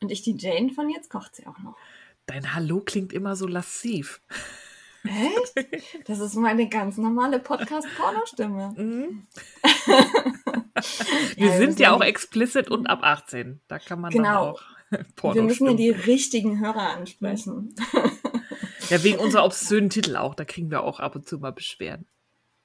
Und 0.00 0.10
ich 0.10 0.22
die 0.22 0.36
Jane 0.36 0.70
von 0.72 0.88
Jetzt 0.90 1.10
kocht 1.10 1.36
sie 1.36 1.46
auch 1.46 1.58
noch. 1.58 1.76
Dein 2.26 2.54
Hallo 2.54 2.80
klingt 2.80 3.12
immer 3.12 3.36
so 3.36 3.46
lassiv. 3.46 4.20
Echt? 5.04 5.68
Das 6.06 6.20
ist 6.20 6.34
meine 6.36 6.68
ganz 6.68 6.96
normale 6.96 7.38
Podcast-Porno-Stimme. 7.40 8.74
Mhm. 8.76 9.26
Wir 11.36 11.46
Ja, 11.48 11.56
sind 11.58 11.78
ja 11.80 11.92
auch 11.92 12.00
explicit 12.02 12.70
und 12.70 12.86
ab 12.86 13.00
18. 13.02 13.60
Da 13.68 13.78
kann 13.78 14.00
man 14.00 14.10
dann 14.12 14.22
Genau. 14.22 14.50
auch 14.50 14.62
Porno 15.16 15.34
Wir 15.36 15.42
müssen 15.42 15.66
ja 15.66 15.74
die 15.74 15.90
richtigen 15.90 16.60
Hörer 16.60 16.90
ansprechen. 16.96 17.74
Ja, 18.90 19.02
wegen 19.04 19.18
unserer 19.18 19.44
obszönen 19.44 19.90
Titel 19.90 20.16
auch. 20.16 20.34
Da 20.34 20.44
kriegen 20.44 20.70
wir 20.70 20.82
auch 20.82 21.00
ab 21.00 21.14
und 21.16 21.26
zu 21.28 21.38
mal 21.38 21.52
Beschwerden. 21.52 22.06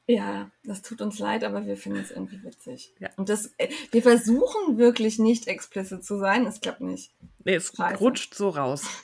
Ja, 0.09 0.49
das 0.63 0.81
tut 0.81 1.01
uns 1.01 1.19
leid, 1.19 1.43
aber 1.43 1.65
wir 1.65 1.75
finden 1.75 1.99
es 1.99 2.11
irgendwie 2.11 2.41
witzig. 2.41 2.93
Ja. 2.99 3.09
Und 3.17 3.27
das, 3.27 3.51
äh, 3.57 3.67
wir 3.91 4.01
versuchen 4.01 4.77
wirklich 4.77 5.19
nicht 5.19 5.47
explicit 5.47 6.05
zu 6.05 6.17
sein. 6.17 6.45
Es 6.45 6.61
klappt 6.61 6.79
nicht. 6.79 7.11
Nee, 7.43 7.55
es 7.55 7.73
Scheiße. 7.75 7.99
rutscht 7.99 8.33
so 8.33 8.49
raus. 8.49 8.85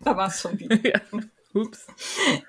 Da 0.00 0.16
war 0.16 0.26
es 0.26 0.40
schon 0.40 0.58
wieder. 0.58 0.76
ja. 0.84 1.00
Ups. 1.54 1.86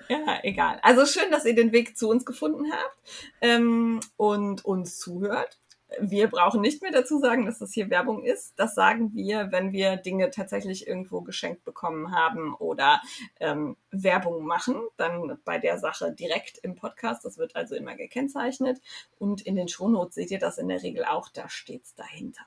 Ja, 0.08 0.40
egal. 0.42 0.80
Also 0.82 1.06
schön, 1.06 1.30
dass 1.30 1.44
ihr 1.44 1.54
den 1.54 1.70
Weg 1.70 1.96
zu 1.96 2.08
uns 2.08 2.26
gefunden 2.26 2.72
habt 2.72 2.96
ähm, 3.40 4.00
und 4.16 4.64
uns 4.64 4.98
zuhört. 4.98 5.56
Wir 6.00 6.28
brauchen 6.28 6.60
nicht 6.60 6.82
mehr 6.82 6.92
dazu 6.92 7.18
sagen, 7.18 7.46
dass 7.46 7.58
das 7.58 7.72
hier 7.72 7.88
Werbung 7.88 8.22
ist. 8.22 8.52
Das 8.58 8.74
sagen 8.74 9.14
wir, 9.14 9.50
wenn 9.52 9.72
wir 9.72 9.96
Dinge 9.96 10.30
tatsächlich 10.30 10.86
irgendwo 10.86 11.22
geschenkt 11.22 11.64
bekommen 11.64 12.14
haben 12.14 12.54
oder 12.54 13.00
ähm, 13.40 13.76
Werbung 13.90 14.44
machen, 14.44 14.76
dann 14.96 15.38
bei 15.44 15.58
der 15.58 15.78
Sache 15.78 16.12
direkt 16.12 16.58
im 16.58 16.74
Podcast. 16.74 17.24
Das 17.24 17.38
wird 17.38 17.56
also 17.56 17.74
immer 17.74 17.94
gekennzeichnet. 17.94 18.80
Und 19.18 19.40
in 19.40 19.56
den 19.56 19.68
Shownotes 19.68 20.14
seht 20.14 20.30
ihr 20.30 20.38
das 20.38 20.58
in 20.58 20.68
der 20.68 20.82
Regel 20.82 21.04
auch, 21.04 21.28
da 21.30 21.48
steht's 21.48 21.94
dahinter. 21.94 22.46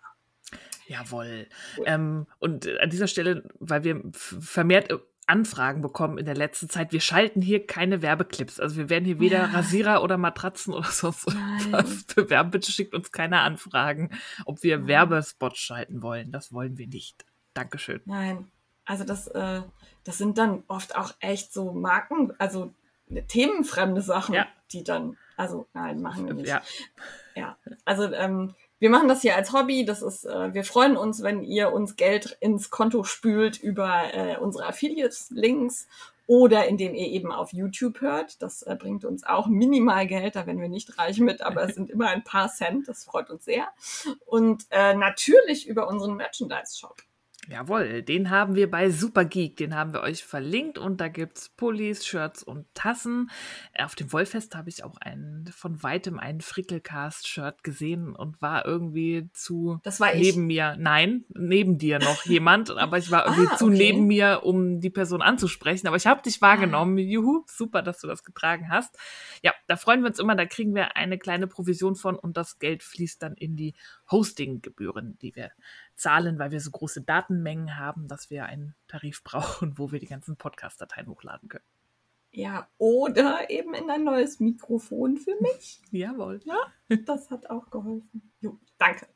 Jawohl. 0.87 1.47
Cool. 1.77 1.85
Ähm, 1.87 2.27
und 2.39 2.67
an 2.67 2.89
dieser 2.89 3.07
Stelle, 3.07 3.43
weil 3.59 3.83
wir 3.83 4.01
vermehrt 4.11 4.91
Anfragen 5.31 5.81
bekommen 5.81 6.17
in 6.17 6.25
der 6.25 6.35
letzten 6.35 6.69
Zeit, 6.69 6.91
wir 6.91 6.99
schalten 7.01 7.41
hier 7.41 7.65
keine 7.65 8.01
Werbeclips. 8.01 8.59
Also 8.59 8.75
wir 8.75 8.89
werden 8.89 9.05
hier 9.05 9.19
weder 9.19 9.39
Ja. 9.39 9.45
Rasierer 9.45 10.03
oder 10.03 10.17
Matratzen 10.17 10.73
oder 10.73 10.83
sonst 10.91 11.25
was 11.71 12.03
bewerben. 12.03 12.51
Bitte 12.51 12.71
schickt 12.71 12.93
uns 12.93 13.11
keine 13.11 13.39
Anfragen, 13.39 14.11
ob 14.45 14.61
wir 14.63 14.77
Nein. 14.77 14.87
Werbespots 14.87 15.57
schalten 15.59 16.01
wollen. 16.01 16.31
Das 16.31 16.53
wollen 16.53 16.77
wir 16.77 16.87
nicht. 16.87 17.25
Dankeschön. 17.53 18.01
Nein, 18.05 18.51
also 18.85 19.03
das, 19.03 19.27
äh, 19.27 19.61
das 20.03 20.17
sind 20.17 20.37
dann 20.37 20.63
oft 20.67 20.95
auch 20.95 21.13
echt 21.19 21.51
so 21.53 21.71
Marken, 21.73 22.31
also 22.37 22.73
themenfremde 23.27 24.01
Sachen, 24.01 24.35
Ja. 24.35 24.47
die 24.71 24.83
dann, 24.83 25.17
also 25.37 25.67
nein, 25.73 26.01
machen 26.01 26.27
wir 26.27 26.33
nicht. 26.33 26.47
Ja, 26.47 26.61
Ja, 27.35 27.57
also 27.85 28.11
ähm, 28.13 28.53
wir 28.81 28.89
machen 28.89 29.07
das 29.07 29.21
hier 29.21 29.35
als 29.35 29.53
Hobby. 29.53 29.85
Das 29.85 30.01
ist, 30.01 30.25
äh, 30.25 30.55
wir 30.55 30.63
freuen 30.63 30.97
uns, 30.97 31.21
wenn 31.21 31.43
ihr 31.43 31.71
uns 31.71 31.95
Geld 31.95 32.35
ins 32.39 32.71
Konto 32.71 33.03
spült 33.03 33.61
über 33.61 34.11
äh, 34.11 34.37
unsere 34.37 34.65
Affiliate-Links 34.65 35.87
oder 36.25 36.67
indem 36.67 36.95
ihr 36.95 37.07
eben 37.07 37.31
auf 37.31 37.53
YouTube 37.53 38.01
hört. 38.01 38.41
Das 38.41 38.63
äh, 38.63 38.75
bringt 38.75 39.05
uns 39.05 39.23
auch 39.23 39.45
minimal 39.45 40.07
Geld, 40.07 40.35
da 40.35 40.47
werden 40.47 40.61
wir 40.61 40.67
nicht 40.67 40.97
reich 40.97 41.19
mit, 41.19 41.43
aber 41.43 41.63
es 41.63 41.75
sind 41.75 41.89
immer 41.91 42.07
ein 42.07 42.23
paar 42.23 42.49
Cent. 42.49 42.87
Das 42.87 43.03
freut 43.03 43.29
uns 43.29 43.45
sehr. 43.45 43.67
Und 44.25 44.65
äh, 44.71 44.95
natürlich 44.95 45.67
über 45.67 45.87
unseren 45.87 46.15
Merchandise-Shop. 46.15 47.03
Jawohl. 47.47 48.01
Den 48.03 48.29
haben 48.29 48.55
wir 48.55 48.69
bei 48.69 48.89
Supergeek. 48.89 49.57
Den 49.57 49.75
haben 49.75 49.93
wir 49.93 50.01
euch 50.01 50.23
verlinkt 50.23 50.77
und 50.77 51.01
da 51.01 51.07
gibt's 51.07 51.49
Pullis, 51.49 52.05
Shirts 52.05 52.43
und 52.43 52.65
Tassen. 52.73 53.29
Auf 53.77 53.95
dem 53.95 54.11
Wollfest 54.13 54.55
habe 54.55 54.69
ich 54.69 54.83
auch 54.83 54.97
einen, 54.97 55.47
von 55.47 55.81
weitem 55.83 56.19
einen 56.19 56.41
Frickelcast-Shirt 56.41 57.63
gesehen 57.63 58.15
und 58.15 58.41
war 58.41 58.65
irgendwie 58.65 59.29
zu 59.33 59.79
Das 59.83 59.99
war 59.99 60.13
ich. 60.13 60.21
neben 60.21 60.47
mir. 60.47 60.75
Nein, 60.79 61.25
neben 61.29 61.77
dir 61.77 61.99
noch 61.99 62.25
jemand, 62.25 62.69
aber 62.71 62.97
ich 62.97 63.11
war 63.11 63.25
irgendwie 63.25 63.49
Ah, 63.51 63.57
zu 63.57 63.65
okay. 63.67 63.77
neben 63.77 64.07
mir, 64.07 64.41
um 64.43 64.79
die 64.79 64.89
Person 64.89 65.21
anzusprechen. 65.21 65.87
Aber 65.87 65.97
ich 65.97 66.07
habe 66.07 66.21
dich 66.21 66.41
wahrgenommen. 66.41 66.97
Juhu, 66.97 67.43
super, 67.47 67.81
dass 67.81 67.99
du 67.99 68.07
das 68.07 68.23
getragen 68.23 68.69
hast. 68.69 68.97
Ja, 69.41 69.53
da 69.67 69.75
freuen 69.77 70.01
wir 70.01 70.07
uns 70.09 70.19
immer. 70.19 70.35
Da 70.35 70.45
kriegen 70.45 70.75
wir 70.75 70.95
eine 70.95 71.17
kleine 71.17 71.47
Provision 71.47 71.95
von 71.95 72.15
und 72.17 72.37
das 72.37 72.59
Geld 72.59 72.83
fließt 72.83 73.21
dann 73.23 73.33
in 73.33 73.55
die 73.55 73.73
Hostinggebühren, 74.09 75.17
die 75.21 75.35
wir 75.35 75.51
zahlen, 76.01 76.39
weil 76.39 76.51
wir 76.51 76.59
so 76.59 76.71
große 76.71 77.01
Datenmengen 77.01 77.77
haben, 77.77 78.07
dass 78.07 78.29
wir 78.29 78.45
einen 78.45 78.75
Tarif 78.87 79.23
brauchen, 79.23 79.77
wo 79.77 79.91
wir 79.91 79.99
die 79.99 80.07
ganzen 80.07 80.35
Podcast-Dateien 80.35 81.07
hochladen 81.07 81.49
können. 81.49 81.65
Ja, 82.33 82.69
oder 82.77 83.49
eben 83.49 83.73
in 83.73 83.89
ein 83.89 84.05
neues 84.05 84.39
Mikrofon 84.39 85.17
für 85.17 85.35
mich. 85.41 85.81
Jawohl. 85.91 86.39
Das 87.05 87.29
hat 87.29 87.49
auch 87.49 87.69
geholfen. 87.69 88.31
Jo, 88.39 88.57
danke. 88.77 89.07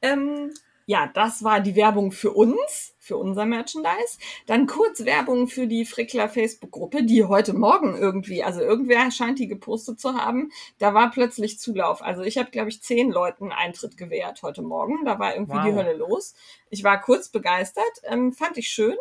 Ähm, 0.00 0.52
ja, 0.86 1.10
das 1.14 1.44
war 1.44 1.60
die 1.60 1.76
Werbung 1.76 2.12
für 2.12 2.32
uns, 2.32 2.94
für 2.98 3.16
unser 3.16 3.44
Merchandise. 3.46 4.18
Dann 4.46 4.66
kurz 4.66 5.04
Werbung 5.04 5.48
für 5.48 5.66
die 5.66 5.84
Frickler 5.84 6.28
Facebook-Gruppe, 6.28 7.04
die 7.04 7.24
heute 7.24 7.52
Morgen 7.52 7.96
irgendwie, 7.96 8.42
also 8.42 8.60
irgendwer 8.60 9.10
scheint 9.10 9.38
die 9.38 9.48
gepostet 9.48 10.00
zu 10.00 10.14
haben. 10.14 10.50
Da 10.78 10.94
war 10.94 11.10
plötzlich 11.10 11.58
Zulauf. 11.58 12.02
Also 12.02 12.22
ich 12.22 12.38
habe, 12.38 12.50
glaube 12.50 12.68
ich, 12.70 12.82
zehn 12.82 13.10
Leuten 13.10 13.52
Eintritt 13.52 13.96
gewährt 13.96 14.42
heute 14.42 14.62
Morgen. 14.62 15.04
Da 15.04 15.18
war 15.18 15.34
irgendwie 15.34 15.56
Wow. 15.56 15.64
die 15.66 15.74
Hölle 15.74 15.94
los. 15.94 16.34
Ich 16.70 16.84
war 16.84 17.00
kurz 17.00 17.28
begeistert, 17.28 17.84
ähm, 18.04 18.32
fand 18.32 18.56
ich 18.58 18.68
schön. 18.68 18.96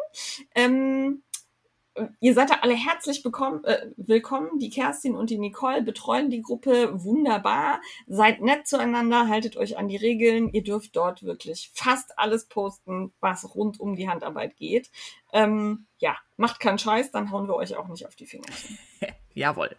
Ähm, 0.55 1.21
Ihr 2.21 2.33
seid 2.33 2.49
da 2.49 2.59
alle 2.61 2.73
herzlich 2.73 3.21
bekommen, 3.21 3.65
äh, 3.65 3.87
willkommen. 3.97 4.59
Die 4.59 4.69
Kerstin 4.69 5.15
und 5.15 5.29
die 5.29 5.37
Nicole 5.37 5.81
betreuen 5.81 6.29
die 6.29 6.41
Gruppe 6.41 7.03
wunderbar. 7.03 7.81
Seid 8.07 8.41
nett 8.41 8.65
zueinander, 8.65 9.27
haltet 9.27 9.57
euch 9.57 9.77
an 9.77 9.89
die 9.89 9.97
Regeln. 9.97 10.49
Ihr 10.53 10.63
dürft 10.63 10.95
dort 10.95 11.23
wirklich 11.23 11.69
fast 11.73 12.17
alles 12.17 12.47
posten, 12.47 13.13
was 13.19 13.55
rund 13.55 13.79
um 13.79 13.95
die 13.95 14.07
Handarbeit 14.07 14.55
geht. 14.55 14.89
Ähm, 15.33 15.85
ja, 15.97 16.15
macht 16.37 16.61
keinen 16.61 16.79
Scheiß, 16.79 17.11
dann 17.11 17.31
hauen 17.31 17.47
wir 17.47 17.55
euch 17.55 17.75
auch 17.75 17.89
nicht 17.89 18.07
auf 18.07 18.15
die 18.15 18.25
Finger. 18.25 18.47
Jawohl. 19.33 19.75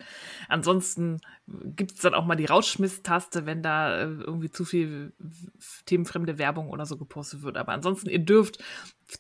Ansonsten 0.49 1.21
gibt's 1.47 2.01
dann 2.01 2.15
auch 2.15 2.25
mal 2.25 2.37
die 2.37 2.47
Rausschmiss-Taste, 2.47 3.45
wenn 3.45 3.63
da 3.63 3.99
äh, 3.99 4.05
irgendwie 4.05 4.51
zu 4.51 4.65
viel 4.65 5.13
themenfremde 5.87 6.39
Werbung 6.39 6.71
oder 6.71 6.87
so 6.87 6.97
gepostet 6.97 7.43
wird. 7.43 7.57
Aber 7.57 7.73
ansonsten, 7.73 8.09
ihr 8.09 8.21
dürft 8.21 8.63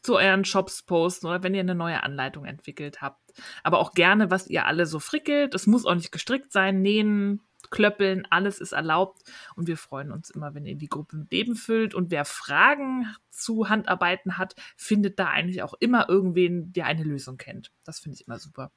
zu 0.02 0.16
euren 0.16 0.44
Shops 0.44 0.82
posten 0.82 1.26
oder 1.26 1.42
wenn 1.42 1.54
ihr 1.54 1.60
eine 1.60 1.74
neue 1.74 2.02
Anleitung 2.02 2.46
entwickelt 2.46 3.02
habt. 3.02 3.20
Aber 3.62 3.78
auch 3.78 3.92
gerne, 3.92 4.30
was 4.30 4.46
ihr 4.46 4.66
alle 4.66 4.86
so 4.86 5.00
frickelt. 5.00 5.54
Es 5.54 5.66
muss 5.66 5.84
auch 5.84 5.94
nicht 5.94 6.12
gestrickt 6.12 6.52
sein. 6.52 6.80
Nähen, 6.80 7.42
klöppeln, 7.70 8.26
alles 8.30 8.58
ist 8.58 8.72
erlaubt. 8.72 9.22
Und 9.54 9.66
wir 9.68 9.76
freuen 9.76 10.12
uns 10.12 10.30
immer, 10.30 10.54
wenn 10.54 10.64
ihr 10.64 10.76
die 10.76 10.88
Gruppe 10.88 11.16
mit 11.16 11.30
Leben 11.30 11.56
füllt. 11.56 11.94
Und 11.94 12.10
wer 12.10 12.24
Fragen 12.24 13.14
zu 13.30 13.68
Handarbeiten 13.68 14.38
hat, 14.38 14.54
findet 14.76 15.18
da 15.18 15.28
eigentlich 15.28 15.62
auch 15.62 15.74
immer 15.78 16.08
irgendwen, 16.08 16.72
der 16.72 16.86
eine 16.86 17.04
Lösung 17.04 17.36
kennt. 17.36 17.72
Das 17.84 18.00
finde 18.00 18.16
ich 18.18 18.26
immer 18.26 18.38
super. 18.38 18.70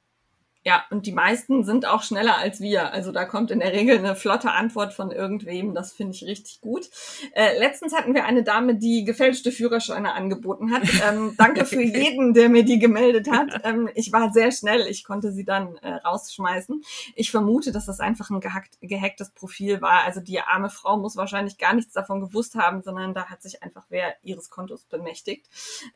Ja, 0.66 0.84
und 0.90 1.06
die 1.06 1.12
meisten 1.12 1.62
sind 1.62 1.86
auch 1.86 2.02
schneller 2.02 2.38
als 2.38 2.58
wir. 2.60 2.92
Also 2.92 3.12
da 3.12 3.24
kommt 3.24 3.52
in 3.52 3.60
der 3.60 3.72
Regel 3.72 3.98
eine 3.98 4.16
flotte 4.16 4.50
Antwort 4.50 4.92
von 4.94 5.12
irgendwem. 5.12 5.74
Das 5.74 5.92
finde 5.92 6.16
ich 6.16 6.24
richtig 6.24 6.60
gut. 6.60 6.90
Äh, 7.34 7.56
letztens 7.60 7.94
hatten 7.94 8.14
wir 8.14 8.24
eine 8.24 8.42
Dame, 8.42 8.74
die 8.74 9.04
gefälschte 9.04 9.52
Führerscheine 9.52 10.14
angeboten 10.14 10.72
hat. 10.72 10.82
Ähm, 11.08 11.34
danke 11.38 11.66
für 11.66 11.82
jeden, 11.82 12.34
der 12.34 12.48
mir 12.48 12.64
die 12.64 12.80
gemeldet 12.80 13.30
hat. 13.30 13.60
Ähm, 13.62 13.88
ich 13.94 14.10
war 14.12 14.32
sehr 14.32 14.50
schnell. 14.50 14.88
Ich 14.88 15.04
konnte 15.04 15.30
sie 15.30 15.44
dann 15.44 15.76
äh, 15.76 15.92
rausschmeißen. 16.04 16.82
Ich 17.14 17.30
vermute, 17.30 17.70
dass 17.70 17.86
das 17.86 18.00
einfach 18.00 18.30
ein 18.30 18.40
gehackt, 18.40 18.76
gehacktes 18.80 19.30
Profil 19.30 19.80
war. 19.80 20.02
Also 20.02 20.18
die 20.18 20.40
arme 20.40 20.68
Frau 20.68 20.96
muss 20.96 21.14
wahrscheinlich 21.14 21.58
gar 21.58 21.74
nichts 21.74 21.92
davon 21.92 22.20
gewusst 22.20 22.56
haben, 22.56 22.82
sondern 22.82 23.14
da 23.14 23.26
hat 23.26 23.40
sich 23.40 23.62
einfach 23.62 23.84
wer 23.88 24.16
ihres 24.24 24.50
Kontos 24.50 24.82
bemächtigt. 24.82 25.46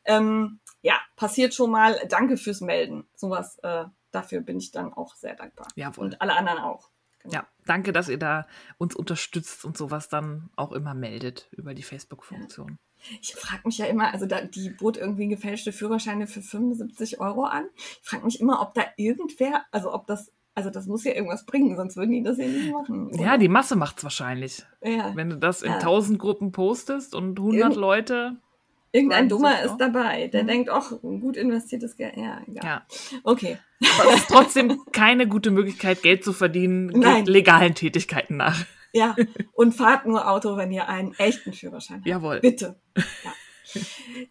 Ähm, 0.05 0.61
ja, 0.81 0.94
passiert 1.16 1.55
schon 1.55 1.73
mal. 1.73 1.99
Danke 2.08 2.37
fürs 2.37 2.61
Melden. 2.61 3.08
Sowas 3.16 3.58
äh, 3.64 3.87
dafür 4.12 4.40
bin 4.40 4.58
ich 4.58 4.70
dann 4.72 4.92
auch 4.92 5.14
sehr 5.14 5.34
dankbar. 5.34 5.68
Jawohl. 5.76 6.06
Und 6.06 6.20
alle 6.22 6.34
anderen 6.36 6.58
auch. 6.58 6.90
Genau. 7.22 7.34
Ja, 7.34 7.46
danke, 7.66 7.92
dass 7.92 8.08
ihr 8.08 8.18
da 8.18 8.46
uns 8.78 8.96
unterstützt 8.96 9.64
und 9.66 9.76
sowas 9.76 10.08
dann 10.08 10.48
auch 10.56 10.72
immer 10.72 10.94
meldet 10.94 11.48
über 11.52 11.74
die 11.74 11.82
Facebook-Funktion. 11.82 12.78
Ich 13.20 13.34
frage 13.34 13.62
mich 13.66 13.78
ja 13.78 13.86
immer, 13.86 14.12
also 14.12 14.26
da, 14.26 14.40
die 14.42 14.70
bot 14.70 14.96
irgendwie 14.96 15.28
gefälschte 15.28 15.72
Führerscheine 15.72 16.26
für 16.26 16.40
75 16.42 17.20
Euro 17.20 17.44
an. 17.44 17.64
Ich 17.76 18.00
frage 18.08 18.24
mich 18.24 18.40
immer, 18.40 18.60
ob 18.62 18.72
da 18.74 18.82
irgendwer, 18.96 19.64
also 19.70 19.92
ob 19.92 20.06
das, 20.06 20.32
also 20.54 20.70
das 20.70 20.86
muss 20.86 21.04
ja 21.04 21.12
irgendwas 21.12 21.44
bringen, 21.46 21.76
sonst 21.76 21.96
würden 21.96 22.10
die 22.12 22.22
das 22.22 22.38
ja 22.38 22.46
nicht 22.46 22.72
machen. 22.72 23.10
Ja, 23.18 23.36
die 23.38 23.48
Masse 23.48 23.76
macht's 23.76 24.02
wahrscheinlich. 24.02 24.64
ja. 24.82 25.14
Wenn 25.14 25.28
du 25.30 25.36
das 25.36 25.60
in 25.62 25.72
Ja. 25.72 25.78
1000 25.78 26.18
Gruppen 26.18 26.52
postest 26.52 27.14
und 27.14 27.38
100 27.38 27.58
Irgend- 27.60 27.76
Leute, 27.76 28.36
Irgendein 28.92 29.28
Dummer 29.28 29.62
ist 29.62 29.76
dabei, 29.78 30.26
der 30.28 30.42
mhm. 30.42 30.48
denkt, 30.48 30.70
ach, 30.70 30.90
gut 31.00 31.37
investiertes 31.37 31.96
Geld. 31.96 32.16
Ja, 32.16 32.40
egal. 32.46 32.64
Ja. 32.64 32.87
Okay. 33.22 33.58
Aber 34.00 34.10
es 34.10 34.20
ist 34.20 34.28
trotzdem 34.28 34.81
keine 34.92 35.28
gute 35.28 35.50
Möglichkeit, 35.50 36.02
Geld 36.02 36.25
zu 36.25 36.32
verdienen, 36.32 36.87
Nein. 36.87 37.25
legalen 37.26 37.75
Tätigkeiten 37.75 38.37
nach. 38.37 38.64
Ja, 38.92 39.14
und 39.52 39.72
fahrt 39.72 40.06
nur 40.06 40.28
Auto, 40.28 40.56
wenn 40.56 40.72
ihr 40.72 40.88
einen 40.88 41.14
echten 41.14 41.52
Führerschein 41.52 41.98
habt. 41.98 42.06
Jawohl. 42.06 42.40
Bitte. 42.40 42.81
Ja. 42.96 43.32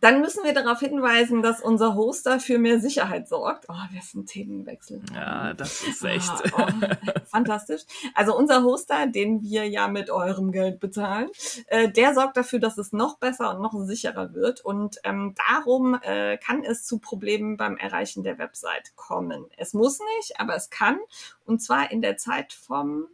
Dann 0.02 0.22
müssen 0.22 0.44
wir 0.44 0.54
darauf 0.54 0.80
hinweisen, 0.80 1.42
dass 1.42 1.62
unser 1.62 1.96
Hoster 1.96 2.40
für 2.40 2.58
mehr 2.58 2.80
Sicherheit 2.80 3.28
sorgt. 3.28 3.66
Oh, 3.70 3.74
wir 3.92 4.02
sind 4.02 4.28
Themenwechsel. 4.28 5.02
Ja, 5.14 5.54
das 5.54 5.84
ist 5.84 6.04
echt. 6.04 6.30
Ah, 6.54 6.68
oh, 6.68 6.88
fantastisch. 7.26 7.84
Also 8.16 8.36
unser 8.36 8.64
Hoster, 8.64 9.08
den 9.08 9.42
wir 9.42 9.68
ja 9.68 9.88
mit 9.88 10.10
eurem 10.10 10.52
Geld 10.52 10.80
bezahlen, 10.80 11.30
äh, 11.68 11.90
der 11.90 12.14
sorgt 12.14 12.38
dafür, 12.38 12.60
dass 12.60 12.78
es 12.78 12.94
noch 12.94 13.18
besser 13.18 13.56
und 13.56 13.62
noch 13.62 13.74
sicherer 13.86 14.34
wird. 14.34 14.62
Und 14.62 14.98
ähm, 15.04 15.36
darum 15.50 15.98
äh, 16.02 16.38
kann 16.38 16.64
es 16.64 16.86
zu 16.86 17.00
Problemen 17.00 17.58
beim 17.58 17.78
Erreichen 17.78 18.24
der 18.24 18.38
Website 18.38 18.96
kommen. 18.96 19.46
Es 19.58 19.74
muss 19.74 20.00
nicht, 20.18 20.40
aber 20.40 20.56
es 20.56 20.70
kann. 20.70 21.00
Und 21.46 21.62
zwar 21.62 21.92
in 21.92 22.02
der 22.02 22.18
Zeit 22.18 22.54
vom 22.54 23.08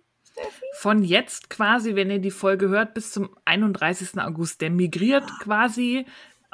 von 0.74 1.04
jetzt 1.04 1.50
quasi, 1.50 1.96
wenn 1.96 2.12
ihr 2.12 2.20
die 2.20 2.32
Folge 2.32 2.70
hört, 2.70 2.94
bis 2.94 3.12
zum 3.12 3.36
31. 3.46 4.20
August. 4.20 4.62
Der 4.62 4.70
migriert 4.70 5.26
ah. 5.26 5.38
quasi 5.42 6.06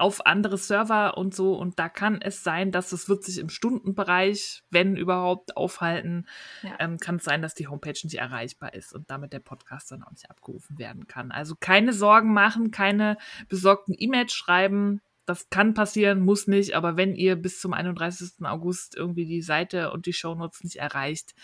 auf 0.01 0.25
andere 0.25 0.57
Server 0.57 1.17
und 1.17 1.35
so. 1.35 1.53
Und 1.53 1.77
da 1.77 1.87
kann 1.87 2.21
es 2.21 2.43
sein, 2.43 2.71
dass 2.71 2.91
es 2.91 3.07
wird 3.07 3.23
sich 3.23 3.37
im 3.37 3.49
Stundenbereich, 3.49 4.63
wenn 4.71 4.95
überhaupt, 4.95 5.55
aufhalten. 5.55 6.27
Ja. 6.63 6.71
Ähm, 6.79 6.97
kann 6.97 7.17
es 7.17 7.23
sein, 7.23 7.41
dass 7.41 7.53
die 7.53 7.67
Homepage 7.67 7.99
nicht 8.03 8.15
erreichbar 8.15 8.73
ist 8.73 8.93
und 8.93 9.09
damit 9.11 9.31
der 9.31 9.39
Podcast 9.39 9.91
dann 9.91 10.03
auch 10.03 10.11
nicht 10.11 10.29
abgerufen 10.29 10.79
werden 10.79 11.07
kann. 11.07 11.31
Also 11.31 11.55
keine 11.59 11.93
Sorgen 11.93 12.33
machen, 12.33 12.71
keine 12.71 13.17
besorgten 13.47 13.95
E-Mails 13.97 14.33
schreiben. 14.33 15.01
Das 15.27 15.49
kann 15.51 15.75
passieren, 15.75 16.21
muss 16.21 16.47
nicht, 16.47 16.73
aber 16.73 16.97
wenn 16.97 17.13
ihr 17.13 17.35
bis 17.35 17.61
zum 17.61 17.73
31. 17.73 18.43
August 18.43 18.97
irgendwie 18.97 19.27
die 19.27 19.43
Seite 19.43 19.91
und 19.91 20.07
die 20.07 20.13
Shownotes 20.13 20.63
nicht 20.63 20.77
erreicht, 20.77 21.35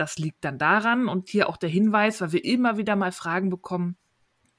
das 0.00 0.18
liegt 0.18 0.44
dann 0.44 0.58
daran 0.58 1.08
und 1.08 1.28
hier 1.28 1.48
auch 1.48 1.58
der 1.58 1.68
Hinweis, 1.68 2.20
weil 2.20 2.32
wir 2.32 2.44
immer 2.44 2.78
wieder 2.78 2.96
mal 2.96 3.12
Fragen 3.12 3.50
bekommen, 3.50 3.96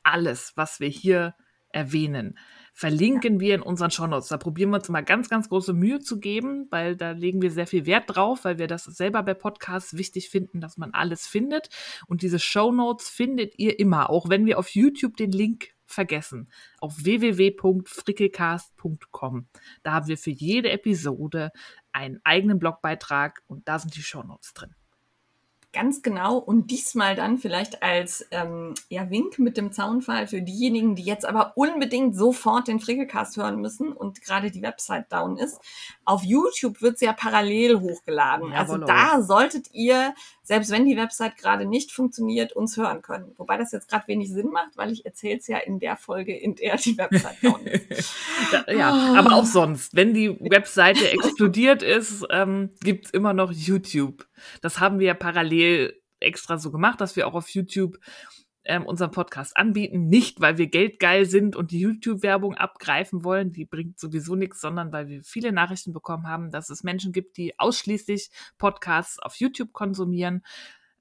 alles, 0.04 0.54
was 0.56 0.80
wir 0.80 0.88
hier 0.88 1.36
erwähnen, 1.70 2.38
verlinken 2.74 3.36
ja. 3.36 3.40
wir 3.40 3.54
in 3.56 3.62
unseren 3.62 3.92
Shownotes. 3.92 4.30
Da 4.30 4.38
probieren 4.38 4.72
wir 4.72 4.78
uns 4.78 4.90
mal 4.90 5.02
ganz, 5.02 5.30
ganz 5.30 5.48
große 5.50 5.74
Mühe 5.74 6.00
zu 6.00 6.20
geben, 6.20 6.66
weil 6.70 6.96
da 6.96 7.12
legen 7.12 7.42
wir 7.42 7.52
sehr 7.52 7.68
viel 7.68 7.86
Wert 7.86 8.06
drauf, 8.08 8.46
weil 8.46 8.58
wir 8.60 8.68
das 8.68 8.84
selber 8.84 9.24
bei 9.24 9.34
Podcasts 9.34 9.98
wichtig 9.98 10.30
finden, 10.30 10.62
dass 10.62 10.78
man 10.78 10.94
alles 10.94 11.28
findet. 11.28 11.70
Und 12.08 12.22
diese 12.22 12.40
Shownotes 12.40 13.10
findet 13.10 13.58
ihr 13.58 13.80
immer, 13.80 14.10
auch 14.10 14.30
wenn 14.30 14.46
wir 14.46 14.60
auf 14.60 14.70
YouTube 14.70 15.18
den 15.18 15.32
Link 15.32 15.70
vergessen, 15.86 16.50
auf 16.80 17.04
www.frickelcast.com. 17.04 19.48
Da 19.84 19.92
haben 19.92 20.08
wir 20.08 20.18
für 20.18 20.32
jede 20.32 20.72
Episode 20.72 21.52
einen 21.92 22.22
eigenen 22.24 22.60
Blogbeitrag 22.60 23.42
und 23.48 23.68
da 23.68 23.80
sind 23.80 23.96
die 23.96 24.04
Shownotes 24.04 24.54
drin. 24.54 24.74
Ganz 25.74 26.02
genau. 26.02 26.38
Und 26.38 26.70
diesmal 26.70 27.16
dann 27.16 27.38
vielleicht 27.38 27.82
als 27.82 28.28
ähm, 28.32 28.74
ja, 28.90 29.10
Wink 29.10 29.40
mit 29.40 29.56
dem 29.56 29.72
Zaunfall 29.72 30.28
für 30.28 30.42
diejenigen, 30.42 30.96
die 30.96 31.04
jetzt 31.04 31.26
aber 31.26 31.54
unbedingt 31.56 32.14
sofort 32.14 32.68
den 32.68 32.82
Frickelcast 32.82 33.38
hören 33.38 33.62
müssen 33.62 33.94
und 33.94 34.22
gerade 34.22 34.52
die 34.52 34.62
Website 34.62 35.10
down 35.12 35.38
ist. 35.38 35.62
Auf 36.04 36.24
YouTube 36.24 36.82
wird 36.82 37.00
sie 37.00 37.06
ja 37.06 37.14
parallel 37.14 37.80
hochgeladen. 37.80 38.52
also 38.52 38.78
da 38.78 39.22
solltet 39.22 39.74
ihr, 39.74 40.14
selbst 40.52 40.70
wenn 40.70 40.86
die 40.86 40.98
Website 40.98 41.38
gerade 41.38 41.64
nicht 41.64 41.94
funktioniert, 41.94 42.52
uns 42.52 42.76
hören 42.76 43.02
können. 43.02 43.32
Wobei 43.38 43.56
das 43.56 43.72
jetzt 43.72 43.88
gerade 43.88 44.06
wenig 44.10 44.34
Sinn 44.34 44.50
macht, 44.50 44.76
weil 44.76 44.92
ich 44.92 45.06
erzähle 45.06 45.38
es 45.38 45.48
ja 45.48 45.58
in 45.58 45.80
der 45.80 45.96
Folge, 45.96 46.38
in 46.38 46.56
der 46.56 46.76
die 46.76 46.98
Website 46.98 47.42
down 47.42 47.66
ist. 47.66 48.14
ja, 48.68 48.92
oh. 48.92 49.16
aber 49.16 49.36
auch 49.36 49.46
sonst. 49.46 49.96
Wenn 49.96 50.14
die 50.14 50.38
Webseite 50.42 51.10
explodiert 51.12 51.84
ist, 51.84 52.26
ähm, 52.32 52.72
gibt's 52.82 53.12
immer 53.12 53.32
noch 53.32 53.54
YouTube. 53.54 54.28
Das 54.60 54.82
haben 54.82 55.00
wir 55.00 55.14
parallel 55.14 55.98
extra 56.20 56.58
so 56.58 56.70
gemacht, 56.70 57.00
dass 57.00 57.16
wir 57.16 57.28
auch 57.28 57.34
auf 57.34 57.48
YouTube 57.48 57.98
ähm, 58.64 58.86
unseren 58.86 59.12
Podcast 59.12 59.58
anbieten. 59.58 60.08
Nicht, 60.08 60.42
weil 60.42 60.58
wir 60.58 60.68
geldgeil 60.68 61.26
sind 61.26 61.56
und 61.56 61.72
die 61.72 61.80
YouTube-Werbung 61.80 62.56
abgreifen 62.56 63.24
wollen, 63.24 63.52
die 63.52 63.66
bringt 63.66 64.00
sowieso 64.00 64.36
nichts, 64.36 64.62
sondern 64.62 64.92
weil 64.92 65.08
wir 65.08 65.24
viele 65.24 65.52
Nachrichten 65.52 65.94
bekommen 65.94 66.28
haben, 66.28 66.52
dass 66.52 66.70
es 66.70 66.84
Menschen 66.84 67.12
gibt, 67.12 67.38
die 67.38 67.58
ausschließlich 67.60 68.30
Podcasts 68.58 69.20
auf 69.20 69.36
YouTube 69.36 69.74
konsumieren 69.74 70.44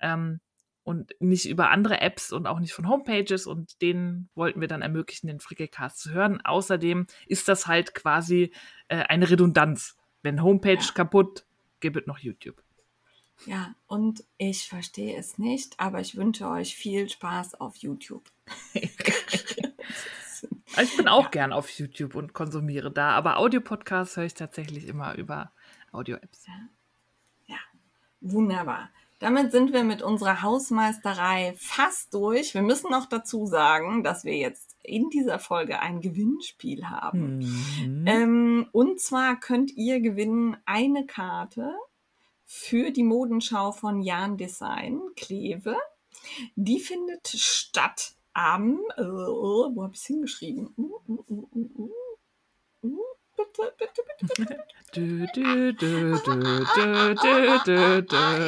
ähm, 0.00 0.40
und 0.82 1.14
nicht 1.20 1.48
über 1.48 1.70
andere 1.70 2.00
Apps 2.00 2.32
und 2.32 2.46
auch 2.46 2.60
nicht 2.60 2.72
von 2.72 2.88
Homepages 2.88 3.46
und 3.46 3.82
denen 3.82 4.30
wollten 4.34 4.60
wir 4.60 4.68
dann 4.68 4.82
ermöglichen, 4.82 5.26
den 5.26 5.40
Frickelcast 5.40 5.98
zu 5.98 6.10
hören. 6.12 6.40
Außerdem 6.42 7.06
ist 7.26 7.48
das 7.48 7.66
halt 7.66 7.94
quasi 7.94 8.52
äh, 8.88 8.96
eine 8.96 9.28
Redundanz. 9.28 9.96
Wenn 10.22 10.42
Homepage 10.42 10.92
kaputt, 10.94 11.44
gibt 11.80 11.96
es 11.96 12.06
noch 12.06 12.18
YouTube. 12.18 12.62
Ja, 13.46 13.74
und 13.86 14.24
ich 14.36 14.68
verstehe 14.68 15.16
es 15.16 15.38
nicht, 15.38 15.78
aber 15.78 16.00
ich 16.00 16.16
wünsche 16.16 16.48
euch 16.48 16.76
viel 16.76 17.08
Spaß 17.08 17.60
auf 17.60 17.76
YouTube. 17.76 18.24
ich 18.74 18.96
bin 20.96 21.08
auch 21.08 21.24
ja. 21.24 21.30
gern 21.30 21.52
auf 21.52 21.70
YouTube 21.70 22.14
und 22.14 22.34
konsumiere 22.34 22.90
da, 22.90 23.12
aber 23.12 23.38
Audiopodcasts 23.38 24.16
höre 24.16 24.24
ich 24.24 24.34
tatsächlich 24.34 24.86
immer 24.86 25.14
über 25.16 25.52
Audio-Apps. 25.92 26.46
Ja. 26.46 26.54
ja, 27.46 27.58
wunderbar. 28.20 28.90
Damit 29.20 29.52
sind 29.52 29.74
wir 29.74 29.84
mit 29.84 30.00
unserer 30.00 30.40
Hausmeisterei 30.40 31.54
fast 31.58 32.14
durch. 32.14 32.54
Wir 32.54 32.62
müssen 32.62 32.90
noch 32.90 33.06
dazu 33.06 33.44
sagen, 33.44 34.02
dass 34.02 34.24
wir 34.24 34.36
jetzt 34.36 34.76
in 34.82 35.10
dieser 35.10 35.38
Folge 35.38 35.80
ein 35.80 36.00
Gewinnspiel 36.00 36.88
haben. 36.88 37.38
Mhm. 37.38 38.04
Ähm, 38.06 38.68
und 38.72 38.98
zwar 38.98 39.38
könnt 39.38 39.72
ihr 39.76 40.00
gewinnen 40.00 40.56
eine 40.64 41.04
Karte 41.04 41.74
für 42.52 42.90
die 42.90 43.04
Modenschau 43.04 43.70
von 43.70 44.02
Jan 44.02 44.36
Design 44.36 45.00
Kleve. 45.14 45.76
Die 46.56 46.80
findet 46.80 47.28
statt 47.28 48.16
am, 48.32 48.80
äh, 48.96 49.04
wo 49.04 49.80
habe 49.80 49.92
ich 49.94 50.00
es 50.00 50.06
hingeschrieben? 50.06 50.74
Uh, 50.76 51.00
uh, 51.06 51.24
uh, 51.28 51.48
uh, 51.54 51.90
uh, 52.82 52.98
bitte, 53.36 53.72
bitte, 53.78 54.02
bitte, 54.18 54.34
bitte. 54.36 54.64
Du, 54.92 55.26
du, 55.32 55.72
du, 55.74 56.14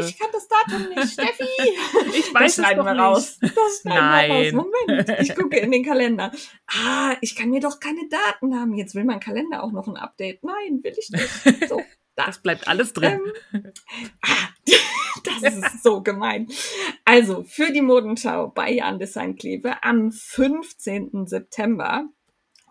ich 0.00 0.19
kann 0.19 0.31
das 0.32 0.48
Datum 0.48 0.88
nicht, 0.88 1.12
Steffi. 1.12 1.44
Ich 2.19 2.34
weiß 2.34 2.43
das 2.43 2.55
schneiden 2.56 2.84
wir 2.84 2.98
raus. 2.98 3.38
Das 3.40 3.52
schneiden 3.82 4.00
Nein. 4.00 4.31
raus. 4.32 4.52
Moment, 4.52 5.20
ich 5.20 5.32
gucke 5.37 5.58
in 5.60 5.70
den 5.70 5.84
Kalender. 5.84 6.32
Ah, 6.66 7.14
ich 7.20 7.37
kann 7.37 7.50
mir 7.50 7.60
doch 7.60 7.78
keine 7.78 8.08
Daten 8.08 8.58
haben. 8.58 8.75
Jetzt 8.75 8.96
will 8.96 9.05
mein 9.05 9.20
Kalender 9.20 9.62
auch 9.62 9.70
noch 9.70 9.87
ein 9.87 9.96
Update. 9.96 10.43
Nein, 10.43 10.81
will 10.82 10.94
ich 10.98 11.08
nicht. 11.10 11.69
So. 11.69 11.81
Das 12.14 12.39
bleibt 12.39 12.69
alles 12.69 12.93
drin. 12.93 13.20
Ähm, 13.53 13.72
das 15.25 15.55
ist 15.55 15.82
so 15.82 16.03
gemein. 16.03 16.48
Also, 17.05 17.43
für 17.44 17.72
die 17.72 17.81
Modenschau 17.81 18.48
bei 18.48 18.72
Jan 18.72 18.98
Design 18.98 19.36
Kleve 19.36 19.82
am 19.82 20.13
15. 20.13 21.27
September 21.27 22.08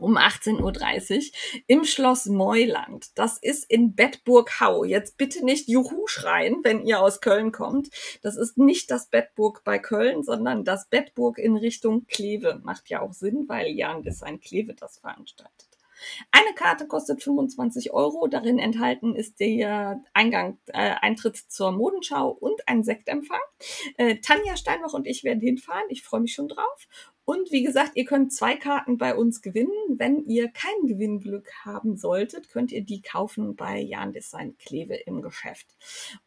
um 0.02 0.18
18.30 0.18 1.18
Uhr 1.18 1.64
im 1.68 1.86
Schloss 1.86 2.26
Meuland. 2.26 3.18
Das 3.18 3.38
ist 3.38 3.70
in 3.70 3.96
Bettburg-Hau. 3.96 4.84
Jetzt 4.84 5.18
bitte 5.18 5.46
nicht 5.46 5.70
Juhu 5.70 6.08
schreien, 6.08 6.62
wenn 6.64 6.86
ihr 6.86 7.02
aus 7.02 7.22
Köln 7.22 7.52
kommt. 7.52 7.90
Das 8.22 8.36
ist 8.36 8.58
nicht 8.58 8.90
das 8.90 9.10
Bettburg 9.10 9.62
bei 9.64 9.78
Köln, 9.78 10.24
sondern 10.24 10.66
das 10.66 10.88
Bettburg 10.90 11.38
in 11.38 11.56
Richtung 11.56 12.06
Kleve. 12.08 12.60
Macht 12.64 12.90
ja 12.90 13.02
auch 13.02 13.14
Sinn, 13.14 13.46
weil 13.48 13.68
Jan 13.68 14.02
Design 14.02 14.40
Kleve 14.40 14.74
das 14.74 14.98
veranstaltet. 14.98 15.71
Eine 16.32 16.54
Karte 16.56 16.88
kostet 16.88 17.24
25 17.24 17.92
Euro. 17.94 18.28
Darin 18.28 18.60
enthalten 18.60 19.16
ist 19.16 19.40
der 19.40 20.04
Eingang, 20.14 20.58
äh, 20.68 20.96
Eintritt 21.02 21.38
zur 21.38 21.72
Modenschau 21.72 22.30
und 22.30 22.68
ein 22.68 22.84
Sektempfang. 22.84 23.40
Äh, 23.98 24.18
Tanja 24.18 24.58
Steinbach 24.58 24.94
und 24.94 25.08
ich 25.08 25.24
werden 25.24 25.42
hinfahren. 25.42 25.84
Ich 25.90 26.04
freue 26.04 26.22
mich 26.22 26.34
schon 26.34 26.48
drauf. 26.48 26.88
Und 27.32 27.50
wie 27.50 27.64
gesagt, 27.64 27.92
ihr 27.96 28.04
könnt 28.04 28.34
zwei 28.34 28.58
Karten 28.58 28.98
bei 28.98 29.16
uns 29.16 29.42
gewinnen. 29.42 29.72
Wenn 29.88 30.26
ihr 30.26 30.50
kein 30.50 30.86
Gewinnglück 30.86 31.50
haben 31.64 31.96
solltet, 31.96 32.50
könnt 32.50 32.74
ihr 32.74 32.84
die 32.84 33.02
kaufen 33.02 33.56
bei 33.56 33.80
Jan 33.80 34.12
Design 34.12 34.58
Kleve 34.58 34.96
im 34.96 35.22
Geschäft. 35.22 35.66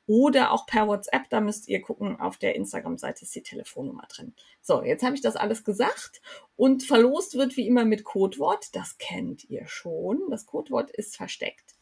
Oder 0.07 0.51
auch 0.51 0.65
per 0.65 0.89
WhatsApp, 0.89 1.29
da 1.29 1.43
müsst 1.43 1.69
ihr 1.69 1.83
gucken, 1.83 2.19
auf 2.19 2.39
der 2.39 2.55
Instagram-Seite 2.55 3.25
ist 3.25 3.35
die 3.35 3.43
Telefonnummer 3.43 4.07
drin. 4.09 4.33
So, 4.63 4.83
jetzt 4.83 5.03
habe 5.05 5.15
ich 5.15 5.21
das 5.21 5.37
alles 5.37 5.63
gesagt 5.63 6.23
und 6.57 6.85
verlost 6.85 7.35
wird 7.35 7.59
wie 7.59 7.67
immer 7.67 7.85
mit 7.85 8.05
Codewort. 8.05 8.75
Das 8.75 8.97
kennt 8.97 9.45
ihr 9.51 9.67
schon. 9.67 10.23
Das 10.31 10.47
Codewort 10.47 10.91
ist 10.91 11.19
versteckt 11.19 11.74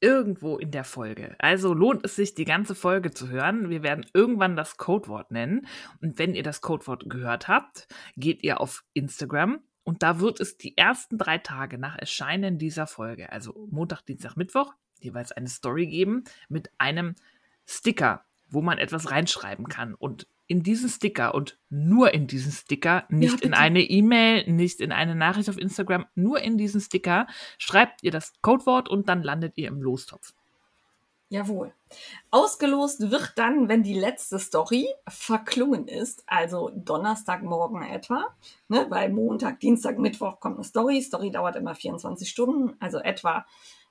irgendwo 0.00 0.56
in 0.58 0.70
der 0.70 0.84
Folge. 0.84 1.34
Also 1.38 1.74
lohnt 1.74 2.04
es 2.04 2.16
sich, 2.16 2.34
die 2.34 2.44
ganze 2.44 2.74
Folge 2.74 3.10
zu 3.10 3.28
hören. 3.28 3.70
Wir 3.70 3.82
werden 3.82 4.06
irgendwann 4.14 4.56
das 4.56 4.76
Codewort 4.76 5.30
nennen. 5.30 5.66
Und 6.00 6.18
wenn 6.18 6.34
ihr 6.34 6.42
das 6.42 6.60
Codewort 6.60 7.08
gehört 7.08 7.48
habt, 7.48 7.88
geht 8.16 8.42
ihr 8.42 8.60
auf 8.60 8.84
Instagram 8.92 9.60
und 9.88 10.02
da 10.02 10.20
wird 10.20 10.38
es 10.38 10.58
die 10.58 10.76
ersten 10.76 11.16
drei 11.16 11.38
Tage 11.38 11.78
nach 11.78 11.96
Erscheinen 11.96 12.58
dieser 12.58 12.86
Folge, 12.86 13.32
also 13.32 13.66
Montag, 13.70 14.02
Dienstag, 14.02 14.36
Mittwoch, 14.36 14.74
jeweils 15.00 15.32
eine 15.32 15.48
Story 15.48 15.86
geben 15.86 16.24
mit 16.50 16.70
einem 16.76 17.14
Sticker, 17.64 18.26
wo 18.50 18.60
man 18.60 18.76
etwas 18.76 19.10
reinschreiben 19.10 19.66
kann. 19.68 19.94
Und 19.94 20.26
in 20.48 20.62
diesen 20.62 20.88
Sticker 20.88 21.34
und 21.34 21.58
nur 21.68 22.12
in 22.14 22.26
diesen 22.26 22.50
Sticker, 22.50 23.04
nicht 23.10 23.36
bitte. 23.36 23.46
in 23.46 23.54
eine 23.54 23.82
E-Mail, 23.82 24.50
nicht 24.50 24.80
in 24.80 24.92
eine 24.92 25.14
Nachricht 25.14 25.48
auf 25.48 25.58
Instagram, 25.58 26.06
nur 26.14 26.40
in 26.40 26.58
diesen 26.58 26.80
Sticker 26.80 27.26
schreibt 27.58 28.02
ihr 28.02 28.10
das 28.10 28.32
Codewort 28.40 28.88
und 28.88 29.08
dann 29.08 29.22
landet 29.22 29.52
ihr 29.56 29.68
im 29.68 29.82
Lostopf. 29.82 30.32
Jawohl. 31.30 31.74
Ausgelost 32.30 33.10
wird 33.10 33.34
dann, 33.36 33.68
wenn 33.68 33.82
die 33.82 33.98
letzte 33.98 34.38
Story 34.38 34.88
verklungen 35.06 35.86
ist, 35.86 36.24
also 36.26 36.70
Donnerstagmorgen 36.74 37.82
etwa, 37.82 38.34
ne, 38.68 38.86
weil 38.88 39.10
Montag, 39.10 39.60
Dienstag, 39.60 39.98
Mittwoch 39.98 40.40
kommt 40.40 40.56
eine 40.56 40.64
Story. 40.64 41.02
Story 41.02 41.30
dauert 41.30 41.56
immer 41.56 41.74
24 41.74 42.28
Stunden, 42.28 42.76
also 42.80 42.98
etwa 42.98 43.44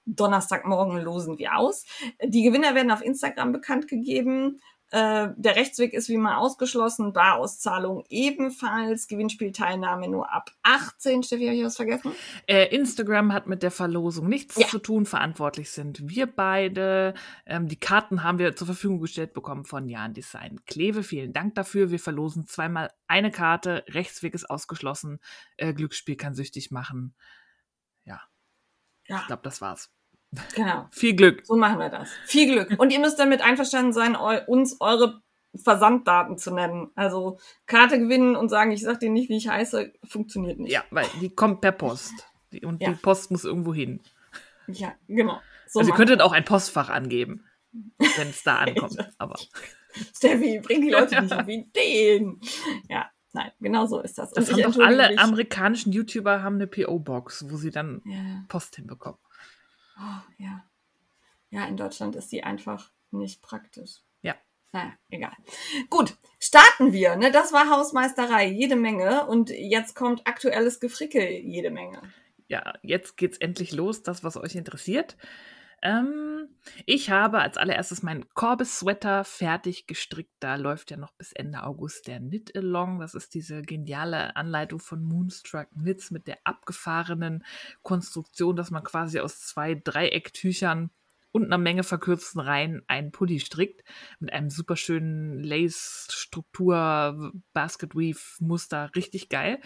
Donnerstagmorgen 0.07 0.99
losen 1.03 1.37
wir 1.37 1.57
aus. 1.57 1.85
Die 2.23 2.41
Gewinner 2.41 2.73
werden 2.73 2.91
auf 2.91 3.03
Instagram 3.03 3.51
bekannt 3.51 3.87
gegeben. 3.87 4.59
Äh, 4.91 5.29
der 5.35 5.57
Rechtsweg 5.57 5.93
ist 5.93 6.07
wie 6.07 6.13
immer 6.13 6.37
ausgeschlossen, 6.37 7.11
Barauszahlung 7.11 8.05
ebenfalls, 8.07 9.07
Gewinnspielteilnahme 9.07 10.07
nur 10.07 10.31
ab 10.31 10.51
18. 10.63 11.23
Steffi, 11.23 11.45
habe 11.45 11.55
ich 11.57 11.63
was 11.65 11.75
vergessen? 11.75 12.13
Äh, 12.47 12.73
Instagram 12.73 13.33
hat 13.33 13.47
mit 13.47 13.63
der 13.63 13.71
Verlosung 13.71 14.29
nichts 14.29 14.55
Ja. 14.55 14.67
zu 14.67 14.79
tun. 14.79 15.05
Verantwortlich 15.05 15.71
sind 15.71 16.07
wir 16.07 16.25
beide. 16.25 17.15
Ähm, 17.45 17.67
die 17.67 17.79
Karten 17.79 18.23
haben 18.23 18.39
wir 18.39 18.55
zur 18.55 18.67
Verfügung 18.67 19.01
gestellt 19.01 19.33
bekommen 19.33 19.65
von 19.65 19.89
Jan 19.89 20.13
Design 20.13 20.61
Kleve. 20.65 21.03
Vielen 21.03 21.33
Dank 21.33 21.55
dafür. 21.55 21.91
Wir 21.91 21.99
verlosen 21.99 22.47
zweimal 22.47 22.89
eine 23.07 23.29
Karte. 23.31 23.83
Rechtsweg 23.89 24.33
ist 24.35 24.49
ausgeschlossen. 24.49 25.19
Äh, 25.57 25.73
Glücksspiel 25.73 26.15
kann 26.15 26.33
süchtig 26.33 26.71
machen. 26.71 27.13
Ja, 28.05 28.21
Ja, 29.07 29.19
ich 29.19 29.27
glaube, 29.27 29.41
das 29.43 29.59
war's. 29.59 29.91
Genau. 30.55 30.87
Viel 30.91 31.15
Glück. 31.15 31.45
So 31.45 31.55
machen 31.55 31.79
wir 31.79 31.89
das. 31.89 32.09
Viel 32.25 32.51
Glück. 32.51 32.79
Und 32.79 32.91
ihr 32.91 32.99
müsst 32.99 33.19
damit 33.19 33.41
einverstanden 33.41 33.93
sein, 33.93 34.15
eu 34.15 34.39
uns 34.47 34.77
eure 34.79 35.21
Versanddaten 35.55 36.37
zu 36.37 36.53
nennen. 36.53 36.89
Also 36.95 37.39
Karte 37.65 37.97
gewinnen 37.99 38.35
und 38.35 38.49
sagen, 38.49 38.71
ich 38.71 38.81
sag 38.83 38.99
dir 38.99 39.09
nicht, 39.09 39.29
wie 39.29 39.37
ich 39.37 39.47
heiße, 39.49 39.91
funktioniert 40.05 40.59
nicht. 40.59 40.71
Ja, 40.71 40.83
weil 40.91 41.05
die 41.21 41.29
kommt 41.33 41.61
per 41.61 41.71
Post. 41.71 42.13
Die, 42.51 42.63
und 42.65 42.81
Ja. 42.81 42.89
die 42.89 42.95
Post 42.95 43.31
muss 43.31 43.43
irgendwo 43.45 43.73
hin. 43.73 44.01
Ja, 44.67 44.93
genau. 45.07 45.39
So 45.67 45.79
also 45.79 45.91
ihr 45.91 45.95
könntet 45.95 46.21
auch 46.21 46.31
ein 46.33 46.45
Postfach 46.45 46.89
angeben, 46.89 47.43
wenn 47.71 48.29
es 48.29 48.43
da 48.43 48.57
ankommt. 48.59 48.97
Aber 49.17 49.35
Steffi, 50.15 50.59
bring 50.61 50.81
die 50.81 50.89
Leute 50.91 51.21
nicht 51.21 51.33
auf 51.33 51.47
Ideen. 51.47 52.39
Ja, 52.89 53.09
nein, 53.33 53.51
genau 53.59 53.85
so 53.87 53.99
ist 54.01 54.17
das. 54.17 54.31
Und 54.33 54.47
das 54.47 54.51
haben 54.53 54.71
doch 54.73 54.79
alle 54.79 55.09
mich. 55.09 55.19
amerikanischen 55.19 55.91
YouTuber 55.91 56.43
haben 56.43 56.55
eine 56.55 56.67
PO-Box, 56.67 57.49
wo 57.49 57.57
sie 57.57 57.71
dann 57.71 58.01
Ja, 58.05 58.43
Post 58.47 58.75
hinbekommen. 58.75 59.19
Oh, 59.99 60.21
ja. 60.37 60.63
Ja, 61.49 61.65
in 61.65 61.77
Deutschland 61.77 62.15
ist 62.15 62.31
die 62.31 62.43
einfach 62.43 62.91
nicht 63.11 63.41
praktisch. 63.41 64.01
Ja. 64.21 64.35
Naja, 64.73 64.93
egal. 65.09 65.33
Gut, 65.89 66.17
starten 66.39 66.91
wir. 66.91 67.15
Ne? 67.15 67.31
Das 67.31 67.53
war 67.53 67.69
Hausmeisterei, 67.69 68.47
jede 68.47 68.75
Menge. 68.75 69.25
Und 69.27 69.49
jetzt 69.49 69.95
kommt 69.95 70.27
aktuelles 70.27 70.79
Gefrickel, 70.79 71.23
jede 71.23 71.71
Menge. 71.71 72.01
ja, 72.47 72.73
jetzt 72.81 73.17
geht's 73.17 73.37
endlich 73.37 73.71
los, 73.71 74.03
das, 74.03 74.23
was 74.23 74.37
euch 74.37 74.55
interessiert. 74.55 75.17
Ähm, 75.83 76.49
ich 76.85 77.09
habe 77.11 77.39
als 77.39 77.57
allererstes 77.57 78.01
meinen 78.01 78.27
Corbis-Sweater 78.33 79.23
fertig 79.23 79.85
gestrickt. 79.87 80.33
Da 80.39 80.55
läuft 80.55 80.91
ja 80.91 80.97
noch 80.97 81.13
bis 81.13 81.33
Ende 81.33 81.63
August 81.63 82.07
der 82.07 82.19
Knit-Along. 82.19 82.99
Das 82.99 83.13
ist 83.13 83.33
diese 83.33 83.61
geniale 83.61 84.35
Anleitung 84.35 84.79
von 84.79 85.03
Moonstruck 85.03 85.69
Knits 85.71 86.11
mit 86.11 86.27
der 86.27 86.39
abgefahrenen 86.43 87.43
Konstruktion, 87.83 88.55
dass 88.55 88.71
man 88.71 88.83
quasi 88.83 89.19
aus 89.19 89.41
zwei 89.41 89.75
Dreiecktüchern 89.75 90.89
und 91.31 91.45
einer 91.45 91.59
Menge 91.59 91.83
verkürzten 91.83 92.41
Reihen 92.41 92.81
einen 92.87 93.11
Pulli 93.11 93.39
strickt. 93.39 93.83
Mit 94.19 94.33
einem 94.33 94.49
super 94.49 94.75
schönen 94.75 95.43
Lace-Struktur, 95.43 97.33
Basket-Weave-Muster. 97.53 98.91
Richtig 98.95 99.29
geil. 99.29 99.59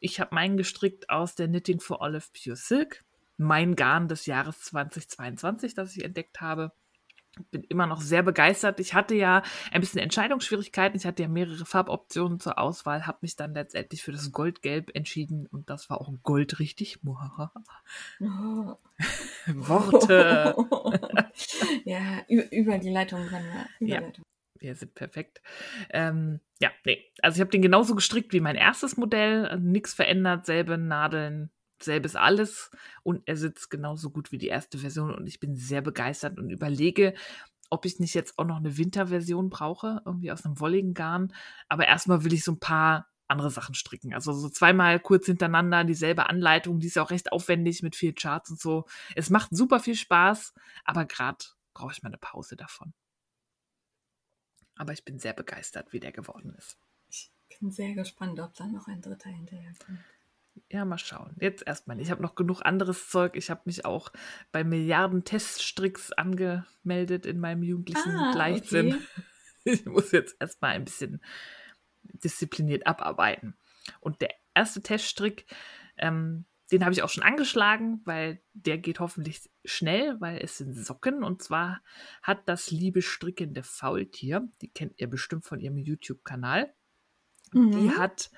Ich 0.00 0.18
habe 0.18 0.34
meinen 0.34 0.56
gestrickt 0.56 1.08
aus 1.10 1.36
der 1.36 1.46
Knitting 1.46 1.78
for 1.78 2.00
Olive 2.00 2.26
Pure 2.32 2.56
Silk. 2.56 3.04
Mein 3.42 3.76
Garn 3.76 4.08
des 4.08 4.26
Jahres 4.26 4.60
2022, 4.60 5.74
das 5.74 5.96
ich 5.96 6.04
entdeckt 6.04 6.40
habe. 6.40 6.72
Bin 7.50 7.64
immer 7.64 7.86
noch 7.86 8.02
sehr 8.02 8.22
begeistert. 8.22 8.78
Ich 8.78 8.92
hatte 8.92 9.14
ja 9.14 9.42
ein 9.70 9.80
bisschen 9.80 10.00
Entscheidungsschwierigkeiten. 10.00 10.98
Ich 10.98 11.06
hatte 11.06 11.22
ja 11.22 11.28
mehrere 11.30 11.64
Farboptionen 11.64 12.40
zur 12.40 12.58
Auswahl, 12.58 13.06
habe 13.06 13.18
mich 13.22 13.36
dann 13.36 13.54
letztendlich 13.54 14.02
für 14.02 14.12
das 14.12 14.32
Goldgelb 14.32 14.94
entschieden 14.94 15.46
und 15.46 15.70
das 15.70 15.88
war 15.88 16.00
auch 16.00 16.12
goldrichtig. 16.22 17.02
Muhaha. 17.02 17.50
Oh. 18.20 18.76
Worte. 19.46 20.54
ja, 21.84 22.22
über, 22.28 22.76
die 22.78 22.90
Leitung 22.90 23.26
können 23.28 23.46
wir. 23.78 23.88
Ja. 23.88 23.96
Überleitung. 23.98 24.24
Wir 24.62 24.76
sind 24.76 24.94
perfekt. 24.94 25.42
Ähm, 25.90 26.40
ja, 26.60 26.70
nee. 26.84 27.04
Also 27.20 27.36
ich 27.36 27.40
habe 27.40 27.50
den 27.50 27.62
genauso 27.62 27.94
gestrickt 27.94 28.32
wie 28.32 28.40
mein 28.40 28.54
erstes 28.56 28.96
Modell. 28.96 29.58
Nichts 29.58 29.92
verändert, 29.92 30.46
selbe 30.46 30.78
Nadeln, 30.78 31.50
selbes 31.84 32.16
alles. 32.16 32.70
Und 33.02 33.22
er 33.26 33.36
sitzt 33.36 33.70
genauso 33.70 34.10
gut 34.10 34.32
wie 34.32 34.38
die 34.38 34.48
erste 34.48 34.78
Version. 34.78 35.14
Und 35.14 35.26
ich 35.26 35.40
bin 35.40 35.56
sehr 35.56 35.80
begeistert 35.80 36.38
und 36.38 36.50
überlege, 36.50 37.14
ob 37.70 37.86
ich 37.86 37.98
nicht 38.00 38.14
jetzt 38.14 38.38
auch 38.38 38.44
noch 38.44 38.56
eine 38.56 38.76
Winterversion 38.76 39.48
brauche, 39.48 40.02
irgendwie 40.04 40.30
aus 40.30 40.44
einem 40.44 40.60
wolligen 40.60 40.94
Garn. 40.94 41.32
Aber 41.68 41.86
erstmal 41.86 42.24
will 42.24 42.32
ich 42.32 42.44
so 42.44 42.52
ein 42.52 42.60
paar 42.60 43.08
andere 43.28 43.50
Sachen 43.50 43.74
stricken. 43.74 44.14
Also 44.14 44.32
so 44.32 44.48
zweimal 44.48 45.00
kurz 45.00 45.26
hintereinander 45.26 45.84
dieselbe 45.84 46.28
Anleitung, 46.28 46.78
die 46.78 46.88
ist 46.88 46.96
ja 46.96 47.02
auch 47.02 47.10
recht 47.10 47.32
aufwendig 47.32 47.82
mit 47.82 47.96
viel 47.96 48.12
Charts 48.12 48.50
und 48.50 48.60
so. 48.60 48.84
Es 49.16 49.30
macht 49.30 49.48
super 49.56 49.80
viel 49.80 49.96
Spaß, 49.96 50.52
aber 50.84 51.06
gerade 51.06 51.44
brauche 51.72 51.92
ich 51.92 52.02
mal 52.02 52.10
eine 52.10 52.18
Pause 52.18 52.56
davon. 52.56 52.92
Aber 54.76 54.92
ich 54.92 55.04
bin 55.04 55.18
sehr 55.18 55.32
begeistert, 55.32 55.92
wie 55.92 56.00
der 56.00 56.12
geworden 56.12 56.54
ist. 56.56 56.78
Ich 57.08 57.30
bin 57.58 57.70
sehr 57.70 57.94
gespannt, 57.94 58.40
ob 58.40 58.54
da 58.54 58.66
noch 58.66 58.88
ein 58.88 59.00
dritter 59.00 59.30
hinterherkommt. 59.30 60.00
Ja, 60.70 60.84
mal 60.84 60.98
schauen. 60.98 61.36
Jetzt 61.40 61.66
erstmal 61.66 61.96
nicht. 61.96 62.06
Ich 62.06 62.10
habe 62.10 62.22
noch 62.22 62.34
genug 62.34 62.60
anderes 62.62 63.08
Zeug. 63.08 63.36
Ich 63.36 63.50
habe 63.50 63.62
mich 63.64 63.84
auch 63.84 64.10
bei 64.52 64.64
Milliarden 64.64 65.24
Teststricks 65.24 66.12
angemeldet 66.12 67.26
in 67.26 67.38
meinem 67.40 67.62
jugendlichen 67.62 68.10
Ah, 68.16 68.32
Leichtsinn. 68.34 68.94
okay. 68.94 68.98
Ich 69.64 69.86
muss 69.86 70.10
jetzt 70.10 70.34
erstmal 70.40 70.72
ein 70.72 70.84
bisschen 70.84 71.22
diszipliniert 72.02 72.86
abarbeiten. 72.86 73.56
Und 74.00 74.20
der 74.20 74.30
erste 74.54 74.82
Teststrick, 74.82 75.46
ähm, 75.96 76.46
den 76.72 76.82
habe 76.84 76.92
ich 76.92 77.02
auch 77.04 77.08
schon 77.10 77.22
angeschlagen, 77.22 78.00
weil 78.04 78.42
der 78.54 78.78
geht 78.78 78.98
hoffentlich 78.98 79.48
schnell, 79.64 80.20
weil 80.20 80.38
es 80.38 80.58
sind 80.58 80.74
Socken. 80.74 81.22
Und 81.22 81.42
zwar 81.42 81.80
hat 82.22 82.48
das 82.48 82.72
liebe 82.72 83.02
strickende 83.02 83.62
Faultier, 83.62 84.48
die 84.62 84.68
kennt 84.68 84.98
ihr 85.00 85.08
bestimmt 85.08 85.44
von 85.44 85.60
ihrem 85.60 85.76
YouTube-Kanal, 85.78 86.74
die 87.52 87.58
Mhm. 87.58 87.98
hat 87.98 88.30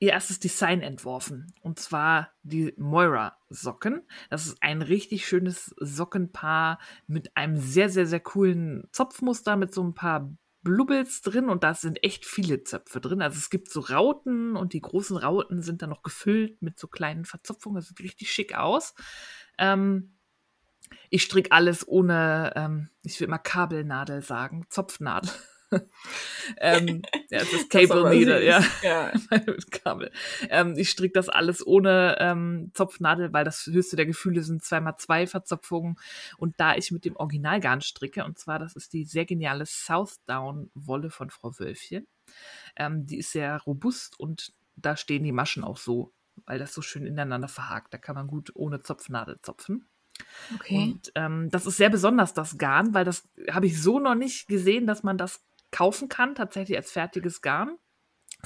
ihr 0.00 0.10
erstes 0.10 0.40
Design 0.40 0.80
entworfen. 0.80 1.54
Und 1.60 1.78
zwar 1.78 2.32
die 2.42 2.74
Moira-Socken. 2.78 4.02
Das 4.30 4.46
ist 4.46 4.62
ein 4.62 4.82
richtig 4.82 5.26
schönes 5.26 5.74
Sockenpaar 5.78 6.78
mit 7.06 7.36
einem 7.36 7.58
sehr, 7.58 7.90
sehr, 7.90 8.06
sehr 8.06 8.20
coolen 8.20 8.88
Zopfmuster 8.92 9.56
mit 9.56 9.72
so 9.72 9.84
ein 9.84 9.94
paar 9.94 10.34
Blubbels 10.62 11.22
drin 11.22 11.48
und 11.48 11.64
da 11.64 11.74
sind 11.74 12.02
echt 12.02 12.26
viele 12.26 12.64
Zöpfe 12.64 13.00
drin. 13.00 13.22
Also 13.22 13.38
es 13.38 13.50
gibt 13.50 13.70
so 13.70 13.80
Rauten 13.80 14.56
und 14.56 14.72
die 14.72 14.80
großen 14.80 15.16
Rauten 15.16 15.62
sind 15.62 15.82
dann 15.82 15.90
noch 15.90 16.02
gefüllt 16.02 16.60
mit 16.60 16.78
so 16.78 16.86
kleinen 16.86 17.24
Verzopfungen. 17.24 17.76
Das 17.76 17.88
sieht 17.88 18.00
richtig 18.00 18.30
schick 18.32 18.56
aus. 18.56 18.94
Ähm, 19.58 20.14
ich 21.10 21.22
stricke 21.22 21.52
alles 21.52 21.86
ohne, 21.86 22.52
ähm, 22.56 22.88
ich 23.02 23.20
will 23.20 23.28
immer 23.28 23.38
Kabelnadel 23.38 24.22
sagen, 24.22 24.66
Zopfnadel. 24.70 25.30
Ähm, 26.58 27.02
ja, 27.30 27.38
Das 27.38 27.52
ist 27.52 27.70
Cable 27.70 28.10
Needle, 28.10 28.44
ja. 28.44 28.62
ja. 28.82 29.12
Kabel. 29.70 30.10
Ähm, 30.48 30.74
ich 30.76 30.90
stricke 30.90 31.14
das 31.14 31.28
alles 31.28 31.66
ohne 31.66 32.16
ähm, 32.18 32.70
Zopfnadel, 32.74 33.32
weil 33.32 33.44
das 33.44 33.66
höchste 33.66 33.96
der 33.96 34.06
Gefühle 34.06 34.42
sind 34.42 34.64
zweimal 34.64 34.96
zwei 34.96 35.26
Verzopfungen. 35.26 35.96
Und 36.38 36.58
da 36.58 36.74
ich 36.76 36.90
mit 36.90 37.04
dem 37.04 37.16
Originalgarn 37.16 37.80
stricke, 37.80 38.24
und 38.24 38.38
zwar 38.38 38.58
das 38.58 38.76
ist 38.76 38.92
die 38.92 39.04
sehr 39.04 39.24
geniale 39.24 39.66
Southdown-Wolle 39.66 41.10
von 41.10 41.30
Frau 41.30 41.58
Wölfchen. 41.58 42.06
Ähm, 42.76 43.06
die 43.06 43.18
ist 43.18 43.32
sehr 43.32 43.58
robust 43.62 44.18
und 44.18 44.52
da 44.76 44.96
stehen 44.96 45.24
die 45.24 45.32
Maschen 45.32 45.64
auch 45.64 45.76
so, 45.76 46.12
weil 46.46 46.58
das 46.58 46.72
so 46.72 46.82
schön 46.82 47.06
ineinander 47.06 47.48
verhakt. 47.48 47.92
Da 47.92 47.98
kann 47.98 48.14
man 48.14 48.26
gut 48.26 48.50
ohne 48.54 48.82
Zopfnadel 48.82 49.38
zopfen. 49.42 49.86
Okay. 50.54 50.76
Und 50.76 51.12
ähm, 51.14 51.50
das 51.50 51.66
ist 51.66 51.76
sehr 51.76 51.90
besonders, 51.90 52.34
das 52.34 52.58
Garn, 52.58 52.94
weil 52.94 53.04
das 53.04 53.28
habe 53.50 53.66
ich 53.66 53.80
so 53.80 53.98
noch 53.98 54.14
nicht 54.14 54.48
gesehen, 54.48 54.86
dass 54.86 55.02
man 55.02 55.18
das 55.18 55.42
kaufen 55.70 56.08
kann, 56.08 56.34
tatsächlich 56.34 56.76
als 56.76 56.90
fertiges 56.90 57.42
Garn. 57.42 57.76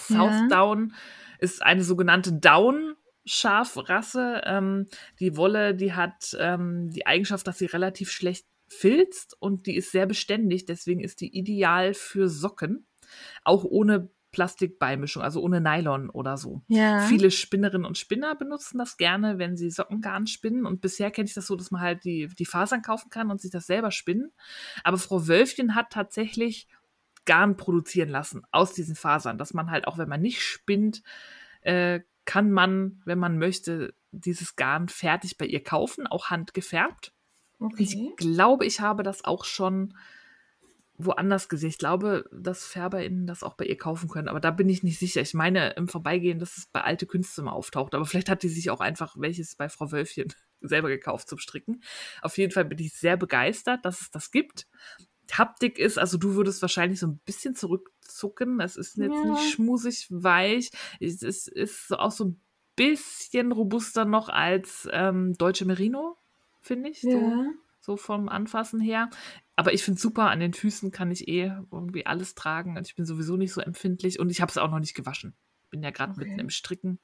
Ja. 0.08 0.30
Southdown 0.30 0.94
ist 1.38 1.62
eine 1.62 1.84
sogenannte 1.84 2.32
Down-Schafrasse. 2.32 4.42
Ähm, 4.44 4.88
die 5.20 5.36
Wolle, 5.36 5.74
die 5.74 5.92
hat 5.92 6.36
ähm, 6.38 6.90
die 6.90 7.06
Eigenschaft, 7.06 7.46
dass 7.46 7.58
sie 7.58 7.66
relativ 7.66 8.10
schlecht 8.10 8.46
filzt 8.68 9.36
und 9.40 9.66
die 9.66 9.76
ist 9.76 9.92
sehr 9.92 10.06
beständig. 10.06 10.66
Deswegen 10.66 11.00
ist 11.00 11.20
die 11.20 11.36
ideal 11.36 11.94
für 11.94 12.28
Socken, 12.28 12.86
auch 13.44 13.64
ohne 13.64 14.10
Plastikbeimischung, 14.34 15.22
also 15.22 15.40
ohne 15.40 15.60
Nylon 15.60 16.10
oder 16.10 16.36
so. 16.36 16.62
Ja. 16.66 17.06
Viele 17.06 17.30
Spinnerinnen 17.30 17.86
und 17.86 17.96
Spinner 17.96 18.34
benutzen 18.34 18.78
das 18.78 18.96
gerne, 18.96 19.38
wenn 19.38 19.56
sie 19.56 19.70
Sockengarn 19.70 20.26
spinnen. 20.26 20.66
Und 20.66 20.80
bisher 20.80 21.12
kenne 21.12 21.28
ich 21.28 21.34
das 21.34 21.46
so, 21.46 21.54
dass 21.54 21.70
man 21.70 21.80
halt 21.80 22.04
die, 22.04 22.28
die 22.36 22.44
Fasern 22.44 22.82
kaufen 22.82 23.10
kann 23.10 23.30
und 23.30 23.40
sich 23.40 23.52
das 23.52 23.66
selber 23.66 23.92
spinnen. 23.92 24.32
Aber 24.82 24.98
Frau 24.98 25.28
Wölfchen 25.28 25.76
hat 25.76 25.90
tatsächlich 25.90 26.66
Garn 27.24 27.56
produzieren 27.56 28.08
lassen 28.08 28.42
aus 28.50 28.72
diesen 28.72 28.96
Fasern, 28.96 29.38
dass 29.38 29.54
man 29.54 29.70
halt 29.70 29.86
auch, 29.86 29.98
wenn 29.98 30.08
man 30.08 30.20
nicht 30.20 30.42
spinnt, 30.42 31.02
äh, 31.62 32.00
kann 32.24 32.50
man, 32.50 33.02
wenn 33.04 33.18
man 33.18 33.38
möchte, 33.38 33.94
dieses 34.10 34.56
Garn 34.56 34.88
fertig 34.88 35.36
bei 35.36 35.46
ihr 35.46 35.62
kaufen, 35.62 36.06
auch 36.06 36.30
handgefärbt. 36.30 37.12
Okay. 37.58 37.82
Ich 37.82 38.16
glaube, 38.16 38.64
ich 38.64 38.80
habe 38.80 39.02
das 39.02 39.24
auch 39.24 39.44
schon 39.44 39.94
woanders 40.96 41.48
gesehen. 41.48 41.70
Ich 41.70 41.78
glaube, 41.78 42.28
dass 42.32 42.66
FärberInnen 42.66 43.26
das 43.26 43.42
auch 43.42 43.54
bei 43.54 43.64
ihr 43.64 43.76
kaufen 43.76 44.08
können, 44.08 44.28
aber 44.28 44.40
da 44.40 44.50
bin 44.50 44.68
ich 44.68 44.82
nicht 44.82 44.98
sicher. 44.98 45.20
Ich 45.20 45.34
meine 45.34 45.70
im 45.70 45.88
Vorbeigehen, 45.88 46.38
dass 46.38 46.56
es 46.56 46.66
bei 46.66 46.82
alte 46.82 47.06
Künste 47.06 47.42
mal 47.42 47.52
auftaucht, 47.52 47.94
aber 47.94 48.06
vielleicht 48.06 48.28
hat 48.28 48.42
die 48.42 48.48
sich 48.48 48.70
auch 48.70 48.80
einfach 48.80 49.16
welches 49.18 49.56
bei 49.56 49.68
Frau 49.68 49.90
Wölfchen 49.90 50.32
selber 50.60 50.88
gekauft 50.88 51.28
zum 51.28 51.38
Stricken. 51.38 51.82
Auf 52.22 52.38
jeden 52.38 52.52
Fall 52.52 52.64
bin 52.64 52.78
ich 52.78 52.94
sehr 52.94 53.16
begeistert, 53.16 53.84
dass 53.84 54.00
es 54.00 54.10
das 54.10 54.30
gibt. 54.30 54.66
Haptik 55.32 55.78
ist, 55.78 55.98
also 55.98 56.18
du 56.18 56.34
würdest 56.34 56.62
wahrscheinlich 56.62 57.00
so 57.00 57.06
ein 57.06 57.18
bisschen 57.24 57.54
zurückzucken. 57.54 58.60
Es 58.60 58.76
ist 58.76 58.96
jetzt 58.96 59.22
Ja. 59.24 59.30
nicht 59.30 59.50
schmusig 59.50 60.06
weich. 60.10 60.70
Es 61.00 61.22
ist, 61.22 61.48
ist 61.48 61.88
so 61.88 61.96
auch 61.96 62.10
so 62.12 62.24
ein 62.26 62.40
bisschen 62.76 63.52
robuster 63.52 64.04
noch 64.04 64.28
als 64.28 64.88
ähm, 64.92 65.34
Deutsche 65.34 65.64
Merino, 65.64 66.16
finde 66.60 66.90
ich. 66.90 67.00
So 67.02 67.08
Ja. 67.08 67.46
so 67.80 67.96
vom 67.96 68.28
Anfassen 68.28 68.80
her. 68.80 69.10
Aber 69.56 69.72
ich 69.74 69.84
finde 69.84 70.00
super, 70.00 70.30
an 70.30 70.40
den 70.40 70.54
Füßen 70.54 70.90
kann 70.90 71.10
ich 71.10 71.28
eh 71.28 71.52
irgendwie 71.70 72.06
alles 72.06 72.34
tragen. 72.34 72.76
Und 72.76 72.86
ich 72.88 72.96
bin 72.96 73.04
sowieso 73.04 73.36
nicht 73.36 73.52
so 73.52 73.60
empfindlich 73.60 74.18
und 74.18 74.30
ich 74.30 74.40
habe 74.40 74.50
es 74.50 74.58
auch 74.58 74.70
noch 74.70 74.80
nicht 74.80 74.94
gewaschen. 74.94 75.36
Bin 75.70 75.82
ja 75.82 75.90
gerade 75.90 76.12
Okay. 76.12 76.24
mitten 76.24 76.40
im 76.40 76.50
Stricken. 76.50 76.98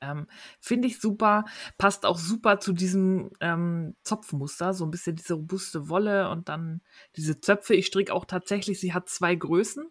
Ähm, 0.00 0.26
finde 0.60 0.88
ich 0.88 1.00
super, 1.00 1.44
passt 1.78 2.04
auch 2.04 2.18
super 2.18 2.60
zu 2.60 2.72
diesem 2.72 3.30
ähm, 3.40 3.96
Zopfmuster, 4.02 4.74
so 4.74 4.84
ein 4.84 4.90
bisschen 4.90 5.16
diese 5.16 5.34
robuste 5.34 5.88
Wolle 5.88 6.30
und 6.30 6.48
dann 6.48 6.82
diese 7.16 7.40
Zöpfe. 7.40 7.74
Ich 7.74 7.86
stricke 7.86 8.12
auch 8.12 8.24
tatsächlich, 8.24 8.78
sie 8.80 8.92
hat 8.92 9.08
zwei 9.08 9.34
Größen. 9.34 9.86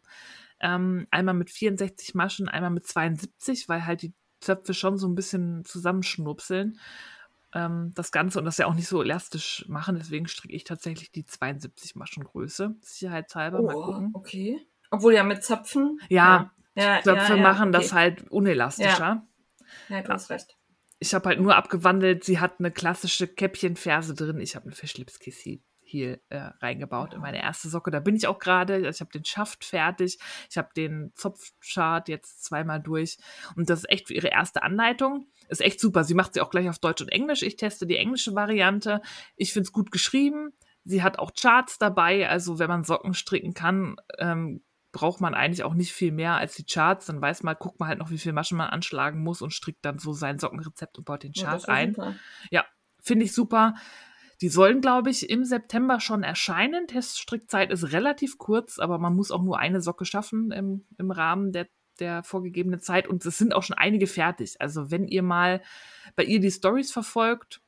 Ähm, 0.60 1.08
einmal 1.12 1.34
mit 1.36 1.50
64 1.50 2.16
Maschen, 2.16 2.48
einmal 2.48 2.72
mit 2.72 2.88
72, 2.88 3.68
weil 3.68 3.86
halt 3.86 4.04
die 4.04 4.14
Zöpfe 4.40 4.74
schon 4.74 4.98
so 4.98 5.08
ein 5.08 5.16
bisschen 5.16 5.66
zusammenschnupseln 5.66 6.80
ähm, 7.56 7.92
das 7.96 8.12
Ganze 8.12 8.38
und 8.38 8.46
das 8.46 8.58
ja 8.58 8.68
auch 8.68 8.76
nicht 8.76 8.88
so 8.88 9.02
elastisch 9.02 9.66
machen. 9.68 9.96
Deswegen 9.96 10.28
stricke 10.28 10.54
ich 10.54 10.66
tatsächlich 10.66 11.12
die 11.12 11.26
72 11.26 11.96
Maschengröße. 11.96 12.76
Sicherheitshalber. 12.82 13.62
Mal 13.62 13.76
Oh, 13.76 13.84
gucken. 13.86 14.10
okay. 14.14 14.60
Obwohl 14.92 15.14
ja 15.14 15.24
mit 15.24 15.44
Zöpfen. 15.44 16.00
Ja, 16.10 16.52
ja, 16.76 17.02
Zöpfe 17.02 17.34
ja, 17.34 17.36
ja, 17.38 17.42
machen 17.42 17.70
okay. 17.70 17.78
das 17.78 17.94
halt 17.94 18.30
unelastischer. 18.30 19.26
Ja, 19.90 20.02
du 20.02 20.10
hast 20.10 20.30
recht. 20.30 20.58
Ich 21.00 21.14
habe 21.14 21.30
halt 21.30 21.40
nur 21.40 21.56
abgewandelt. 21.56 22.24
Sie 22.24 22.40
hat 22.40 22.60
eine 22.60 22.72
klassische 22.72 23.28
Käppchenferse 23.28 24.16
drin. 24.16 24.40
Ich 24.40 24.56
habe 24.56 24.66
eine 24.66 24.76
Fischlipskissi 24.76 25.62
hier 25.86 26.20
äh, 26.30 26.50
reingebaut 26.62 27.14
in 27.14 27.22
meine 27.22 27.42
erste 27.42 27.70
Socke. 27.70 27.92
Da 27.92 28.00
bin 28.00 28.16
ich 28.16 28.28
auch 28.28 28.40
gerade. 28.40 28.88
Ich 28.90 29.00
habe 29.00 29.12
den 29.12 29.24
Schaft 29.24 29.64
fertig. 29.64 30.18
Ich 30.50 30.58
habe 30.58 30.70
den 30.76 31.12
Zopfchart 31.16 32.10
jetzt 32.10 32.44
zweimal 32.44 32.82
durch. 32.82 33.18
Und 33.56 33.70
das 33.70 33.80
ist 33.80 33.90
echt 33.90 34.08
für 34.08 34.14
ihre 34.14 34.30
erste 34.30 34.64
Anleitung. 34.64 35.28
Ist 35.48 35.62
echt 35.62 35.80
super. 35.80 36.04
Sie 36.04 36.16
macht 36.16 36.34
sie 36.34 36.42
auch 36.42 36.50
gleich 36.50 36.68
auf 36.70 36.80
Deutsch 36.80 37.02
und 37.02 37.10
Englisch. 37.10 37.44
Ich 37.44 37.56
teste 37.56 37.86
die 37.86 37.98
englische 37.98 38.34
Variante. 38.34 39.02
Ich 39.36 39.54
finde 39.54 39.68
es 39.68 39.72
gut 39.72 39.92
geschrieben. 39.92 40.54
Sie 40.84 41.04
hat 41.04 41.20
auch 41.20 41.32
Charts 41.40 41.78
dabei. 41.78 42.28
Also 42.28 42.60
wenn 42.60 42.70
man 42.70 42.84
Socken 42.84 43.14
stricken 43.14 43.54
kann, 43.54 43.96
ähm, 44.18 44.64
braucht 44.96 45.20
man 45.20 45.34
eigentlich 45.34 45.64
auch 45.66 45.74
nicht 45.74 45.92
viel 45.92 46.14
mehr 46.14 46.36
als 46.36 46.56
die 46.56 46.64
Charts. 46.66 47.08
Dann 47.08 47.22
weiß 47.22 47.44
man, 47.44 47.58
guckt 47.60 47.82
man 47.82 47.90
halt 47.90 48.00
noch, 48.00 48.12
wie 48.12 48.18
viel 48.18 48.32
Maschen 48.32 48.58
man 48.58 48.70
anschlagen 48.70 49.22
muss 49.22 49.42
und 49.42 49.52
strickt 49.52 49.84
dann 49.84 50.00
so 50.00 50.14
sein 50.14 50.40
Sockenrezept 50.40 50.98
und 50.98 51.04
baut 51.04 51.24
den 51.24 51.34
Ja, 51.34 51.52
Chart 51.52 51.68
ja 51.68 51.74
ein. 51.74 51.94
super. 51.94 52.16
Finde 53.02 53.26
ich 53.26 53.34
super. 53.34 53.76
Die 54.42 54.48
sollen, 54.50 54.82
glaube 54.82 55.10
ich, 55.10 55.30
im 55.30 55.44
September 55.44 56.00
schon 56.00 56.24
erscheinen. 56.24 56.88
Teststrickzeit 56.88 57.72
ist 57.72 57.92
relativ 57.92 58.38
kurz, 58.38 58.80
aber 58.80 58.98
man 58.98 59.16
muss 59.16 59.32
auch 59.32 59.44
nur 59.44 59.60
eine 59.60 59.82
Socke 59.82 60.06
schaffen 60.06 60.52
im, 60.52 60.86
im 60.98 61.12
Rahmen 61.12 61.52
der, 61.52 61.68
der 62.00 62.24
vorgegebenen 62.24 62.80
Zeit. 62.80 63.08
Und 63.08 63.24
es 63.26 63.38
sind 63.38 63.54
auch 63.54 63.64
schon 63.64 63.78
einige 63.78 64.08
fertig. 64.08 64.56
Also 64.60 64.92
wenn 64.92 65.08
ihr 65.08 65.24
mal 65.24 65.62
bei 66.16 66.24
ihr 66.24 66.40
die 66.40 66.52
Stories 66.52 66.92
verfolgt, 66.92 67.62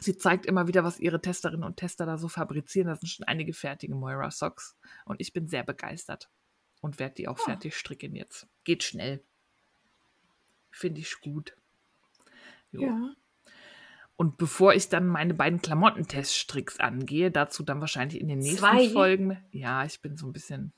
sie 0.00 0.16
zeigt 0.16 0.46
immer 0.46 0.66
wieder, 0.68 0.84
was 0.84 0.98
ihre 1.00 1.20
Testerinnen 1.20 1.64
und 1.64 1.76
Tester 1.76 2.06
da 2.06 2.18
so 2.18 2.28
fabrizieren. 2.28 2.88
Da 2.88 2.96
sind 2.96 3.08
schon 3.08 3.26
einige 3.26 3.52
fertige 3.52 3.94
Moira 3.94 4.30
Socks. 4.30 4.76
Und 5.04 5.20
ich 5.20 5.32
bin 5.32 5.48
sehr 5.48 5.62
begeistert 5.64 6.30
und 6.80 6.98
werde 6.98 7.14
die 7.16 7.28
auch 7.28 7.38
Ah. 7.40 7.44
fertig 7.44 7.76
stricken 7.76 8.14
jetzt. 8.14 8.46
Geht 8.64 8.82
schnell. 8.82 9.22
Finde 10.70 11.00
ich 11.00 11.20
gut. 11.20 11.56
Jo. 12.72 12.82
Ja. 12.82 13.14
Und 14.16 14.36
bevor 14.38 14.74
ich 14.74 14.88
dann 14.88 15.06
meine 15.08 15.34
beiden 15.34 15.60
Klamottenteststricks 15.60 16.78
angehe, 16.78 17.30
dazu 17.32 17.62
dann 17.64 17.80
wahrscheinlich 17.80 18.20
in 18.20 18.28
den 18.28 18.38
nächsten 18.38 18.58
Zwei? 18.58 18.88
Folgen. 18.90 19.44
Ja, 19.50 19.84
ich 19.84 20.00
bin 20.02 20.16
so 20.16 20.26
ein 20.26 20.32
bisschen 20.32 20.72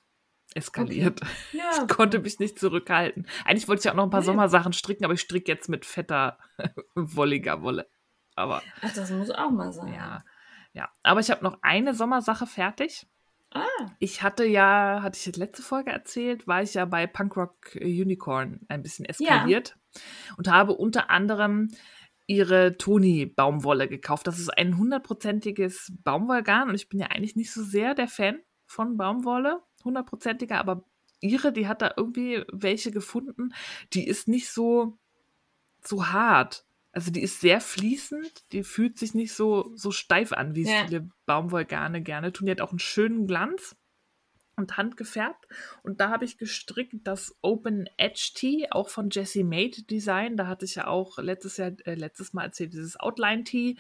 eskaliert. 0.55 1.21
Ja. 1.53 1.71
Ich 1.83 1.89
konnte 1.95 2.19
mich 2.21 2.39
nicht 2.39 2.59
zurückhalten. 2.59 3.27
Eigentlich 3.45 3.69
wollte 3.69 3.81
ich 3.81 3.91
auch 3.91 3.95
noch 3.95 4.05
ein 4.05 4.11
paar 4.11 4.21
Nee. 4.21 4.27
Sommersachen 4.27 4.73
stricken, 4.73 5.05
aber 5.05 5.13
ich 5.15 5.21
stricke 5.21 5.51
jetzt 5.53 5.69
mit 5.69 5.85
fetter, 5.85 6.39
wolliger 6.95 7.61
Wolle. 7.63 7.89
Aber 8.37 8.63
Ach, 8.83 8.93
das 8.93 9.11
muss 9.11 9.31
auch 9.31 9.51
mal 9.51 9.73
sein. 9.73 9.93
ja, 9.93 10.25
ja. 10.73 10.89
Aber 11.03 11.21
ich 11.21 11.31
habe 11.31 11.43
noch 11.43 11.59
eine 11.63 11.95
Sommersache 11.95 12.47
fertig. 12.47 13.07
Ah, 13.51 13.63
Ich 13.99 14.23
hatte 14.23 14.45
ja, 14.45 15.01
hatte 15.03 15.19
ich 15.19 15.25
jetzt 15.27 15.37
letzte 15.39 15.63
Folge 15.63 15.91
erzählt, 15.91 16.47
war 16.47 16.63
ich 16.63 16.75
ja 16.75 16.85
bei 16.85 17.07
Punkrock 17.07 17.77
Unicorn 17.81 18.61
ein 18.69 18.83
bisschen 18.83 19.07
eskaliert 19.07 19.79
und 20.37 20.49
habe 20.51 20.73
unter 20.75 21.09
anderem 21.11 21.71
ihre 22.27 22.77
Toni-Baumwolle 22.77 23.89
gekauft. 23.89 24.27
Das 24.27 24.39
ist 24.39 24.51
ein 24.51 24.77
hundertprozentiges 24.77 25.93
Baumwollgarn 26.03 26.69
und 26.69 26.75
ich 26.75 26.89
bin 26.89 26.99
ja 26.99 27.07
eigentlich 27.07 27.37
nicht 27.37 27.53
so 27.53 27.63
sehr 27.63 27.95
der 27.95 28.09
Fan 28.09 28.41
von 28.67 28.97
Baumwolle, 28.97 29.63
hundertprozentiger, 29.85 30.59
aber 30.59 30.85
ihre, 31.21 31.53
die 31.53 31.69
hat 31.69 31.81
da 31.83 31.95
irgendwie 31.97 32.45
welche 32.53 32.91
gefunden, 32.91 33.55
die 33.93 34.07
ist 34.07 34.29
nicht 34.29 34.51
so, 34.51 34.99
so 35.83 36.09
hart. 36.09 36.66
Also 36.97 37.11
die 37.11 37.21
ist 37.21 37.43
sehr 37.43 37.61
fließend, 37.61 38.51
die 38.53 38.63
fühlt 38.65 38.99
sich 38.99 39.13
nicht 39.13 39.35
so, 39.35 39.71
so 39.75 39.91
steif 39.91 40.33
an, 40.33 40.55
wie 40.55 40.63
es 40.63 40.71
Ja. 40.71 40.87
viele 40.87 41.11
Baumwollgarne 41.27 42.01
gerne 42.03 42.33
tun. 42.33 42.47
Die 42.47 42.51
hat 42.53 42.63
auch 42.63 42.71
einen 42.71 42.79
schönen 42.79 43.27
Glanz 43.27 43.77
und 44.57 44.79
handgefärbt. 44.79 45.47
Und 45.83 46.01
da 46.01 46.09
habe 46.09 46.25
ich 46.25 46.39
gestrickt 46.39 46.95
das 47.07 47.37
Open 47.43 47.87
Edge 47.99 48.31
Tee, 48.35 48.69
auch 48.71 48.89
von 48.89 49.11
Jessie 49.11 49.45
Made 49.45 49.83
Design. 49.83 50.39
Da 50.39 50.47
hatte 50.47 50.65
ich 50.65 50.77
ja 50.77 50.87
auch 50.87 51.19
letztes 51.19 51.59
Jahr, 51.59 51.73
äh, 51.85 51.97
letztes 51.97 52.33
Mal 52.33 52.45
erzählt, 52.45 52.73
dieses 52.73 52.99
Outline 52.99 53.45
Tee. 53.45 53.77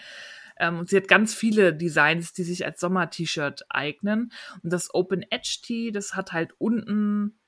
Ähm, 0.58 0.80
und 0.80 0.90
sie 0.90 0.98
hat 0.98 1.08
ganz 1.08 1.34
viele 1.34 1.74
Designs, 1.74 2.34
die 2.34 2.44
sich 2.44 2.66
als 2.66 2.80
Sommer-T-Shirt 2.80 3.64
eignen. 3.70 4.30
Und 4.62 4.74
das 4.74 4.92
Open 4.92 5.22
Edge 5.30 5.60
Tee, 5.62 5.90
das 5.90 6.14
hat 6.16 6.32
halt 6.32 6.52
unten 6.58 7.40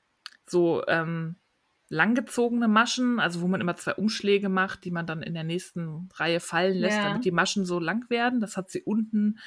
so 0.47 0.83
ähm, 0.89 1.37
langgezogene 1.89 2.69
Maschen, 2.69 3.19
also 3.19 3.41
wo 3.41 3.49
man 3.49 3.61
immer 3.61 3.77
zwei 3.77 3.95
Umschläge 3.95 4.49
macht, 4.49 4.85
die 4.85 4.91
man 4.91 5.07
dann 5.07 5.23
in 5.23 5.35
der 5.35 5.45
nächsten 5.45 6.09
Reihe 6.15 6.41
fallen 6.41 6.77
lässt, 6.77 6.99
Ja. 6.99 7.09
damit 7.09 7.25
die 7.25 7.31
Maschen 7.31 7.65
so 7.65 7.79
lang 7.79 8.09
werden. 8.11 8.41
Das 8.41 8.57
hat 8.57 8.71
sie 8.71 8.83
unten 8.83 9.39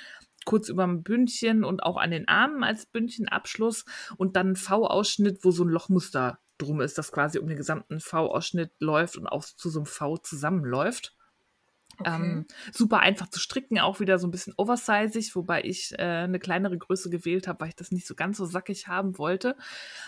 kurz 0.46 0.70
über 0.70 0.84
dem 0.86 1.04
Bündchen 1.04 1.64
und 1.64 1.84
auch 1.84 1.98
an 1.98 2.10
den 2.12 2.28
Armen 2.28 2.64
als 2.64 2.88
Bündchenabschluss 2.88 3.86
und 4.18 4.36
dann 4.36 4.52
ein 4.52 4.56
V-Ausschnitt, 4.56 5.44
wo 5.44 5.52
so 5.52 5.64
ein 5.64 5.70
Lochmuster 5.70 6.40
drum 6.58 6.82
ist, 6.82 6.98
das 6.98 7.12
quasi 7.12 7.38
um 7.40 7.48
den 7.48 7.58
gesamten 7.58 8.00
V-Ausschnitt 8.00 8.72
läuft 8.80 9.18
und 9.18 9.28
auch 9.28 9.44
zu 9.44 9.70
so 9.70 9.80
einem 9.80 9.86
V 9.86 10.18
zusammenläuft. 10.18 11.16
Okay. 12.02 12.16
Ähm, 12.16 12.46
super 12.72 13.00
einfach 13.00 13.30
zu 13.30 13.40
stricken, 13.40 13.80
auch 13.80 14.00
wieder 14.00 14.20
so 14.20 14.28
ein 14.28 14.32
bisschen 14.32 14.54
oversizig, 14.58 15.36
wobei 15.36 15.64
ich 15.64 15.94
äh, 15.94 16.02
eine 16.04 16.40
kleinere 16.40 16.78
Größe 16.78 17.10
gewählt 17.10 17.48
habe, 17.48 17.62
weil 17.62 17.70
ich 17.70 17.76
das 17.76 17.92
nicht 17.92 18.06
so 18.08 18.16
ganz 18.16 18.38
so 18.38 18.46
sackig 18.46 18.88
haben 18.88 19.18
wollte. 19.18 19.56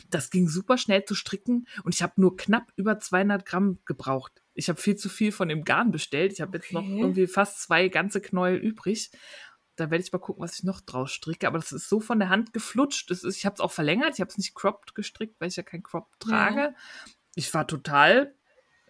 Das 0.10 0.30
ging 0.30 0.48
super 0.48 0.78
schnell 0.78 1.06
zu 1.06 1.16
stricken 1.16 1.68
und 1.84 1.96
ich 1.96 2.04
habe 2.04 2.14
nur 2.18 2.36
knapp 2.38 2.72
über 2.76 3.00
200 3.00 3.46
Gramm 3.46 3.80
gebraucht. 3.86 4.44
Ich 4.54 4.70
habe 4.70 4.80
viel 4.80 4.96
zu 4.96 5.10
viel 5.10 5.32
von 5.32 5.50
dem 5.50 5.64
Garn 5.64 5.92
bestellt. 5.92 6.34
Ich 6.34 6.42
habe 6.42 6.58
jetzt 6.58 6.72
noch 6.72 6.84
Okay. 6.84 7.00
irgendwie 7.00 7.28
fast 7.28 7.62
zwei 7.62 7.88
ganze 7.88 8.22
Knäuel 8.22 8.58
übrig. 8.58 9.10
Da 9.76 9.90
werde 9.90 10.04
ich 10.04 10.12
mal 10.14 10.20
gucken, 10.20 10.44
was 10.44 10.60
ich 10.60 10.64
noch 10.64 10.82
draus 10.82 11.12
stricke. 11.12 11.48
Aber 11.48 11.58
das 11.58 11.72
ist 11.72 11.90
so 11.90 12.00
von 12.00 12.20
der 12.20 12.30
Hand 12.30 12.54
geflutscht. 12.54 13.10
Ist, 13.10 13.24
ich 13.24 13.46
habe 13.46 13.56
es 13.56 13.60
auch 13.60 13.72
verlängert. 13.72 14.14
Ich 14.14 14.22
habe 14.22 14.30
es 14.30 14.38
nicht 14.38 14.54
cropped 14.54 14.94
gestrickt, 14.94 15.42
weil 15.42 15.48
ich 15.48 15.56
ja 15.56 15.64
kein 15.64 15.82
Crop 15.82 16.08
trage. 16.20 16.76
Ich 17.34 17.52
war 17.56 17.66
total 17.66 18.36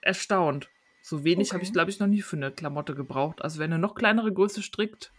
erstaunt. 0.01 0.69
So 1.05 1.25
wenig 1.25 1.49
habe 1.49 1.57
Okay. 1.57 1.67
ich, 1.67 1.73
glaube 1.73 1.91
ich, 1.91 1.99
noch 1.99 2.07
nie 2.07 2.21
für 2.21 2.37
eine 2.37 2.49
Klamotte 2.49 2.95
gebraucht. 2.95 3.41
Also 3.41 3.59
wenn 3.59 3.73
eine 3.73 3.79
noch 3.81 3.93
kleinere 3.93 4.31
Größe 4.33 4.63
strickt. 4.63 5.11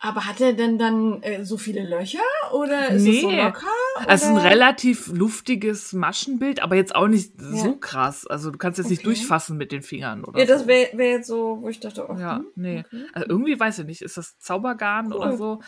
Aber 0.00 0.26
hat 0.26 0.40
er 0.40 0.52
denn 0.52 0.78
dann 0.78 1.22
äh, 1.22 1.44
so 1.44 1.56
viele 1.56 1.88
Löcher 1.88 2.18
oder 2.52 2.88
ist 2.90 3.06
es 3.06 3.20
so 3.20 3.30
Nee. 3.30 3.42
locker? 3.42 3.66
Also 3.96 4.08
es 4.10 4.22
ist 4.22 4.26
ein 4.28 4.36
oder? 4.36 4.44
relativ 4.50 5.06
luftiges 5.08 5.92
Maschenbild, 5.92 6.60
aber 6.60 6.74
jetzt 6.76 6.94
auch 6.94 7.06
nicht 7.08 7.32
Ja. 7.40 7.56
so 7.56 7.76
krass. 7.76 8.26
Also 8.26 8.50
du 8.50 8.58
kannst 8.58 8.78
jetzt 8.78 8.90
nicht 8.90 9.00
Okay. 9.00 9.06
durchfassen 9.14 9.56
mit 9.56 9.70
den 9.72 9.82
Fingern 9.82 10.24
oder 10.24 10.40
Ja, 10.40 10.44
das 10.46 10.62
so. 10.62 10.66
wäre 10.68 10.96
wär 10.98 11.10
jetzt 11.12 11.28
so, 11.28 11.58
wo 11.62 11.68
ich 11.68 11.78
dachte, 11.80 12.06
oh, 12.08 12.16
Ja, 12.16 12.38
hm, 12.38 12.46
nee. 12.56 12.80
okay. 12.86 13.06
Also 13.12 13.28
irgendwie 13.28 13.58
weiß 13.58 13.78
ich 13.80 13.86
nicht, 13.86 14.02
ist 14.02 14.16
das 14.16 14.38
Zaubergarn 14.38 15.12
Cool. 15.12 15.18
oder 15.18 15.36
so? 15.36 15.62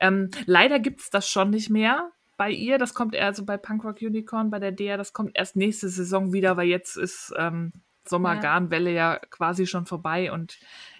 Ähm, 0.00 0.30
leider 0.46 0.78
gibt's 0.78 1.10
das 1.10 1.28
schon 1.28 1.50
nicht 1.50 1.70
mehr 1.70 2.10
bei 2.36 2.50
ihr. 2.50 2.78
Das 2.78 2.94
kommt 2.94 3.14
eher 3.16 3.26
also 3.26 3.44
bei 3.44 3.56
Punkrock 3.56 4.00
Unicorn, 4.00 4.50
bei 4.50 4.60
der 4.60 4.70
DEA, 4.72 4.96
das 4.96 5.12
kommt 5.12 5.32
erst 5.34 5.56
nächste 5.56 5.88
Saison 5.88 6.32
wieder, 6.32 6.56
weil 6.56 6.68
jetzt 6.68 6.96
ist 6.96 7.32
ähm, 7.36 7.72
Sommergarnwelle 8.08 8.92
ja 8.92 9.18
quasi 9.30 9.66
schon 9.66 9.86
vorbei 9.86 10.32
und 10.32 10.58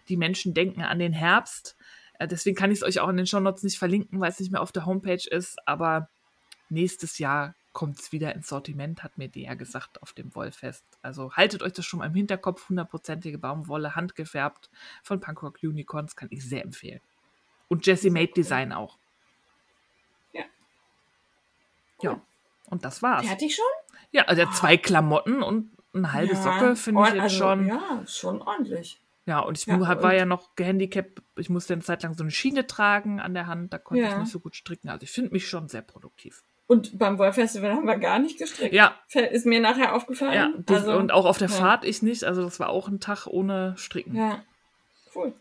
die 0.08 0.16
Menschen 0.16 0.54
denken 0.54 0.82
an 0.82 0.98
den 0.98 1.12
Herbst. 1.12 1.76
Äh, 2.18 2.28
deswegen 2.28 2.56
kann 2.56 2.70
ich 2.70 2.78
es 2.78 2.84
euch 2.84 3.00
auch 3.00 3.08
in 3.08 3.16
den 3.16 3.26
Shownotes 3.26 3.62
nicht 3.62 3.78
verlinken, 3.78 4.20
weil 4.20 4.30
es 4.30 4.40
nicht 4.40 4.52
mehr 4.52 4.62
auf 4.62 4.72
der 4.72 4.86
Homepage 4.86 5.28
ist. 5.28 5.56
Aber 5.66 6.08
nächstes 6.68 7.18
Jahr 7.18 7.54
kommt 7.72 8.00
es 8.00 8.12
wieder 8.12 8.34
ins 8.34 8.48
Sortiment, 8.48 9.02
hat 9.02 9.18
mir 9.18 9.28
der 9.28 9.54
gesagt 9.54 10.02
auf 10.02 10.12
dem 10.12 10.34
Wollfest. 10.34 10.84
Also 11.02 11.32
haltet 11.34 11.62
euch 11.62 11.74
das 11.74 11.84
schon 11.84 12.00
mal 12.00 12.06
im 12.06 12.14
Hinterkopf. 12.14 12.68
Hundertprozentige 12.68 13.38
Baumwolle, 13.38 13.94
handgefärbt 13.94 14.68
von 15.02 15.20
Punkrock 15.20 15.58
Unicorns 15.62 16.16
kann 16.16 16.28
ich 16.32 16.44
sehr 16.44 16.64
empfehlen. 16.64 17.00
Und 17.68 17.86
Jessie 17.86 18.10
Made 18.10 18.32
Design 18.32 18.72
auch. 18.72 18.98
Ja. 20.32 20.44
Ja. 22.02 22.20
Und 22.66 22.84
das 22.84 23.02
war's. 23.02 23.26
Fertig 23.26 23.54
schon? 23.54 23.64
Ja, 24.10 24.24
also 24.24 24.44
zwei 24.52 24.76
Klamotten 24.76 25.42
und 25.42 25.70
eine 25.94 26.12
halbe 26.12 26.34
Ja. 26.34 26.42
Socke 26.42 26.76
finde 26.76 27.02
ich 27.02 27.08
jetzt 27.14 27.22
also, 27.22 27.36
schon. 27.38 27.66
Ja, 27.66 28.02
schon 28.06 28.42
ordentlich. 28.42 29.00
Ja, 29.26 29.40
und 29.40 29.58
ich 29.58 29.66
Ja, 29.66 29.78
war 29.80 30.02
und- 30.04 30.12
ja 30.16 30.24
noch 30.24 30.54
gehandicapt. 30.56 31.20
Ich 31.36 31.50
musste 31.50 31.74
eine 31.74 31.82
Zeit 31.82 32.02
lang 32.02 32.14
so 32.14 32.22
eine 32.22 32.30
Schiene 32.30 32.66
tragen 32.66 33.20
an 33.20 33.34
der 33.34 33.46
Hand. 33.46 33.72
Da 33.72 33.78
konnte 33.78 34.02
Ja. 34.02 34.12
ich 34.12 34.16
nicht 34.18 34.32
so 34.32 34.40
gut 34.40 34.56
stricken. 34.56 34.88
Also 34.88 35.02
ich 35.04 35.10
finde 35.10 35.32
mich 35.32 35.48
schon 35.48 35.68
sehr 35.68 35.82
produktiv. 35.82 36.42
Und 36.66 36.98
beim 36.98 37.18
Wollfestival 37.18 37.72
haben 37.72 37.86
wir 37.86 37.96
gar 37.98 38.18
nicht 38.18 38.38
gestrickt. 38.38 38.74
Ja, 38.74 38.94
Ist 39.12 39.46
mir 39.46 39.60
nachher 39.60 39.94
aufgefallen. 39.94 40.32
ja. 40.34 40.50
Das, 40.66 40.84
also, 40.84 40.98
und 40.98 41.12
auch 41.12 41.24
auf 41.24 41.38
der 41.38 41.48
ja. 41.48 41.54
Fahrt 41.54 41.84
ich 41.84 42.02
nicht. 42.02 42.24
Also 42.24 42.42
das 42.42 42.60
war 42.60 42.68
auch 42.70 42.88
ein 42.88 43.00
Tag 43.00 43.26
ohne 43.26 43.74
Stricken. 43.78 44.14
Ja, 44.14 44.42
cool. 45.14 45.32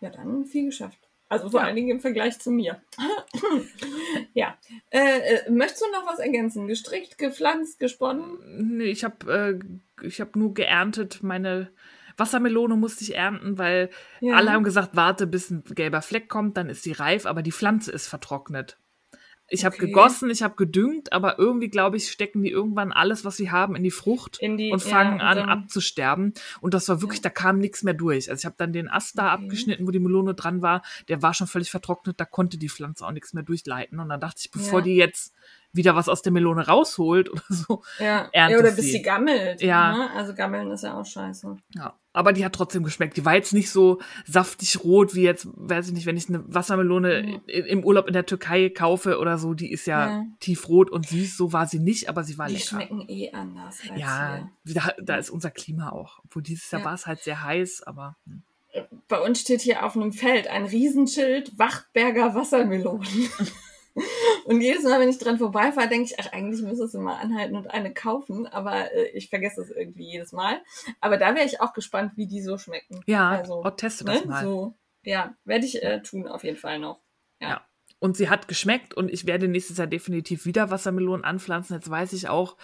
Ja, 0.00 0.10
dann 0.10 0.44
viel 0.44 0.66
geschafft. 0.66 0.98
Also 1.32 1.48
vor 1.48 1.60
Ja. 1.60 1.66
allen 1.66 1.76
Dingen 1.76 1.88
im 1.88 2.00
Vergleich 2.00 2.38
zu 2.38 2.50
mir. 2.50 2.82
ja. 4.34 4.58
Äh, 4.90 4.98
äh, 5.46 5.50
möchtest 5.50 5.80
du 5.82 5.90
noch 5.90 6.06
was 6.06 6.18
ergänzen? 6.18 6.66
Gestrickt, 6.68 7.16
gepflanzt, 7.16 7.78
gesponnen? 7.78 8.38
Nee, 8.76 8.84
ich 8.90 9.02
habe 9.02 9.58
äh, 10.02 10.06
ich 10.06 10.20
hab 10.20 10.36
nur 10.36 10.52
geerntet. 10.52 11.22
Meine 11.22 11.72
Wassermelone 12.18 12.76
musste 12.76 13.04
ich 13.04 13.14
ernten, 13.14 13.56
weil 13.56 13.88
Ja. 14.20 14.34
alle 14.34 14.50
haben 14.52 14.62
gesagt, 14.62 14.90
warte, 14.94 15.26
bis 15.26 15.50
ein 15.50 15.64
gelber 15.74 16.02
Fleck 16.02 16.28
kommt, 16.28 16.58
dann 16.58 16.68
ist 16.68 16.82
sie 16.82 16.92
reif, 16.92 17.24
aber 17.24 17.40
die 17.42 17.52
Pflanze 17.52 17.92
ist 17.92 18.08
vertrocknet. 18.08 18.76
Ich 19.54 19.66
habe 19.66 19.76
Okay. 19.76 19.86
gegossen, 19.88 20.30
ich 20.30 20.42
habe 20.42 20.56
gedüngt, 20.56 21.12
aber 21.12 21.38
irgendwie, 21.38 21.68
glaube 21.68 21.98
ich, 21.98 22.10
stecken 22.10 22.42
die 22.42 22.48
irgendwann 22.50 22.90
alles, 22.90 23.22
was 23.26 23.36
sie 23.36 23.50
haben, 23.50 23.76
in 23.76 23.82
die 23.82 23.90
Frucht 23.90 24.38
In 24.40 24.56
die- 24.56 24.72
und 24.72 24.82
ja, 24.82 24.90
fangen 24.90 25.14
und 25.16 25.20
an 25.20 25.38
abzusterben. 25.40 26.32
Und 26.62 26.72
das 26.72 26.88
war 26.88 27.02
wirklich, 27.02 27.20
da 27.20 27.28
kam 27.28 27.58
nichts 27.58 27.82
mehr 27.82 27.92
durch. 27.92 28.30
Also 28.30 28.40
ich 28.40 28.44
habe 28.46 28.54
dann 28.56 28.72
den 28.72 28.88
Ast 28.88 29.18
da 29.18 29.34
Okay. 29.34 29.44
abgeschnitten, 29.44 29.86
wo 29.86 29.90
die 29.90 29.98
Melone 30.00 30.34
dran 30.34 30.62
war. 30.62 30.82
Der 31.08 31.20
war 31.20 31.34
schon 31.34 31.46
völlig 31.48 31.70
vertrocknet, 31.70 32.18
da 32.18 32.24
konnte 32.24 32.56
die 32.56 32.70
Pflanze 32.70 33.06
auch 33.06 33.12
nichts 33.12 33.34
mehr 33.34 33.42
durchleiten. 33.42 34.00
Und 34.00 34.08
dann 34.08 34.20
dachte 34.20 34.40
ich, 34.42 34.50
bevor 34.50 34.78
Ja. 34.80 34.84
die 34.86 34.96
jetzt 34.96 35.34
wieder 35.72 35.94
was 35.96 36.08
aus 36.08 36.22
der 36.22 36.32
Melone 36.32 36.66
rausholt 36.66 37.30
oder 37.30 37.42
so, 37.48 37.82
Ja. 37.98 38.28
Ja 38.34 38.48
oder 38.48 38.72
bis 38.72 38.84
sie. 38.84 38.90
sie 38.92 39.02
gammelt. 39.02 39.62
Ja. 39.62 39.96
Ne? 39.96 40.10
Also 40.14 40.34
gammeln 40.34 40.70
ist 40.70 40.82
ja 40.84 40.98
auch 41.00 41.06
scheiße. 41.06 41.56
Ja, 41.74 41.94
aber 42.12 42.32
die 42.34 42.44
hat 42.44 42.52
trotzdem 42.54 42.82
geschmeckt. 42.84 43.16
Die 43.16 43.24
war 43.24 43.34
jetzt 43.34 43.52
nicht 43.54 43.70
so 43.70 44.00
saftig 44.26 44.84
rot 44.84 45.14
wie 45.14 45.22
jetzt, 45.22 45.48
weiß 45.54 45.88
ich 45.88 45.94
nicht, 45.94 46.04
wenn 46.06 46.16
ich 46.16 46.28
eine 46.28 46.42
Wassermelone 46.46 47.40
i- 47.48 47.58
im 47.60 47.84
Urlaub 47.84 48.06
in 48.06 48.12
der 48.12 48.26
Türkei 48.26 48.68
kaufe 48.68 49.18
oder 49.18 49.38
so. 49.38 49.54
Die 49.54 49.72
ist 49.72 49.86
ja, 49.86 50.06
Ja. 50.08 50.24
tiefrot 50.40 50.90
und 50.90 51.06
süß. 51.08 51.36
So 51.36 51.52
war 51.52 51.66
sie 51.66 51.78
nicht, 51.78 52.08
aber 52.08 52.22
sie 52.24 52.36
war 52.36 52.48
Die 52.48 52.54
lecker. 52.54 52.66
schmecken 52.66 53.04
eh 53.08 53.30
anders 53.32 53.78
Ja, 53.96 54.48
da, 54.64 54.92
da 55.02 55.16
ist 55.16 55.30
unser 55.30 55.50
Klima 55.50 55.88
auch. 55.90 56.20
Obwohl 56.24 56.42
dieses 56.42 56.70
Jahr 56.70 56.80
Ja. 56.82 56.86
war 56.86 56.94
es 56.94 57.06
halt 57.06 57.20
sehr 57.20 57.42
heiß, 57.42 57.82
aber 57.84 58.16
hm. 58.26 58.42
Bei 59.06 59.20
uns 59.20 59.40
steht 59.40 59.60
hier 59.60 59.84
auf 59.84 59.96
einem 59.96 60.12
Feld 60.14 60.48
ein 60.48 60.64
Riesenschild 60.64 61.58
Wachtberger 61.58 62.34
Wassermelonen. 62.34 63.06
Und 64.44 64.60
jedes 64.60 64.82
Mal, 64.84 65.00
wenn 65.00 65.08
ich 65.08 65.18
dran 65.18 65.38
vorbeifahre, 65.38 65.88
denke 65.88 66.04
ich, 66.06 66.18
ach, 66.18 66.32
eigentlich 66.32 66.62
müsstest 66.62 66.94
du 66.94 66.98
mal 67.00 67.16
anhalten 67.20 67.56
und 67.56 67.70
eine 67.70 67.92
kaufen, 67.92 68.46
aber 68.46 68.92
äh, 68.92 69.08
ich 69.14 69.28
vergesse 69.28 69.60
es 69.62 69.70
irgendwie 69.70 70.04
jedes 70.10 70.32
Mal. 70.32 70.60
Aber 71.00 71.16
da 71.16 71.34
wäre 71.34 71.46
ich 71.46 71.60
auch 71.60 71.72
gespannt, 71.72 72.12
wie 72.16 72.26
die 72.26 72.42
so 72.42 72.58
schmecken. 72.58 73.02
ja, 73.06 73.30
Also, 73.30 73.62
oh, 73.64 73.70
teste 73.70 74.04
das 74.04 74.24
ne? 74.24 74.26
mal. 74.30 74.44
So, 74.44 74.74
ja, 75.02 75.34
werde 75.44 75.66
ich 75.66 75.82
äh, 75.82 76.02
tun 76.02 76.26
auf 76.26 76.42
jeden 76.44 76.56
Fall 76.56 76.78
noch. 76.78 77.00
Ja. 77.40 77.64
Und 77.98 78.16
sie 78.16 78.28
hat 78.28 78.48
geschmeckt 78.48 78.94
und 78.94 79.10
ich 79.12 79.26
werde 79.26 79.46
nächstes 79.46 79.76
Jahr 79.78 79.86
definitiv 79.86 80.44
wieder 80.44 80.70
Wassermelonen 80.70 81.24
anpflanzen. 81.24 81.76
Jetzt 81.76 81.88
weiß 81.90 82.12
ich 82.14 82.28
auch, 82.28 82.56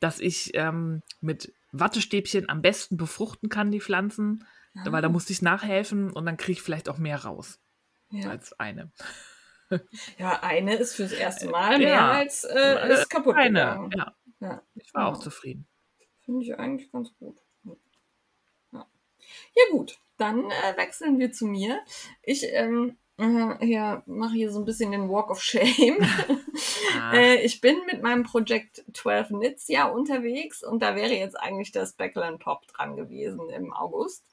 dass 0.00 0.20
ich 0.20 0.50
ähm, 0.54 1.02
mit 1.20 1.54
Wattestäbchen 1.72 2.48
am 2.50 2.60
besten 2.60 2.96
befruchten 2.96 3.48
kann, 3.48 3.70
die 3.70 3.80
Pflanzen. 3.80 4.44
Weil 4.84 5.00
da 5.00 5.08
musste 5.08 5.32
ich 5.32 5.40
nachhelfen 5.40 6.12
und 6.12 6.26
dann 6.26 6.36
kriege 6.36 6.52
ich 6.58 6.62
vielleicht 6.62 6.90
auch 6.90 6.98
mehr 6.98 7.24
raus 7.24 7.58
Ja. 8.10 8.28
als 8.28 8.52
eine. 8.60 8.92
Ja, 10.18 10.42
eine 10.42 10.76
ist 10.76 10.94
fürs 10.94 11.12
erste 11.12 11.48
Mal 11.48 11.78
mehr 11.78 11.88
Ja. 11.88 12.10
als 12.12 12.44
äh, 12.44 12.92
ist 12.92 13.10
kaputt 13.10 13.36
Eine, 13.36 13.88
ja. 13.96 14.14
Ja, 14.40 14.62
Ich 14.74 14.92
war 14.94 15.08
auch 15.08 15.18
zufrieden. 15.18 15.66
finde 16.24 16.44
ich 16.44 16.58
eigentlich 16.58 16.90
ganz 16.92 17.10
gut. 17.18 17.38
Ja, 17.64 18.86
ja 19.54 19.62
gut, 19.72 19.98
dann 20.18 20.50
äh, 20.50 20.76
wechseln 20.76 21.18
wir 21.18 21.32
zu 21.32 21.46
mir. 21.46 21.80
Ich 22.22 22.44
ähm, 22.52 22.96
äh, 23.18 23.66
ja, 23.66 24.02
mache 24.06 24.34
hier 24.34 24.50
so 24.50 24.58
ein 24.58 24.64
bisschen 24.64 24.92
den 24.92 25.08
Walk 25.08 25.30
of 25.30 25.42
Shame. 25.42 25.98
Ah. 26.00 26.36
Äh, 27.12 27.44
ich 27.44 27.60
bin 27.60 27.76
mit 27.86 28.02
meinem 28.02 28.24
Projekt 28.24 28.84
12 28.94 29.28
Knits 29.28 29.68
ja 29.68 29.86
unterwegs 29.86 30.64
und 30.64 30.82
da 30.82 30.96
wäre 30.96 31.12
jetzt 31.12 31.38
eigentlich 31.38 31.70
der 31.70 31.86
Speckle 31.86 32.24
and 32.24 32.40
Pop 32.40 32.66
dran 32.66 32.96
gewesen 32.96 33.48
im 33.50 33.72
August. 33.72 34.24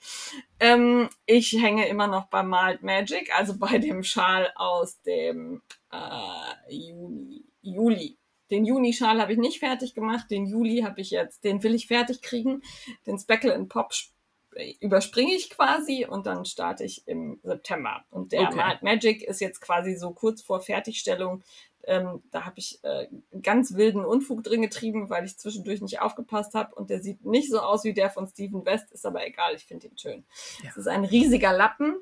Ähm, 0.59 1.09
ich 1.25 1.51
hänge 1.51 1.87
immer 1.87 2.07
noch 2.07 2.27
bei 2.27 2.41
Malt 2.41 2.81
Magic, 2.81 3.37
also 3.37 3.57
bei 3.57 3.77
dem 3.77 4.03
Schal 4.03 4.51
aus 4.55 5.01
dem 5.01 5.61
äh, 5.91 6.73
Juni, 6.73 7.45
Juli. 7.61 8.17
Den 8.49 8.65
Juni-Schal 8.65 9.21
habe 9.21 9.33
ich 9.33 9.39
nicht 9.39 9.59
fertig 9.59 9.93
gemacht, 9.93 10.29
den 10.29 10.45
Juli 10.45 10.81
habe 10.81 11.01
ich 11.01 11.11
jetzt, 11.11 11.43
den 11.43 11.63
will 11.63 11.73
ich 11.73 11.87
fertig 11.87 12.21
kriegen. 12.21 12.61
Den 13.05 13.17
Speckle 13.17 13.53
and 13.53 13.69
Pop 13.69 13.93
überspringe 14.79 15.33
ich 15.33 15.49
quasi 15.49 16.05
und 16.05 16.25
dann 16.25 16.45
starte 16.45 16.83
ich 16.83 17.07
im 17.07 17.39
September. 17.43 18.03
Und 18.11 18.31
der 18.31 18.43
Okay. 18.43 18.77
Magic 18.81 19.23
ist 19.23 19.41
jetzt 19.41 19.61
quasi 19.61 19.95
so 19.95 20.11
kurz 20.11 20.41
vor 20.41 20.61
Fertigstellung. 20.61 21.43
Ähm, 21.85 22.23
da 22.31 22.45
habe 22.45 22.59
ich 22.59 22.79
äh, 22.83 23.07
ganz 23.41 23.73
wilden 23.75 24.05
Unfug 24.05 24.41
drin 24.43 24.61
getrieben, 24.61 25.09
weil 25.09 25.25
ich 25.25 25.37
zwischendurch 25.37 25.81
nicht 25.81 25.99
aufgepasst 25.99 26.53
habe. 26.53 26.73
Und 26.75 26.89
der 26.89 27.01
sieht 27.01 27.25
nicht 27.25 27.51
so 27.51 27.59
aus 27.59 27.83
wie 27.83 27.93
der 27.93 28.09
von 28.09 28.25
Steven 28.25 28.65
West, 28.65 28.89
ist 28.91 29.05
aber 29.05 29.27
egal, 29.27 29.53
ich 29.53 29.65
finde 29.65 29.87
ihn 29.87 29.97
schön. 29.97 30.23
Ja. 30.63 30.69
Es 30.69 30.77
ist 30.77 30.87
ein 30.87 31.03
riesiger 31.03 31.51
Lappen 31.51 31.95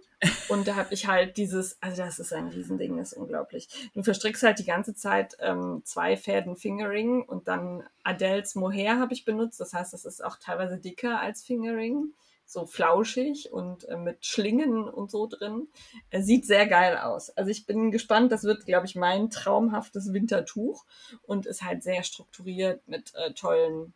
und 0.49 0.67
da 0.67 0.75
habe 0.75 0.93
ich 0.93 1.07
halt 1.07 1.35
dieses, 1.37 1.81
also 1.81 2.03
das 2.03 2.19
ist 2.19 2.31
ein 2.31 2.49
Riesending, 2.49 2.95
das 2.97 3.13
ist 3.13 3.17
unglaublich. 3.17 3.69
Du 3.95 4.03
verstrickst 4.03 4.43
halt 4.43 4.59
die 4.59 4.65
ganze 4.65 4.93
Zeit 4.93 5.35
ähm, 5.39 5.81
zwei 5.83 6.15
Fäden 6.15 6.55
Fingering 6.55 7.23
und 7.23 7.47
dann 7.47 7.83
Adels 8.03 8.53
Mohair 8.53 8.99
habe 8.99 9.13
ich 9.13 9.25
benutzt. 9.25 9.59
Das 9.59 9.73
heißt, 9.73 9.93
das 9.93 10.05
ist 10.05 10.23
auch 10.23 10.37
teilweise 10.37 10.77
dicker 10.77 11.19
als 11.19 11.43
Fingering 11.43 12.13
so 12.51 12.65
flauschig 12.65 13.51
und 13.51 13.85
äh, 13.87 13.97
mit 13.97 14.25
Schlingen 14.25 14.89
und 14.89 15.09
so 15.09 15.27
drin. 15.27 15.67
Er 16.09 16.21
sieht 16.21 16.45
sehr 16.45 16.67
geil 16.67 16.97
aus. 16.97 17.29
Also 17.31 17.49
ich 17.49 17.65
bin 17.65 17.91
gespannt. 17.91 18.31
Das 18.31 18.43
wird, 18.43 18.65
glaube 18.65 18.85
ich, 18.85 18.95
mein 18.95 19.29
traumhaftes 19.29 20.11
Wintertuch 20.13 20.85
und 21.23 21.45
ist 21.45 21.63
halt 21.63 21.81
sehr 21.83 22.03
strukturiert 22.03 22.85
mit 22.87 23.13
äh, 23.15 23.33
tollen 23.33 23.93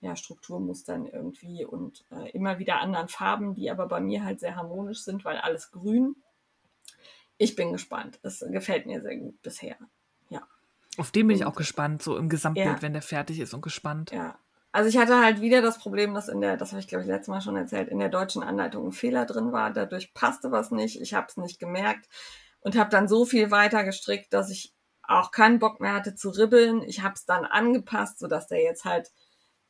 ja, 0.00 0.16
Strukturmustern 0.16 1.06
irgendwie 1.06 1.64
und 1.64 2.04
äh, 2.10 2.30
immer 2.30 2.58
wieder 2.58 2.80
anderen 2.80 3.08
Farben, 3.08 3.54
die 3.54 3.70
aber 3.70 3.86
bei 3.86 4.00
mir 4.00 4.24
halt 4.24 4.40
sehr 4.40 4.56
harmonisch 4.56 5.00
sind, 5.02 5.24
weil 5.24 5.36
alles 5.38 5.70
grün. 5.72 6.14
Ich 7.38 7.56
bin 7.56 7.72
gespannt. 7.72 8.18
Es 8.22 8.40
gefällt 8.50 8.86
mir 8.86 9.00
sehr 9.02 9.16
gut 9.16 9.40
bisher. 9.42 9.76
Auf 10.98 11.12
den 11.12 11.28
bin 11.28 11.36
ich 11.36 11.42
Und- 11.44 11.52
auch 11.52 11.56
gespannt, 11.56 12.02
so 12.02 12.16
im 12.16 12.28
Gesamtbild, 12.28 12.66
Ja. 12.66 12.82
wenn 12.82 12.92
der 12.92 13.00
fertig 13.00 13.38
ist 13.38 13.54
und 13.54 13.62
gespannt. 13.62 14.10
Ja. 14.10 14.36
Also 14.72 14.88
ich 14.88 14.98
hatte 14.98 15.18
halt 15.18 15.40
wieder 15.40 15.62
das 15.62 15.78
Problem, 15.78 16.14
dass 16.14 16.28
in 16.28 16.40
der, 16.40 16.56
das 16.56 16.70
habe 16.70 16.80
ich 16.80 16.86
glaube 16.88 17.02
ich 17.02 17.08
letztes 17.08 17.28
Mal 17.28 17.40
schon 17.40 17.56
erzählt, 17.56 17.88
in 17.88 17.98
der 17.98 18.08
deutschen 18.08 18.42
Anleitung 18.42 18.86
ein 18.86 18.92
Fehler 18.92 19.26
drin 19.26 19.52
war. 19.52 19.72
Dadurch 19.72 20.14
passte 20.14 20.52
was 20.52 20.70
nicht. 20.70 21.00
Ich 21.00 21.14
habe 21.14 21.26
es 21.28 21.36
nicht 21.36 21.58
gemerkt 21.58 22.08
und 22.60 22.76
habe 22.76 22.90
dann 22.90 23.08
so 23.08 23.24
viel 23.24 23.50
weiter 23.50 23.84
gestrickt, 23.84 24.32
dass 24.32 24.50
ich 24.50 24.72
auch 25.02 25.32
keinen 25.32 25.58
Bock 25.58 25.80
mehr 25.80 25.94
hatte 25.94 26.14
zu 26.14 26.30
ribbeln. 26.30 26.82
Ich 26.82 27.02
habe 27.02 27.14
es 27.14 27.24
dann 27.24 27.44
angepasst, 27.44 28.20
sodass 28.20 28.46
der 28.46 28.62
jetzt 28.62 28.84
halt, 28.84 29.10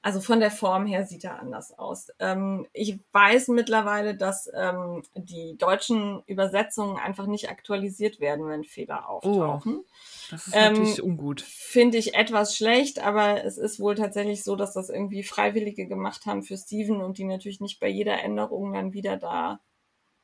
also 0.02 0.20
von 0.20 0.40
der 0.40 0.50
Form 0.50 0.86
her 0.86 1.04
sieht 1.06 1.24
er 1.24 1.38
anders 1.40 1.78
aus. 1.78 2.08
Ähm, 2.18 2.66
ich 2.72 2.98
weiß 3.12 3.48
mittlerweile, 3.48 4.16
dass 4.16 4.50
ähm, 4.54 5.02
die 5.14 5.56
deutschen 5.58 6.22
Übersetzungen 6.26 6.96
einfach 6.98 7.26
nicht 7.26 7.50
aktualisiert 7.50 8.20
werden, 8.20 8.46
wenn 8.48 8.64
Fehler 8.64 9.08
auftauchen. 9.08 9.84
Das 10.28 10.46
ist 10.46 10.54
Ähm, 10.56 10.74
natürlich 10.76 11.02
ungut. 11.02 11.42
Finde 11.42 11.98
ich 11.98 12.14
etwas 12.14 12.56
schlecht, 12.56 12.98
aber 13.00 13.44
es 13.44 13.56
ist 13.58 13.80
wohl 13.80 13.94
tatsächlich 13.94 14.44
so, 14.44 14.56
dass 14.56 14.74
das 14.74 14.90
irgendwie 14.90 15.22
Freiwillige 15.22 15.86
gemacht 15.86 16.26
haben 16.26 16.42
für 16.42 16.56
Steven 16.56 17.00
und 17.02 17.18
die 17.18 17.24
natürlich 17.24 17.60
nicht 17.60 17.80
bei 17.80 17.88
jeder 17.88 18.22
Änderung 18.22 18.72
dann 18.72 18.92
wieder 18.92 19.16
da 19.16 19.60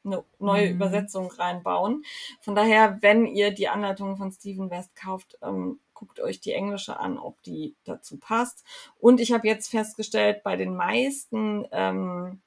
eine 0.04 0.24
neue 0.38 0.68
Mhm. 0.68 0.70
Übersetzung 0.70 1.30
reinbauen. 1.30 2.04
Von 2.40 2.54
daher, 2.54 2.98
wenn 3.02 3.26
ihr 3.26 3.50
die 3.52 3.68
Anleitung 3.68 4.16
von 4.16 4.32
Steven 4.32 4.70
West 4.70 4.94
kauft, 4.96 5.38
ähm, 5.42 5.80
guckt 5.96 6.20
euch 6.20 6.40
die 6.40 6.52
englische 6.52 7.00
an, 7.00 7.18
ob 7.18 7.42
die 7.42 7.74
dazu 7.84 8.18
passt. 8.18 8.64
Und 9.00 9.20
ich 9.20 9.32
habe 9.32 9.48
jetzt 9.48 9.68
festgestellt, 9.68 10.42
bei 10.44 10.56
den 10.56 10.76
meisten 10.76 11.66
ähm, 11.72 12.40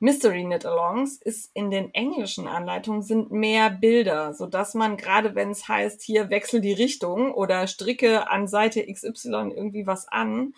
Mystery 0.00 0.44
Knit 0.44 0.64
Alongs 0.64 1.16
ist 1.16 1.50
in 1.54 1.72
den 1.72 1.92
englischen 1.92 2.46
Anleitungen 2.46 3.02
sind 3.02 3.32
mehr 3.32 3.68
Bilder, 3.68 4.32
so 4.32 4.46
dass 4.46 4.74
man 4.74 4.96
gerade 4.96 5.34
wenn 5.34 5.50
es 5.50 5.66
heißt, 5.66 6.02
hier 6.02 6.30
wechsel 6.30 6.60
die 6.60 6.72
Richtung 6.72 7.32
oder 7.32 7.66
stricke 7.66 8.30
an 8.30 8.46
Seite 8.46 8.86
XY 8.86 9.52
irgendwie 9.56 9.88
was 9.88 10.06
an, 10.06 10.54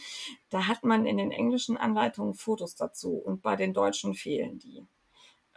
da 0.50 0.66
hat 0.66 0.85
man 0.85 1.07
in 1.07 1.16
den 1.16 1.31
englischen 1.31 1.79
Anleitungen 1.79 2.35
Fotos 2.35 2.74
dazu 2.74 3.14
und 3.14 3.40
bei 3.40 3.57
den 3.57 3.72
deutschen 3.72 4.12
fehlen 4.14 4.59
die. 4.59 4.85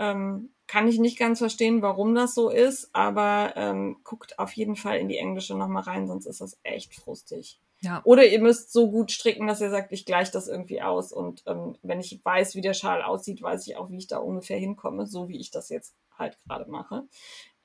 Ähm, 0.04 0.50
kann 0.68 0.88
ich 0.88 1.00
nicht 1.00 1.20
ganz 1.20 1.39
verstehen, 1.39 1.82
warum 1.82 2.16
das 2.16 2.34
so 2.34 2.50
ist, 2.50 2.89
aber 2.94 3.54
ähm, 3.56 3.98
guckt 4.04 4.39
auf 4.39 4.54
jeden 4.54 4.76
Fall 4.76 4.98
in 4.98 5.08
die 5.08 5.18
englische 5.18 5.56
nochmal 5.56 5.84
rein, 5.84 6.08
sonst 6.08 6.26
ist 6.26 6.42
das 6.42 6.58
echt 6.63 6.96
frustig. 6.96 7.60
Ja. 7.82 8.02
Oder 8.06 8.26
ihr 8.26 8.39
müsst 8.39 8.72
so 8.72 8.89
gut 8.89 9.12
stricken, 9.12 9.46
dass 9.46 9.62
ihr 9.62 9.70
sagt, 9.70 9.92
ich 9.92 10.06
gleiche 10.06 10.32
das 10.32 10.48
irgendwie 10.48 10.82
aus. 10.82 11.12
Und 11.12 11.44
ähm, 11.48 11.78
wenn 11.82 12.00
ich 12.00 12.20
weiß, 12.24 12.56
wie 12.56 12.62
der 12.62 12.74
Schal 12.74 13.02
aussieht, 13.02 13.42
weiß 13.42 13.68
ich 13.68 13.76
auch, 13.76 13.89
wie 13.92 13.98
ich 13.98 14.08
da 14.08 14.18
ungefähr 14.20 14.58
hinkomme, 14.58 15.06
so 15.06 15.28
wie 15.28 15.39
ich 15.39 15.52
das 15.52 15.70
jetzt 15.70 15.94
halt 16.18 16.38
gerade 16.48 16.70
mache. 16.70 17.04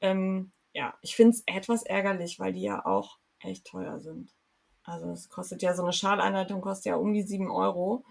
Ähm, 0.01 0.51
ja, 0.73 0.95
ich 1.03 1.15
finde 1.15 1.31
es 1.31 1.45
etwas 1.47 1.85
ärgerlich, 1.85 2.41
weil 2.41 2.53
die 2.53 2.63
ja 2.63 2.85
auch 2.85 3.19
echt 3.41 3.65
teuer 3.65 4.01
sind. 4.01 4.35
Also 4.83 5.11
es 5.11 5.29
kostet 5.29 5.63
ja 5.63 5.75
so 5.75 5.83
eine 5.83 5.93
Schaleinleitung 5.93 6.61
kostet 6.61 6.87
ja 6.87 6.97
um 6.97 7.13
die 7.13 7.23
sieben 7.23 7.51
Euro. 7.51 8.05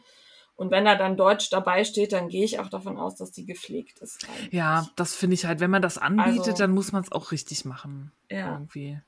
Und 0.57 0.71
wenn 0.71 0.83
da 0.85 0.95
dann 0.95 1.15
Deutsch 1.17 1.49
dabei 1.49 1.83
steht, 1.85 2.11
dann 2.11 2.27
gehe 2.29 2.43
ich 2.43 2.59
auch 2.59 2.67
davon 2.67 2.97
aus, 2.97 3.15
dass 3.15 3.31
die 3.31 3.45
gepflegt 3.45 3.99
ist. 3.99 4.27
Eigentlich. 4.27 4.53
Ja, 4.53 4.87
das 4.97 5.15
finde 5.15 5.35
ich 5.35 5.45
halt, 5.45 5.59
wenn 5.61 5.71
man 5.71 5.81
das 5.81 5.97
anbietet, 5.97 6.39
Also- 6.39 6.51
dann 6.57 6.71
muss 6.71 6.91
man 6.91 7.03
es 7.03 7.11
auch 7.11 7.31
richtig 7.31 7.63
machen. 7.63 8.11
Ja. 8.29 8.53
Irgendwie. 8.53 8.99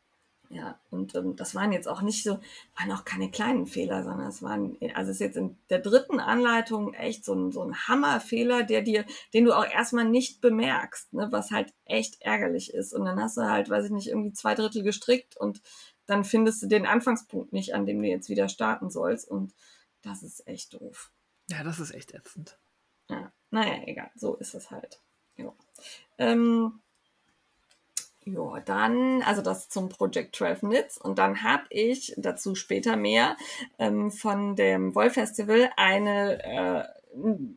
Ja, 0.51 0.79
und 0.89 1.13
ähm, 1.13 1.35
das 1.35 1.53
waren 1.53 1.71
jetzt 1.71 1.88
auch 1.88 2.01
nicht 2.01 2.23
so, 2.23 2.39
waren 2.75 2.91
auch 2.91 3.05
keine 3.05 3.29
kleinen 3.29 3.67
Fehler, 3.67 4.03
sondern 4.03 4.27
es 4.27 4.41
waren, 4.41 4.77
also 4.95 5.12
es 5.12 5.17
ist 5.17 5.21
jetzt 5.21 5.38
in 5.38 5.57
der 5.69 5.77
dritten 5.77 6.19
Anleitung 6.19 6.95
echt 6.95 7.23
so 7.23 7.35
ein, 7.35 7.51
so 7.51 7.62
ein 7.63 7.75
Hammerfehler, 7.88 8.63
der 8.63 8.81
dir, 8.81 9.05
den 9.35 9.45
du 9.45 9.53
auch 9.55 9.65
erstmal 9.65 10.05
nicht 10.05 10.41
bemerkst, 10.41 11.13
ne, 11.13 11.27
was 11.31 11.51
halt 11.51 11.71
echt 11.85 12.21
ärgerlich 12.23 12.73
ist. 12.73 12.93
Und 12.93 13.05
dann 13.05 13.21
hast 13.21 13.38
du 13.38 13.41
halt, 13.41 13.69
weiß 13.69 13.85
ich 13.85 13.91
nicht, 13.91 14.07
irgendwie 14.07 14.33
zwei 14.33 14.55
Drittel 14.55 14.81
gestrickt 14.81 15.38
und 15.38 15.62
dann 16.07 16.23
findest 16.23 16.63
du 16.63 16.67
den 16.67 16.88
Anfangspunkt 16.88 17.53
nicht, 17.53 17.75
an 17.75 17.85
dem 17.85 18.01
du 18.01 18.07
jetzt 18.07 18.29
wieder 18.29 18.49
starten 18.49 18.89
sollst. 18.89 19.29
Und 19.29 19.53
das 20.01 20.23
ist 20.23 20.47
echt 20.47 20.73
doof. 20.73 21.12
Ja, 21.49 21.63
das 21.63 21.79
ist 21.79 21.91
echt 21.91 22.13
ätzend. 22.13 22.57
Ja, 23.09 23.31
naja, 23.49 23.81
egal, 23.85 24.12
so 24.15 24.35
ist 24.35 24.53
es 24.53 24.69
halt. 24.69 25.01
Ja. 25.35 25.51
Ähm, 26.19 26.79
ja, 28.23 28.59
dann, 28.59 29.23
also 29.23 29.41
das 29.41 29.69
zum 29.69 29.89
Project 29.89 30.35
12 30.35 30.59
Knits 30.59 30.97
und 30.99 31.17
dann 31.17 31.41
habe 31.41 31.63
ich 31.71 32.13
dazu 32.17 32.53
später 32.53 32.95
mehr 32.95 33.35
ähm, 33.79 34.12
von 34.12 34.55
dem 34.55 34.93
Woll 34.93 35.09
Festival 35.09 35.71
eine 35.75 36.43
äh, 36.43 36.98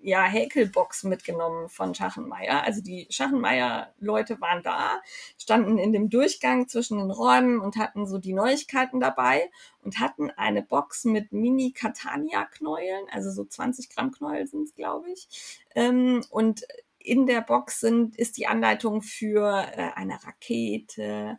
ja, 0.02 0.24
Häkelbox 0.24 1.04
mitgenommen 1.04 1.68
von 1.68 1.94
Schachenmeier. 1.94 2.62
Also 2.62 2.82
die 2.82 3.06
Schachenmeier-Leute 3.10 4.40
waren 4.40 4.62
da, 4.62 5.00
standen 5.38 5.78
in 5.78 5.92
dem 5.92 6.10
Durchgang 6.10 6.68
zwischen 6.68 6.98
den 6.98 7.10
Räumen 7.10 7.60
und 7.60 7.76
hatten 7.76 8.06
so 8.06 8.18
die 8.18 8.32
Neuigkeiten 8.32 9.00
dabei 9.00 9.50
und 9.82 9.98
hatten 9.98 10.30
eine 10.30 10.62
Box 10.62 11.04
mit 11.04 11.32
Mini-Catania-Knäueln, 11.32 13.06
also 13.10 13.30
so 13.30 13.44
20 13.44 13.90
Gramm 13.90 14.12
Knäuel 14.12 14.46
sind 14.46 14.68
es, 14.68 14.74
glaube 14.74 15.10
ich. 15.10 15.28
Ähm, 15.74 16.22
und 16.30 16.62
in 17.04 17.26
der 17.26 17.40
Box 17.40 17.80
sind, 17.80 18.16
ist 18.16 18.36
die 18.36 18.46
Anleitung 18.46 19.02
für 19.02 19.66
äh, 19.76 19.90
eine 19.94 20.22
Rakete, 20.24 21.38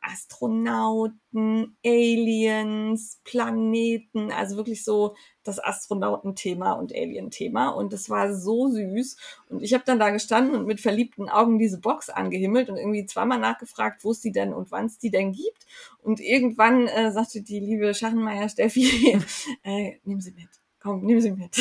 Astronauten, 0.00 1.76
Aliens, 1.84 3.20
Planeten, 3.24 4.32
also 4.32 4.56
wirklich 4.56 4.84
so 4.84 5.14
das 5.44 5.62
Astronautenthema 5.62 6.72
und 6.72 6.92
Alien-Thema. 6.92 7.68
Und 7.68 7.92
es 7.92 8.10
war 8.10 8.34
so 8.34 8.68
süß. 8.68 9.16
Und 9.48 9.62
ich 9.62 9.74
habe 9.74 9.84
dann 9.86 9.98
da 9.98 10.10
gestanden 10.10 10.56
und 10.56 10.66
mit 10.66 10.80
verliebten 10.80 11.28
Augen 11.28 11.58
diese 11.58 11.80
Box 11.80 12.08
angehimmelt 12.08 12.68
und 12.68 12.76
irgendwie 12.76 13.06
zweimal 13.06 13.38
nachgefragt, 13.38 14.02
wo 14.02 14.10
es 14.10 14.20
die 14.20 14.32
denn 14.32 14.52
und 14.52 14.70
wann 14.70 14.86
es 14.86 14.98
die 14.98 15.10
denn 15.10 15.32
gibt. 15.32 15.66
Und 16.02 16.20
irgendwann 16.20 16.88
äh, 16.88 17.12
sagte 17.12 17.42
die 17.42 17.60
liebe 17.60 17.94
Schachenmeier 17.94 18.48
Steffi, 18.48 19.18
äh, 19.62 19.92
nimm 20.04 20.20
sie 20.20 20.32
mit. 20.32 20.48
Komm, 20.80 21.04
nimm 21.04 21.20
sie 21.20 21.32
mit. 21.32 21.56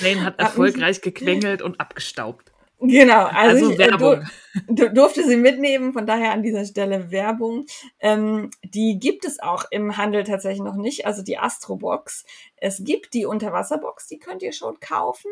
Lane 0.00 0.24
hat 0.24 0.38
erfolgreich 0.38 1.00
gequengelt 1.00 1.62
und 1.62 1.80
abgestaubt. 1.80 2.52
Genau, 2.78 3.24
also, 3.24 3.66
Also 3.66 3.70
ich, 3.70 3.78
äh, 3.78 3.90
Werbung. 3.90 4.24
Du, 4.68 4.74
du 4.74 4.92
durfte 4.92 5.26
sie 5.26 5.36
mitnehmen, 5.36 5.92
von 5.92 6.06
daher 6.06 6.32
an 6.32 6.42
dieser 6.42 6.64
Stelle 6.64 7.10
Werbung. 7.10 7.66
Ähm, 8.00 8.50
die 8.62 8.98
gibt 8.98 9.24
es 9.24 9.40
auch 9.40 9.64
im 9.70 9.96
Handel 9.96 10.24
tatsächlich 10.24 10.62
noch 10.62 10.76
nicht, 10.76 11.06
also 11.06 11.22
die 11.22 11.38
Astrobox. 11.38 12.24
Es 12.56 12.84
gibt 12.84 13.14
die 13.14 13.26
Unterwasserbox, 13.26 14.08
die 14.08 14.18
könnt 14.18 14.42
ihr 14.42 14.52
schon 14.52 14.78
kaufen. 14.80 15.30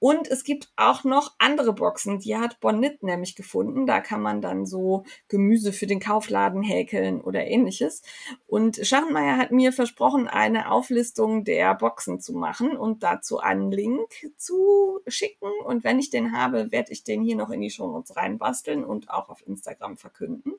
Und 0.00 0.28
es 0.28 0.44
gibt 0.44 0.70
auch 0.76 1.02
noch 1.04 1.34
andere 1.38 1.72
Boxen, 1.72 2.20
die 2.20 2.36
hat 2.36 2.60
Bonnet 2.60 3.02
nämlich 3.02 3.34
gefunden. 3.34 3.86
Da 3.86 4.00
kann 4.00 4.22
man 4.22 4.40
dann 4.40 4.64
so 4.64 5.04
Gemüse 5.26 5.72
für 5.72 5.86
den 5.86 5.98
Kaufladen 5.98 6.62
häkeln 6.62 7.20
oder 7.20 7.46
ähnliches. 7.46 8.02
Und 8.46 8.78
Scharrenmeier 8.80 9.36
hat 9.36 9.50
mir 9.50 9.72
versprochen, 9.72 10.28
eine 10.28 10.70
Auflistung 10.70 11.44
der 11.44 11.74
Boxen 11.74 12.20
zu 12.20 12.32
machen 12.32 12.76
und 12.76 13.02
dazu 13.02 13.38
einen 13.40 13.72
Link 13.72 14.08
zu 14.36 15.00
schicken. 15.08 15.50
Und 15.64 15.82
wenn 15.82 15.98
ich 15.98 16.10
den 16.10 16.32
habe, 16.32 16.70
werde 16.70 16.92
ich 16.92 17.02
den 17.02 17.22
hier 17.22 17.36
noch 17.36 17.50
in 17.50 17.60
die 17.60 17.70
Shownotes 17.70 18.16
reinbasteln 18.16 18.84
und 18.84 19.10
auch 19.10 19.28
auf 19.28 19.44
Instagram 19.46 19.96
verkünden. 19.96 20.54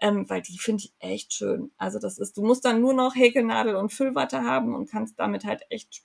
Ähm, 0.00 0.28
weil 0.30 0.40
die 0.40 0.58
finde 0.58 0.84
ich 0.84 0.92
echt 0.98 1.34
schön. 1.34 1.70
Also 1.76 1.98
das 1.98 2.18
ist, 2.18 2.36
du 2.36 2.42
musst 2.42 2.64
dann 2.64 2.80
nur 2.80 2.94
noch 2.94 3.14
Häkelnadel 3.14 3.76
und 3.76 3.92
Füllwatte 3.92 4.44
haben 4.44 4.74
und 4.74 4.90
kannst 4.90 5.18
damit 5.18 5.44
halt 5.44 5.62
echt 5.68 6.02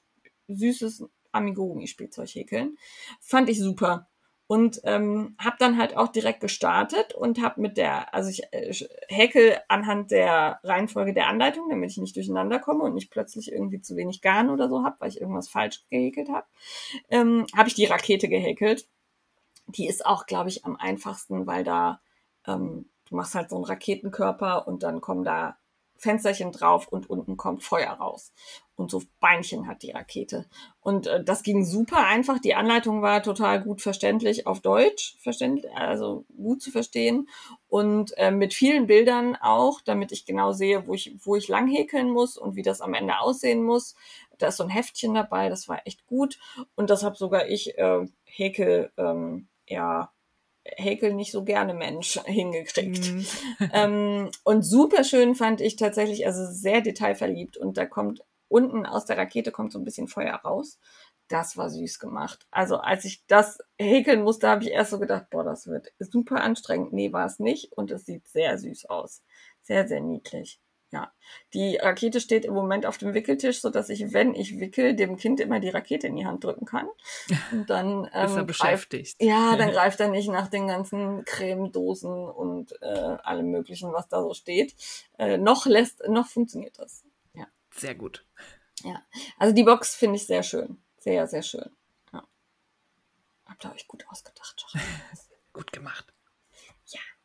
süßes 0.48 1.06
Amigurumi-Spielzeug 1.34 2.30
häkeln. 2.30 2.78
Fand 3.20 3.50
ich 3.50 3.60
super. 3.60 4.08
Und 4.46 4.82
ähm, 4.84 5.36
habe 5.40 5.56
dann 5.58 5.78
halt 5.78 5.96
auch 5.96 6.10
direkt 6.10 6.42
gestartet 6.42 7.14
und 7.14 7.42
habe 7.42 7.62
mit 7.62 7.78
der, 7.78 8.14
also 8.14 8.30
ich 8.30 8.44
äh, 8.52 8.74
häkel 9.08 9.58
anhand 9.70 10.12
der 10.12 10.60
Reihenfolge 10.64 11.14
der 11.14 11.28
Anleitung, 11.28 11.70
damit 11.70 11.92
ich 11.92 11.98
nicht 11.98 12.16
durcheinander 12.16 12.60
komme 12.60 12.84
und 12.84 12.94
nicht 12.94 13.10
plötzlich 13.10 13.52
irgendwie 13.52 13.82
zu 13.82 13.96
wenig 13.96 14.22
Garn 14.22 14.50
oder 14.50 14.70
so 14.70 14.84
habe, 14.84 14.98
weil 15.00 15.10
ich 15.10 15.22
irgendwas 15.22 15.50
falsch 15.50 15.84
gehäkelt 15.90 16.30
habe, 16.30 16.46
ähm, 17.10 17.48
habe 17.56 17.70
ich 17.70 17.76
die 17.76 17.86
Rakete 17.86 18.28
gehäkelt. 18.28 18.88
Die 19.68 19.88
ist 19.88 20.06
auch, 20.06 20.26
glaube 20.26 20.50
ich, 20.50 20.66
am 20.66 20.76
einfachsten, 20.76 21.48
weil 21.48 21.64
da 21.64 22.02
ähm, 22.46 22.90
du 23.10 23.16
machst 23.16 23.36
halt 23.36 23.50
so 23.50 23.56
einen 23.56 23.66
Raketenkörper 23.66 24.68
und 24.68 24.84
dann 24.84 25.00
kommen 25.00 25.24
da 25.24 25.58
Fensterchen 26.04 26.52
drauf 26.52 26.88
und 26.88 27.10
unten 27.10 27.38
kommt 27.38 27.64
Feuer 27.64 27.92
raus. 27.92 28.32
Und 28.76 28.92
so 28.92 29.02
Beinchen 29.20 29.68
hat 29.68 29.84
die 29.84 29.92
Rakete. 29.92 30.46
Und 30.80 31.08
äh, 31.08 31.24
das 31.24 31.44
ging 31.44 31.64
super 31.64 32.06
einfach. 32.06 32.40
Die 32.40 32.56
Anleitung 32.56 33.02
war 33.02 33.24
total 33.24 33.62
gut 33.62 33.82
verständlich 33.82 34.48
auf 34.48 34.62
Deutsch, 34.62 35.16
verständlich, 35.20 35.72
also 35.76 36.26
gut 36.36 36.62
zu 36.62 36.72
verstehen. 36.72 37.28
Und 37.68 38.18
äh, 38.18 38.32
mit 38.32 38.54
vielen 38.54 38.88
Bildern 38.88 39.36
auch, 39.36 39.82
damit 39.82 40.12
ich 40.12 40.26
genau 40.26 40.52
sehe, 40.52 40.88
wo 40.88 40.94
ich, 40.94 41.16
wo 41.24 41.36
ich 41.36 41.48
lang 41.48 41.68
häkeln 41.68 42.10
muss 42.10 42.38
und 42.38 42.56
wie 42.56 42.64
das 42.64 42.82
am 42.82 42.94
Ende 42.94 43.20
aussehen 43.20 43.64
muss. 43.64 43.96
Da 44.38 44.48
ist 44.48 44.58
so 44.58 44.64
ein 44.64 44.70
Heftchen 44.70 45.14
dabei, 45.14 45.50
das 45.50 45.68
war 45.68 45.82
echt 45.86 46.06
gut. 46.06 46.40
Und 46.76 46.90
das 46.90 47.04
habe 47.04 47.16
sogar 47.16 47.48
ich 47.48 47.78
äh, 47.78 48.06
Häkel, 48.26 48.92
ähm, 48.98 49.48
ja, 49.68 50.13
Häkel 50.66 51.14
nicht 51.14 51.32
so 51.32 51.44
gerne 51.44 51.74
Mensch 51.74 52.20
hingekriegt. 52.26 53.12
Mhm. 53.12 53.26
ähm, 53.74 54.32
und 54.44 54.64
super 54.64 55.04
schön 55.04 55.36
fand 55.36 55.62
ich 55.62 55.76
tatsächlich, 55.76 56.26
also 56.26 56.46
sehr 56.46 56.82
detailverliebt. 56.82 57.58
Und 57.58 57.78
da 57.78 57.86
kommt 57.86 58.24
unten 58.48 58.86
aus 58.86 59.06
der 59.06 59.18
Rakete 59.18 59.52
kommt 59.52 59.72
so 59.72 59.80
ein 59.80 59.86
bisschen 59.86 60.08
Feuer 60.08 60.36
raus. 60.36 60.80
Das 61.28 61.58
war 61.58 61.70
süß 61.70 62.00
gemacht. 62.00 62.46
Also 62.52 62.78
als 62.78 63.06
ich 63.06 63.26
das 63.28 63.58
häkeln 63.80 64.24
musste, 64.24 64.48
habe 64.50 64.64
ich 64.64 64.72
erst 64.72 64.92
so 64.92 65.00
gedacht, 65.00 65.30
boah, 65.30 65.44
das 65.44 65.68
wird 65.68 65.92
super 66.00 66.42
anstrengend. 66.42 66.94
Nee, 66.94 67.14
war 67.14 67.26
es 67.26 67.40
nicht. 67.40 67.72
Und 67.74 67.92
es 67.92 68.06
sieht 68.06 68.28
sehr 68.28 68.58
süß 68.58 68.86
aus. 68.86 69.24
Sehr, 69.62 69.88
sehr 69.88 70.02
niedlich. 70.02 70.60
Ja, 70.94 71.12
die 71.56 71.78
Rakete 71.78 72.22
steht 72.22 72.46
im 72.46 72.54
Moment 72.54 72.86
auf 72.86 73.00
dem 73.00 73.16
Wickeltisch, 73.16 73.62
so 73.62 73.72
dass 73.72 73.90
ich, 73.90 74.14
wenn 74.14 74.36
ich 74.36 74.60
wickel, 74.60 74.96
dem 74.96 75.18
Kind 75.18 75.40
immer 75.40 75.60
die 75.60 75.70
Rakete 75.70 76.06
in 76.06 76.16
die 76.16 76.28
Hand 76.28 76.44
drücken 76.44 76.66
kann. 76.66 76.88
Und 77.52 77.68
dann 77.70 78.06
Ist 78.06 78.14
er 78.14 78.24
ähm, 78.24 78.36
greift, 78.36 78.48
beschäftigt. 78.48 79.16
ja, 79.20 79.56
dann 79.56 79.72
greift 79.74 80.00
er 80.00 80.10
nicht 80.10 80.30
nach 80.30 80.50
den 80.50 80.68
ganzen 80.68 81.26
Cremedosen 81.26 82.12
und 82.12 82.80
äh, 82.82 82.86
allem 82.86 83.50
möglichen, 83.50 83.92
was 83.92 84.08
da 84.08 84.22
so 84.22 84.34
steht. 84.34 84.76
Äh, 85.18 85.38
noch 85.38 85.66
lässt, 85.66 86.08
noch 86.08 86.28
funktioniert 86.28 86.78
das. 86.78 87.04
Sehr 87.76 87.96
gut. 87.96 88.26
Ja, 88.84 89.02
also 89.38 89.54
die 89.54 89.64
Box 89.64 89.96
finde 89.96 90.18
ich 90.18 90.26
sehr 90.26 90.44
schön, 90.44 90.78
sehr, 91.00 91.28
sehr 91.28 91.42
schön. 91.42 91.70
Ja. 92.12 92.24
Habt 93.46 93.66
ihr 93.66 93.72
euch 93.72 93.88
gut 93.88 94.06
ausgedacht. 94.10 94.66
Gut 95.54 95.72
gemacht. 95.72 96.12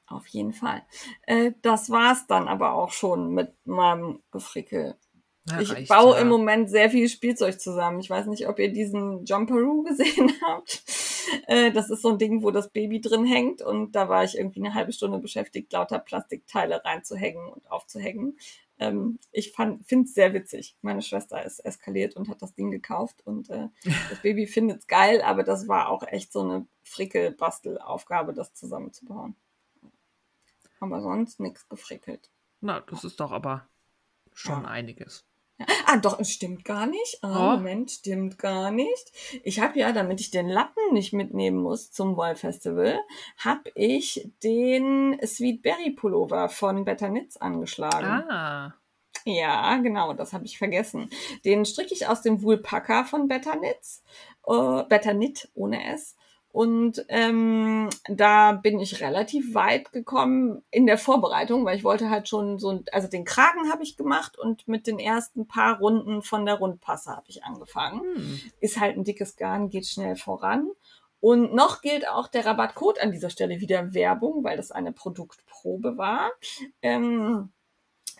Auf 0.08 0.26
jeden 0.28 0.52
Fall. 0.52 0.82
Äh, 1.22 1.52
das 1.62 1.90
war's 1.90 2.26
dann 2.26 2.48
aber 2.48 2.72
auch 2.72 2.92
schon 2.92 3.32
mit 3.34 3.54
meinem 3.66 4.22
Gefrickel. 4.30 4.96
Na, 5.44 5.60
Ich 5.60 5.72
reicht, 5.72 5.88
baue 5.88 6.14
ja. 6.16 6.22
im 6.22 6.28
Moment 6.28 6.70
sehr 6.70 6.90
viel 6.90 7.08
Spielzeug 7.08 7.60
zusammen. 7.60 8.00
Ich 8.00 8.08
weiß 8.08 8.26
nicht, 8.26 8.48
ob 8.48 8.58
ihr 8.58 8.72
diesen 8.72 9.24
Jumperoo 9.24 9.82
gesehen 9.84 10.32
habt. 10.46 10.82
Äh, 11.46 11.72
das 11.72 11.90
ist 11.90 12.02
so 12.02 12.10
ein 12.10 12.18
Ding, 12.18 12.42
wo 12.42 12.50
das 12.50 12.70
Baby 12.70 13.00
drin 13.00 13.24
hängt 13.24 13.60
und 13.60 13.92
da 13.92 14.08
war 14.08 14.24
ich 14.24 14.38
irgendwie 14.38 14.60
eine 14.60 14.74
halbe 14.74 14.92
Stunde 14.92 15.18
beschäftigt, 15.18 15.72
lauter 15.72 15.98
Plastikteile 15.98 16.82
reinzuhängen 16.84 17.48
und 17.48 17.70
aufzuhängen. 17.70 18.38
Ähm, 18.78 19.18
ich 19.32 19.52
finde 19.52 20.04
es 20.04 20.14
sehr 20.14 20.32
witzig. 20.32 20.76
Meine 20.82 21.02
Schwester 21.02 21.44
ist 21.44 21.58
eskaliert 21.60 22.16
und 22.16 22.28
hat 22.28 22.40
das 22.42 22.54
Ding 22.54 22.70
gekauft 22.70 23.22
und 23.26 23.50
äh, 23.50 23.68
das 24.10 24.22
Baby 24.22 24.46
findet 24.46 24.80
es 24.80 24.86
geil, 24.86 25.20
aber 25.22 25.42
das 25.42 25.68
war 25.68 25.88
auch 25.90 26.02
echt 26.06 26.32
so 26.32 26.40
eine 26.40 26.66
Frickel-Bastel-Aufgabe, 26.84 28.32
das 28.32 28.54
zusammenzubauen. 28.54 29.36
Aber 30.80 31.00
sonst 31.02 31.40
nichts 31.40 31.68
gefrickelt. 31.68 32.30
Na, 32.60 32.80
das 32.80 33.04
ist 33.04 33.20
doch 33.20 33.32
aber 33.32 33.68
schon 34.32 34.62
Ja. 34.62 34.68
einiges. 34.68 35.24
Ah, 35.86 35.96
doch, 35.96 36.20
es 36.20 36.30
stimmt 36.30 36.64
gar 36.64 36.86
nicht. 36.86 37.18
Ah, 37.22 37.54
Oh. 37.54 37.56
Moment, 37.56 37.90
stimmt 37.90 38.38
gar 38.38 38.70
nicht. 38.70 39.12
Ich 39.42 39.58
habe 39.58 39.76
ja, 39.78 39.90
damit 39.90 40.20
ich 40.20 40.30
den 40.30 40.48
Lappen 40.48 40.92
nicht 40.92 41.12
mitnehmen 41.12 41.56
muss 41.60 41.90
zum 41.90 42.16
Woll 42.16 42.36
Festival, 42.36 43.00
habe 43.38 43.70
ich 43.74 44.30
den 44.44 45.18
Sweet 45.26 45.62
Berry 45.62 45.90
Pullover 45.90 46.48
von 46.48 46.84
Better 46.84 47.08
Knits 47.08 47.36
angeschlagen. 47.38 48.06
Ah. 48.30 48.74
Ja, 49.24 49.76
genau, 49.78 50.14
das 50.14 50.32
habe 50.32 50.44
ich 50.44 50.58
vergessen. 50.58 51.10
Den 51.44 51.64
stricke 51.64 51.92
ich 51.92 52.06
aus 52.06 52.22
dem 52.22 52.40
Woolpacker 52.42 53.04
von 53.04 53.26
Better 53.26 53.56
Knits. 53.56 54.04
Äh, 54.46 54.84
Better 54.84 55.12
Knit 55.14 55.50
ohne 55.54 55.84
S. 55.92 56.16
Und 56.58 57.04
ähm, 57.06 57.88
da 58.08 58.50
bin 58.50 58.80
ich 58.80 59.00
relativ 59.00 59.54
weit 59.54 59.92
gekommen 59.92 60.64
in 60.72 60.86
der 60.86 60.98
Vorbereitung, 60.98 61.64
weil 61.64 61.76
ich 61.76 61.84
wollte 61.84 62.10
halt 62.10 62.28
schon 62.28 62.58
so, 62.58 62.82
also 62.90 63.06
den 63.06 63.24
Kragen 63.24 63.70
habe 63.70 63.84
ich 63.84 63.96
gemacht 63.96 64.36
und 64.36 64.66
mit 64.66 64.88
den 64.88 64.98
ersten 64.98 65.46
paar 65.46 65.78
Runden 65.78 66.20
von 66.20 66.44
der 66.44 66.56
Rundpasse 66.56 67.12
habe 67.12 67.26
ich 67.28 67.44
angefangen. 67.44 68.00
Hm. 68.00 68.40
Ist 68.58 68.80
halt 68.80 68.96
ein 68.96 69.04
dickes 69.04 69.36
Garn, 69.36 69.68
geht 69.70 69.86
schnell 69.86 70.16
voran. 70.16 70.68
Und 71.20 71.54
noch 71.54 71.80
gilt 71.80 72.08
auch 72.08 72.26
der 72.26 72.44
Rabattcode 72.44 72.98
an 72.98 73.12
dieser 73.12 73.30
Stelle 73.30 73.60
wieder 73.60 73.94
Werbung, 73.94 74.42
weil 74.42 74.56
das 74.56 74.72
eine 74.72 74.90
Produktprobe 74.90 75.96
war. 75.96 76.32
Ähm, 76.82 77.52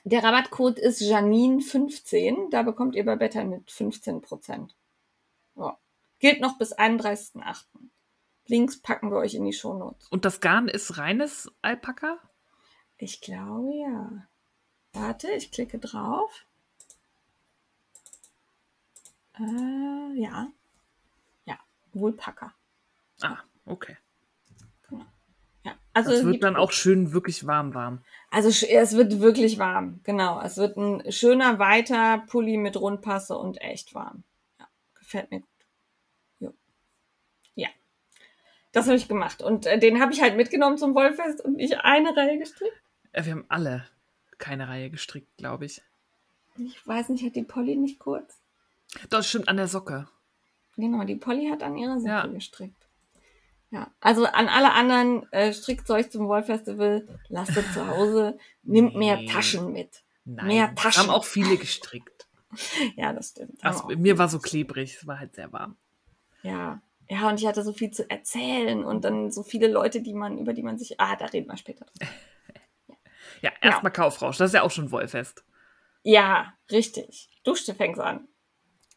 der 0.05 0.23
Rabattcode 0.23 0.79
ist 0.79 1.03
Janine15. 1.03 2.51
Da 2.53 2.63
bekommt 2.63 2.95
ihr 2.95 3.05
bei 3.05 3.17
Better 3.17 3.43
mit 3.43 3.69
15%. 3.69 4.69
Ja. 5.57 5.77
Gilt 6.21 6.41
noch 6.41 6.57
bis 6.57 6.79
31.8. 6.79 7.65
Links 8.49 8.81
packen 8.81 9.11
wir 9.11 9.19
euch 9.19 9.35
in 9.35 9.45
die 9.45 9.53
Shownotes. 9.53 10.09
Und 10.09 10.25
das 10.25 10.41
Garn 10.41 10.69
ist 10.69 10.99
reines 10.99 11.51
Alpaka? 11.63 12.19
Ich 12.97 13.21
glaube 13.21 13.73
ja. 13.75 14.27
Warte, 14.93 15.31
ich 15.31 15.53
klicke 15.53 15.79
drauf. 15.79 16.47
Äh, 19.39 20.21
ja. 20.21 20.49
Ja, 21.45 21.59
Woolpacker. 21.93 22.53
Ah, 23.21 23.39
okay. 23.67 23.97
Ja. 25.65 25.77
Also 25.93 26.13
es 26.13 26.25
wird 26.25 26.43
dann 26.43 26.57
auch 26.57 26.73
schön 26.73 27.13
wirklich 27.13 27.47
warm 27.47 27.75
warm. 27.75 28.03
Also 28.31 28.49
es 28.49 28.97
wird 28.97 29.21
wirklich 29.21 29.59
warm, 29.59 30.01
genau. 30.05 30.41
Es 30.41 30.57
wird 30.57 30.77
ein 30.77 31.13
schöner 31.13 31.59
weiter 31.59 32.25
Pulli 32.29 32.57
mit 32.57 32.77
Rundpasse 32.77 33.37
und 33.37 33.61
echt 33.61 33.95
warm. 33.95 34.23
Ja, 34.59 34.69
gefällt 34.95 35.31
mir 35.31 35.41
gut. 35.41 35.49
Jo. 36.39 36.55
Ja, 37.55 37.69
das 38.73 38.87
habe 38.87 38.97
ich 38.97 39.09
gemacht 39.09 39.43
und 39.43 39.67
äh, 39.67 39.79
den 39.79 40.01
habe 40.01 40.13
ich 40.13 40.21
halt 40.21 40.37
mitgenommen 40.37 40.79
zum 40.79 40.95
Wollfest 40.95 41.41
und 41.45 41.57
nicht 41.57 41.79
eine 41.85 42.17
Reihe 42.17 42.39
gestrickt. 42.39 42.81
Äh, 43.13 43.25
Wir 43.25 43.33
haben 43.33 43.45
alle 43.49 43.87
keine 44.39 44.69
Reihe 44.69 44.91
gestrickt, 44.91 45.37
glaube 45.37 45.65
ich. 45.67 45.83
Ich 46.57 46.87
weiß 46.87 47.09
nicht, 47.11 47.25
hat 47.25 47.35
die 47.37 47.43
Polly 47.45 47.77
nicht 47.77 47.99
kurz? 47.99 48.41
Das 49.11 49.29
stimmt 49.29 49.49
an 49.49 49.57
der 49.57 49.69
Socke. 49.69 50.09
Genau, 50.77 51.05
die 51.05 51.17
Polly 51.17 51.49
hat 51.51 51.63
an 51.63 51.77
ihrer 51.77 51.99
Socke 51.99 52.09
Ja. 52.13 52.27
gestrickt. 52.27 52.87
Ja, 53.71 53.91
also 54.01 54.25
an 54.25 54.49
alle 54.49 54.73
anderen 54.73 55.31
äh, 55.33 55.53
Strickzeug 55.53 56.11
zum 56.11 56.27
Wollfestival, 56.29 57.07
lasst 57.29 57.57
es 57.57 57.73
zu 57.75 57.87
Hause, 57.87 58.39
nimmt 58.63 58.95
mehr 58.97 59.17
Nee. 59.17 59.27
Taschen 59.27 59.73
mit. 59.73 60.03
Nein, 60.25 60.47
Mehr 60.47 60.75
Taschen. 60.75 61.03
haben 61.03 61.11
auch 61.11 61.25
viele 61.25 61.57
gestrickt. 61.57 62.27
Ja, 62.97 63.13
das 63.13 63.31
stimmt. 63.31 63.63
Aber- 63.63 63.95
mir 63.97 64.17
war 64.19 64.29
so 64.29 64.39
klebrig, 64.39 64.97
es 64.97 65.07
war 65.07 65.19
halt 65.21 65.35
sehr 65.35 65.53
warm. 65.53 65.77
Ja. 66.43 66.81
Ja, 67.11 67.29
und 67.29 67.41
ich 67.41 67.47
hatte 67.47 67.63
so 67.63 67.73
viel 67.73 67.91
zu 67.91 68.09
erzählen 68.11 68.85
und 68.85 69.05
dann 69.05 69.31
so 69.31 69.43
viele 69.43 69.69
Leute, 69.69 70.03
die 70.03 70.13
man, 70.13 70.39
über 70.39 70.53
die 70.53 70.63
man 70.63 70.79
sich. 70.79 71.01
Ah, 71.01 71.17
da 71.17 71.27
reden 71.27 71.49
wir 71.49 71.57
später 71.57 71.85
drüber. 71.85 72.11
Ja, 73.41 73.53
erstmal 73.61 73.93
Kaufrausch, 73.93 74.39
das 74.39 74.51
ist 74.51 74.55
ja 74.55 74.63
auch 74.63 74.71
schon 74.71 74.91
Wollfest. 74.91 75.45
Ja, 76.03 76.55
richtig. 76.73 77.29
Du 77.45 77.55
fängst 77.55 78.01
an. 78.01 78.27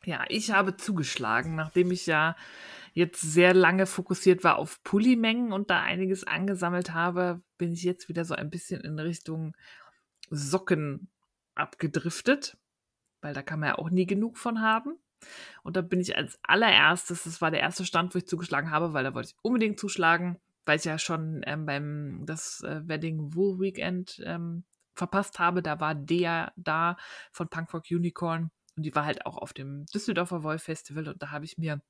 Ja, 0.03 0.25
ich 0.29 0.51
habe 0.51 0.77
zugeschlagen, 0.77 1.55
nachdem 1.55 1.91
ich 1.91 2.07
ja 2.07 2.35
jetzt 2.93 3.21
sehr 3.21 3.53
lange 3.53 3.85
fokussiert 3.85 4.43
war 4.43 4.57
auf 4.57 4.83
Pullimengen 4.83 5.53
und 5.53 5.69
da 5.69 5.81
einiges 5.81 6.25
angesammelt 6.25 6.93
habe, 6.93 7.41
bin 7.57 7.71
ich 7.71 7.83
jetzt 7.83 8.09
wieder 8.09 8.25
so 8.25 8.33
ein 8.33 8.49
bisschen 8.49 8.81
in 8.81 8.97
Richtung 8.99 9.55
Socken 10.29 11.09
abgedriftet, 11.55 12.57
weil 13.21 13.33
da 13.33 13.43
kann 13.43 13.59
man 13.59 13.69
ja 13.69 13.77
auch 13.77 13.89
nie 13.89 14.07
genug 14.07 14.37
von 14.37 14.61
haben. 14.61 14.97
Und 15.63 15.75
da 15.75 15.81
bin 15.81 15.99
ich 15.99 16.15
als 16.17 16.39
allererstes, 16.43 17.23
das 17.23 17.41
war 17.41 17.51
der 17.51 17.61
erste 17.61 17.85
Stand, 17.85 18.13
wo 18.13 18.19
ich 18.19 18.27
zugeschlagen 18.27 18.71
habe, 18.71 18.93
weil 18.93 19.03
da 19.03 19.13
wollte 19.13 19.29
ich 19.29 19.35
unbedingt 19.41 19.79
zuschlagen, 19.79 20.39
weil 20.65 20.77
ich 20.77 20.85
ja 20.85 20.97
schon 20.97 21.41
ähm, 21.45 21.65
beim 21.65 22.23
das 22.25 22.61
äh, 22.61 22.81
Wedding 22.87 23.33
Wool 23.35 23.59
Weekend 23.59 24.21
ähm, 24.25 24.63
verpasst 24.93 25.39
habe. 25.39 25.61
Da 25.61 25.79
war 25.79 25.95
der 25.95 26.53
da 26.55 26.97
von 27.31 27.47
Punkrock 27.47 27.85
Unicorn 27.89 28.51
und 28.75 28.83
die 28.83 28.95
war 28.95 29.05
halt 29.05 29.25
auch 29.25 29.37
auf 29.37 29.53
dem 29.53 29.85
Düsseldorfer 29.87 30.43
Woll 30.43 30.59
Festival 30.59 31.07
und 31.07 31.21
da 31.21 31.31
habe 31.31 31.45
ich 31.45 31.57
mir 31.57 31.81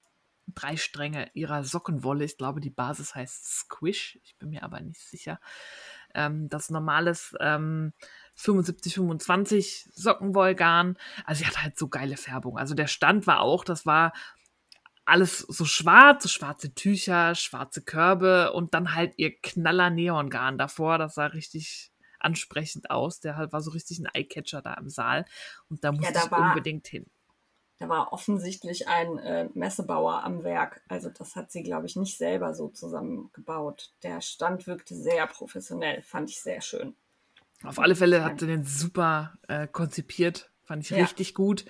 drei 0.47 0.75
Stränge 0.77 1.29
ihrer 1.33 1.63
Sockenwolle, 1.63 2.25
ich 2.25 2.37
glaube 2.37 2.59
die 2.59 2.69
Basis 2.69 3.15
heißt 3.15 3.45
Squish, 3.45 4.19
ich 4.23 4.37
bin 4.37 4.49
mir 4.49 4.63
aber 4.63 4.79
nicht 4.81 4.99
sicher, 4.99 5.39
ähm, 6.13 6.49
das 6.49 6.69
normales 6.69 7.35
ähm, 7.39 7.93
75, 8.41 8.95
25 8.95 9.89
Sockenwollgarn. 9.93 10.97
Also 11.25 11.39
sie 11.39 11.47
hat 11.47 11.61
halt 11.61 11.77
so 11.77 11.87
geile 11.87 12.17
Färbung. 12.17 12.57
Also 12.57 12.73
der 12.73 12.87
Stand 12.87 13.27
war 13.27 13.41
auch, 13.41 13.63
das 13.63 13.85
war 13.85 14.13
alles 15.05 15.39
so 15.39 15.65
schwarz, 15.65 16.23
so 16.23 16.29
schwarze 16.29 16.73
Tücher, 16.73 17.35
schwarze 17.35 17.81
Körbe 17.81 18.53
und 18.53 18.73
dann 18.73 18.95
halt 18.95 19.13
ihr 19.17 19.35
knaller 19.41 19.89
Neongarn 19.89 20.57
davor. 20.57 20.97
Das 20.97 21.15
sah 21.15 21.27
richtig 21.27 21.91
ansprechend 22.19 22.89
aus. 22.89 23.19
Der 23.19 23.35
halt 23.35 23.53
war 23.53 23.61
so 23.61 23.71
richtig 23.71 23.99
ein 23.99 24.07
Eyecatcher 24.11 24.61
da 24.61 24.73
im 24.73 24.89
Saal. 24.89 25.25
Und 25.69 25.83
da 25.83 25.91
musste 25.91 26.13
da 26.13 26.25
ich 26.25 26.31
unbedingt 26.31 26.87
hin. 26.87 27.05
Da 27.77 27.89
war 27.89 28.13
offensichtlich 28.13 28.87
ein 28.87 29.17
äh, 29.19 29.49
Messebauer 29.53 30.23
am 30.23 30.43
Werk. 30.43 30.83
Also 30.87 31.09
das 31.09 31.35
hat 31.35 31.51
sie, 31.51 31.63
glaube 31.63 31.87
ich, 31.87 31.95
nicht 31.95 32.17
selber 32.17 32.53
so 32.53 32.69
zusammengebaut. 32.69 33.91
Der 34.03 34.21
Stand 34.21 34.67
wirkte 34.67 34.95
sehr 34.95 35.25
professionell, 35.27 36.03
fand 36.03 36.29
ich 36.29 36.41
sehr 36.41 36.61
schön. 36.61 36.95
Auf 37.63 37.79
alle 37.79 37.95
Fälle 37.95 38.23
hat 38.23 38.39
sie 38.39 38.47
den 38.47 38.63
super 38.63 39.33
äh, 39.47 39.67
konzipiert. 39.67 40.51
Fand 40.63 40.83
ich 40.83 40.89
Ja. 40.91 40.97
richtig 40.97 41.33
gut. 41.33 41.65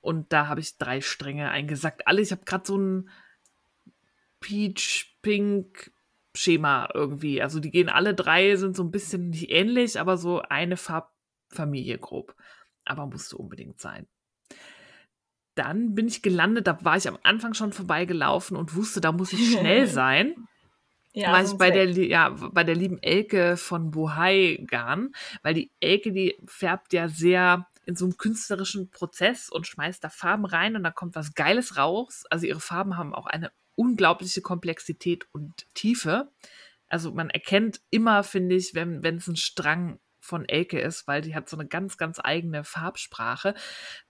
Und 0.00 0.32
da 0.32 0.46
habe 0.48 0.60
ich 0.60 0.78
drei 0.78 1.00
Stränge 1.00 1.50
eingesackt. 1.50 2.06
Alle, 2.06 2.20
ich 2.22 2.32
habe 2.32 2.44
gerade 2.44 2.64
so 2.66 2.76
ein 2.76 3.08
Peach-Pink-Schema 4.40 6.88
irgendwie. 6.94 7.40
Also 7.42 7.60
die 7.60 7.70
gehen 7.70 7.88
alle 7.88 8.14
drei, 8.14 8.56
sind 8.56 8.74
so 8.76 8.82
ein 8.82 8.90
bisschen 8.90 9.30
nicht 9.30 9.50
ähnlich, 9.50 10.00
aber 10.00 10.16
so 10.16 10.42
eine 10.42 10.76
Farbfamilie 10.76 11.98
grob. 11.98 12.34
Aber 12.84 13.06
musste 13.06 13.36
unbedingt 13.36 13.80
sein. 13.80 14.08
Dann 15.54 15.94
bin 15.94 16.08
ich 16.08 16.22
gelandet, 16.22 16.66
da 16.66 16.82
war 16.84 16.96
ich 16.96 17.06
am 17.06 17.18
Anfang 17.22 17.52
schon 17.54 17.72
vorbeigelaufen 17.72 18.56
und 18.56 18.74
wusste, 18.74 19.00
da 19.02 19.12
muss 19.12 19.32
ich 19.34 19.52
schnell 19.52 19.86
sein 19.98 20.34
Ja, 21.14 21.32
war 21.32 21.44
ich 21.44 21.52
bei 21.52 21.70
der, 21.70 21.90
ja, 21.90 22.30
bei 22.30 22.64
der 22.64 22.74
lieben 22.74 23.02
Elke 23.02 23.56
von 23.56 23.90
Bohai 23.90 24.64
Garn, 24.66 25.12
weil 25.42 25.54
die 25.54 25.70
Elke, 25.80 26.12
die 26.12 26.38
färbt 26.46 26.92
ja 26.92 27.08
sehr 27.08 27.66
in 27.84 27.96
so 27.96 28.06
einem 28.06 28.16
künstlerischen 28.16 28.90
Prozess 28.90 29.50
und 29.50 29.66
schmeißt 29.66 30.02
da 30.02 30.08
Farben 30.08 30.46
rein 30.46 30.76
und 30.76 30.84
da 30.84 30.90
kommt 30.90 31.14
was 31.14 31.34
Geiles 31.34 31.76
raus. 31.76 32.24
Also 32.30 32.46
ihre 32.46 32.60
Farben 32.60 32.96
haben 32.96 33.14
auch 33.14 33.26
eine 33.26 33.50
unglaubliche 33.74 34.40
Komplexität 34.40 35.26
und 35.32 35.66
Tiefe. 35.74 36.30
Also 36.88 37.12
man 37.12 37.28
erkennt 37.30 37.80
immer, 37.90 38.22
finde 38.22 38.54
ich, 38.54 38.74
wenn 38.74 39.02
wenn 39.02 39.16
es 39.16 39.26
ein 39.26 39.36
Strang 39.36 39.98
von 40.20 40.48
Elke 40.48 40.80
ist, 40.80 41.08
weil 41.08 41.20
die 41.20 41.34
hat 41.34 41.48
so 41.48 41.56
eine 41.56 41.66
ganz, 41.66 41.98
ganz 41.98 42.20
eigene 42.22 42.64
Farbsprache. 42.64 43.54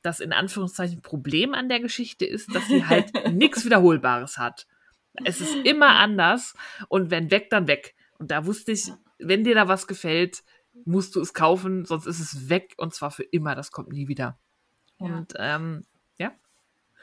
Das 0.02 0.20
in 0.20 0.32
Anführungszeichen 0.32 1.00
Problem 1.00 1.54
an 1.54 1.68
der 1.68 1.80
Geschichte 1.80 2.26
ist, 2.26 2.54
dass 2.54 2.66
sie 2.68 2.84
halt 2.86 3.10
nichts 3.32 3.64
Wiederholbares 3.64 4.36
hat. 4.36 4.66
Es 5.24 5.40
ist 5.40 5.54
immer 5.64 5.96
anders 5.96 6.54
und 6.88 7.10
wenn 7.10 7.30
weg, 7.30 7.50
dann 7.50 7.66
weg. 7.66 7.94
Und 8.18 8.30
da 8.30 8.46
wusste 8.46 8.72
ich, 8.72 8.90
wenn 9.18 9.44
dir 9.44 9.54
da 9.54 9.68
was 9.68 9.86
gefällt, 9.86 10.42
musst 10.84 11.14
du 11.16 11.20
es 11.20 11.34
kaufen, 11.34 11.84
sonst 11.84 12.06
ist 12.06 12.20
es 12.20 12.48
weg 12.48 12.74
und 12.78 12.94
zwar 12.94 13.10
für 13.10 13.24
immer. 13.24 13.54
Das 13.54 13.70
kommt 13.70 13.90
nie 13.90 14.08
wieder. 14.08 14.38
Ja. 14.98 15.06
Und 15.06 15.34
ähm, 15.38 15.84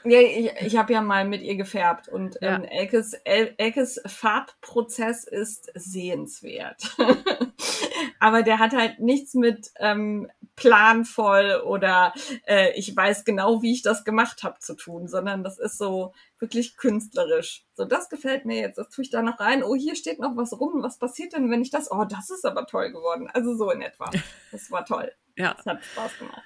ja, 0.04 0.20
ich, 0.20 0.50
ich 0.66 0.76
habe 0.76 0.92
ja 0.92 1.00
mal 1.02 1.26
mit 1.26 1.42
ihr 1.42 1.56
gefärbt 1.56 2.08
und 2.08 2.36
Ja. 2.40 2.56
ähm, 2.56 2.64
Elkes, 2.64 3.12
El, 3.24 3.54
Elkes 3.58 4.00
Farbprozess 4.06 5.24
ist 5.24 5.70
sehenswert. 5.74 6.96
Aber 8.18 8.42
der 8.42 8.58
hat 8.58 8.72
halt 8.72 8.98
nichts 9.00 9.34
mit 9.34 9.70
ähm, 9.78 10.30
planvoll 10.56 11.62
oder 11.64 12.12
äh, 12.46 12.72
ich 12.78 12.94
weiß 12.94 13.24
genau, 13.24 13.62
wie 13.62 13.72
ich 13.72 13.82
das 13.82 14.04
gemacht 14.04 14.42
habe 14.42 14.58
zu 14.58 14.74
tun, 14.74 15.08
sondern 15.08 15.42
das 15.42 15.58
ist 15.58 15.78
so 15.78 16.12
wirklich 16.38 16.76
künstlerisch. 16.76 17.64
So, 17.74 17.84
das 17.84 18.08
gefällt 18.08 18.44
mir 18.44 18.60
jetzt. 18.60 18.76
Das 18.78 18.88
tue 18.90 19.04
ich 19.04 19.10
da 19.10 19.22
noch 19.22 19.40
rein. 19.40 19.62
Oh, 19.62 19.74
hier 19.74 19.96
steht 19.96 20.18
noch 20.20 20.36
was 20.36 20.58
rum. 20.58 20.82
Was 20.82 20.98
passiert 20.98 21.32
denn, 21.32 21.50
wenn 21.50 21.62
ich 21.62 21.70
das? 21.70 21.90
Oh, 21.90 22.04
das 22.04 22.30
ist 22.30 22.44
aber 22.44 22.66
toll 22.66 22.90
geworden. 22.92 23.28
Also 23.32 23.54
so 23.56 23.70
in 23.70 23.82
etwa. 23.82 24.10
Das 24.52 24.70
war 24.70 24.84
toll. 24.84 25.12
ja, 25.36 25.54
Das 25.54 25.66
hat 25.66 25.84
Spaß 25.84 26.18
gemacht. 26.18 26.42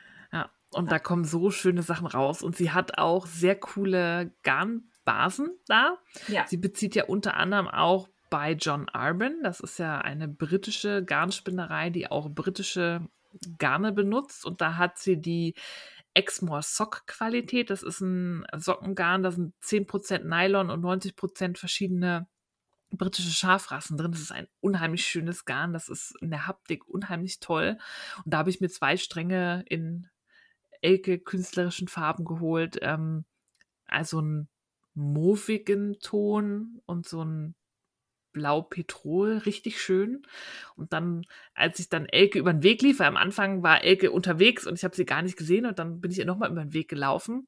Und 0.74 0.90
da 0.90 0.98
kommen 0.98 1.24
so 1.24 1.50
schöne 1.50 1.82
Sachen 1.82 2.06
raus. 2.06 2.42
Und 2.42 2.56
sie 2.56 2.72
hat 2.72 2.98
auch 2.98 3.26
sehr 3.26 3.58
coole 3.58 4.34
Garnbasen 4.42 5.50
da. 5.66 5.98
Ja. 6.28 6.46
Sie 6.46 6.56
bezieht 6.56 6.94
ja 6.94 7.04
unter 7.04 7.36
anderem 7.36 7.68
auch 7.68 8.08
bei 8.30 8.52
John 8.52 8.88
Arbin. 8.88 9.40
Das 9.42 9.60
ist 9.60 9.78
ja 9.78 9.98
eine 9.98 10.28
britische 10.28 11.04
Garnspinnerei, 11.04 11.90
die 11.90 12.10
auch 12.10 12.30
britische 12.30 13.06
Garne 13.58 13.92
benutzt. 13.92 14.44
Und 14.44 14.60
da 14.60 14.76
hat 14.76 14.98
sie 14.98 15.20
die 15.20 15.54
Exmoor 16.14 16.62
Sock 16.62 17.06
Qualität. 17.06 17.70
Das 17.70 17.82
ist 17.82 18.00
ein 18.00 18.44
Sockengarn, 18.56 19.22
da 19.22 19.30
sind 19.30 19.54
10% 19.62 20.24
Nylon 20.24 20.70
und 20.70 20.82
90% 20.84 21.58
verschiedene 21.58 22.26
britische 22.90 23.30
Schafrassen 23.30 23.96
drin. 23.96 24.12
Das 24.12 24.20
ist 24.20 24.32
ein 24.32 24.46
unheimlich 24.60 25.04
schönes 25.04 25.44
Garn. 25.44 25.72
Das 25.72 25.88
ist 25.88 26.14
in 26.20 26.30
der 26.30 26.46
Haptik 26.46 26.86
unheimlich 26.88 27.40
toll. 27.40 27.78
Und 28.24 28.32
da 28.32 28.38
habe 28.38 28.50
ich 28.50 28.60
mir 28.60 28.68
zwei 28.68 28.96
Stränge 28.96 29.64
in 29.68 30.08
Elke 30.84 31.18
künstlerischen 31.18 31.88
Farben 31.88 32.24
geholt. 32.24 32.78
Ähm, 32.82 33.24
also 33.86 34.18
einen 34.18 34.48
mauvigen 34.94 35.98
Ton 36.00 36.80
und 36.86 37.08
so 37.08 37.24
ein 37.24 37.54
Blau-Petrol, 38.32 39.38
richtig 39.38 39.80
schön. 39.80 40.26
Und 40.76 40.92
dann, 40.92 41.24
als 41.54 41.78
ich 41.78 41.88
dann 41.88 42.06
Elke 42.06 42.38
über 42.38 42.52
den 42.52 42.62
Weg 42.62 42.82
lief, 42.82 42.98
weil 42.98 43.06
am 43.06 43.16
Anfang 43.16 43.62
war 43.62 43.82
Elke 43.82 44.10
unterwegs 44.10 44.66
und 44.66 44.74
ich 44.74 44.84
habe 44.84 44.94
sie 44.94 45.06
gar 45.06 45.22
nicht 45.22 45.36
gesehen 45.36 45.66
und 45.66 45.78
dann 45.78 46.00
bin 46.00 46.10
ich 46.10 46.18
ihr 46.18 46.26
nochmal 46.26 46.50
über 46.50 46.64
den 46.64 46.74
Weg 46.74 46.88
gelaufen. 46.88 47.46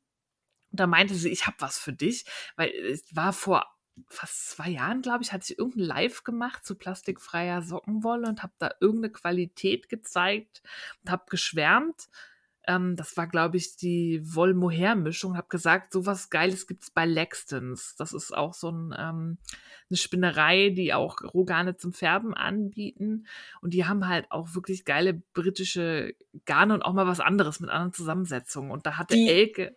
Und 0.71 0.81
da 0.81 0.87
meinte 0.87 1.15
sie, 1.15 1.31
ich 1.31 1.47
habe 1.47 1.57
was 1.61 1.79
für 1.79 1.93
dich, 1.93 2.25
weil 2.57 2.71
es 2.71 3.05
war 3.15 3.33
vor 3.33 3.67
fast 4.09 4.51
zwei 4.51 4.71
Jahren, 4.71 5.03
glaube 5.03 5.25
ich, 5.25 5.33
hatte 5.33 5.53
ich 5.53 5.59
irgendein 5.59 5.85
Live 5.85 6.23
gemacht 6.23 6.65
zu 6.65 6.77
plastikfreier 6.77 7.63
Sockenwolle 7.63 8.29
und 8.29 8.43
habe 8.43 8.53
da 8.59 8.71
irgendeine 8.81 9.13
Qualität 9.13 9.89
gezeigt 9.89 10.63
und 11.03 11.11
habe 11.11 11.25
geschwärmt. 11.31 12.09
Ähm, 12.67 12.97
das 12.97 13.17
war, 13.17 13.27
glaube 13.27 13.57
ich, 13.57 13.77
die 13.77 14.21
Woll-Mohair-Mischung. 14.25 15.37
Habe 15.37 15.49
gesagt, 15.49 15.93
sowas 15.93 16.31
Geiles 16.31 16.67
gibt's 16.67 16.91
bei 16.91 17.07
Lextons. 17.07 17.95
Das 17.97 18.13
ist 18.13 18.37
auch 18.37 18.55
so 18.55 18.71
ein, 18.71 18.95
ähm, 18.99 19.39
eine 19.89 19.97
Spinnerei, 19.97 20.71
die 20.71 20.93
auch 20.93 21.21
Rohgarne 21.23 21.77
zum 21.77 21.93
Färben 21.93 22.35
anbieten. 22.35 23.27
Und 23.61 23.73
die 23.75 23.85
haben 23.85 24.09
halt 24.09 24.31
auch 24.31 24.55
wirklich 24.55 24.85
geile 24.85 25.15
britische 25.33 26.15
Garne 26.45 26.75
und 26.75 26.83
auch 26.83 26.93
mal 26.93 27.07
was 27.07 27.21
anderes 27.21 27.61
mit 27.61 27.71
anderen 27.71 27.93
Zusammensetzungen. 27.93 28.71
Und 28.71 28.85
da 28.87 28.97
hatte 28.99 29.15
Die- 29.15 29.29
Elke. 29.29 29.77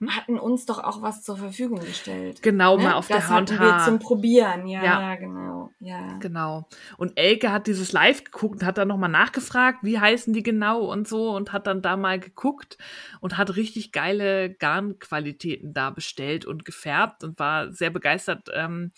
Hm? 0.00 0.14
hatten 0.14 0.38
uns 0.38 0.66
doch 0.66 0.82
auch 0.82 1.00
was 1.02 1.22
zur 1.22 1.36
Verfügung 1.36 1.80
gestellt. 1.80 2.42
Genau, 2.42 2.76
Ne? 2.76 2.84
mal 2.84 2.92
auf 2.94 3.08
das 3.08 3.26
der 3.26 3.34
hatten 3.36 3.58
wir 3.58 3.78
zum 3.84 3.98
Probieren. 3.98 4.66
Ja, 4.66 4.84
Ja. 4.84 5.14
genau. 5.16 5.70
Ja. 5.80 6.18
Genau. 6.18 6.68
Und 6.98 7.18
Elke 7.18 7.50
hat 7.52 7.66
dieses 7.66 7.92
Live 7.92 8.24
geguckt 8.24 8.60
und 8.60 8.66
hat 8.66 8.78
dann 8.78 8.88
nochmal 8.88 9.10
nachgefragt, 9.10 9.78
wie 9.82 9.98
heißen 9.98 10.32
die 10.32 10.42
genau 10.42 10.84
und 10.84 11.08
so 11.08 11.30
und 11.30 11.52
hat 11.52 11.66
dann 11.66 11.82
da 11.82 11.96
mal 11.96 12.18
geguckt 12.20 12.76
und 13.20 13.38
hat 13.38 13.56
richtig 13.56 13.92
geile 13.92 14.52
Garnqualitäten 14.54 15.72
da 15.72 15.90
bestellt 15.90 16.44
und 16.44 16.64
gefärbt 16.64 17.24
und 17.24 17.38
war 17.38 17.72
sehr 17.72 17.90
begeistert 17.90 18.48
ähm, 18.54 18.92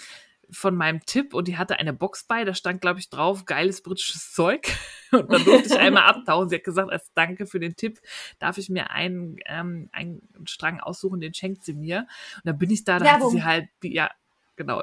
von 0.51 0.75
meinem 0.75 1.05
Tipp 1.05 1.35
und 1.35 1.49
die 1.49 1.59
hatte 1.59 1.79
eine 1.79 1.93
Box 1.93 2.25
bei, 2.25 2.45
da 2.45 2.55
stand, 2.55 2.81
glaube 2.81 3.01
ich, 3.01 3.11
drauf, 3.11 3.45
geiles 3.45 3.83
britisches 3.83 4.33
Zeug. 4.33 4.69
Und 5.13 5.33
dann 5.33 5.43
durfte 5.45 5.69
ich 5.69 5.79
einmal 5.79 6.03
abtauchen. 6.05 6.51
Sie 6.51 6.57
hat 6.57 6.65
gesagt, 6.65 6.91
als 6.91 7.13
Danke 7.15 7.47
für 7.47 7.61
den 7.61 7.77
Tipp 7.77 7.99
darf 8.39 8.59
ich 8.59 8.69
mir 8.69 8.91
einen, 8.91 9.37
ähm, 9.47 9.89
einen 9.93 10.21
Strang 10.45 10.81
aussuchen, 10.81 11.21
den 11.21 11.33
schenkt 11.33 11.65
sie 11.65 11.73
mir. 11.73 12.07
Und 12.37 12.43
dann 12.45 12.59
bin 12.59 12.71
ich 12.71 12.85
da, 12.85 12.99
da 12.99 13.13
hatte 13.13 13.31
sie 13.31 13.43
halt, 13.43 13.69
ja, 13.83 14.11
genau, 14.57 14.83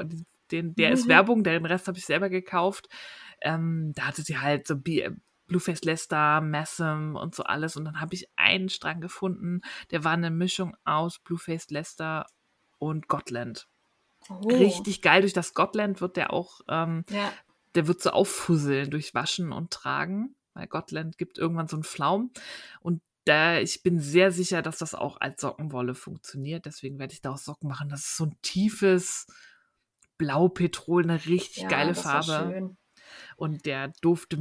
den, 0.52 0.76
der 0.76 0.92
ist 0.92 1.06
Mhm. 1.06 1.10
Werbung, 1.10 1.44
den 1.44 1.66
Rest 1.66 1.88
habe 1.88 1.98
ich 1.98 2.06
selber 2.06 2.30
gekauft. 2.30 2.90
Ähm, 3.42 3.92
da 3.96 4.08
hatte 4.08 4.24
sie 4.24 4.40
halt 4.40 4.66
so 4.68 4.76
B 4.78 5.08
Blueface 5.48 5.84
Leicester, 5.84 6.42
Massam 6.42 7.16
und 7.16 7.36
so 7.36 7.44
alles. 7.44 7.78
Und 7.78 7.86
dann 7.86 8.02
habe 8.02 8.16
ich 8.16 8.28
einen 8.36 8.70
Strang 8.70 9.00
gefunden, 9.02 9.62
der 9.92 10.04
war 10.04 10.14
eine 10.14 10.32
Mischung 10.32 10.76
aus 10.86 11.20
Blueface 11.20 11.70
Leicester 11.70 12.26
und 12.80 13.08
Gotland. 13.08 13.68
Oh. 14.30 14.48
Richtig 14.48 15.02
geil. 15.02 15.22
Durch 15.22 15.34
das 15.34 15.54
Gotland 15.54 16.02
wird 16.02 16.18
der 16.18 16.34
auch, 16.34 16.62
ähm, 16.68 17.06
Ja. 17.10 17.32
der 17.76 17.88
wird 17.88 18.02
so 18.02 18.12
auffusseln 18.12 18.90
durch 18.90 19.14
Waschen 19.14 19.52
und 19.52 19.72
Tragen, 19.72 20.36
weil 20.54 20.68
Gotland 20.68 21.18
gibt 21.18 21.38
irgendwann 21.38 21.68
so 21.68 21.76
einen 21.76 21.84
Flaum. 21.84 22.32
Und 22.80 23.02
da, 23.26 23.58
ich 23.60 23.82
bin 23.82 24.00
sehr 24.00 24.32
sicher, 24.32 24.62
dass 24.62 24.78
das 24.78 24.94
auch 24.94 25.20
als 25.20 25.42
Sockenwolle 25.42 25.96
funktioniert. 25.96 26.66
Deswegen 26.66 27.00
werde 27.00 27.14
ich 27.14 27.22
daraus 27.22 27.44
Socken 27.44 27.68
machen. 27.68 27.90
Das 27.90 28.02
ist 28.02 28.18
so 28.18 28.26
ein 28.26 28.38
tiefes 28.42 29.26
Blau-Petrol, 30.18 31.04
eine 31.04 31.26
richtig 31.26 31.64
ja, 31.64 31.68
geile 31.68 31.96
Farbe 31.96 32.52
schön. 32.54 32.78
und 33.36 33.66
der 33.66 33.92
durfte 34.02 34.38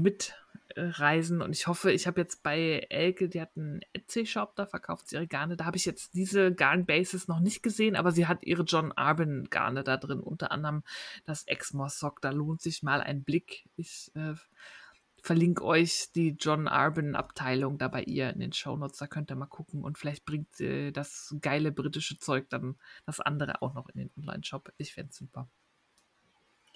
mitreisen. 0.68 1.42
Und 1.42 1.52
ich 1.52 1.66
hoffe, 1.66 1.92
ich 1.92 2.06
habe 2.06 2.20
jetzt 2.20 2.42
bei 2.42 2.86
Elke, 2.88 3.28
die 3.28 3.40
hat 3.40 3.56
einen 3.56 3.80
Etsy-Shop, 3.92 4.54
da 4.56 4.66
verkauft 4.66 5.08
sie 5.08 5.16
ihre 5.16 5.26
Garne. 5.26 5.56
Da 5.56 5.64
habe 5.64 5.76
ich 5.76 5.84
jetzt 5.84 6.14
diese 6.14 6.52
Garn-Bases 6.54 7.28
noch 7.28 7.40
nicht 7.40 7.62
gesehen, 7.62 7.96
aber 7.96 8.12
sie 8.12 8.26
hat 8.26 8.44
ihre 8.44 8.62
John 8.62 8.92
Arben-Garne 8.92 9.84
da 9.84 9.96
drin, 9.96 10.20
unter 10.20 10.52
anderem 10.52 10.82
das 11.24 11.44
Exmoor 11.46 11.90
Sock. 11.90 12.20
Da 12.20 12.30
lohnt 12.30 12.60
sich 12.60 12.82
mal 12.82 13.00
ein 13.00 13.22
Blick. 13.24 13.68
Ich 13.76 14.10
äh, 14.14 14.34
verlinke 15.22 15.64
euch 15.64 16.10
die 16.14 16.36
John 16.38 16.68
Arben-Abteilung 16.68 17.78
da 17.78 17.88
bei 17.88 18.02
ihr 18.02 18.30
in 18.30 18.40
den 18.40 18.52
Shownotes. 18.52 18.98
Da 18.98 19.06
könnt 19.06 19.30
ihr 19.30 19.36
mal 19.36 19.46
gucken 19.46 19.82
und 19.84 19.98
vielleicht 19.98 20.24
bringt 20.24 20.60
äh, 20.60 20.90
das 20.92 21.34
geile 21.40 21.72
britische 21.72 22.18
Zeug 22.18 22.48
dann 22.50 22.76
das 23.06 23.20
andere 23.20 23.62
auch 23.62 23.74
noch 23.74 23.88
in 23.90 24.00
den 24.00 24.10
Online-Shop. 24.16 24.72
Ich 24.78 24.94
fände 24.94 25.12
super. 25.12 25.48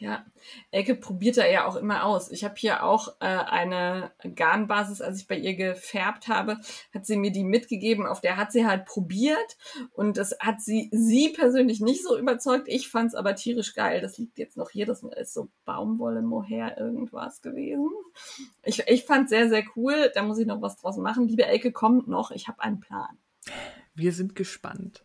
Ja, 0.00 0.24
Elke 0.70 0.94
probiert 0.94 1.38
da 1.38 1.46
ja 1.46 1.66
auch 1.66 1.74
immer 1.74 2.04
aus. 2.04 2.30
Ich 2.30 2.44
habe 2.44 2.54
hier 2.56 2.84
auch 2.84 3.16
äh, 3.18 3.26
eine 3.26 4.12
Garnbasis, 4.36 5.00
als 5.00 5.20
ich 5.20 5.26
bei 5.26 5.36
ihr 5.36 5.56
gefärbt 5.56 6.28
habe, 6.28 6.60
hat 6.94 7.04
sie 7.04 7.16
mir 7.16 7.32
die 7.32 7.42
mitgegeben, 7.42 8.06
auf 8.06 8.20
der 8.20 8.36
hat 8.36 8.52
sie 8.52 8.64
halt 8.64 8.84
probiert 8.84 9.56
und 9.90 10.16
das 10.16 10.36
hat 10.38 10.60
sie 10.60 10.88
sie 10.92 11.30
persönlich 11.30 11.80
nicht 11.80 12.04
so 12.04 12.16
überzeugt. 12.16 12.68
Ich 12.68 12.88
fand's 12.88 13.16
aber 13.16 13.34
tierisch 13.34 13.74
geil. 13.74 14.00
Das 14.00 14.18
liegt 14.18 14.38
jetzt 14.38 14.56
noch 14.56 14.70
hier, 14.70 14.86
das 14.86 15.02
ist 15.02 15.34
so 15.34 15.48
Baumwolle, 15.64 16.22
Mohair, 16.22 16.78
irgendwas 16.78 17.42
gewesen. 17.42 17.90
Ich, 18.62 18.84
ich 18.86 19.04
fand's 19.04 19.30
sehr, 19.30 19.48
sehr 19.48 19.64
cool. 19.74 20.12
Da 20.14 20.22
muss 20.22 20.38
ich 20.38 20.46
noch 20.46 20.62
was 20.62 20.76
draus 20.76 20.96
machen. 20.96 21.26
Liebe 21.26 21.44
Elke, 21.44 21.72
kommt 21.72 22.06
noch. 22.06 22.30
Ich 22.30 22.46
habe 22.46 22.62
einen 22.62 22.78
Plan. 22.78 23.18
Wir 23.96 24.12
sind 24.12 24.36
gespannt. 24.36 25.04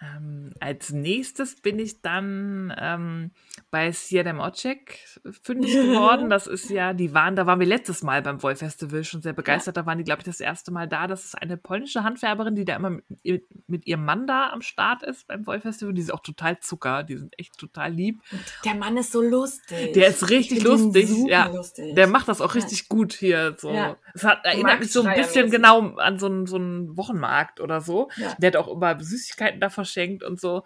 Ähm, 0.00 0.52
als 0.60 0.92
nächstes 0.92 1.60
bin 1.60 1.80
ich 1.80 2.02
dann 2.02 2.72
ähm, 2.78 3.32
bei 3.72 3.90
Sierra 3.90 4.32
Mocek 4.32 4.96
fündig 5.42 5.72
geworden. 5.74 6.30
Das 6.30 6.46
ist 6.46 6.70
ja, 6.70 6.92
die 6.92 7.14
waren, 7.14 7.34
da 7.34 7.46
waren 7.46 7.58
wir 7.58 7.66
letztes 7.66 8.04
Mal 8.04 8.22
beim 8.22 8.40
Woll 8.44 8.54
Festival 8.54 9.02
schon 9.02 9.22
sehr 9.22 9.32
begeistert. 9.32 9.76
Da 9.76 9.86
waren 9.86 9.98
die, 9.98 10.04
glaube 10.04 10.20
ich, 10.20 10.24
das 10.24 10.38
erste 10.38 10.70
Mal 10.70 10.86
da. 10.86 11.08
Das 11.08 11.24
ist 11.24 11.34
eine 11.34 11.56
polnische 11.56 12.04
Handfärberin, 12.04 12.54
die 12.54 12.64
da 12.64 12.76
immer 12.76 12.90
mit, 12.90 13.44
mit 13.66 13.86
ihrem 13.88 14.04
Mann 14.04 14.28
da 14.28 14.50
am 14.50 14.62
Start 14.62 15.02
ist 15.02 15.26
beim 15.26 15.44
Woll 15.48 15.60
Festival. 15.60 15.92
Die 15.92 16.02
ist 16.02 16.14
auch 16.14 16.22
total 16.22 16.60
Zucker, 16.60 17.02
die 17.02 17.16
sind 17.16 17.36
echt 17.36 17.58
total 17.58 17.92
lieb. 17.92 18.20
Der 18.64 18.76
Mann 18.76 18.96
ist 18.98 19.10
so 19.10 19.20
lustig. 19.20 19.94
Der 19.94 20.10
ist 20.10 20.30
richtig 20.30 20.62
lustig, 20.62 21.10
ja. 21.26 21.48
lustig. 21.48 21.96
Der 21.96 22.06
macht 22.06 22.28
das 22.28 22.40
auch 22.40 22.54
Ja. 22.54 22.60
richtig 22.60 22.88
gut 22.88 23.14
hier. 23.14 23.56
So. 23.58 23.72
Ja. 23.72 23.96
Es 24.14 24.22
hat, 24.22 24.44
erinnert 24.44 24.78
mich 24.78 24.92
so 24.92 25.02
ein 25.02 25.16
bisschen 25.16 25.50
genau 25.50 25.96
an 25.96 26.20
so 26.20 26.26
einen, 26.26 26.46
so 26.46 26.54
einen 26.54 26.96
Wochenmarkt 26.96 27.60
oder 27.60 27.80
so. 27.80 28.10
Ja. 28.16 28.36
Der 28.38 28.52
hat 28.52 28.56
auch 28.56 28.68
immer 28.68 28.96
Süßigkeiten 29.02 29.58
da 29.58 29.70
verschenkt 29.70 29.87
und 30.22 30.40
so. 30.40 30.64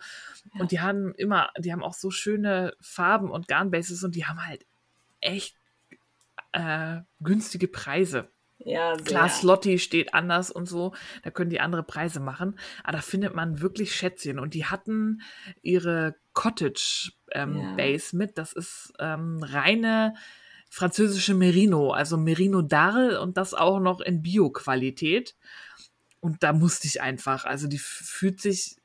Ja. 0.54 0.60
Und 0.60 0.72
die 0.72 0.80
haben 0.80 1.14
immer, 1.14 1.50
die 1.58 1.72
haben 1.72 1.82
auch 1.82 1.94
so 1.94 2.10
schöne 2.10 2.74
Farben 2.80 3.30
und 3.30 3.48
Garnbases 3.48 4.04
und 4.04 4.14
die 4.14 4.26
haben 4.26 4.46
halt 4.46 4.66
echt 5.20 5.56
äh, 6.52 7.00
günstige 7.20 7.68
Preise. 7.68 8.28
Ja, 8.64 8.94
sehr. 8.94 9.04
Klar, 9.04 9.28
Slotty 9.28 9.78
steht 9.78 10.14
anders 10.14 10.50
und 10.50 10.68
so, 10.68 10.94
da 11.22 11.30
können 11.30 11.50
die 11.50 11.60
andere 11.60 11.82
Preise 11.82 12.20
machen. 12.20 12.58
Aber 12.84 12.92
da 12.92 13.02
findet 13.02 13.34
man 13.34 13.60
wirklich 13.60 13.94
Schätzchen. 13.94 14.38
Und 14.38 14.54
die 14.54 14.66
hatten 14.66 15.22
ihre 15.62 16.14
Cottage 16.32 17.12
ähm, 17.32 17.56
Ja. 17.56 17.74
Base 17.74 18.16
mit. 18.16 18.38
Das 18.38 18.52
ist 18.52 18.92
ähm, 18.98 19.42
reine 19.42 20.14
französische 20.70 21.34
Merino, 21.34 21.90
also 21.90 22.16
Merino 22.16 22.62
Darl 22.62 23.16
und 23.18 23.36
das 23.36 23.52
auch 23.52 23.78
noch 23.78 24.00
in 24.00 24.22
Bio-Qualität. 24.22 25.34
Und 26.20 26.42
da 26.42 26.52
musste 26.52 26.86
ich 26.86 27.02
einfach, 27.02 27.44
also 27.44 27.66
die 27.66 27.78
fühlt 27.78 28.40
sich 28.40 28.76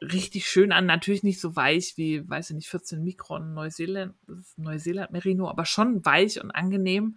richtig 0.00 0.46
schön 0.48 0.72
an, 0.72 0.86
natürlich 0.86 1.22
nicht 1.22 1.40
so 1.40 1.56
weich 1.56 1.96
wie, 1.96 2.28
weiß 2.28 2.50
ich 2.50 2.56
nicht, 2.56 2.68
14 2.68 3.02
Mikron 3.04 3.54
Neuseeland, 3.54 4.14
Neuseeland 4.56 5.10
Merino, 5.12 5.48
aber 5.48 5.64
schon 5.66 6.04
weich 6.04 6.42
und 6.42 6.50
angenehm. 6.50 7.16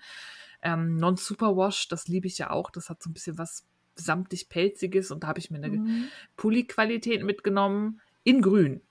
Ähm, 0.61 0.95
Non-Superwash, 0.97 1.87
das 1.89 2.07
liebe 2.07 2.27
ich 2.27 2.37
ja 2.37 2.49
auch. 2.49 2.69
Das 2.71 2.89
hat 2.89 3.01
so 3.03 3.09
ein 3.09 3.13
bisschen 3.13 3.37
was 3.37 3.65
samtig 3.95 4.49
pelziges 4.49 5.11
und 5.11 5.23
da 5.23 5.27
habe 5.27 5.39
ich 5.39 5.51
mir 5.51 5.57
eine 5.57 5.69
Mhm. 5.69 6.07
Pulli-Qualität 6.37 7.23
mitgenommen 7.23 8.01
in 8.23 8.41
Grün. 8.41 8.81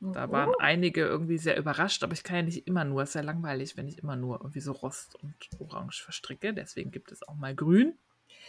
Da 0.00 0.28
Oh. 0.28 0.32
waren 0.32 0.54
einige 0.58 1.02
irgendwie 1.02 1.36
sehr 1.38 1.58
überrascht, 1.58 2.02
aber 2.02 2.14
ich 2.14 2.22
kann 2.22 2.36
ja 2.36 2.42
nicht 2.42 2.66
immer 2.66 2.84
nur, 2.84 3.02
ist 3.02 3.14
ja 3.14 3.20
langweilig, 3.20 3.76
wenn 3.76 3.86
ich 3.88 3.98
immer 3.98 4.16
nur 4.16 4.36
irgendwie 4.40 4.60
so 4.60 4.72
Rost 4.72 5.16
und 5.22 5.34
Orange 5.58 6.02
verstricke. 6.02 6.54
Deswegen 6.54 6.90
gibt 6.90 7.12
es 7.12 7.26
auch 7.26 7.34
mal 7.34 7.54
Grün. 7.54 7.94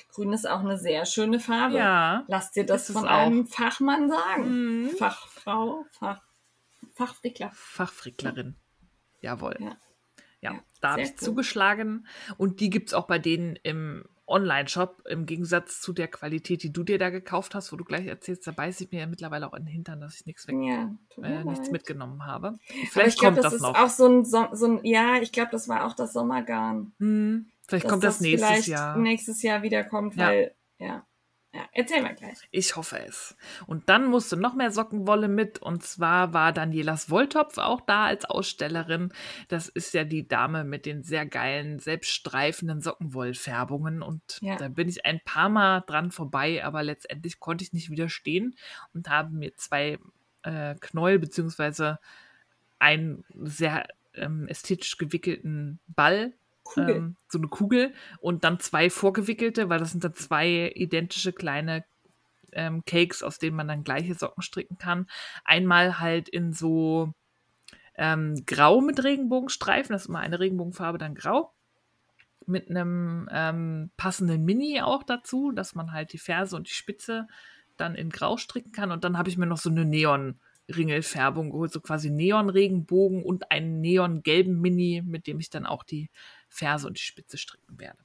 Grün 0.09 0.33
ist 0.33 0.47
auch 0.49 0.59
eine 0.61 0.77
sehr 0.77 1.05
schöne 1.05 1.39
Farbe. 1.39 1.77
Ja. 1.77 2.23
Lass 2.27 2.51
dir 2.51 2.65
das 2.65 2.91
von 2.91 3.07
einem 3.07 3.47
Fachmann 3.47 4.09
sagen. 4.09 4.83
Mhm. 4.83 4.89
Fachfrau, 4.97 5.85
Fach, 5.91 6.21
Fachfrickler. 6.93 7.51
Fachfricklerin. 7.53 8.55
Jawohl. 9.21 9.55
Ja. 9.59 9.77
Ja, 10.41 10.53
Ja, 10.53 10.59
da 10.81 10.91
habe 10.91 11.01
ich 11.03 11.11
cool. 11.11 11.17
zugeschlagen. 11.17 12.07
Und 12.37 12.59
die 12.59 12.69
gibt 12.69 12.89
es 12.89 12.93
auch 12.93 13.05
bei 13.07 13.19
denen 13.19 13.55
im 13.63 14.05
Online-Shop, 14.27 15.03
im 15.09 15.25
Gegensatz 15.25 15.81
zu 15.81 15.91
der 15.93 16.07
Qualität, 16.07 16.63
die 16.63 16.71
du 16.71 16.83
dir 16.83 16.97
da 16.97 17.09
gekauft 17.09 17.53
hast, 17.53 17.71
wo 17.73 17.75
du 17.75 17.83
gleich 17.83 18.07
erzählst, 18.07 18.47
da 18.47 18.51
beiße 18.51 18.85
ich 18.85 18.91
mir 18.91 19.01
ja 19.01 19.05
mittlerweile 19.07 19.45
auch 19.47 19.53
in 19.53 19.65
den 19.65 19.73
Hintern, 19.73 19.99
dass 19.99 20.15
ich 20.15 20.25
nichts 20.25 20.47
weg, 20.47 20.55
Ja, 20.61 20.89
äh, 21.21 21.43
nichts 21.43 21.69
mitgenommen 21.69 22.25
habe. 22.25 22.53
Vielleicht 22.89 23.15
ich 23.15 23.19
glaub, 23.19 23.33
kommt 23.33 23.43
das 23.45 23.53
das 23.53 23.61
noch. 23.61 23.75
auch 23.75 23.89
so 23.89 24.07
ein, 24.07 24.23
so, 24.25 24.47
so 24.53 24.67
ein, 24.67 24.85
ja, 24.85 25.17
ich 25.21 25.31
glaube, 25.33 25.51
das 25.51 25.67
war 25.67 25.85
auch 25.85 25.93
das 25.95 26.13
Sommergarn. 26.13 26.93
Hm, 26.99 27.51
vielleicht 27.71 27.87
kommt 27.87 28.03
das 28.03 28.21
nächstes 28.21 28.47
vielleicht 28.49 28.67
Jahr. 28.67 28.97
nächstes 28.97 29.41
Jahr 29.41 29.63
wiederkommt, 29.63 30.15
Ja. 30.15 30.27
weil, 30.27 30.55
ja, 30.77 31.05
Ja, 31.53 31.67
erzähl 31.73 32.01
mal 32.01 32.15
gleich. 32.15 32.37
Ich 32.51 32.77
hoffe 32.77 32.97
es. 33.05 33.35
Und 33.67 33.89
dann 33.89 34.05
musste 34.07 34.37
noch 34.37 34.53
mehr 34.55 34.71
Sockenwolle 34.71 35.27
mit. 35.27 35.61
Und 35.61 35.83
zwar 35.83 36.33
war 36.33 36.53
Danielas 36.53 37.09
Wolltopf 37.09 37.57
auch 37.57 37.81
da 37.81 38.05
als 38.05 38.23
Ausstellerin. 38.23 39.11
Das 39.49 39.67
ist 39.67 39.93
ja 39.93 40.05
die 40.05 40.25
Dame 40.25 40.63
mit 40.63 40.85
den 40.85 41.03
sehr 41.03 41.25
geilen, 41.25 41.79
selbststreifenden 41.79 42.79
Sockenwollfärbungen. 42.79 44.01
Und 44.01 44.39
Ja. 44.41 44.55
da 44.55 44.69
bin 44.69 44.87
ich 44.87 45.05
ein 45.05 45.19
paar 45.25 45.49
Mal 45.49 45.81
dran 45.81 46.11
vorbei, 46.11 46.63
aber 46.63 46.83
letztendlich 46.83 47.41
konnte 47.41 47.65
ich 47.65 47.73
nicht 47.73 47.89
widerstehen 47.89 48.55
und 48.93 49.09
habe 49.09 49.35
mir 49.35 49.53
zwei 49.57 49.99
äh, 50.43 50.75
Knäuel 50.75 51.19
beziehungsweise 51.19 51.99
einen 52.79 53.25
sehr 53.33 53.87
ähm, 54.13 54.47
ästhetisch 54.47 54.97
gewickelten 54.97 55.79
Ball 55.87 56.31
Ähm, 56.77 57.15
so 57.27 57.37
eine 57.37 57.47
Kugel 57.47 57.93
und 58.19 58.43
dann 58.43 58.59
zwei 58.59 58.89
vorgewickelte, 58.89 59.69
weil 59.69 59.79
das 59.79 59.91
sind 59.91 60.03
dann 60.03 60.13
zwei 60.13 60.71
identische 60.75 61.33
kleine 61.33 61.83
ähm, 62.53 62.83
Cakes, 62.85 63.23
aus 63.23 63.39
denen 63.39 63.55
man 63.55 63.67
dann 63.67 63.83
gleiche 63.83 64.15
Socken 64.15 64.43
stricken 64.43 64.77
kann. 64.77 65.07
Einmal 65.43 65.99
halt 65.99 66.29
in 66.29 66.53
so 66.53 67.13
ähm, 67.95 68.43
Grau 68.45 68.81
mit 68.81 69.03
Regenbogenstreifen, 69.03 69.93
das 69.93 70.03
ist 70.03 70.09
immer 70.09 70.19
eine 70.19 70.39
Regenbogenfarbe, 70.39 70.97
dann 70.97 71.15
Grau. 71.15 71.53
Mit 72.47 72.69
einem 72.69 73.29
ähm, 73.31 73.91
passenden 73.97 74.43
Mini 74.43 74.81
auch 74.81 75.03
dazu, 75.03 75.51
dass 75.51 75.75
man 75.75 75.91
halt 75.91 76.11
die 76.11 76.17
Ferse 76.17 76.55
und 76.55 76.67
die 76.67 76.73
Spitze 76.73 77.27
dann 77.77 77.95
in 77.95 78.09
Grau 78.09 78.37
stricken 78.37 78.71
kann. 78.71 78.91
Und 78.91 79.03
dann 79.03 79.17
habe 79.17 79.29
ich 79.29 79.37
mir 79.37 79.45
noch 79.45 79.59
so 79.59 79.69
eine 79.69 79.85
Neon-Ringelfärbung 79.85 81.51
geholt, 81.51 81.71
so 81.71 81.79
quasi 81.79 82.09
Neon-Regenbogen 82.09 83.23
und 83.23 83.51
einen 83.51 83.79
neon-gelben 83.81 84.59
Mini, 84.59 85.03
mit 85.05 85.27
dem 85.27 85.39
ich 85.39 85.49
dann 85.49 85.65
auch 85.65 85.83
die 85.83 86.09
Ferse 86.51 86.87
und 86.87 86.97
die 86.97 87.01
Spitze 87.01 87.37
stricken 87.37 87.79
werde. 87.79 87.97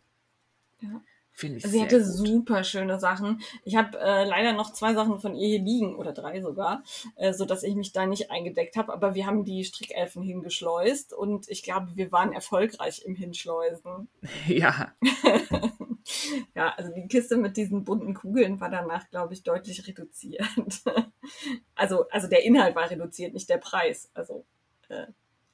Ja. 0.80 1.02
Finde 1.32 1.58
ich 1.58 1.64
Sie 1.64 1.68
sehr 1.68 1.82
hatte 1.82 1.98
gut. 1.98 2.06
super 2.06 2.64
schöne 2.64 2.98
Sachen. 2.98 3.42
Ich 3.62 3.76
habe 3.76 3.98
äh, 3.98 4.24
leider 4.24 4.54
noch 4.54 4.72
zwei 4.72 4.94
Sachen 4.94 5.20
von 5.20 5.34
ihr 5.34 5.48
hier 5.48 5.60
liegen 5.60 5.94
oder 5.96 6.12
drei 6.12 6.40
sogar, 6.40 6.82
äh, 7.16 7.34
so 7.34 7.44
dass 7.44 7.62
ich 7.62 7.74
mich 7.74 7.92
da 7.92 8.06
nicht 8.06 8.30
eingedeckt 8.30 8.76
habe. 8.78 8.90
Aber 8.90 9.14
wir 9.14 9.26
haben 9.26 9.44
die 9.44 9.62
Strickelfen 9.64 10.22
hingeschleust 10.22 11.12
und 11.12 11.50
ich 11.50 11.62
glaube, 11.62 11.88
wir 11.94 12.10
waren 12.10 12.32
erfolgreich 12.32 13.02
im 13.04 13.14
Hinschleusen. 13.14 14.08
Ja, 14.46 14.94
Ja, 16.54 16.72
also 16.76 16.92
die 16.92 17.08
Kiste 17.08 17.36
mit 17.36 17.56
diesen 17.56 17.84
bunten 17.84 18.14
Kugeln 18.14 18.60
war 18.60 18.70
danach, 18.70 19.10
glaube 19.10 19.34
ich, 19.34 19.42
deutlich 19.42 19.86
reduziert. 19.86 20.46
also, 21.74 22.08
also 22.08 22.28
der 22.28 22.44
Inhalt 22.44 22.76
war 22.76 22.90
reduziert, 22.90 23.34
nicht 23.34 23.48
der 23.48 23.58
Preis. 23.58 24.10
Also 24.14 24.44
äh, 24.88 25.06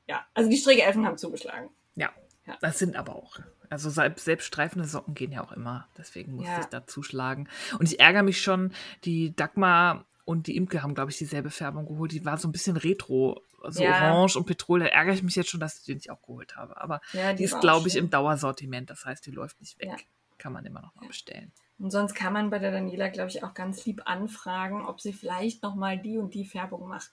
ja, 0.07 0.27
also 0.35 0.51
die 0.51 0.57
Strickelfen 0.57 1.07
haben 1.07 1.19
zugeschlagen. 1.19 1.71
ja. 1.97 2.11
Ja. 2.47 2.57
Das 2.61 2.79
sind 2.79 2.97
aber 2.97 3.15
auch. 3.15 3.39
Also 3.71 3.89
selbst, 3.91 4.45
streifende 4.45 4.87
Socken 4.87 5.15
gehen 5.15 5.33
ja 5.33 5.43
auch 5.43 5.53
immer. 5.53 5.87
Deswegen 5.97 6.33
musste 6.35 6.51
Ja. 6.53 6.61
ich 6.61 6.67
da 6.67 6.87
zuschlagen. 6.87 7.49
Und 7.79 7.87
ich 7.91 8.01
ärgere 8.01 8.23
mich 8.23 8.43
schon, 8.43 8.73
die 9.05 9.35
Dagmar 9.35 10.05
und 10.25 10.47
die 10.47 10.57
Imke 10.57 10.83
haben, 10.83 10.95
glaube 10.95 11.11
ich, 11.11 11.19
dieselbe 11.19 11.51
Färbung 11.51 11.87
geholt. 11.87 12.13
Die 12.13 12.25
war 12.25 12.37
so 12.39 12.49
ein 12.49 12.53
bisschen 12.53 12.77
retro, 12.77 13.43
so 13.69 13.83
Ja. 13.83 14.13
orange 14.13 14.37
und 14.37 14.47
Petrol. 14.47 14.81
Da 14.81 14.87
ärgere 14.87 15.15
ich 15.15 15.23
mich 15.23 15.37
jetzt 15.37 15.51
schon, 15.51 15.61
dass 15.61 15.79
ich 15.79 15.85
die 15.85 15.95
nicht 15.95 16.11
auch 16.11 16.21
geholt 16.23 16.57
habe. 16.57 16.81
Aber 16.81 17.01
Ja, 17.13 17.33
die 17.33 17.45
ist, 17.45 17.53
war 17.53 17.59
auch 17.59 17.63
glaube 17.63 17.87
ich, 17.89 17.95
schön. 17.95 18.05
im 18.05 18.11
Dauersortiment. 18.11 18.91
Das 18.91 19.05
heißt, 19.05 19.25
die 19.27 19.31
läuft 19.31 19.61
nicht 19.61 19.79
weg. 19.79 19.89
Ja. 19.89 19.97
Kann 20.39 20.53
man 20.53 20.65
immer 20.67 20.83
noch 20.83 20.95
mal 20.97 21.07
bestellen. 21.07 21.53
Und 21.79 21.91
sonst 21.91 22.15
kann 22.15 22.33
man 22.33 22.51
bei 22.51 22.59
der 22.59 22.71
Daniela, 22.73 23.09
glaube 23.09 23.31
ich, 23.31 23.43
auch 23.43 23.55
ganz 23.55 23.85
lieb 23.87 24.03
anfragen, 24.05 24.85
ob 24.85 25.01
sie 25.01 25.13
vielleicht 25.13 25.63
noch 25.63 25.75
mal 25.75 25.99
die 25.99 26.19
und 26.19 26.35
die 26.35 26.45
Färbung 26.45 26.87
macht. 26.89 27.11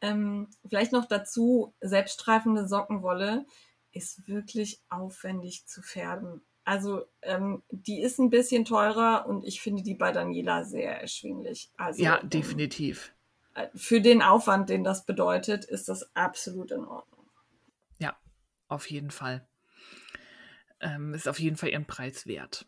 Ähm, 0.00 0.48
vielleicht 0.68 0.92
noch 0.92 1.06
dazu, 1.06 1.74
selbststreifende 1.80 2.66
Sockenwolle 2.66 3.44
ist 3.92 4.26
wirklich 4.28 4.80
aufwendig 4.88 5.66
zu 5.66 5.82
färben. 5.82 6.42
Also 6.64 7.04
ähm, 7.22 7.62
die 7.70 8.00
ist 8.00 8.18
ein 8.18 8.30
bisschen 8.30 8.64
teurer 8.64 9.26
und 9.26 9.44
ich 9.44 9.60
finde 9.60 9.82
die 9.82 9.94
bei 9.94 10.12
Daniela 10.12 10.64
sehr 10.64 11.00
erschwinglich. 11.00 11.70
Also, 11.76 12.02
Ja, 12.02 12.20
ähm, 12.20 12.30
definitiv. 12.30 13.12
äh, 13.54 13.68
Für 13.74 14.00
den 14.00 14.22
Aufwand, 14.22 14.68
den 14.68 14.84
das 14.84 15.04
bedeutet, 15.04 15.64
ist 15.64 15.88
das 15.88 16.14
absolut 16.14 16.70
in 16.70 16.84
Ordnung. 16.84 17.26
Ja, 17.98 18.16
auf 18.68 18.88
jeden 18.90 19.10
Fall. 19.10 19.46
Ähm, 20.80 21.14
ist 21.14 21.28
auf 21.28 21.40
jeden 21.40 21.56
Fall 21.56 21.70
ihren 21.70 21.86
Preis 21.86 22.26
wert. 22.26 22.66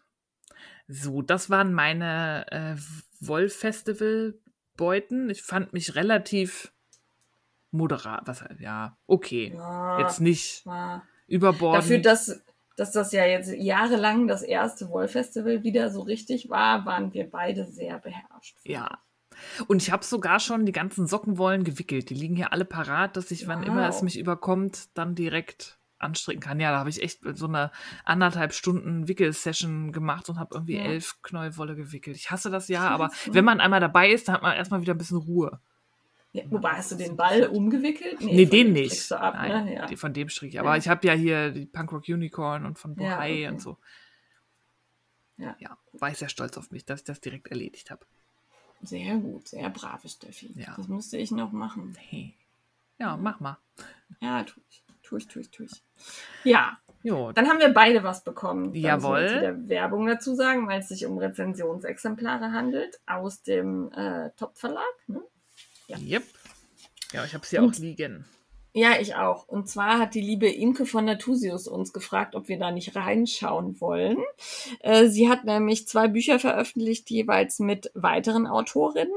So, 0.89 1.23
das 1.23 1.49
waren 1.49 1.73
meine 1.73 2.47
äh, 2.51 2.77
Woll-Festival-Beuten. 3.21 5.31
Ich 5.31 5.43
fand 5.43 5.73
mich 5.73 5.95
relativ 5.95 6.73
moderat. 7.71 8.23
Was, 8.27 8.45
ja, 8.59 8.99
okay. 9.07 9.53
Ja, 9.55 10.01
Jetzt 10.01 10.21
nicht 10.21 10.67
war 10.67 11.07
überbordend. 11.33 11.83
Dafür, 11.85 11.99
dass, 11.99 12.41
dass 12.77 12.93
das 12.93 13.13
ja 13.13 13.25
jetzt 13.27 13.53
jahrelang 13.53 14.29
das 14.29 14.43
erste 14.43 14.89
Wollfestival 14.91 15.63
wieder 15.65 15.91
so 15.91 16.03
richtig 16.03 16.49
war, 16.51 16.85
waren 16.87 17.13
wir 17.13 17.29
beide 17.31 17.65
sehr 17.67 17.99
beherrscht. 17.99 18.57
Ja. 18.65 18.99
Und 19.67 19.83
ich 19.83 19.91
habe 19.91 20.05
sogar 20.05 20.41
schon 20.41 20.67
die 20.67 20.73
ganzen 20.73 21.07
Sockenwollen 21.07 21.65
gewickelt. 21.65 22.11
Die 22.11 22.15
liegen 22.15 22.37
hier 22.37 22.53
alle 22.53 22.65
parat, 22.67 23.17
dass 23.17 23.31
ich, 23.31 23.49
wann 23.49 23.63
immer 23.63 23.89
es 23.89 23.97
Wow. 23.97 24.03
mich 24.03 24.19
überkommt, 24.19 24.89
dann 24.97 25.15
direkt 25.15 25.79
anstricken 25.99 26.41
kann. 26.43 26.61
Ja, 26.61 26.71
da 26.73 26.79
habe 26.81 26.91
ich 26.91 27.03
echt 27.03 27.21
so 27.35 27.47
eine 27.47 27.71
anderthalb 28.05 28.53
Stunden 28.53 29.09
Wickelsession 29.09 29.93
gemacht 29.93 30.29
und 30.29 30.39
habe 30.39 30.55
irgendwie 30.55 30.77
Ja. 30.77 30.83
elf 30.83 31.23
Knäuelwolle 31.23 31.77
gewickelt. 31.77 32.17
Ich 32.17 32.31
hasse 32.31 32.51
das 32.51 32.69
ja, 32.69 32.89
aber 32.89 33.11
wenn 33.31 33.45
man 33.45 33.61
einmal 33.61 33.81
dabei 33.81 34.11
ist, 34.11 34.29
dann 34.29 34.35
hat 34.37 34.43
man 34.43 34.57
erstmal 34.57 34.81
wieder 34.83 34.95
ein 34.95 34.99
bisschen 34.99 35.19
Ruhe. 35.19 35.61
Ja, 36.33 36.45
wobei, 36.51 36.71
hast 36.71 36.91
du 36.93 36.97
den 36.97 37.17
Ball 37.17 37.45
umgewickelt? 37.45 38.21
Nee, 38.21 38.47
von 38.47 38.51
den 38.51 38.73
nicht. 38.73 39.13
ab, 39.13 39.35
Nein, 39.35 39.65
ne? 39.67 39.75
ja. 39.75 39.97
von 39.97 40.15
dem 40.15 40.31
stricke 40.31 40.55
ich. 40.55 40.61
Aber 40.61 40.71
Ja. 40.71 40.77
ich 40.79 40.89
habe 40.89 41.07
ja 41.07 41.13
hier 41.13 41.51
die 41.51 41.67
Punkrock 41.67 42.09
Unicorn 42.09 42.65
und 42.65 42.79
von 42.79 42.95
Bohai 42.95 43.33
okay. 43.33 43.49
und 43.49 43.61
so. 43.61 43.77
Ja. 45.37 45.57
ja, 45.59 45.77
war 45.93 46.11
ich 46.11 46.19
sehr 46.19 46.29
stolz 46.29 46.57
auf 46.57 46.71
mich, 46.71 46.87
dass 46.87 47.01
ich 47.01 47.05
das 47.05 47.21
direkt 47.21 47.49
erledigt 47.49 47.91
habe. 47.91 48.07
Sehr 48.83 49.17
gut, 49.17 49.49
sehr 49.49 49.69
brave 49.71 50.09
Steffi. 50.09 50.53
Ja. 50.57 50.75
Das 50.77 50.89
müsste 50.89 51.19
ich 51.19 51.31
noch 51.31 51.53
machen. 51.53 51.97
Hey. 51.99 52.35
Ja, 52.99 53.17
mach 53.17 53.41
mal. 53.41 53.59
Ja, 54.21 54.43
tu 54.45 54.61
ich. 54.69 54.85
Tu 55.03 55.17
ich, 55.17 55.27
tu 55.27 55.41
ich, 55.41 55.51
tu 55.51 55.65
ich. 55.65 55.83
Ja, 56.45 56.79
Jo, 57.05 57.33
dann 57.33 57.49
haben 57.49 57.59
wir 57.59 57.71
beide 57.71 58.05
was 58.05 58.23
bekommen. 58.23 58.67
Da 58.67 58.71
müssen 58.71 58.83
wir 58.83 58.89
Jawohl. 58.89 59.21
jetzt 59.23 59.37
wieder 59.37 59.69
Werbung 59.69 60.07
dazu 60.07 60.35
sagen, 60.35 60.69
weil 60.69 60.81
es 60.81 60.89
sich 60.89 61.05
um 61.05 61.19
Rezensionsexemplare 61.19 62.53
handelt 62.53 63.01
aus 63.07 63.43
dem 63.43 63.91
äh, 63.93 64.31
Top-Verlag. 64.37 64.85
Ne? 65.09 65.21
Ja. 65.89 65.99
Yep. 65.99 66.25
Ja, 67.13 67.25
ich 67.25 67.35
habe 67.35 67.47
sie 67.47 67.59
auch 67.59 67.73
liegen. 67.75 68.25
Ja, 68.75 68.99
ich 68.99 69.15
auch. 69.17 69.47
Und 69.49 69.69
zwar 69.69 69.99
hat 69.99 70.15
die 70.15 70.23
liebe 70.23 70.49
Imke 70.49 70.87
von 70.87 71.05
Natusius 71.05 71.69
uns 71.69 71.93
gefragt, 71.93 72.35
ob 72.35 72.49
wir 72.49 72.59
da 72.59 72.71
nicht 72.71 72.97
reinschauen 72.97 73.81
wollen. 73.81 74.17
Äh, 74.81 75.09
sie 75.09 75.29
hat 75.29 75.45
nämlich 75.45 75.87
zwei 75.87 76.09
Bücher 76.09 76.39
veröffentlicht, 76.39 77.11
jeweils 77.11 77.59
mit 77.59 77.91
weiteren 77.95 78.47
Autorinnen. 78.47 79.13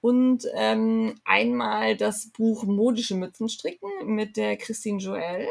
Und 0.00 0.46
ähm, 0.54 1.16
einmal 1.24 1.96
das 1.96 2.28
Buch 2.28 2.62
Modische 2.62 3.16
Mützen 3.16 3.48
stricken 3.48 3.90
mit 4.04 4.36
der 4.36 4.56
Christine 4.56 4.98
Joel. 4.98 5.48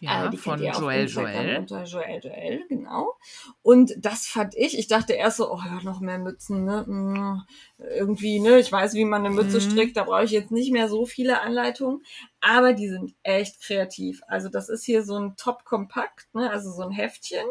Ja, 0.00 0.26
Äh, 0.26 0.30
die 0.30 0.36
von 0.36 0.58
Joel 0.62 1.06
Joel. 1.08 1.58
Unter 1.58 1.84
Joel 1.84 2.20
Joel, 2.22 2.64
genau. 2.68 3.14
Und 3.62 3.94
das 3.98 4.26
fand 4.26 4.54
ich, 4.54 4.78
ich 4.78 4.88
dachte 4.88 5.14
erst 5.14 5.38
so, 5.38 5.50
oh 5.52 5.60
ja, 5.64 5.80
noch 5.82 6.00
mehr 6.00 6.18
Mützen, 6.18 6.64
ne? 6.64 6.84
Mm, 6.86 7.42
Irgendwie, 7.78 8.40
ne? 8.40 8.58
Ich 8.58 8.70
weiß, 8.72 8.94
wie 8.94 9.04
man 9.04 9.24
eine 9.24 9.34
Mütze 9.34 9.56
Mhm. 9.56 9.60
strickt, 9.60 9.96
da 9.96 10.04
brauche 10.04 10.24
ich 10.24 10.30
jetzt 10.30 10.50
nicht 10.50 10.72
mehr 10.72 10.88
so 10.88 11.06
viele 11.06 11.40
Anleitungen. 11.40 12.02
Aber 12.40 12.72
die 12.74 12.88
sind 12.88 13.14
echt 13.22 13.60
kreativ. 13.62 14.20
Also 14.28 14.48
das 14.48 14.68
ist 14.68 14.84
hier 14.84 15.02
so 15.04 15.16
ein 15.18 15.36
Top-Kompakt, 15.36 16.32
ne? 16.34 16.50
Also 16.50 16.70
so 16.72 16.82
ein 16.82 16.90
Heftchen. 16.92 17.46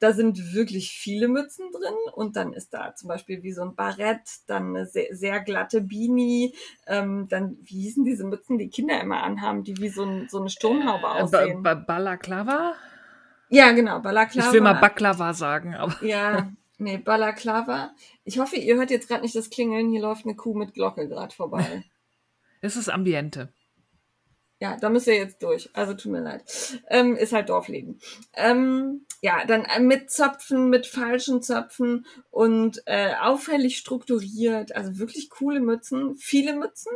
Da 0.00 0.12
sind 0.12 0.54
wirklich 0.54 0.92
viele 0.92 1.28
Mützen 1.28 1.70
drin 1.72 1.94
und 2.14 2.34
dann 2.36 2.52
ist 2.54 2.74
da 2.74 2.94
zum 2.94 3.08
Beispiel 3.08 3.42
wie 3.42 3.52
so 3.52 3.62
ein 3.62 3.74
Barett, 3.76 4.22
dann 4.46 4.74
eine 4.74 4.86
sehr, 4.86 5.14
sehr 5.14 5.40
glatte 5.40 5.80
Beanie, 5.82 6.54
ähm, 6.86 7.28
dann, 7.28 7.58
wie 7.62 7.82
hießen 7.82 8.04
diese 8.04 8.24
Mützen, 8.24 8.58
die 8.58 8.70
Kinder 8.70 9.00
immer 9.00 9.22
anhaben, 9.22 9.62
die 9.62 9.76
wie 9.78 9.90
so, 9.90 10.02
ein, 10.04 10.26
so 10.28 10.40
eine 10.40 10.48
Sturmhaube 10.48 11.04
Äh, 11.06 11.22
aussehen. 11.22 11.62
ba 11.62 11.74
ba 11.74 11.84
Balaklava? 11.86 12.74
Ja, 13.50 13.72
genau, 13.72 14.00
Balaklava. 14.00 14.48
Ich 14.48 14.52
will 14.54 14.60
mal 14.62 14.74
Baklava 14.80 15.34
sagen, 15.34 15.74
aber 15.74 15.94
Ja, 16.02 16.50
nee, 16.78 16.96
Balaklava. 16.98 17.90
Ich 18.24 18.38
hoffe, 18.38 18.56
ihr 18.56 18.76
hört 18.76 18.90
jetzt 18.90 19.08
gerade 19.08 19.22
nicht 19.22 19.34
das 19.36 19.50
Klingeln. 19.50 19.90
Hier 19.90 20.00
läuft 20.00 20.24
eine 20.24 20.34
Kuh 20.36 20.54
mit 20.54 20.72
Glocke 20.72 21.08
gerade 21.08 21.34
vorbei. 21.34 21.84
es 22.62 22.76
ist 22.76 22.88
Ambiente. 22.88 23.52
Ja, 24.60 24.76
da 24.76 24.90
müsst 24.90 25.06
ihr 25.06 25.16
jetzt 25.16 25.42
durch. 25.42 25.70
Also 25.72 25.94
tut 25.94 26.12
mir 26.12 26.20
leid. 26.20 26.44
Ähm, 26.88 27.16
ist 27.16 27.32
halt 27.32 27.48
Dorfleben. 27.48 27.98
Ähm, 28.34 29.06
ja, 29.22 29.46
dann 29.46 29.64
äh, 29.64 29.80
mit 29.80 30.10
Zöpfen, 30.10 30.68
mit 30.68 30.86
falschen 30.86 31.42
Zöpfen 31.42 32.04
und 32.30 32.82
äh, 32.84 33.14
auffällig 33.14 33.78
strukturiert. 33.78 34.76
Also 34.76 34.98
wirklich 34.98 35.30
coole 35.30 35.60
Mützen. 35.60 36.14
Viele 36.16 36.54
Mützen 36.54 36.92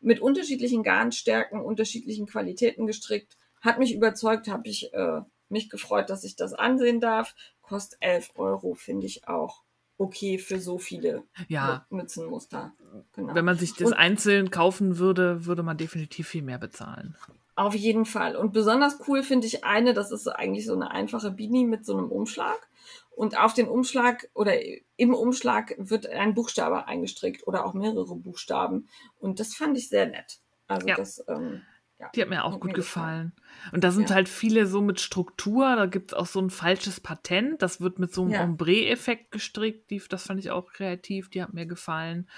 mit 0.00 0.20
unterschiedlichen 0.20 0.82
Garnstärken, 0.82 1.62
unterschiedlichen 1.62 2.26
Qualitäten 2.26 2.86
gestrickt. 2.86 3.38
Hat 3.62 3.78
mich 3.78 3.94
überzeugt, 3.94 4.48
habe 4.48 4.68
ich 4.68 4.92
äh, 4.92 5.22
mich 5.48 5.70
gefreut, 5.70 6.10
dass 6.10 6.22
ich 6.22 6.36
das 6.36 6.52
ansehen 6.52 7.00
darf. 7.00 7.34
Kostet 7.62 7.98
11 8.02 8.32
Euro, 8.34 8.74
finde 8.74 9.06
ich 9.06 9.26
auch 9.26 9.62
okay 9.98 10.38
für 10.38 10.58
so 10.60 10.78
viele 10.78 11.22
Ja, 11.48 11.86
Mü- 11.90 11.96
Mützenmuster. 11.96 12.72
Genau. 13.14 13.34
wenn 13.34 13.44
man 13.44 13.56
sich 13.58 13.74
das 13.74 13.88
Und- 13.88 13.94
einzeln 13.94 14.50
kaufen 14.50 14.98
würde, 14.98 15.46
würde 15.46 15.62
man 15.62 15.76
definitiv 15.76 16.28
viel 16.28 16.42
mehr 16.42 16.58
bezahlen. 16.58 17.16
Auf 17.54 17.74
jeden 17.74 18.04
Fall. 18.04 18.36
Und 18.36 18.52
besonders 18.52 18.98
cool 19.08 19.22
finde 19.22 19.46
ich 19.46 19.64
eine, 19.64 19.94
das 19.94 20.12
ist 20.12 20.28
eigentlich 20.28 20.66
so 20.66 20.74
eine 20.74 20.90
einfache 20.90 21.30
Beanie 21.30 21.64
mit 21.64 21.86
so 21.86 21.96
einem 21.96 22.10
Umschlag. 22.12 22.68
Und 23.14 23.38
auf 23.38 23.54
den 23.54 23.66
Umschlag 23.66 24.28
oder 24.34 24.52
im 24.96 25.14
Umschlag 25.14 25.74
wird 25.78 26.06
ein 26.06 26.34
Buchstabe 26.34 26.86
eingestrickt 26.86 27.46
oder 27.46 27.64
auch 27.64 27.72
mehrere 27.72 28.14
Buchstaben. 28.14 28.88
Und 29.20 29.40
das 29.40 29.54
fand 29.54 29.78
ich 29.78 29.88
sehr 29.88 30.06
nett. 30.06 30.38
Also 30.68 30.86
Ja. 30.88 30.96
das, 30.96 31.24
ähm, 31.28 31.62
ja. 31.98 32.10
Die 32.14 32.22
hat 32.22 32.28
mir 32.28 32.44
auch 32.44 32.54
Hat 32.54 32.60
gut 32.60 32.70
mir 32.70 32.74
gefallen. 32.76 33.32
Und 33.72 33.84
da 33.84 33.90
sind 33.90 34.10
Ja. 34.10 34.16
halt 34.16 34.28
viele 34.28 34.66
so 34.66 34.80
mit 34.82 35.00
Struktur. 35.00 35.76
Da 35.76 35.86
gibt 35.86 36.12
es 36.12 36.18
auch 36.18 36.26
so 36.26 36.40
ein 36.40 36.50
falsches 36.50 37.00
Patent. 37.00 37.62
Das 37.62 37.80
wird 37.80 37.98
mit 37.98 38.12
so 38.12 38.22
einem 38.22 38.30
Ja. 38.32 38.44
Ombre-Effekt 38.44 39.30
gestrickt. 39.30 39.90
Die, 39.90 40.02
das 40.08 40.26
fand 40.26 40.40
ich 40.40 40.50
auch 40.50 40.72
kreativ. 40.72 41.30
Die 41.30 41.42
hat 41.42 41.54
mir 41.54 41.66
gefallen. 41.66 42.28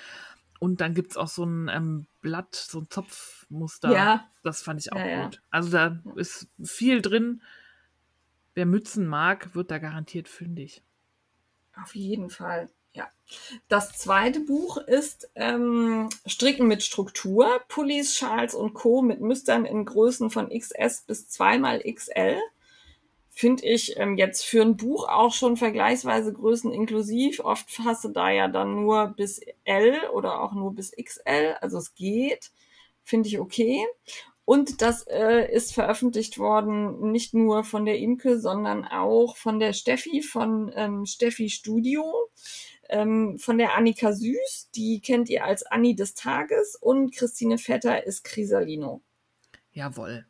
Und 0.61 0.81
dann 0.81 0.95
gibt 0.95 1.13
es 1.13 1.17
auch 1.17 1.29
so 1.29 1.45
ein 1.45 1.69
ähm, 1.69 2.07
Blatt, 2.21 2.55
so 2.55 2.81
ein 2.81 2.91
Zopfmuster. 2.91 3.93
Ja. 3.93 4.29
Das 4.43 4.63
fand 4.63 4.81
ich 4.81 4.93
auch 4.93 4.99
ja. 4.99 5.25
gut. 5.25 5.43
Also 5.51 5.71
da 5.71 6.01
ist 6.17 6.49
viel 6.63 7.03
drin. 7.03 7.43
Wer 8.55 8.67
Mützen 8.67 9.07
mag, 9.07 9.55
wird 9.55 9.71
da 9.71 9.79
garantiert 9.79 10.29
fündig. 10.29 10.83
Auf 11.81 11.95
jeden 11.95 12.29
Fall, 12.29 12.69
ja. 12.99 13.09
Das 13.69 13.93
zweite 13.93 14.41
Buch 14.41 14.79
ist 14.79 15.31
ähm, 15.35 16.09
Stricken 16.27 16.67
mit 16.67 16.83
Struktur, 16.83 17.61
Pullis, 17.69 18.17
Schals 18.17 18.55
und 18.55 18.75
Co. 18.75 19.03
mit 19.03 19.21
Mustern 19.21 19.65
in 19.65 19.85
Größen 19.85 20.31
von 20.31 20.49
XS 20.49 21.03
bis 21.07 21.29
2xL. 21.29 22.39
Finde 23.31 23.67
ich 23.67 23.97
ähm, 23.99 24.17
jetzt 24.17 24.45
für 24.45 24.63
ein 24.63 24.77
Buch 24.77 25.09
auch 25.09 25.33
schon 25.33 25.57
vergleichsweise 25.57 26.33
Größen 26.33 26.73
inklusiv. 26.73 27.41
Oft 27.41 27.69
du 28.03 28.09
da 28.09 28.31
ja 28.31 28.49
dann 28.49 28.75
nur 28.75 29.09
bis 29.09 29.41
L 29.65 30.09
oder 30.13 30.41
auch 30.41 30.53
nur 30.53 30.75
bis 30.75 30.91
XL. 30.91 31.57
Also 31.61 31.79
es 31.79 31.95
geht. 31.95 32.51
Finde 33.05 33.29
ich 33.29 33.39
okay. 33.39 33.87
Und 34.45 34.81
das 34.81 35.07
äh, 35.07 35.47
ist 35.53 35.75
veröffentlicht 35.75 36.39
worden 36.39 37.13
nicht 37.13 37.35
nur 37.35 37.65
von 37.65 37.85
der 37.85 37.99
Imke, 37.99 38.41
sondern 38.41 38.87
auch 38.87 39.37
von 39.37 39.61
der 39.61 39.75
Steffi 39.75 40.23
von 40.23 40.73
ähm, 40.75 41.05
Steffi 41.05 41.51
Studio, 41.51 42.31
ähm, 42.89 43.39
von 43.39 43.59
der 43.59 43.75
Annika 43.77 44.13
Süß, 44.13 44.71
die 44.75 45.01
kennt 45.01 45.29
ihr 45.29 45.45
als 45.45 45.65
Anni 45.65 45.95
des 45.95 46.15
Tages 46.15 46.77
und 46.77 47.15
Christine 47.15 47.59
Vetter 47.59 48.07
ist 48.07 48.25
Crisalino. 48.25 49.03
Jawohl. 49.73 50.27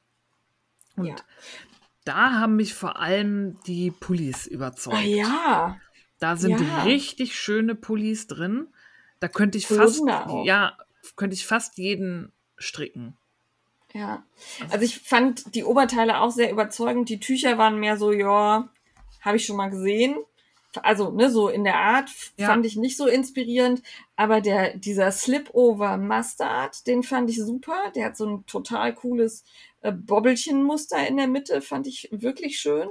Und 0.97 1.07
Ja. 1.07 1.17
da 2.05 2.33
haben 2.41 2.57
mich 2.57 2.75
vor 2.75 2.99
allem 2.99 3.59
die 3.67 3.91
Pullis 3.91 4.47
überzeugt. 4.47 4.97
Ah 4.97 5.03
ja, 5.03 5.81
Da 6.21 6.37
sind 6.37 6.61
Ja. 6.61 6.83
richtig 6.83 7.37
schöne 7.39 7.77
Pullis 7.77 8.27
drin. 8.27 8.67
Da 9.21 9.29
könnte 9.29 9.57
ich 9.57 9.69
fast, 9.69 10.03
auch. 10.09 10.45
ja, 10.45 10.77
könnte 11.15 11.35
ich 11.35 11.47
fast 11.47 11.79
jeden 11.79 12.33
stricken. 12.57 13.17
ja. 13.95 14.25
Also 14.71 14.85
ich 14.85 14.99
fand 14.99 15.55
die 15.55 15.63
Oberteile 15.65 16.19
auch 16.21 16.31
sehr 16.33 16.51
überzeugend. 16.51 17.09
Die 17.09 17.21
Tücher 17.21 17.57
waren 17.57 17.79
mehr 17.79 17.97
so, 17.97 18.11
ja, 18.13 18.69
habe 19.21 19.37
ich 19.37 19.47
schon 19.47 19.57
mal 19.57 19.71
gesehen. 19.71 20.17
Also, 20.83 21.11
ne, 21.11 21.31
so 21.31 21.49
in 21.49 21.65
der 21.65 21.77
Art 21.77 22.11
Ja. 22.37 22.47
fand 22.49 22.67
ich 22.67 22.77
nicht 22.77 22.97
so 22.97 23.07
inspirierend, 23.07 23.83
aber 24.17 24.41
der, 24.41 24.77
dieser 24.77 25.11
Slip-Over 25.11 25.97
Mustard, 25.97 26.87
den 26.87 27.03
fand 27.03 27.31
ich 27.31 27.39
super. 27.43 27.91
Der 27.97 28.07
hat 28.07 28.17
so 28.17 28.27
ein 28.27 28.47
total 28.47 28.95
cooles 28.95 29.45
äh, 29.81 29.93
Bobbelchenmuster 29.93 31.07
in 31.09 31.17
der 31.17 31.27
Mitte, 31.27 31.61
fand 31.63 31.87
ich 31.87 32.09
wirklich 32.13 32.59
schön. 32.59 32.89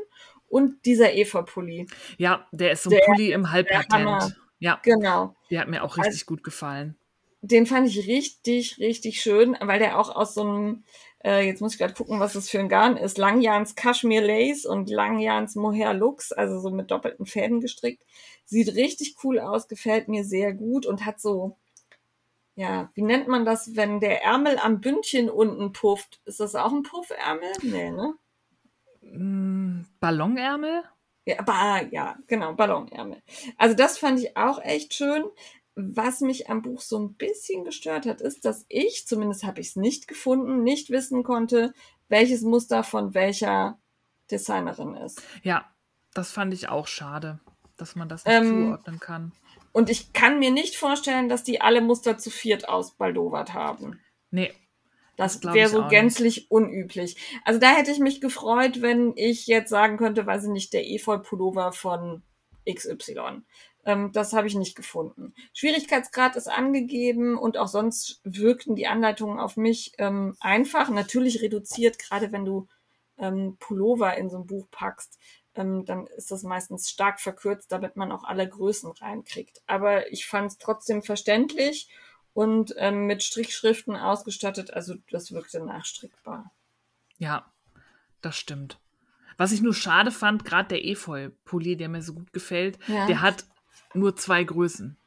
Und 0.49 0.85
dieser 0.85 1.13
Eva-Pulli. 1.13 1.87
Ja, 2.17 2.47
der 2.51 2.71
ist 2.71 2.83
so 2.83 2.89
ein 2.89 2.95
Der- 2.97 3.05
Pulli 3.05 3.31
im. 3.31 3.51
Halbpatent. 3.51 4.35
Ja, 4.59 4.79
Genau. 4.83 5.35
der 5.51 5.59
hat 5.61 5.67
mir 5.67 5.83
auch 5.83 5.97
richtig 5.97 6.25
gut 6.25 6.43
gefallen. 6.43 6.95
Den 7.41 7.67
fand 7.67 7.87
ich 7.87 8.07
richtig, 8.07 8.79
richtig 8.79 9.21
schön, 9.21 9.55
weil 9.61 9.77
der 9.77 9.99
auch 9.99 10.15
aus 10.15 10.33
so 10.33 10.41
einem, 10.41 10.83
äh, 11.23 11.45
jetzt 11.45 11.61
muss 11.61 11.73
ich 11.73 11.79
gerade 11.79 11.93
gucken, 11.93 12.19
was 12.19 12.33
das 12.33 12.49
für 12.49 12.59
ein 12.59 12.69
Garn 12.69 12.97
ist, 12.97 13.17
Langjans 13.17 13.75
Kashmir 13.75 14.21
Lace 14.21 14.65
und 14.65 14.89
Langjans 14.89 15.55
Mohair 15.55 15.93
Lux, 15.93 16.31
also 16.31 16.59
so 16.59 16.69
mit 16.69 16.91
doppelten 16.91 17.25
Fäden 17.25 17.59
gestrickt. 17.59 18.03
Sieht 18.45 18.75
richtig 18.75 19.15
cool 19.23 19.39
aus, 19.39 19.67
gefällt 19.67 20.07
mir 20.07 20.23
sehr 20.23 20.53
gut 20.53 20.85
und 20.85 21.05
hat 21.05 21.19
so, 21.19 21.57
ja, 22.55 22.89
wie 22.93 23.01
nennt 23.01 23.27
man 23.27 23.45
das, 23.45 23.75
wenn 23.75 23.99
der 23.99 24.23
Ärmel 24.23 24.57
am 24.57 24.81
Bündchen 24.81 25.29
unten 25.29 25.73
pufft? 25.73 26.21
Ist 26.25 26.39
das 26.39 26.55
auch 26.55 26.71
ein 26.71 26.83
Puffärmel? 26.83 27.51
Nee, 27.61 27.91
ne? 27.91 28.15
Mm, 29.01 29.85
Ballonärmel? 29.99 30.83
Ja, 31.25 31.39
aber 31.39 31.85
ja, 31.91 32.15
genau, 32.27 32.53
Ballonärmel. 32.53 33.21
Also 33.57 33.75
das 33.75 33.97
fand 33.97 34.19
ich 34.19 34.37
auch 34.37 34.59
echt 34.63 34.93
schön. 34.93 35.25
Was 35.79 36.21
mich 36.21 36.49
am 36.49 36.63
Buch 36.63 36.81
so 36.81 36.97
ein 36.97 37.13
bisschen 37.13 37.63
gestört 37.63 38.07
hat, 38.07 38.19
ist, 38.19 38.45
dass 38.45 38.65
ich, 38.67 39.05
zumindest 39.05 39.43
habe 39.43 39.61
ich 39.61 39.67
es 39.69 39.75
nicht 39.75 40.07
gefunden, 40.07 40.63
nicht 40.63 40.89
wissen 40.89 41.23
konnte, 41.23 41.71
welches 42.09 42.41
Muster 42.41 42.83
von 42.83 43.13
welcher 43.13 43.77
Designerin 44.31 44.95
ist. 44.95 45.21
Ja, 45.43 45.69
das 46.15 46.31
fand 46.31 46.51
ich 46.55 46.69
auch 46.69 46.87
schade, 46.87 47.39
dass 47.77 47.95
man 47.95 48.09
das 48.09 48.25
nicht 48.25 48.33
Ähm, 48.33 48.65
zuordnen 48.65 48.99
kann. 48.99 49.31
Und 49.71 49.91
ich 49.91 50.13
kann 50.13 50.39
mir 50.39 50.49
nicht 50.49 50.75
vorstellen, 50.75 51.29
dass 51.29 51.43
die 51.43 51.61
alle 51.61 51.81
Muster 51.81 52.17
zu 52.17 52.31
viert 52.31 52.67
ausbaldowert 52.67 53.53
haben. 53.53 53.99
Nee, 54.31 54.51
Das 55.15 55.39
Das 55.39 55.53
wäre 55.53 55.69
so 55.69 55.87
gänzlich 55.87 56.49
unüblich. 56.49 57.17
Also 57.45 57.59
da 57.59 57.69
hätte 57.75 57.91
ich 57.91 57.99
mich 57.99 58.19
gefreut, 58.19 58.81
wenn 58.81 59.13
ich 59.15 59.45
jetzt 59.45 59.69
sagen 59.69 59.97
könnte, 59.97 60.25
weiß 60.25 60.45
ich 60.45 60.49
nicht, 60.49 60.73
der 60.73 60.89
Efeu-Pullover 60.89 61.71
von 61.71 62.23
XY. 62.67 63.43
Ähm, 63.87 64.11
das 64.11 64.33
habe 64.33 64.47
ich 64.47 64.53
nicht 64.55 64.75
gefunden. 64.75 65.33
Schwierigkeitsgrad 65.53 66.35
ist 66.35 66.49
angegeben 66.49 67.37
und 67.37 67.57
auch 67.57 67.69
sonst 67.69 68.19
wirkten 68.25 68.75
die 68.75 68.85
Anleitungen 68.85 69.39
auf 69.39 69.55
mich 69.55 69.93
ähm, 69.97 70.35
einfach. 70.41 70.89
Natürlich 70.89 71.41
reduziert, 71.41 71.97
gerade 71.97 72.31
wenn 72.33 72.43
du 72.43 72.67
ähm, 73.17 73.55
Pullover 73.59 74.17
in 74.17 74.29
so 74.29 74.37
ein 74.39 74.45
Buch 74.45 74.67
packst, 74.71 75.17
ähm, 75.55 75.85
dann 75.85 76.05
ist 76.17 76.29
das 76.31 76.43
meistens 76.43 76.89
stark 76.89 77.21
verkürzt, 77.21 77.71
damit 77.71 77.95
man 77.95 78.11
auch 78.11 78.25
alle 78.25 78.47
Größen 78.47 78.91
reinkriegt. 78.91 79.61
Aber 79.67 80.11
ich 80.11 80.27
fand 80.27 80.51
es 80.51 80.57
trotzdem 80.57 81.01
verständlich 81.01 81.89
und 82.33 82.75
ähm, 82.77 83.05
mit 83.07 83.23
Strichschriften 83.23 83.95
ausgestattet. 83.95 84.73
Also 84.73 84.95
das 85.11 85.31
wirkte 85.31 85.63
nachstrickbar. 85.63 86.51
ja, 87.17 87.49
das 88.21 88.35
stimmt. 88.35 88.79
Was 89.37 89.51
ich 89.51 89.61
nur 89.61 89.73
schade 89.73 90.11
fand, 90.11 90.43
gerade 90.43 90.69
der 90.69 90.83
Efeu-Pulli, 90.85 91.77
der 91.77 91.87
mir 91.89 92.01
so 92.01 92.13
gut 92.15 92.33
gefällt, 92.33 92.79
Ja. 92.87 93.05
der 93.07 93.21
hat 93.21 93.45
nur 93.97 94.15
zwei 94.15 94.43
Größen. 94.43 94.97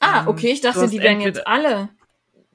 Ah, 0.00 0.22
Ähm, 0.22 0.28
okay, 0.28 0.52
ich 0.52 0.60
dachte, 0.60 0.88
die 0.88 1.00
wären 1.00 1.20
jetzt 1.20 1.46
alle. 1.46 1.88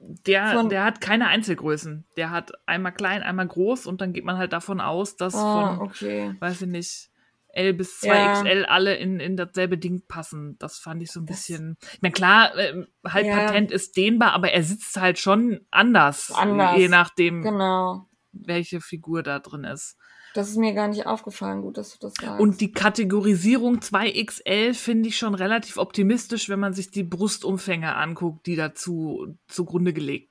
Der, 0.00 0.62
der 0.64 0.84
hat 0.84 1.00
keine 1.00 1.26
Einzelgrößen. 1.26 2.04
Der 2.16 2.30
hat 2.30 2.52
einmal 2.66 2.92
klein, 2.92 3.22
einmal 3.22 3.46
groß 3.48 3.86
und 3.86 4.00
dann 4.00 4.12
geht 4.12 4.24
man 4.24 4.38
halt 4.38 4.52
davon 4.52 4.80
aus, 4.80 5.16
dass 5.16 5.34
Ah, 5.34 5.76
von, 5.76 5.86
okay. 5.88 6.34
weiß 6.38 6.62
ich 6.62 6.68
nicht, 6.68 7.10
L 7.48 7.74
bis 7.74 8.00
Ja. 8.02 8.14
2XL 8.14 8.64
alle 8.64 8.94
in, 8.96 9.18
in 9.18 9.36
dasselbe 9.36 9.76
Ding 9.76 10.02
passen. 10.06 10.56
Das 10.60 10.78
fand 10.78 11.02
ich 11.02 11.10
so 11.10 11.20
ein 11.20 11.26
bisschen. 11.26 11.76
Ich 11.94 12.02
meine, 12.02 12.12
klar, 12.12 12.56
ähm, 12.56 12.86
halt 13.06 13.26
Ja. 13.26 13.34
Patent 13.36 13.72
ist 13.72 13.96
dehnbar, 13.96 14.32
aber 14.34 14.52
er 14.52 14.62
sitzt 14.62 15.00
halt 15.00 15.18
schon 15.18 15.60
anders. 15.70 16.30
Anders. 16.30 16.76
Je 16.76 16.88
nachdem, 16.88 17.42
Genau. 17.42 18.06
welche 18.32 18.80
Figur 18.80 19.22
da 19.24 19.40
drin 19.40 19.64
ist. 19.64 19.96
Das 20.38 20.50
ist 20.50 20.56
mir 20.56 20.72
gar 20.72 20.86
nicht 20.86 21.04
aufgefallen. 21.04 21.62
Gut, 21.62 21.78
dass 21.78 21.98
du 21.98 22.06
das 22.06 22.14
sagst. 22.14 22.40
Und 22.40 22.60
die 22.60 22.70
Kategorisierung 22.70 23.80
2XL 23.80 24.72
finde 24.72 25.08
ich 25.08 25.18
schon 25.18 25.34
relativ 25.34 25.78
optimistisch, 25.78 26.48
wenn 26.48 26.60
man 26.60 26.74
sich 26.74 26.92
die 26.92 27.02
Brustumfänge 27.02 27.96
anguckt, 27.96 28.46
die 28.46 28.54
dazu 28.54 29.36
zugrunde 29.48 29.92
gelegt 29.92 30.30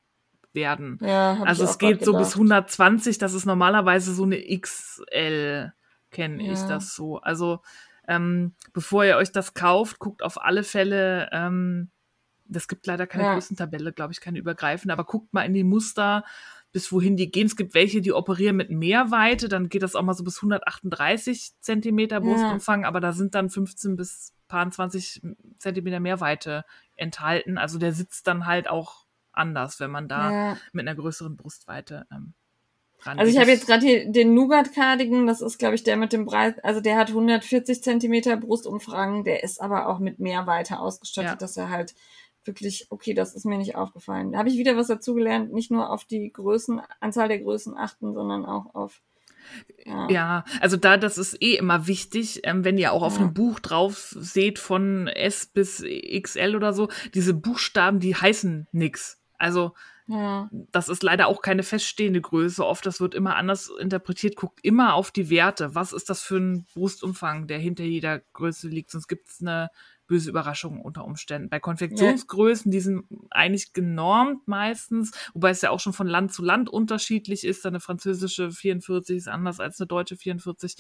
werden. 0.54 0.98
ja, 1.02 1.34
Also 1.44 1.66
ich 1.66 1.72
es 1.72 1.78
geht 1.78 2.06
so 2.06 2.14
bis 2.14 2.30
gedacht. 2.30 2.36
120, 2.38 3.18
das 3.18 3.34
ist 3.34 3.46
normalerweise 3.46 4.14
so 4.14 4.24
eine 4.24 4.38
XL, 4.60 5.74
kenne 6.10 6.42
ich 6.42 6.60
Ja. 6.62 6.68
das 6.70 6.96
so. 6.96 7.18
Also 7.20 7.60
ähm, 8.08 8.54
bevor 8.72 9.04
ihr 9.04 9.18
euch 9.18 9.34
das 9.34 9.54
kauft, 9.56 10.00
guckt 10.00 10.24
auf 10.24 10.42
alle 10.42 10.64
Fälle, 10.64 11.30
ähm, 11.34 11.90
das 12.46 12.70
gibt 12.70 12.88
leider 12.88 13.08
keine 13.08 13.24
Ja. 13.26 13.34
Größentabelle, 13.34 13.92
glaube 13.92 14.14
ich, 14.14 14.22
keine 14.22 14.40
übergreifende, 14.40 14.94
aber 14.94 15.04
guckt 15.04 15.34
mal 15.34 15.42
in 15.44 15.54
die 15.54 15.66
Muster, 15.66 16.24
bis 16.72 16.92
wohin 16.92 17.16
die 17.18 17.32
gehen. 17.32 17.48
Es 17.48 17.56
gibt 17.56 17.74
welche, 17.74 18.02
die 18.02 18.14
operieren 18.14 18.56
mit 18.56 18.70
mehr 18.70 19.10
Weite, 19.12 19.50
dann 19.50 19.70
geht 19.70 19.84
das 19.84 19.96
auch 19.96 20.02
mal 20.04 20.14
so 20.14 20.24
bis 20.24 20.38
138 20.38 21.54
Zentimeter 21.60 22.22
Brustumfang, 22.22 22.86
aber 22.86 23.00
da 23.00 23.14
sind 23.14 23.36
dann 23.36 23.50
15 23.50 23.96
bis 23.96 24.34
paar 24.48 24.70
20 24.70 25.22
Zentimeter 25.60 26.00
Mehrweite 26.00 26.64
enthalten. 26.96 27.58
Also 27.58 27.80
der 27.80 27.94
sitzt 27.94 28.28
dann 28.28 28.46
halt 28.46 28.70
auch 28.70 29.06
anders, 29.34 29.80
wenn 29.80 29.92
man 29.92 30.08
da 30.08 30.32
Ja. 30.32 30.58
mit 30.72 30.88
einer 30.88 30.96
größeren 30.96 31.36
Brustweite 31.36 32.06
ähm, 32.12 32.34
rangeht. 33.02 33.20
Also 33.20 33.32
ich 33.32 33.40
habe 33.40 33.52
jetzt 33.52 33.68
gerade 33.68 33.86
hier 33.86 34.12
den 34.12 34.34
Nougat 34.34 34.74
Cardigan, 34.74 35.28
das 35.28 35.42
ist 35.42 35.58
glaube 35.60 35.76
ich 35.76 35.84
der 35.84 35.98
mit 35.98 36.14
dem 36.14 36.26
Breit, 36.26 36.64
also 36.64 36.82
der 36.82 36.98
hat 36.98 37.10
140 37.10 37.84
Zentimeter 37.84 38.38
Brustumfang, 38.38 39.24
der 39.24 39.44
ist 39.44 39.62
aber 39.62 39.88
auch 39.88 40.00
mit 40.00 40.20
mehr 40.20 40.48
Weite 40.48 40.80
ausgestattet, 40.80 41.30
Ja. 41.32 41.36
dass 41.36 41.56
er 41.58 41.70
halt 41.70 41.94
wirklich, 42.48 42.88
okay, 42.90 43.14
das 43.14 43.36
ist 43.36 43.46
mir 43.46 43.58
nicht 43.58 43.76
aufgefallen. 43.76 44.32
Da 44.32 44.40
habe 44.40 44.50
ich 44.50 44.58
wieder 44.58 44.76
was 44.78 44.88
dazugelernt, 44.88 45.54
nicht 45.54 45.72
nur 45.72 45.90
auf 45.90 46.06
die 46.06 46.32
Größen, 46.32 46.82
Anzahl 47.00 47.28
der 47.28 47.40
Größen 47.40 47.78
achten, 47.78 48.14
sondern 48.14 48.46
auch 48.46 48.74
auf 48.74 49.02
ja, 49.86 50.10
Ja, 50.10 50.44
also 50.60 50.78
da, 50.78 50.98
das 50.98 51.18
ist 51.18 51.42
eh 51.42 51.56
immer 51.56 51.88
wichtig, 51.88 52.42
ähm, 52.44 52.64
wenn 52.66 52.78
ihr 52.78 52.92
auch 52.92 53.02
auf 53.04 53.16
Ja. 53.16 53.22
einem 53.26 53.34
Buch 53.34 53.60
drauf 53.60 54.16
seht 54.18 54.60
von 54.60 55.08
S 55.08 55.46
bis 55.46 55.84
XL 55.84 56.56
oder 56.56 56.74
so, 56.74 56.90
diese 57.14 57.34
Buchstaben, 57.34 58.00
die 58.00 58.16
heißen 58.16 58.68
nix. 58.72 59.20
Also 59.38 59.74
Ja. 60.10 60.50
Das 60.72 60.88
ist 60.88 61.04
leider 61.04 61.28
auch 61.28 61.42
keine 61.42 61.64
feststehende 61.64 62.22
Größe. 62.22 62.66
Oft, 62.66 62.86
das 62.86 63.02
wird 63.02 63.14
immer 63.14 63.36
anders 63.36 63.70
interpretiert. 63.80 64.38
Guckt 64.38 64.60
immer 64.64 64.94
auf 64.94 65.12
die 65.12 65.30
Werte. 65.30 65.76
Was 65.76 65.92
ist 65.92 66.10
das 66.10 66.22
für 66.22 66.38
ein 66.38 66.66
Brustumfang, 66.74 67.48
der 67.48 67.60
hinter 67.60 67.84
jeder 67.84 68.20
Größe 68.32 68.70
liegt? 68.70 68.90
Sonst 68.92 69.10
gibt 69.10 69.28
es 69.28 69.42
eine 69.42 69.70
böse 70.08 70.30
Überraschung 70.30 70.82
unter 70.82 71.06
Umständen. 71.06 71.50
Bei 71.50 71.60
Konfektionsgrößen, 71.60 72.72
die 72.72 72.80
sind 72.80 73.06
eigentlich 73.30 73.74
genormt 73.74 74.48
meistens, 74.48 75.12
wobei 75.34 75.50
es 75.52 75.62
ja 75.62 75.70
auch 75.70 75.80
schon 75.80 75.94
von 75.94 76.08
Land 76.08 76.34
zu 76.34 76.44
Land 76.44 76.70
unterschiedlich 76.70 77.44
ist. 77.46 77.66
Eine 77.66 77.80
französische 77.80 78.52
44 78.52 79.18
ist 79.18 79.28
anders 79.28 79.60
als 79.60 79.80
eine 79.80 79.88
deutsche 79.88 80.16
44. 80.16 80.76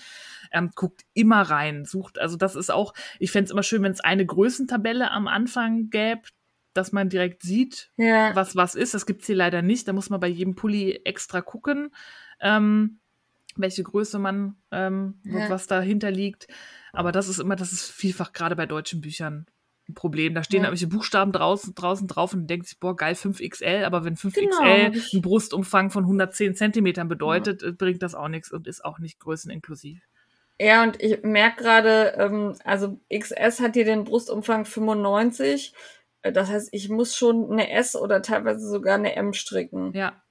Ähm, 0.52 0.72
guckt 0.76 1.02
immer 1.14 1.42
rein, 1.42 1.86
sucht, 1.86 2.20
also 2.20 2.38
das 2.38 2.56
ist 2.56 2.72
auch, 2.72 2.94
ich 3.20 3.32
fände 3.32 3.46
es 3.46 3.52
immer 3.52 3.64
schön, 3.64 3.84
wenn 3.84 3.92
es 3.92 4.00
eine 4.02 4.26
Größentabelle 4.26 5.12
am 5.12 5.28
Anfang 5.28 5.90
gäbe, 5.90 6.22
dass 6.74 6.92
man 6.92 7.10
direkt 7.10 7.42
sieht, 7.44 7.92
Ja. 7.98 8.36
was 8.36 8.56
was 8.56 8.76
ist. 8.76 8.94
Das 8.94 9.06
gibt's 9.06 9.26
hier 9.26 9.36
leider 9.36 9.62
nicht. 9.62 9.88
Da 9.88 9.94
muss 9.94 10.10
man 10.10 10.20
bei 10.20 10.28
jedem 10.28 10.56
Pulli 10.56 11.02
extra 11.06 11.42
gucken, 11.42 11.90
ähm, 12.40 13.00
welche 13.58 13.84
Größe 13.84 14.20
man, 14.20 14.56
ähm, 14.72 15.20
Ja. 15.24 15.50
was 15.50 15.68
dahinter 15.68 16.12
liegt. 16.12 16.48
Aber 16.94 17.12
das 17.12 17.28
ist 17.28 17.40
immer, 17.40 17.56
das 17.56 17.72
ist 17.72 17.90
vielfach 17.92 18.34
gerade 18.34 18.56
bei 18.56 18.66
deutschen 18.66 19.02
Büchern 19.02 19.46
ein 19.90 19.94
Problem. 19.94 20.34
Da 20.36 20.44
stehen 20.44 20.64
Ja. 20.64 20.66
irgendwelche 20.70 20.88
Buchstaben 20.88 21.32
draußen, 21.32 21.74
draußen 21.76 22.08
drauf 22.08 22.34
und 22.34 22.48
denkt 22.48 22.68
sich, 22.68 22.80
boah, 22.80 22.96
geil, 22.96 23.16
5XL, 23.16 23.86
aber 23.86 24.04
wenn 24.04 24.16
5XL 24.18 24.42
Genau, 24.92 25.02
einen 25.14 25.22
Brustumfang 25.22 25.92
von 25.92 26.06
110 26.06 26.56
Zentimetern 26.56 27.08
bedeutet, 27.08 27.64
äh, 27.64 27.72
bringt 27.72 28.04
das 28.04 28.14
auch 28.16 28.28
nichts 28.28 28.52
und 28.52 28.68
ist 28.68 28.84
auch 28.84 29.00
nicht 29.00 29.20
größeninklusiv. 29.20 30.02
Ja, 30.60 30.84
und 30.84 31.02
ich 31.02 31.22
merke 31.24 31.64
gerade, 31.64 32.16
ähm, 32.18 32.56
also 32.64 33.00
XS 33.14 33.60
hat 33.62 33.76
hier 33.76 33.86
den 33.86 34.04
Brustumfang 34.06 34.66
95. 34.66 35.74
Äh, 36.24 36.32
Das 36.32 36.50
heißt, 36.50 36.70
ich 36.72 36.90
muss 36.90 37.16
schon 37.16 37.52
eine 37.52 37.70
S 37.72 37.96
oder 37.96 38.22
teilweise 38.24 38.68
sogar 38.68 38.96
eine 38.96 39.16
M 39.16 39.34
stricken. 39.34 39.94
Ja, 39.94 40.22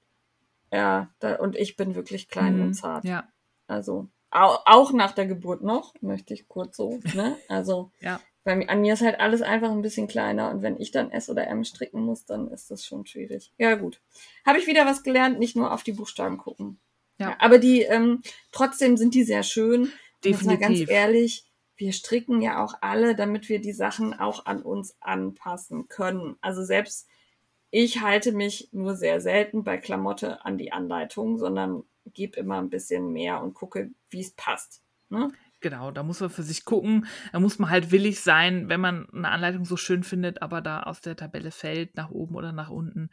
Ja. 0.72 1.10
da, 1.20 1.36
und 1.36 1.56
ich 1.56 1.76
bin 1.76 1.94
wirklich 1.94 2.28
klein 2.28 2.56
Mhm. 2.56 2.62
und 2.62 2.74
zart. 2.74 3.04
Ja, 3.04 3.28
Also 3.66 4.08
au, 4.30 4.56
auch 4.64 4.92
nach 4.92 5.12
der 5.12 5.26
Geburt 5.26 5.62
noch, 5.62 5.94
möchte 6.00 6.34
ich 6.34 6.48
kurz 6.48 6.76
so. 6.76 7.00
Ne? 7.14 7.36
Also 7.48 7.90
ja. 8.00 8.20
bei 8.44 8.68
an 8.68 8.80
mir 8.80 8.94
ist 8.94 9.02
halt 9.02 9.18
alles 9.20 9.42
einfach 9.42 9.70
ein 9.70 9.82
bisschen 9.82 10.08
kleiner 10.08 10.50
und 10.50 10.62
wenn 10.62 10.80
ich 10.80 10.90
dann 10.90 11.10
S 11.10 11.30
oder 11.30 11.46
M 11.46 11.64
stricken 11.64 12.00
muss, 12.02 12.24
dann 12.26 12.48
ist 12.48 12.70
das 12.70 12.84
schon 12.84 13.06
schwierig. 13.06 13.52
Ja 13.58 13.74
gut, 13.76 14.00
habe 14.44 14.58
ich 14.58 14.66
wieder 14.66 14.86
was 14.86 15.02
gelernt, 15.02 15.38
nicht 15.38 15.56
nur 15.56 15.72
auf 15.72 15.82
die 15.82 15.92
Buchstaben 15.92 16.38
gucken. 16.38 16.78
Ja. 17.18 17.34
aber 17.38 17.58
die 17.58 17.80
ähm, 17.82 18.20
trotzdem 18.52 18.98
sind 18.98 19.14
die 19.14 19.24
sehr 19.24 19.42
schön. 19.42 19.90
Jetzt 20.22 20.44
mal 20.44 20.58
ganz 20.58 20.72
Definitiv. 20.78 20.90
ehrlich, 20.90 21.44
wir 21.76 21.92
stricken 21.92 22.42
ja 22.42 22.62
auch 22.62 22.74
alle, 22.82 23.14
damit 23.14 23.48
wir 23.48 23.60
die 23.60 23.72
Sachen 23.72 24.12
auch 24.12 24.44
an 24.46 24.60
uns 24.62 24.96
anpassen 25.00 25.88
können. 25.88 26.36
Also 26.42 26.62
selbst 26.64 27.06
ich 27.70 28.00
halte 28.00 28.32
mich 28.32 28.68
nur 28.72 28.94
sehr 28.94 29.20
selten 29.20 29.64
bei 29.64 29.78
Klamotte 29.78 30.44
an 30.44 30.58
die 30.58 30.72
Anleitung, 30.72 31.38
sondern 31.38 31.82
gebe 32.04 32.38
immer 32.38 32.58
ein 32.58 32.70
bisschen 32.70 33.12
mehr 33.12 33.42
und 33.42 33.54
gucke, 33.54 33.90
wie 34.08 34.20
es 34.20 34.32
passt. 34.32 34.82
Ne? 35.08 35.30
Genau, 35.60 35.90
da 35.90 36.02
muss 36.02 36.20
man 36.20 36.30
für 36.30 36.42
sich 36.42 36.64
gucken. 36.64 37.06
Da 37.32 37.40
muss 37.40 37.58
man 37.58 37.70
halt 37.70 37.90
willig 37.90 38.20
sein, 38.20 38.68
wenn 38.68 38.80
man 38.80 39.08
eine 39.10 39.30
Anleitung 39.30 39.64
so 39.64 39.76
schön 39.76 40.04
findet, 40.04 40.42
aber 40.42 40.60
da 40.60 40.84
aus 40.84 41.00
der 41.00 41.16
Tabelle 41.16 41.50
fällt, 41.50 41.96
nach 41.96 42.10
oben 42.10 42.36
oder 42.36 42.52
nach 42.52 42.70
unten, 42.70 43.10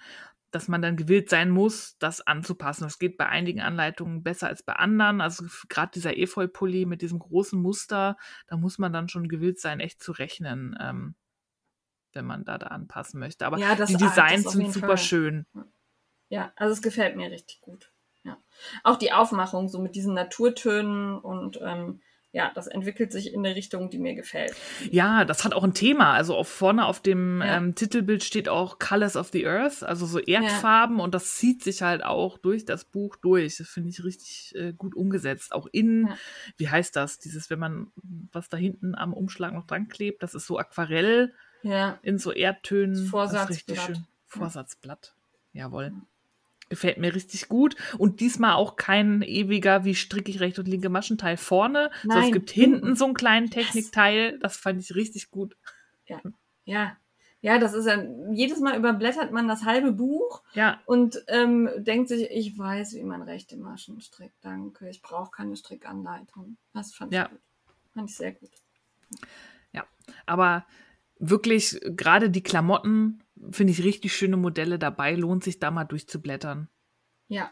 dass 0.51 0.67
man 0.67 0.81
dann 0.81 0.97
gewillt 0.97 1.29
sein 1.29 1.49
muss, 1.49 1.97
das 1.97 2.21
anzupassen. 2.21 2.83
Das 2.83 2.99
geht 2.99 3.17
bei 3.17 3.27
einigen 3.27 3.61
Anleitungen 3.61 4.23
besser 4.23 4.47
als 4.47 4.61
bei 4.61 4.73
anderen. 4.73 5.19
Also 5.21 5.45
gerade 5.69 5.91
dieser 5.95 6.17
Efeu-Pulli 6.17 6.85
mit 6.85 7.01
diesem 7.01 7.19
großen 7.19 7.59
Muster, 7.59 8.17
da 8.47 8.57
muss 8.57 8.77
man 8.77 8.93
dann 8.93 9.09
schon 9.09 9.29
gewillt 9.29 9.59
sein, 9.59 9.79
echt 9.79 10.03
zu 10.03 10.11
rechnen, 10.11 10.77
ähm, 10.79 11.15
wenn 12.13 12.25
man 12.25 12.45
da, 12.45 12.57
da 12.57 12.67
anpassen 12.67 13.19
möchte. 13.19 13.45
Aber 13.45 13.57
Ja, 13.57 13.75
das- 13.75 13.89
die 13.89 13.97
Designs 13.97 14.51
sind 14.51 14.71
super 14.73 14.87
Fall. 14.87 14.97
schön. 14.97 15.45
Ja, 16.29 16.51
also 16.55 16.73
es 16.73 16.81
gefällt 16.81 17.15
mir 17.15 17.29
richtig 17.31 17.61
gut. 17.61 17.91
Ja. 18.23 18.37
Auch 18.83 18.97
die 18.97 19.11
Aufmachung, 19.11 19.67
so 19.67 19.79
mit 19.79 19.95
diesen 19.95 20.13
Naturtönen 20.13 21.17
und 21.19 21.59
ähm, 21.61 22.01
ja, 22.35 22.51
das 22.55 22.65
entwickelt 22.65 23.11
sich 23.11 23.31
in 23.31 23.45
eine 23.45 23.55
Richtung, 23.55 23.91
die 23.91 23.99
mir 23.99 24.15
gefällt. 24.15 24.55
Ja, 24.89 25.23
das 25.23 25.43
hat 25.43 25.53
auch 25.53 25.63
ein 25.63 25.75
Thema. 25.75 26.13
Also 26.13 26.35
auf 26.35 26.47
vorne 26.47 26.85
auf 26.87 26.99
dem 26.99 27.41
Ja. 27.41 27.57
ähm, 27.57 27.75
Titelbild 27.75 28.23
steht 28.23 28.49
auch 28.49 28.79
Colors 28.79 29.15
of 29.17 29.29
the 29.31 29.45
Earth, 29.45 29.83
also 29.83 30.07
so 30.07 30.17
Erdfarben 30.17 30.99
und 30.99 31.13
das 31.13 31.35
zieht 31.35 31.61
sich 31.63 31.83
halt 31.83 32.03
auch 32.03 32.39
durch 32.39 32.65
das 32.65 32.85
Buch 32.85 33.17
durch. 33.17 33.57
Das 33.57 33.67
finde 33.67 33.89
ich 33.91 34.03
richtig 34.03 34.53
äh, 34.55 34.73
gut 34.73 34.95
umgesetzt. 34.95 35.51
Auch 35.53 35.67
innen, 35.71 36.07
Ja. 36.07 36.17
wie 36.57 36.69
heißt 36.69 36.95
das? 36.95 37.19
Dieses, 37.19 37.51
wenn 37.51 37.59
man 37.59 37.91
was 38.31 38.49
da 38.49 38.57
hinten 38.57 38.95
am 38.95 39.13
Umschlag 39.13 39.53
noch 39.53 39.67
dran 39.67 39.87
klebt, 39.87 40.23
das 40.23 40.33
ist 40.33 40.47
so 40.47 40.57
Aquarell 40.57 41.33
Ja, 41.63 41.97
in 42.03 42.17
so 42.19 42.31
Erdtönen. 42.31 43.07
Vorsatzblatt. 43.07 43.79
schön. 43.79 44.07
Vorsatzblatt. 44.27 45.13
Jawohl. 45.53 45.93
Gefällt 46.69 46.97
mir 46.97 47.13
richtig 47.13 47.49
gut. 47.49 47.75
Und 47.97 48.19
diesmal 48.19 48.53
auch 48.53 48.75
kein 48.75 49.21
ewiger, 49.21 49.85
wie 49.85 49.95
stricke 49.95 50.31
ich 50.31 50.39
recht 50.39 50.57
und 50.59 50.67
linke 50.67 50.89
Maschenteil 50.89 51.37
vorne. 51.37 51.89
sondern 52.01 52.17
es 52.19 52.23
Nein, 52.25 52.31
gibt 52.33 52.49
hinten 52.49 52.75
hinten. 52.79 52.95
so 52.95 53.05
einen 53.05 53.13
kleinen 53.13 53.49
Technikteil. 53.49 54.39
Das 54.39 54.57
fand 54.57 54.81
ich 54.81 54.95
richtig 54.95 55.29
gut. 55.31 55.55
ja. 56.65 56.97
Ja, 57.41 57.59
das 57.59 57.73
ist 57.73 57.87
ja, 57.87 58.01
jedes 58.31 58.61
Mal 58.61 58.77
überblättert 58.77 59.33
man 59.33 59.49
das 59.49 59.65
halbe 59.65 59.91
Buch 59.91 60.43
Ja, 60.53 60.79
und 60.85 61.21
ähm, 61.27 61.69
denkt 61.75 62.07
sich, 62.07 62.31
ich 62.31 62.57
weiß, 62.57 62.93
wie 62.93 63.03
man 63.03 63.21
rechte 63.21 63.57
Maschen 63.57 63.99
strickt. 63.99 64.37
Danke, 64.39 64.89
ich 64.89 65.01
brauche 65.01 65.29
keine 65.29 65.57
Strickanleitung. 65.57 66.55
Das 66.73 66.93
fand 66.95 67.11
Ja. 67.11 67.23
ich 67.25 67.29
gut. 67.31 67.39
Fand 67.93 68.09
ich 68.09 68.15
sehr 68.15 68.31
gut. 68.31 68.49
aber 70.25 70.65
wirklich, 71.29 71.79
gerade 71.83 72.29
die 72.29 72.43
Klamotten, 72.43 73.23
finde 73.51 73.71
ich 73.71 73.83
richtig 73.83 74.13
schöne 74.15 74.37
Modelle 74.37 74.79
dabei. 74.79 75.15
Lohnt 75.15 75.43
sich 75.43 75.59
da 75.59 75.71
mal 75.71 75.85
durchzublättern. 75.85 76.67
Ja. 77.27 77.51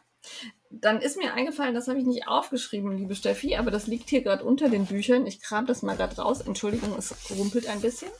Dann 0.70 1.02
ist 1.02 1.18
mir 1.18 1.34
eingefallen, 1.34 1.74
das 1.74 1.88
habe 1.88 2.00
ich 2.00 2.06
nicht 2.06 2.28
aufgeschrieben, 2.28 2.96
liebe 2.96 3.16
Steffi, 3.16 3.56
aber 3.56 3.72
das 3.72 3.88
liegt 3.88 4.10
hier 4.10 4.22
gerade 4.22 4.44
unter 4.44 4.70
den 4.70 4.86
Büchern. 4.86 5.26
Ich 5.26 5.42
kram 5.42 5.66
das 5.66 5.82
mal 5.82 5.98
gerade 5.98 6.16
raus. 6.16 6.42
Entschuldigung, 6.42 6.96
es 6.98 7.14
rumpelt 7.32 7.68
ein 7.68 7.82
bisschen. 7.82 8.12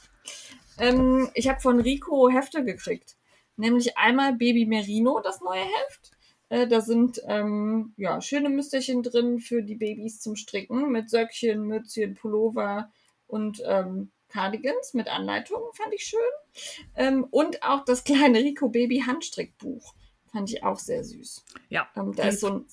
Ähm, 0.78 1.30
ich 1.34 1.48
habe 1.48 1.60
von 1.60 1.80
Rico 1.80 2.28
Hefte 2.28 2.64
gekriegt. 2.64 3.16
Nämlich 3.56 3.96
einmal 3.96 4.34
Baby 4.34 4.66
Merino, 4.66 5.20
das 5.20 5.40
neue 5.40 5.62
Heft. 5.62 6.10
Äh, 6.48 6.66
da 6.66 6.80
sind 6.80 7.22
ähm, 7.28 7.94
ja, 7.96 8.20
schöne 8.20 8.50
Müsterchen 8.50 9.02
drin 9.02 9.38
für 9.38 9.62
die 9.62 9.76
Babys 9.76 10.20
zum 10.20 10.36
Stricken 10.36 10.90
mit 10.90 11.08
Söckchen, 11.08 11.62
Mützchen, 11.62 12.14
Pullover 12.14 12.90
und 13.26 13.62
ähm, 13.64 14.10
Cardigans 14.32 14.94
mit 14.94 15.08
Anleitungen, 15.08 15.72
fand 15.74 15.92
ich 15.94 16.04
schön. 16.04 16.20
Ähm, 16.96 17.24
und 17.30 17.62
auch 17.62 17.84
das 17.84 18.04
kleine 18.04 18.38
Rico 18.38 18.68
Baby 18.68 19.02
Handstrickbuch 19.06 19.94
fand 20.32 20.50
ich 20.50 20.64
auch 20.64 20.78
sehr 20.78 21.04
süß. 21.04 21.44
Ja, 21.68 21.88
Ähm, 21.96 22.14
da 22.14 22.24
ist 22.24 22.40
so 22.40 22.48
ein. 22.48 22.66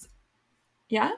Ja? 0.87 1.11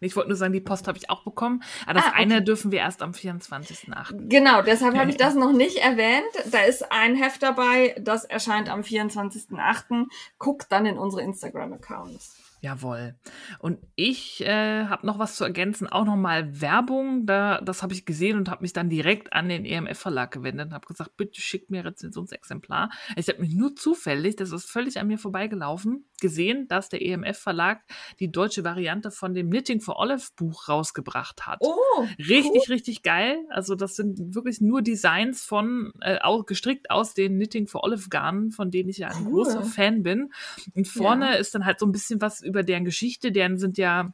ich 0.00 0.14
wollte 0.14 0.28
nur 0.28 0.36
sagen, 0.36 0.52
die 0.52 0.60
Post 0.60 0.86
habe 0.86 0.98
ich 0.98 1.10
auch 1.10 1.24
bekommen. 1.24 1.62
Aber 1.84 1.94
das 1.94 2.04
Ah, 2.04 2.08
okay. 2.10 2.18
eine 2.22 2.42
dürfen 2.42 2.70
wir 2.70 2.78
erst 2.78 3.02
am 3.02 3.10
24.08. 3.12 4.28
Genau, 4.28 4.62
deshalb 4.62 4.94
habe 4.96 5.10
ich 5.10 5.16
das 5.16 5.34
noch 5.34 5.52
nicht 5.52 5.78
erwähnt. 5.78 6.26
Da 6.52 6.60
ist 6.60 6.92
ein 6.92 7.16
Heft 7.16 7.42
dabei, 7.42 7.96
das 7.98 8.24
erscheint 8.24 8.68
am 8.68 8.82
24.08. 8.82 10.06
Guckt 10.38 10.70
dann 10.70 10.86
in 10.86 10.96
unsere 10.98 11.22
Instagram-Accounts. 11.22 12.36
Jawohl. 12.60 13.14
Und 13.58 13.78
ich 13.94 14.40
äh, 14.44 14.86
habe 14.86 15.06
noch 15.06 15.18
was 15.18 15.36
zu 15.36 15.44
ergänzen, 15.44 15.86
auch 15.86 16.04
nochmal 16.04 16.60
Werbung. 16.60 17.26
Da, 17.26 17.60
das 17.60 17.82
habe 17.82 17.92
ich 17.92 18.06
gesehen 18.06 18.36
und 18.36 18.48
habe 18.50 18.62
mich 18.62 18.72
dann 18.72 18.88
direkt 18.88 19.32
an 19.32 19.48
den 19.48 19.64
EMF-Verlag 19.64 20.30
gewendet 20.32 20.68
und 20.68 20.72
habe 20.74 20.86
gesagt, 20.86 21.16
bitte 21.16 21.40
schickt 21.40 21.70
mir 21.70 21.84
Rezensionsexemplar. 21.84 22.90
Ich 23.16 23.28
habe 23.28 23.40
mich 23.40 23.54
nur 23.54 23.76
zufällig, 23.76 24.36
das 24.36 24.52
ist 24.52 24.70
völlig 24.70 24.98
an 24.98 25.06
mir 25.06 25.18
vorbeigelaufen, 25.18 26.06
gesehen, 26.20 26.66
dass 26.68 26.88
der 26.88 27.02
EMF-Verlag 27.02 27.82
die 28.20 28.32
deutsche 28.32 28.64
Variante 28.64 29.10
von 29.10 29.34
dem 29.34 29.50
Knitting 29.50 29.80
for 29.80 29.98
Olive 29.98 30.24
Buch 30.36 30.68
rausgebracht 30.68 31.46
hat. 31.46 31.58
Oh, 31.60 31.76
Richtig, 32.18 32.68
richtig 32.70 33.02
geil. 33.02 33.36
Also 33.50 33.74
das 33.74 33.96
sind 33.96 34.34
wirklich 34.34 34.60
nur 34.60 34.82
Designs 34.82 35.44
von, 35.44 35.92
äh, 36.00 36.18
au- 36.22 36.42
gestrickt 36.42 36.90
aus 36.90 37.14
den 37.14 37.34
Knitting 37.36 37.66
for 37.66 37.84
Olive 37.84 38.08
Garnen, 38.08 38.50
von 38.50 38.70
denen 38.70 38.88
ich 38.88 38.98
ja 38.98 39.08
ein 39.08 39.26
Cool. 39.26 39.44
großer 39.44 39.62
Fan 39.62 40.02
bin. 40.02 40.30
Und 40.74 40.88
vorne 40.88 41.26
Ja. 41.26 41.32
ist 41.34 41.54
dann 41.54 41.64
halt 41.66 41.78
so 41.78 41.86
ein 41.86 41.92
bisschen 41.92 42.20
was 42.20 42.40
über 42.46 42.62
deren 42.62 42.84
Geschichte. 42.84 43.32
Deren 43.32 43.58
sind 43.58 43.78
ja 43.78 44.12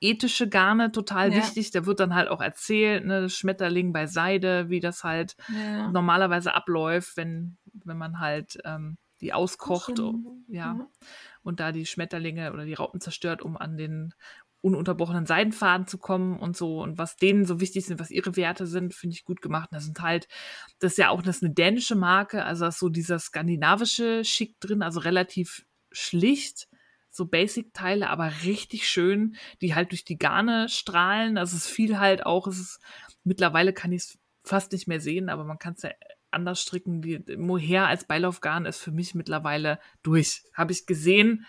ethische 0.00 0.48
Garne 0.48 0.92
total 0.92 1.32
Ja. 1.32 1.38
wichtig. 1.38 1.70
Da 1.70 1.86
wird 1.86 2.00
dann 2.00 2.14
halt 2.14 2.28
auch 2.28 2.40
erzählt, 2.40 3.06
ne, 3.06 3.28
Schmetterling 3.30 3.92
bei 3.92 4.06
Seide, 4.06 4.68
wie 4.68 4.80
das 4.80 5.02
halt 5.04 5.34
Ja. 5.48 5.90
normalerweise 5.90 6.54
abläuft, 6.54 7.16
wenn, 7.16 7.56
wenn 7.84 7.96
man 7.96 8.20
halt 8.20 8.58
ähm, 8.64 8.98
die 9.20 9.32
auskocht. 9.32 9.96
Schön. 9.96 10.44
ja 10.48 10.74
Ja. 10.76 10.86
und 11.42 11.60
da 11.60 11.72
die 11.72 11.86
Schmetterlinge 11.86 12.52
oder 12.52 12.64
die 12.66 12.74
Raupen 12.74 13.00
zerstört, 13.00 13.40
um 13.42 13.56
an 13.56 13.76
den 13.76 14.12
ununterbrochenen 14.60 15.26
Seidenfaden 15.26 15.86
zu 15.86 15.98
kommen 15.98 16.38
und 16.38 16.56
so 16.56 16.82
und 16.82 16.96
was 16.98 17.16
denen 17.16 17.44
so 17.44 17.60
wichtig 17.60 17.84
sind, 17.86 18.00
was 18.00 18.10
ihre 18.10 18.34
Werte 18.36 18.66
sind, 18.66 18.94
finde 18.94 19.14
ich 19.14 19.24
gut 19.24 19.42
gemacht. 19.42 19.70
Und 19.70 19.76
das 19.76 19.84
sind 19.84 20.00
halt, 20.00 20.26
das 20.80 20.92
ist 20.92 20.98
ja 20.98 21.10
auch 21.10 21.20
das 21.22 21.36
ist 21.36 21.44
eine 21.44 21.52
dänische 21.54 21.94
Marke, 21.96 22.44
also 22.44 22.64
da 22.64 22.68
ist 22.68 22.78
so 22.78 22.88
dieser 22.88 23.18
skandinavische 23.18 24.24
Schick 24.24 24.58
drin, 24.60 24.82
also 24.82 25.00
relativ 25.00 25.66
schlicht, 25.92 26.66
so 27.14 27.26
Basic-Teile, 27.26 28.10
aber 28.10 28.30
richtig 28.44 28.88
schön, 28.88 29.36
die 29.60 29.76
halt 29.76 29.92
durch 29.92 30.04
die 30.04 30.18
Garne 30.18 30.68
strahlen. 30.68 31.38
Also 31.38 31.56
es 31.56 31.66
ist 31.66 31.70
viel 31.70 32.00
halt 32.00 32.26
auch, 32.26 32.48
es 32.48 32.58
ist, 32.58 32.80
mittlerweile 33.22 33.72
kann 33.72 33.92
ich 33.92 34.02
es 34.02 34.18
fast 34.42 34.72
nicht 34.72 34.88
mehr 34.88 35.00
sehen, 35.00 35.28
aber 35.28 35.44
man 35.44 35.60
kann 35.60 35.74
es 35.74 35.82
ja 35.82 35.90
anders 36.32 36.60
stricken. 36.60 37.02
Die 37.02 37.22
Mohair 37.36 37.86
als 37.86 38.04
Beilaufgarn 38.04 38.66
ist 38.66 38.80
für 38.80 38.90
mich 38.90 39.14
mittlerweile 39.14 39.78
durch. 40.02 40.42
Habe 40.54 40.72
ich 40.72 40.86
gesehen. 40.86 41.46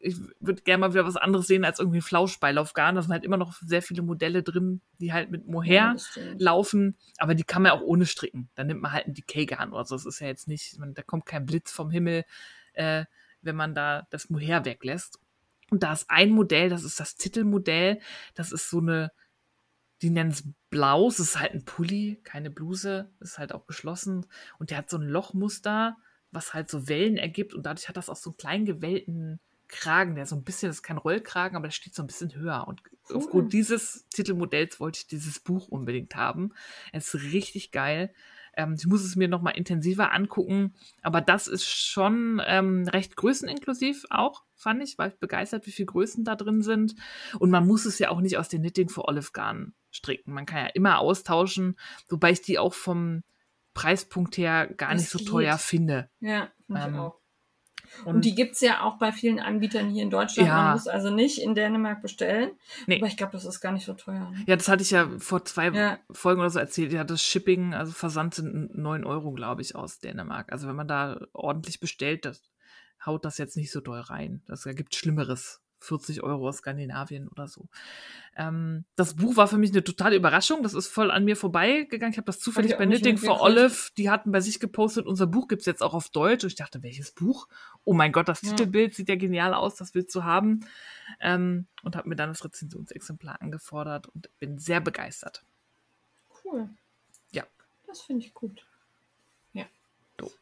Ich 0.00 0.16
würde 0.40 0.62
gerne 0.62 0.80
mal 0.80 0.92
wieder 0.92 1.06
was 1.06 1.16
anderes 1.16 1.46
sehen 1.46 1.64
als 1.64 1.78
irgendwie 1.78 2.00
Flauschbeilaufgarn. 2.00 2.96
Da 2.96 3.02
sind 3.02 3.12
halt 3.12 3.24
immer 3.24 3.36
noch 3.36 3.54
sehr 3.62 3.82
viele 3.82 4.02
Modelle 4.02 4.42
drin, 4.42 4.80
die 4.98 5.12
halt 5.12 5.30
mit 5.30 5.46
Mohair 5.46 5.94
stimmt. 5.96 6.40
laufen. 6.40 6.98
Aber 7.18 7.36
die 7.36 7.44
kann 7.44 7.62
man 7.62 7.70
auch 7.70 7.82
ohne 7.82 8.04
stricken. 8.04 8.50
Dann 8.56 8.66
nimmt 8.66 8.82
man 8.82 8.90
halt 8.90 9.06
ein 9.06 9.14
Decay-Garn 9.14 9.72
oder 9.72 9.84
so. 9.84 9.94
Das 9.94 10.06
ist 10.06 10.18
ja 10.18 10.26
jetzt 10.26 10.48
nicht, 10.48 10.76
man, 10.80 10.92
da 10.92 11.02
kommt 11.02 11.24
kein 11.24 11.46
Blitz 11.46 11.70
vom 11.70 11.90
Himmel, 11.90 12.24
äh, 12.72 13.04
wenn 13.44 13.56
man 13.56 13.74
da 13.74 14.06
das 14.10 14.30
Mohair 14.30 14.64
weglässt. 14.64 15.18
Und 15.70 15.82
da 15.82 15.92
ist 15.92 16.06
ein 16.08 16.30
Modell, 16.30 16.68
das 16.68 16.84
ist 16.84 17.00
das 17.00 17.16
Titelmodell. 17.16 18.00
Das 18.34 18.52
ist 18.52 18.70
so 18.70 18.78
eine, 18.78 19.10
die 20.02 20.10
nennen 20.10 20.30
es 20.30 20.44
blau. 20.70 21.08
Es 21.08 21.18
ist 21.20 21.38
halt 21.38 21.52
ein 21.52 21.64
Pulli, 21.64 22.20
keine 22.24 22.50
Bluse. 22.50 23.10
Ist 23.20 23.38
halt 23.38 23.52
auch 23.52 23.66
geschlossen. 23.66 24.26
Und 24.58 24.70
der 24.70 24.78
hat 24.78 24.90
so 24.90 24.98
ein 24.98 25.08
Lochmuster, 25.08 25.96
was 26.30 26.52
halt 26.54 26.70
so 26.70 26.88
Wellen 26.88 27.16
ergibt. 27.16 27.54
Und 27.54 27.64
dadurch 27.64 27.88
hat 27.88 27.96
das 27.96 28.10
auch 28.10 28.16
so 28.16 28.30
einen 28.30 28.36
kleinen 28.36 28.66
gewellten 28.66 29.40
Kragen, 29.68 30.14
der 30.14 30.26
so 30.26 30.36
ein 30.36 30.44
bisschen, 30.44 30.68
das 30.68 30.76
ist 30.76 30.82
kein 30.82 30.98
Rollkragen, 30.98 31.56
aber 31.56 31.66
der 31.66 31.72
steht 31.72 31.94
so 31.94 32.02
ein 32.02 32.06
bisschen 32.06 32.34
höher. 32.34 32.68
Und 32.68 32.82
Cool. 33.08 33.16
aufgrund 33.16 33.52
dieses 33.52 34.06
Titelmodells 34.10 34.80
wollte 34.80 34.98
ich 34.98 35.06
dieses 35.06 35.40
Buch 35.40 35.68
unbedingt 35.68 36.14
haben. 36.16 36.52
Es 36.92 37.12
ist 37.12 37.32
richtig 37.32 37.70
geil. 37.70 38.12
Ähm, 38.56 38.74
ich 38.78 38.86
muss 38.86 39.04
es 39.04 39.16
mir 39.16 39.28
nochmal 39.28 39.56
intensiver 39.56 40.12
angucken. 40.12 40.74
Aber 41.02 41.20
das 41.20 41.46
ist 41.46 41.64
schon 41.64 42.40
ähm, 42.46 42.86
recht 42.88 43.16
größeninklusiv 43.16 44.04
auch, 44.10 44.44
fand 44.54 44.82
ich. 44.82 44.98
War 44.98 45.08
ich 45.08 45.18
begeistert, 45.18 45.66
wie 45.66 45.72
viele 45.72 45.86
Größen 45.86 46.24
da 46.24 46.34
drin 46.36 46.62
sind. 46.62 46.94
Und 47.38 47.50
man 47.50 47.66
muss 47.66 47.84
es 47.84 47.98
ja 47.98 48.10
auch 48.10 48.20
nicht 48.20 48.38
aus 48.38 48.48
den 48.48 48.60
Knitting 48.62 48.88
for 48.88 49.08
Olive 49.08 49.30
Garn 49.32 49.74
stricken. 49.90 50.32
Man 50.32 50.46
kann 50.46 50.64
ja 50.64 50.70
immer 50.74 50.98
austauschen, 50.98 51.76
wobei 52.08 52.32
ich 52.32 52.42
die 52.42 52.58
auch 52.58 52.74
vom 52.74 53.22
Preispunkt 53.74 54.36
her 54.38 54.66
gar 54.68 54.92
Das 54.92 55.00
nicht 55.02 55.10
so 55.10 55.18
geht. 55.18 55.28
teuer 55.28 55.58
finde. 55.58 56.08
Ja, 56.20 56.48
Ähm, 56.70 56.96
auch. 56.96 57.20
Und, 58.04 58.24
die 58.24 58.34
gibt's 58.34 58.60
ja 58.60 58.82
auch 58.82 58.98
bei 58.98 59.12
vielen 59.12 59.40
Anbietern 59.40 59.88
hier 59.88 60.02
in 60.02 60.10
Deutschland. 60.10 60.48
Ja. 60.48 60.62
Man 60.62 60.72
muss 60.72 60.88
also 60.88 61.10
nicht 61.10 61.38
in 61.40 61.54
Dänemark 61.54 62.02
bestellen. 62.02 62.50
Nee. 62.86 62.98
Aber 62.98 63.06
ich 63.06 63.16
glaube, 63.16 63.32
das 63.32 63.44
ist 63.44 63.60
gar 63.60 63.72
nicht 63.72 63.84
so 63.84 63.94
teuer. 63.94 64.30
Ne? 64.30 64.44
Ja, 64.46 64.56
das 64.56 64.68
hatte 64.68 64.82
ich 64.82 64.90
ja 64.90 65.08
vor 65.18 65.44
zwei 65.44 65.68
Ja. 65.70 65.98
Folgen 66.10 66.40
oder 66.40 66.50
so 66.50 66.58
erzählt. 66.58 66.92
Ja, 66.92 67.04
das 67.04 67.22
Shipping, 67.22 67.74
also 67.74 67.92
Versand 67.92 68.34
sind 68.34 68.76
9 68.76 69.04
Euro, 69.04 69.32
glaube 69.32 69.62
ich, 69.62 69.74
aus 69.74 69.98
Dänemark. 69.98 70.52
Also 70.52 70.68
wenn 70.68 70.76
man 70.76 70.88
da 70.88 71.20
ordentlich 71.32 71.80
bestellt, 71.80 72.24
das 72.24 72.42
haut 73.04 73.24
das 73.24 73.38
jetzt 73.38 73.56
nicht 73.56 73.72
so 73.72 73.80
doll 73.80 74.00
rein. 74.00 74.42
Das 74.46 74.64
gibt 74.64 74.94
Schlimmeres. 74.94 75.63
40 75.84 76.22
Euro 76.22 76.48
aus 76.48 76.58
Skandinavien 76.58 77.28
oder 77.28 77.46
so. 77.46 77.66
Ähm, 78.36 78.84
das 78.96 79.14
Buch 79.14 79.36
war 79.36 79.46
für 79.46 79.58
mich 79.58 79.70
eine 79.70 79.84
totale 79.84 80.16
Überraschung. 80.16 80.62
Das 80.62 80.74
ist 80.74 80.88
voll 80.88 81.10
an 81.10 81.24
mir 81.24 81.36
vorbeigegangen. 81.36 82.12
Ich 82.12 82.18
habe 82.18 82.26
das 82.26 82.40
zufällig 82.40 82.74
auch 82.74 82.78
bei 82.78 82.86
Knitting 82.86 83.18
for. 83.18 83.40
Olive, 83.40 83.90
die 83.96 84.10
hatten 84.10 84.32
bei 84.32 84.40
sich 84.40 84.60
gepostet, 84.60 85.06
unser 85.06 85.26
Buch 85.26 85.48
gibt's 85.48 85.66
jetzt 85.66 85.82
auch 85.82 85.94
auf 85.94 86.08
Deutsch. 86.08 86.44
Und 86.44 86.48
ich 86.48 86.56
dachte, 86.56 86.82
welches 86.82 87.12
Buch? 87.12 87.48
Oh 87.84 87.94
mein 87.94 88.12
Gott, 88.12 88.28
das 88.28 88.42
Ja. 88.42 88.50
Titelbild 88.50 88.94
sieht 88.94 89.08
ja 89.08 89.16
genial 89.16 89.54
aus, 89.54 89.76
das 89.76 89.94
willst 89.94 90.14
du 90.14 90.24
haben. 90.24 90.66
Ähm, 91.20 91.66
und 91.82 91.96
habe 91.96 92.08
mir 92.08 92.16
dann 92.16 92.30
das 92.30 92.44
Rezensionsexemplar 92.44 93.40
angefordert 93.40 94.08
und 94.08 94.30
bin 94.38 94.58
sehr 94.58 94.80
begeistert. 94.80 95.44
Cool. 96.44 96.68
Ja. 97.30 97.44
Das 97.86 98.00
finde 98.02 98.24
ich 98.24 98.34
gut. 98.34 98.66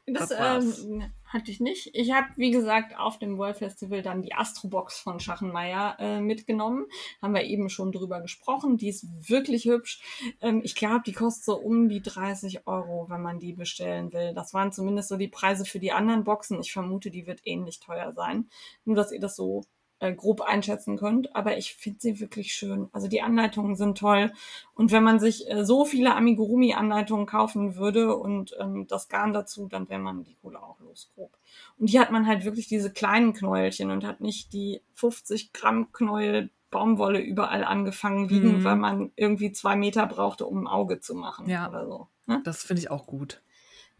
Das, 0.06 0.30
ähm, 0.30 1.10
hatte 1.32 1.50
ich 1.50 1.60
nicht. 1.60 1.90
Ich 1.94 2.12
habe, 2.12 2.28
wie 2.36 2.50
gesagt, 2.50 2.98
auf 2.98 3.18
dem 3.18 3.38
World 3.38 3.56
Festival 3.56 4.02
dann 4.02 4.22
die 4.22 4.34
Astrobox 4.34 5.00
von 5.00 5.18
Schachenmeier 5.18 5.96
äh, 5.98 6.20
mitgenommen. 6.20 6.86
Haben 7.22 7.34
wir 7.34 7.44
eben 7.44 7.70
schon 7.70 7.90
drüber 7.90 8.20
gesprochen. 8.20 8.76
Die 8.76 8.88
ist 8.88 9.06
wirklich 9.28 9.64
hübsch. 9.64 10.02
Ähm, 10.40 10.60
ich 10.62 10.74
glaube, 10.74 11.02
die 11.06 11.12
kostet 11.12 11.44
so 11.44 11.56
um 11.56 11.88
die 11.88 12.02
30 12.02 12.66
Euro, 12.66 13.06
wenn 13.08 13.22
man 13.22 13.38
die 13.38 13.54
bestellen 13.54 14.12
will. 14.12 14.34
Das 14.34 14.52
waren 14.52 14.72
zumindest 14.72 15.08
so 15.08 15.16
die 15.16 15.28
Preise 15.28 15.64
für 15.64 15.78
die 15.78 15.92
anderen 15.92 16.24
Boxen. 16.24 16.60
Ich 16.60 16.72
vermute, 16.72 17.10
die 17.10 17.26
wird 17.26 17.40
ähnlich 17.44 17.80
teuer 17.80 18.12
sein. 18.12 18.48
Nur, 18.84 18.96
dass 18.96 19.12
ihr 19.12 19.20
das 19.20 19.36
so 19.36 19.64
äh, 20.02 20.12
grob 20.12 20.40
einschätzen 20.42 20.96
könnt. 20.98 21.34
Aber 21.36 21.56
ich 21.56 21.74
finde 21.74 22.00
sie 22.00 22.20
wirklich 22.20 22.52
schön. 22.52 22.88
Also 22.92 23.08
die 23.08 23.22
Anleitungen 23.22 23.76
sind 23.76 23.96
toll. 23.98 24.32
Und 24.74 24.90
wenn 24.92 25.02
man 25.04 25.20
sich 25.20 25.48
äh, 25.50 25.64
so 25.64 25.84
viele 25.84 26.14
Amigurumi-Anleitungen 26.16 27.26
kaufen 27.26 27.76
würde 27.76 28.16
und 28.16 28.54
ähm, 28.58 28.86
das 28.88 29.08
Garn 29.08 29.32
dazu, 29.32 29.68
dann 29.68 29.88
wäre 29.88 30.00
man 30.00 30.24
die 30.24 30.34
Kohle 30.42 30.62
auch 30.62 30.78
los, 30.80 31.10
grob. 31.14 31.36
Und 31.78 31.86
hier 31.88 32.00
hat 32.00 32.10
man 32.10 32.26
halt 32.26 32.44
wirklich 32.44 32.66
diese 32.66 32.92
kleinen 32.92 33.32
Knäuelchen 33.32 33.90
und 33.90 34.04
hat 34.04 34.20
nicht 34.20 34.52
die 34.52 34.82
50 34.94 35.52
Gramm 35.52 35.92
Knäuel 35.92 36.50
Baumwolle 36.70 37.20
überall 37.20 37.64
angefangen 37.64 38.28
liegen, 38.30 38.60
Mhm. 38.60 38.64
weil 38.64 38.76
man 38.76 39.12
irgendwie 39.14 39.52
zwei 39.52 39.76
Meter 39.76 40.06
brauchte, 40.06 40.46
um 40.46 40.62
ein 40.64 40.66
Auge 40.66 41.00
zu 41.00 41.14
machen 41.14 41.46
Ja. 41.48 41.68
oder 41.68 41.86
so. 41.86 42.08
Ne? 42.26 42.40
Das 42.44 42.62
finde 42.62 42.80
ich 42.80 42.90
auch 42.90 43.06
gut. 43.06 43.42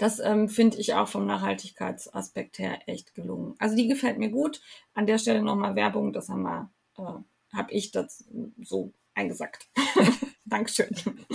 Das 0.03 0.19
ähm, 0.19 0.49
finde 0.49 0.79
ich 0.79 0.95
auch 0.95 1.07
vom 1.07 1.27
Nachhaltigkeitsaspekt 1.27 2.59
her 2.59 2.81
echt 2.87 3.15
gelungen. 3.15 3.55
Also 3.61 3.77
die 3.77 3.87
gefällt 3.87 4.19
mir 4.19 4.31
gut. 4.31 4.61
An 4.95 5.07
der 5.07 5.17
Stelle 5.17 5.43
nochmal 5.43 5.77
Werbung, 5.77 6.13
das 6.13 6.29
haben 6.29 6.45
äh, 6.45 7.03
habe 7.55 7.71
ich 7.73 7.93
das 7.93 8.25
so 8.61 8.93
eingesackt. 9.15 9.69
Dankeschön. 10.45 10.89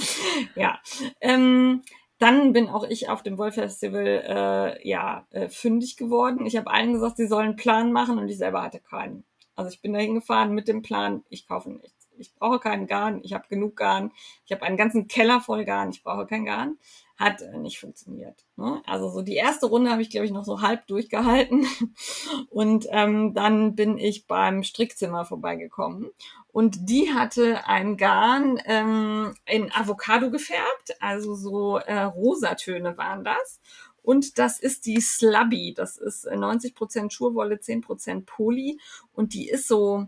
ja. 0.55 0.81
Ähm, 1.21 1.83
dann 2.19 2.51
bin 2.51 2.67
auch 2.67 2.83
ich 2.83 3.07
auf 3.07 3.23
dem 3.23 3.37
Wolf 3.37 3.55
Festival 3.55 4.05
äh, 4.05 4.85
ja 4.85 5.25
äh, 5.29 5.47
fündig 5.47 5.95
geworden. 5.95 6.45
Ich 6.45 6.57
habe 6.57 6.69
allen 6.69 6.91
gesagt, 6.91 7.15
sie 7.15 7.27
sollen 7.27 7.45
einen 7.45 7.55
Plan 7.55 7.93
machen 7.93 8.19
und 8.19 8.27
ich 8.27 8.37
selber 8.37 8.63
hatte 8.63 8.81
keinen. 8.81 9.23
Also 9.55 9.71
ich 9.71 9.81
bin 9.81 9.93
da 9.93 9.99
hingefahren 9.99 10.53
mit 10.53 10.67
dem 10.67 10.81
Plan, 10.81 11.23
ich 11.29 11.47
kaufe 11.47 11.69
nichts. 11.69 12.09
Ich 12.17 12.35
brauche 12.35 12.59
keinen 12.59 12.87
Garn, 12.87 13.21
ich 13.23 13.31
habe 13.31 13.47
genug 13.47 13.77
Garn. 13.77 14.11
Ich 14.45 14.51
habe 14.51 14.63
einen 14.63 14.75
ganzen 14.75 15.07
Keller 15.07 15.39
voll 15.39 15.63
Garn, 15.63 15.91
ich 15.91 16.03
brauche 16.03 16.27
kein 16.27 16.43
Garn 16.43 16.77
hat 17.17 17.41
äh, 17.41 17.57
nicht 17.57 17.79
funktioniert. 17.79 18.45
Ne? 18.55 18.81
Also 18.85 19.09
so 19.09 19.21
die 19.21 19.35
erste 19.35 19.65
Runde 19.65 19.91
habe 19.91 20.01
ich, 20.01 20.09
glaube 20.09 20.25
ich, 20.25 20.31
noch 20.31 20.45
so 20.45 20.61
halb 20.61 20.85
durchgehalten. 20.87 21.65
Und 22.49 22.87
ähm, 22.91 23.33
dann 23.33 23.75
bin 23.75 23.97
ich 23.97 24.27
beim 24.27 24.63
Strickzimmer 24.63 25.25
vorbeigekommen. 25.25 26.11
Und 26.47 26.89
die 26.89 27.13
hatte 27.13 27.67
ein 27.67 27.97
Garn 27.97 28.59
ähm, 28.65 29.35
in 29.45 29.71
Avocado 29.71 30.31
gefärbt, 30.31 30.95
also 30.99 31.35
so 31.35 31.77
äh, 31.77 32.01
Rosatöne 32.01 32.97
waren 32.97 33.23
das. 33.23 33.59
Und 34.03 34.37
das 34.37 34.59
ist 34.59 34.85
die 34.85 35.01
Slubby. 35.01 35.73
Das 35.75 35.97
ist 35.97 36.25
äh, 36.25 36.35
90% 36.35 37.11
Schurwolle, 37.11 37.55
10% 37.55 38.25
Poly. 38.25 38.79
Und 39.11 39.33
die 39.33 39.49
ist 39.49 39.67
so, 39.67 40.05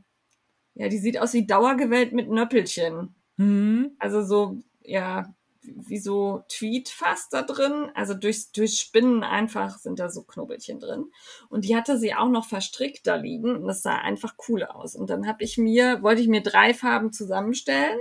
ja, 0.75 0.87
die 0.89 0.99
sieht 0.99 1.19
aus 1.19 1.33
wie 1.33 1.45
Dauergewellt 1.45 2.13
mit 2.13 2.29
Nöppelchen. 2.29 3.15
Hm. 3.37 3.95
Also 3.99 4.23
so, 4.23 4.59
ja, 4.81 5.33
wie 5.75 5.99
so 5.99 6.43
Tweet 6.49 6.89
fast 6.89 7.33
da 7.33 7.41
drin. 7.41 7.89
Also 7.95 8.13
durch, 8.13 8.51
durch 8.51 8.79
Spinnen 8.79 9.23
einfach 9.23 9.77
sind 9.77 9.99
da 9.99 10.09
so 10.09 10.23
Knubbelchen 10.23 10.79
drin. 10.79 11.11
Und 11.49 11.65
die 11.65 11.75
hatte 11.75 11.97
sie 11.97 12.13
auch 12.13 12.29
noch 12.29 12.45
verstrickt 12.45 13.07
da 13.07 13.15
liegen. 13.15 13.55
Und 13.55 13.67
das 13.67 13.81
sah 13.81 13.97
einfach 13.97 14.35
cool 14.47 14.63
aus. 14.63 14.95
Und 14.95 15.09
dann 15.09 15.27
habe 15.27 15.43
ich 15.43 15.57
mir, 15.57 16.01
wollte 16.01 16.21
ich 16.21 16.27
mir 16.27 16.41
drei 16.41 16.73
Farben 16.73 17.11
zusammenstellen 17.11 17.99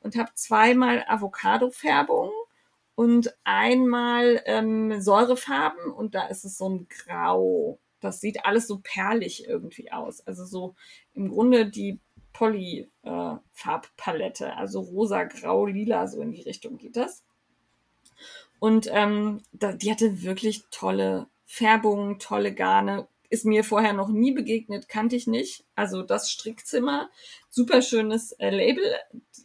und 0.00 0.16
habe 0.16 0.30
zweimal 0.34 1.04
Avocado-Färbung 1.06 2.30
und 2.94 3.34
einmal 3.44 4.42
ähm, 4.46 5.00
Säurefarben. 5.00 5.92
Und 5.92 6.14
da 6.14 6.26
ist 6.26 6.44
es 6.44 6.56
so 6.56 6.68
ein 6.68 6.88
Grau. 6.88 7.78
Das 8.00 8.20
sieht 8.20 8.44
alles 8.44 8.66
so 8.66 8.80
perlig 8.82 9.46
irgendwie 9.46 9.90
aus. 9.90 10.26
Also 10.26 10.44
so 10.44 10.74
im 11.14 11.28
Grunde 11.28 11.68
die 11.68 12.00
Poly-Farbpalette, 12.36 14.54
also 14.56 14.80
rosa, 14.80 15.24
grau, 15.24 15.64
lila, 15.64 16.06
so 16.06 16.20
in 16.20 16.32
die 16.32 16.42
Richtung 16.42 16.76
geht 16.76 16.96
das. 16.96 17.24
Und 18.58 18.90
ähm, 18.92 19.40
da, 19.52 19.72
die 19.72 19.90
hatte 19.90 20.22
wirklich 20.22 20.64
tolle 20.70 21.28
Färbungen, 21.46 22.18
tolle 22.18 22.52
Garne. 22.54 23.08
Ist 23.30 23.44
mir 23.44 23.64
vorher 23.64 23.92
noch 23.92 24.08
nie 24.08 24.32
begegnet, 24.32 24.88
kannte 24.88 25.16
ich 25.16 25.26
nicht. 25.26 25.64
Also 25.74 26.02
das 26.02 26.30
Strickzimmer, 26.30 27.08
super 27.48 27.82
schönes 27.82 28.32
äh, 28.32 28.50
Label. 28.50 28.84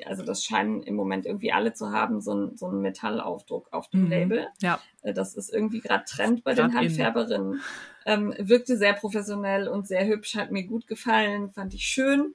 Also 0.06 0.24
das 0.24 0.44
scheinen 0.44 0.84
im 0.84 0.96
Moment 0.96 1.26
irgendwie 1.26 1.52
alle 1.52 1.74
zu 1.74 1.92
haben, 1.92 2.22
so 2.22 2.34
ein, 2.34 2.58
so 2.58 2.68
ein 2.68 2.82
Metallaufdruck 2.82 3.72
auf 3.74 3.90
dem 3.90 4.06
Mhm. 4.06 4.10
Label. 4.10 4.48
Ja. 4.62 4.80
Äh, 5.02 5.14
Das 5.14 5.36
ist 5.36 5.54
irgendwie 5.54 5.80
gerade 5.82 6.06
Trend 6.06 6.44
bei 6.44 6.54
Grad 6.54 6.72
den 6.72 6.72
in. 6.72 6.78
Handfärberinnen. 6.78 7.62
Ähm, 8.06 8.34
wirkte 8.40 8.78
sehr 8.78 8.94
professionell 8.94 9.68
und 9.68 9.88
sehr 9.88 10.06
hübsch, 10.08 10.36
hat 10.36 10.52
mir 10.52 10.64
gut 10.64 10.88
gefallen, 10.88 11.52
fand 11.52 11.74
ich 11.74 11.84
schön. 11.86 12.34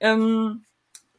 Ähm, 0.00 0.64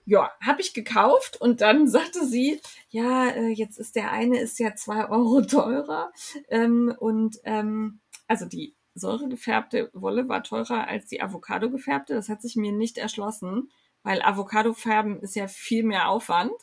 ja, 0.07 0.29
habe 0.41 0.61
ich 0.61 0.73
gekauft 0.73 1.39
und 1.41 1.61
dann 1.61 1.87
sagte 1.87 2.25
sie, 2.25 2.59
ja, 2.89 3.27
äh, 3.29 3.47
jetzt 3.49 3.77
ist 3.79 3.95
der 3.95 4.11
eine 4.11 4.39
ist 4.39 4.59
ja 4.59 4.75
zwei 4.75 5.09
Euro 5.09 5.41
teurer 5.41 6.11
ähm, 6.49 6.93
und 6.99 7.37
ähm, 7.43 7.99
also 8.27 8.45
die 8.45 8.75
säuregefärbte 8.95 9.89
Wolle 9.93 10.29
war 10.29 10.43
teurer 10.43 10.87
als 10.87 11.07
die 11.07 11.21
Avocado 11.21 11.69
gefärbte. 11.69 12.15
Das 12.15 12.29
hat 12.29 12.41
sich 12.41 12.55
mir 12.55 12.71
nicht 12.73 12.97
erschlossen, 12.97 13.71
weil 14.03 14.21
Avocado 14.23 14.73
färben 14.73 15.19
ist 15.21 15.35
ja 15.35 15.47
viel 15.47 15.83
mehr 15.83 16.09
Aufwand 16.09 16.53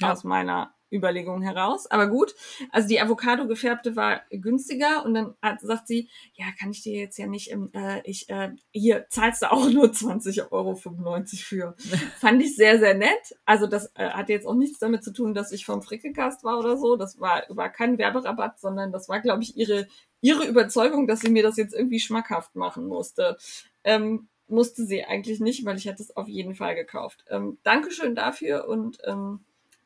Ja. 0.00 0.12
aus 0.12 0.24
meiner 0.24 0.74
Überlegungen 0.92 1.42
heraus. 1.42 1.90
Aber 1.90 2.06
gut, 2.08 2.34
also 2.70 2.88
die 2.88 3.00
Avocado 3.00 3.46
gefärbte 3.46 3.96
war 3.96 4.22
günstiger 4.30 5.04
und 5.04 5.14
dann 5.14 5.34
hat, 5.42 5.60
sagt 5.60 5.88
sie, 5.88 6.08
ja, 6.34 6.46
kann 6.58 6.70
ich 6.70 6.82
dir 6.82 6.98
jetzt 6.98 7.18
ja 7.18 7.26
nicht, 7.26 7.50
im, 7.50 7.70
äh, 7.72 8.00
ich, 8.04 8.28
äh, 8.28 8.50
hier 8.70 9.06
zahlst 9.10 9.42
du 9.42 9.52
auch 9.52 9.68
nur 9.70 9.86
20,95 9.86 10.52
Euro 10.52 10.74
für. 10.76 11.74
Fand 12.18 12.42
ich 12.42 12.56
sehr, 12.56 12.78
sehr 12.78 12.94
nett. 12.94 13.36
Also 13.44 13.66
das 13.66 13.92
äh, 13.94 14.10
hat 14.10 14.28
jetzt 14.28 14.46
auch 14.46 14.54
nichts 14.54 14.78
damit 14.78 15.04
zu 15.04 15.12
tun, 15.12 15.34
dass 15.34 15.52
ich 15.52 15.64
vom 15.64 15.82
Frickecast 15.82 16.44
war 16.44 16.58
oder 16.58 16.76
so. 16.76 16.96
Das 16.96 17.20
war, 17.20 17.44
war 17.48 17.70
kein 17.70 17.98
Werberabatt, 17.98 18.60
sondern 18.60 18.92
das 18.92 19.08
war, 19.08 19.20
glaube 19.20 19.42
ich, 19.42 19.56
ihre, 19.56 19.86
ihre 20.20 20.46
Überzeugung, 20.46 21.06
dass 21.06 21.20
sie 21.20 21.30
mir 21.30 21.42
das 21.42 21.56
jetzt 21.56 21.74
irgendwie 21.74 22.00
schmackhaft 22.00 22.56
machen 22.56 22.86
musste. 22.86 23.36
Ähm, 23.84 24.28
musste 24.48 24.84
sie 24.84 25.04
eigentlich 25.04 25.40
nicht, 25.40 25.64
weil 25.64 25.76
ich 25.76 25.84
hätte 25.84 26.02
es 26.02 26.16
auf 26.16 26.26
jeden 26.26 26.54
Fall 26.54 26.74
gekauft. 26.74 27.24
Ähm, 27.28 27.58
Dankeschön 27.62 28.14
dafür 28.14 28.66
und 28.66 28.98
ähm, 29.04 29.40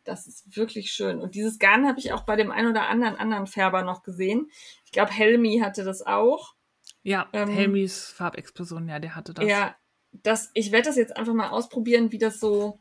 das 0.05 0.27
ist 0.27 0.57
wirklich 0.57 0.93
schön. 0.93 1.21
Und 1.21 1.35
dieses 1.35 1.59
Garn 1.59 1.87
habe 1.87 1.99
ich 1.99 2.13
auch 2.13 2.25
bei 2.25 2.37
dem 2.37 2.51
ein 2.51 2.67
oder 2.67 2.89
anderen 2.89 3.17
anderen 3.17 3.47
Färber 3.47 3.83
noch 3.83 4.03
gesehen. 4.03 4.51
Ich 4.85 4.93
glaube, 4.93 5.13
Helmi 5.13 5.61
hatte 5.63 5.85
das 5.85 6.03
auch. 6.03 6.55
Ja, 7.03 7.29
ähm, 7.33 7.49
Helmis 7.49 8.09
Farbexplosion, 8.09 8.89
ja, 8.89 8.99
der 8.99 9.17
hatte 9.17 9.35
das. 9.35 9.45
Ja, 9.45 9.77
das, 10.13 10.51
ich 10.55 10.73
werde 10.73 10.89
das 10.89 10.97
jetzt 10.97 11.17
einfach 11.17 11.35
mal 11.35 11.51
ausprobieren, 11.51 12.13
wie 12.13 12.19
das 12.19 12.39
so 12.39 12.79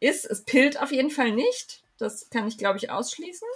ist. 0.00 0.24
Es 0.24 0.44
pillt 0.44 0.80
auf 0.80 0.92
jeden 0.92 1.10
Fall 1.10 1.32
nicht. 1.32 1.82
Das 1.98 2.28
kann 2.30 2.48
ich, 2.48 2.58
glaube 2.58 2.78
ich, 2.78 2.90
ausschließen. 2.90 3.48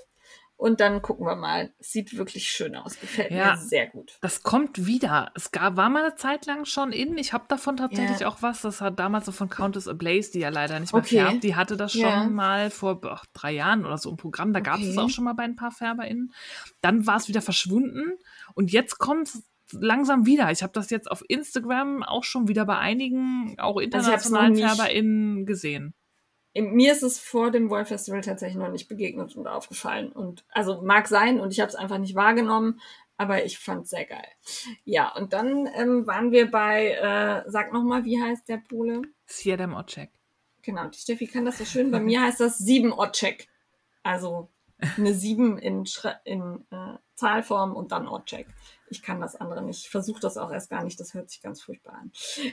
Und 0.57 0.81
dann 0.81 1.03
gucken 1.03 1.27
wir 1.27 1.37
mal. 1.37 1.71
Sieht 1.81 2.17
wirklich 2.17 2.49
schön 2.49 2.77
aus. 2.77 2.99
Gefällt 2.99 3.31
ja, 3.31 3.53
mir 3.53 3.57
sehr 3.59 3.89
gut. 3.89 4.17
Das 4.23 4.43
kommt 4.43 4.87
wieder. 4.87 5.31
Es 5.35 5.53
gab, 5.53 5.77
war 5.77 5.91
mal 5.91 6.05
eine 6.05 6.15
Zeit 6.15 6.47
lang 6.47 6.65
schon 6.65 6.93
in. 6.93 7.19
Ich 7.19 7.35
habe 7.35 7.45
davon 7.49 7.77
tatsächlich 7.77 8.21
ja. 8.21 8.29
auch 8.29 8.41
was. 8.41 8.63
Das 8.63 8.81
hat 8.81 8.99
damals 8.99 9.27
so 9.27 9.33
von 9.33 9.51
Countess 9.51 9.87
Ablaze, 9.87 10.33
die 10.33 10.39
ja 10.39 10.49
leider 10.49 10.81
nicht 10.81 10.95
mehr 10.95 11.03
okay. 11.03 11.17
färbt. 11.19 11.45
Die 11.45 11.57
hatte 11.57 11.77
das 11.77 11.93
schon 11.93 12.01
ja. 12.01 12.25
mal 12.25 12.71
vor 12.71 13.01
ach, 13.05 13.27
drei 13.35 13.53
Jahren 13.53 13.85
oder 13.85 13.99
so 13.99 14.11
im 14.11 14.17
Programm. 14.17 14.55
Da 14.55 14.61
gab 14.61 14.81
es 14.81 14.87
es 14.87 14.99
auch 14.99 15.11
schon 15.11 15.25
mal 15.25 15.35
bei 15.35 15.43
ein 15.43 15.57
paar 15.57 15.73
FärberInnen. 15.73 16.33
Dann 16.81 17.07
war 17.07 17.17
es 17.17 17.29
wieder 17.29 17.43
verschwunden. 17.43 18.17
Und 18.55 18.73
jetzt 18.73 18.99
kommt 18.99 19.29
es 19.29 19.43
langsam 19.73 20.25
wieder. 20.25 20.51
Ich 20.53 20.63
habe 20.63 20.73
das 20.73 20.89
jetzt 20.89 21.11
auf 21.11 21.23
Instagram 21.29 22.03
auch 22.03 22.25
schon 22.25 22.49
wieder 22.49 22.65
bei 22.65 22.79
einigen, 22.79 23.57
auch 23.59 23.77
also 23.77 23.81
internationalen 23.81 24.55
also 24.55 24.77
FärberInnen 24.77 25.45
gesehen 25.45 25.95
mir 26.63 26.93
ist 26.93 27.03
es 27.03 27.19
vor 27.19 27.51
dem 27.51 27.71
World 27.71 27.89
Festival 27.89 28.21
tatsächlich 28.21 28.59
noch 28.59 28.71
nicht 28.71 28.89
begegnet 28.89 29.37
und 29.37 29.47
aufgefallen. 29.47 30.13
Und 30.13 30.45
also 30.51 30.83
mag 30.83 31.09
sein 31.09 31.41
und 31.41 31.53
ich 31.53 31.61
habe 31.61 31.69
es 31.69 31.75
einfach 31.75 31.99
nicht 31.99 32.15
wahrgenommen, 32.15 32.81
aber 33.17 33.45
ich 33.45 33.59
fand 33.59 33.85
es 33.85 33.91
sehr 33.91 34.05
geil. 34.05 34.29
Ja, 34.85 35.15
und 35.15 35.33
dann 35.33 35.69
ähm, 35.75 36.07
waren 36.07 36.33
wir 36.33 36.51
bei, 36.51 36.93
äh, 36.93 37.51
sag 37.51 37.73
nochmal, 37.73 38.05
wie 38.05 38.21
heißt 38.21 38.49
der 38.49 38.59
Pole? 38.59 39.03
Siedem 39.27 39.75
Ocek. 39.75 40.11
Genau, 40.63 40.89
die 40.89 40.99
Steffi 40.99 41.27
kann 41.27 41.45
das 41.45 41.59
so 41.59 41.65
schön. 41.65 41.91
Bei 41.91 42.01
mir 42.01 42.23
heißt 42.23 42.41
das 42.41 42.59
sieben 42.59 42.93
Ocek. 42.93 43.49
Also 44.03 44.51
eine 44.97 45.15
sieben 45.15 45.59
in, 45.59 45.87
Schre 45.87 46.21
in 46.25 46.67
äh, 46.71 46.99
Zahlform 47.15 47.75
und 47.75 47.93
dann 47.93 48.07
Orcheck. 48.07 48.47
Ich 48.89 49.03
kann 49.03 49.21
das 49.21 49.37
andere 49.37 49.63
nicht. 49.63 49.81
Ich 49.83 49.91
versuche 49.91 50.21
das 50.21 50.37
auch 50.37 50.51
erst 50.51 50.71
gar 50.71 50.85
nicht. 50.85 50.99
Das 51.01 51.15
hört 51.15 51.31
sich 51.31 51.43
ganz 51.43 51.63
furchtbar 51.63 51.95
an. 51.95 52.13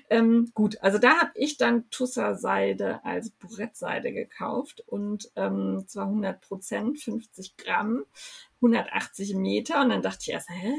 Ähm, 0.10 0.52
gut, 0.54 0.82
also 0.82 0.98
da 0.98 1.18
habe 1.20 1.32
ich 1.36 1.58
dann 1.58 1.90
Tussa-Seide 1.90 3.04
als 3.06 3.30
Burettseide 3.32 4.12
gekauft 4.12 4.84
und 4.88 5.32
ähm, 5.36 5.84
zwar 5.88 6.06
100 6.06 6.42
Prozent, 6.42 7.00
50 7.00 7.58
Gramm, 7.58 8.06
180 8.58 9.36
Meter. 9.36 9.82
Und 9.82 9.90
dann 9.90 10.02
dachte 10.02 10.20
ich 10.22 10.30
erst, 10.30 10.50
hä? 10.50 10.74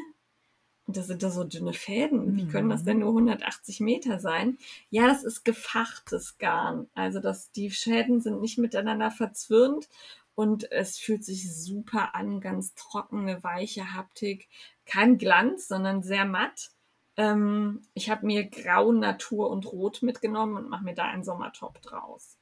Und 0.86 0.98
das 0.98 1.06
sind 1.06 1.22
da 1.22 1.30
so 1.30 1.44
dünne 1.44 1.72
Fäden. 1.72 2.36
Wie 2.36 2.46
können 2.46 2.68
das 2.68 2.82
mhm. 2.82 2.86
denn 2.86 2.98
nur 2.98 3.08
180 3.10 3.80
Meter 3.80 4.20
sein? 4.20 4.58
Ja, 4.90 5.06
das 5.06 5.24
ist 5.24 5.44
gefachtes 5.44 6.36
Garn. 6.36 6.88
Also 6.94 7.20
das, 7.20 7.50
die 7.52 7.70
Schäden 7.70 8.20
sind 8.20 8.42
nicht 8.42 8.58
miteinander 8.58 9.10
verzwirnt 9.10 9.88
und 10.34 10.70
es 10.72 10.98
fühlt 10.98 11.24
sich 11.24 11.54
super 11.54 12.14
an, 12.14 12.40
ganz 12.40 12.74
trockene, 12.74 13.42
weiche 13.42 13.94
Haptik. 13.94 14.48
Kein 14.84 15.18
Glanz, 15.18 15.68
sondern 15.68 16.02
sehr 16.02 16.24
matt. 16.24 16.70
Ähm, 17.16 17.82
ich 17.94 18.10
habe 18.10 18.26
mir 18.26 18.48
Grau, 18.48 18.90
Natur 18.92 19.50
und 19.50 19.66
Rot 19.66 20.02
mitgenommen 20.02 20.56
und 20.56 20.68
mache 20.68 20.84
mir 20.84 20.94
da 20.94 21.04
einen 21.04 21.24
Sommertop 21.24 21.80
draus. 21.82 22.38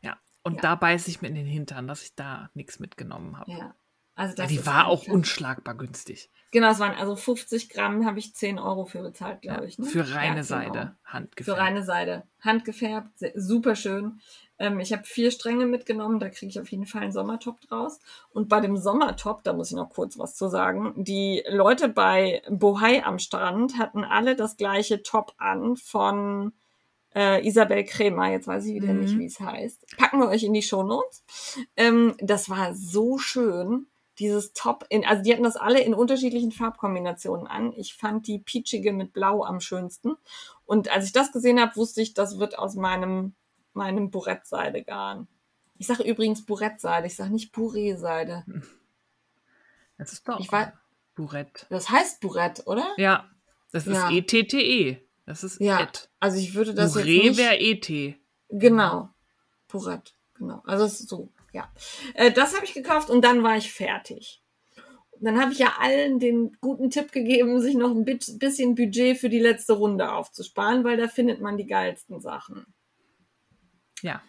Ja, 0.00 0.18
und 0.42 0.56
ja. 0.56 0.60
da 0.62 0.74
beiße 0.74 1.10
ich 1.10 1.20
mir 1.20 1.28
in 1.28 1.34
den 1.34 1.46
Hintern, 1.46 1.86
dass 1.86 2.02
ich 2.02 2.14
da 2.14 2.50
nichts 2.54 2.78
mitgenommen 2.78 3.38
habe. 3.38 3.50
Ja. 3.50 3.74
Also 4.20 4.34
das 4.34 4.52
ja, 4.52 4.58
die 4.58 4.66
war 4.66 4.86
auch 4.86 5.08
unschlagbar 5.08 5.74
günstig. 5.74 6.28
Genau, 6.50 6.70
es 6.70 6.78
waren 6.78 6.94
also 6.94 7.16
50 7.16 7.70
Gramm, 7.70 8.04
habe 8.04 8.18
ich 8.18 8.34
10 8.34 8.58
Euro 8.58 8.84
für 8.84 9.00
bezahlt, 9.00 9.40
glaube 9.40 9.62
ja, 9.62 9.66
ich. 9.66 9.78
Ne? 9.78 9.86
Für 9.86 10.14
reine 10.14 10.36
ja, 10.36 10.42
Seide, 10.42 10.96
handgefärbt. 11.06 11.58
Für 11.58 11.64
reine 11.64 11.82
Seide, 11.82 12.24
handgefärbt, 12.40 13.08
super 13.34 13.76
schön. 13.76 14.20
Ähm, 14.58 14.78
ich 14.78 14.92
habe 14.92 15.04
vier 15.04 15.30
Stränge 15.30 15.64
mitgenommen, 15.64 16.20
da 16.20 16.28
kriege 16.28 16.50
ich 16.50 16.60
auf 16.60 16.70
jeden 16.70 16.84
Fall 16.84 17.00
einen 17.00 17.12
Sommertop 17.12 17.62
draus. 17.62 17.98
Und 18.28 18.50
bei 18.50 18.60
dem 18.60 18.76
Sommertop, 18.76 19.42
da 19.42 19.54
muss 19.54 19.70
ich 19.70 19.76
noch 19.76 19.88
kurz 19.88 20.18
was 20.18 20.34
zu 20.34 20.48
sagen, 20.48 20.92
die 21.02 21.42
Leute 21.48 21.88
bei 21.88 22.42
Bohai 22.50 23.02
am 23.02 23.18
Strand 23.18 23.78
hatten 23.78 24.04
alle 24.04 24.36
das 24.36 24.58
gleiche 24.58 25.02
Top 25.02 25.32
an 25.38 25.76
von 25.76 26.52
äh, 27.14 27.46
Isabel 27.48 27.84
Kremer, 27.84 28.32
jetzt 28.32 28.48
weiß 28.48 28.66
ich 28.66 28.74
wieder 28.74 28.92
mhm. 28.92 29.00
nicht, 29.00 29.18
wie 29.18 29.24
es 29.24 29.40
heißt. 29.40 29.96
Packen 29.96 30.18
wir 30.18 30.28
euch 30.28 30.42
in 30.42 30.52
die 30.52 30.60
Shownotes. 30.60 31.24
Ähm, 31.74 32.16
das 32.18 32.50
war 32.50 32.74
so 32.74 33.16
schön 33.16 33.86
dieses 34.20 34.52
Top, 34.52 34.86
in, 34.90 35.04
also 35.04 35.22
die 35.22 35.32
hatten 35.32 35.42
das 35.42 35.56
alle 35.56 35.80
in 35.80 35.94
unterschiedlichen 35.94 36.52
Farbkombinationen 36.52 37.46
an. 37.46 37.72
Ich 37.72 37.94
fand 37.94 38.26
die 38.26 38.38
peachige 38.38 38.92
mit 38.92 39.12
Blau 39.12 39.42
am 39.42 39.60
schönsten. 39.60 40.16
Und 40.64 40.88
als 40.90 41.06
ich 41.06 41.12
das 41.12 41.32
gesehen 41.32 41.60
habe, 41.60 41.74
wusste 41.74 42.02
ich, 42.02 42.14
das 42.14 42.38
wird 42.38 42.58
aus 42.58 42.76
meinem 42.76 43.34
meinem 43.72 44.10
Burettseide-Garn. 44.10 45.28
Ich 45.78 45.86
sage 45.86 46.02
übrigens 46.02 46.44
Burettseide, 46.44 47.06
ich 47.06 47.16
sage 47.16 47.30
nicht 47.30 47.54
Bourré-Seide. 47.54 48.44
Das 49.96 50.12
ist 50.12 50.28
doch 50.28 50.40
ich 50.40 50.50
weiß, 50.50 50.68
Burett. 51.14 51.66
Das 51.70 51.90
heißt 51.90 52.20
Burett, 52.20 52.66
oder? 52.66 52.86
Ja, 52.96 53.28
das 53.72 53.86
ist 53.86 53.94
ja. 53.94 54.10
E-T-T-E. 54.10 54.92
-E. 54.92 54.98
Das 55.26 55.44
ist 55.44 55.60
ja. 55.60 55.80
Et. 55.80 56.10
Also 56.18 56.38
ich 56.38 56.54
würde 56.54 56.74
das 56.74 56.94
Bourré 56.94 57.04
jetzt 57.04 57.24
nicht... 57.24 57.38
wäre 57.38 57.56
E-T. 57.58 58.18
Genau, 58.48 59.10
Burett, 59.68 60.14
genau. 60.34 60.62
Also 60.64 60.84
es 60.84 61.00
ist 61.00 61.08
so, 61.08 61.28
ja. 61.52 61.70
Äh, 62.14 62.32
das 62.32 62.54
habe 62.54 62.64
ich 62.64 62.74
gekauft 62.74 63.10
und 63.10 63.22
dann 63.24 63.42
war 63.42 63.56
ich 63.56 63.72
fertig. 63.72 64.42
dann 65.20 65.40
habe 65.40 65.52
ich 65.52 65.58
ja 65.58 65.74
allen 65.80 66.18
den 66.18 66.56
guten 66.60 66.90
Tipp 66.90 67.12
gegeben, 67.12 67.60
sich 67.60 67.74
noch 67.74 67.90
ein 67.90 68.04
bisschen 68.04 68.74
Budget 68.74 69.18
für 69.18 69.28
die 69.28 69.38
letzte 69.38 69.74
Runde 69.74 70.12
aufzusparen, 70.12 70.82
weil 70.82 70.96
da 70.96 71.08
findet 71.08 71.40
man 71.40 71.58
die 71.58 71.66
geilsten 71.66 72.20
Sachen. 72.20 72.66
Ja. 74.02 74.22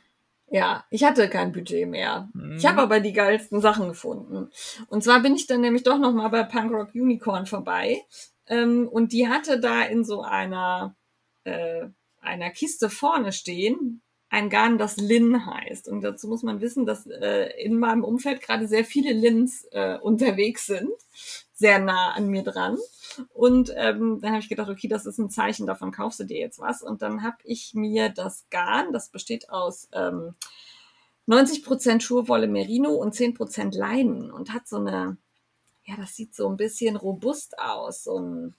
Ja, 0.53 0.83
ich 0.89 1.05
hatte 1.05 1.29
kein 1.29 1.53
Budget 1.53 1.87
mehr. 1.87 2.29
Mhm. 2.33 2.57
Ich 2.57 2.65
habe 2.65 2.81
aber 2.81 2.99
die 2.99 3.13
geilsten 3.13 3.61
Sachen 3.61 3.87
gefunden. 3.87 4.49
Und 4.87 5.01
zwar 5.01 5.21
bin 5.21 5.33
ich 5.33 5.47
dann 5.47 5.61
nämlich 5.61 5.83
doch 5.83 5.97
noch 5.97 6.11
mal 6.11 6.27
bei 6.27 6.43
Punkrock 6.43 6.93
Unicorn 6.93 7.45
vorbei. 7.45 8.01
Ähm, 8.47 8.89
und 8.89 9.13
die 9.13 9.29
hatte 9.29 9.61
da 9.61 9.83
in 9.83 10.03
so 10.03 10.23
einer, 10.23 10.97
äh, 11.45 11.87
einer 12.19 12.49
Kiste 12.49 12.89
vorne 12.89 13.31
stehen 13.31 14.01
ein 14.31 14.49
Garn, 14.49 14.77
das 14.77 14.95
Lin 14.95 15.45
heißt. 15.45 15.89
Und 15.89 16.01
dazu 16.01 16.29
muss 16.29 16.41
man 16.41 16.61
wissen, 16.61 16.85
dass 16.85 17.05
äh, 17.05 17.49
in 17.61 17.77
meinem 17.77 18.05
Umfeld 18.05 18.41
gerade 18.41 18.65
sehr 18.65 18.85
viele 18.85 19.11
Lins 19.11 19.65
äh, 19.71 19.97
unterwegs 19.99 20.65
sind, 20.65 20.89
sehr 21.53 21.79
nah 21.79 22.11
an 22.13 22.27
mir 22.27 22.41
dran. 22.41 22.77
Und 23.33 23.73
ähm, 23.75 24.19
dann 24.21 24.31
habe 24.31 24.39
ich 24.39 24.47
gedacht, 24.47 24.69
okay, 24.69 24.87
das 24.87 25.05
ist 25.05 25.17
ein 25.17 25.29
Zeichen, 25.29 25.67
davon 25.67 25.91
kaufst 25.91 26.21
du 26.21 26.23
dir 26.23 26.39
jetzt 26.39 26.59
was. 26.59 26.81
Und 26.81 27.01
dann 27.01 27.23
habe 27.23 27.37
ich 27.43 27.73
mir 27.73 28.07
das 28.07 28.45
Garn, 28.49 28.93
das 28.93 29.09
besteht 29.09 29.49
aus 29.49 29.89
ähm, 29.91 30.33
90% 31.27 31.99
Schurwolle 31.99 32.47
Merino 32.47 32.91
und 32.91 33.13
10% 33.13 33.77
Leinen 33.77 34.31
und 34.31 34.53
hat 34.53 34.65
so 34.65 34.77
eine, 34.77 35.17
ja, 35.83 35.97
das 35.97 36.15
sieht 36.15 36.33
so 36.33 36.47
ein 36.47 36.55
bisschen 36.55 36.95
robust 36.95 37.59
aus, 37.59 38.05
so 38.05 38.17
ein, 38.17 38.55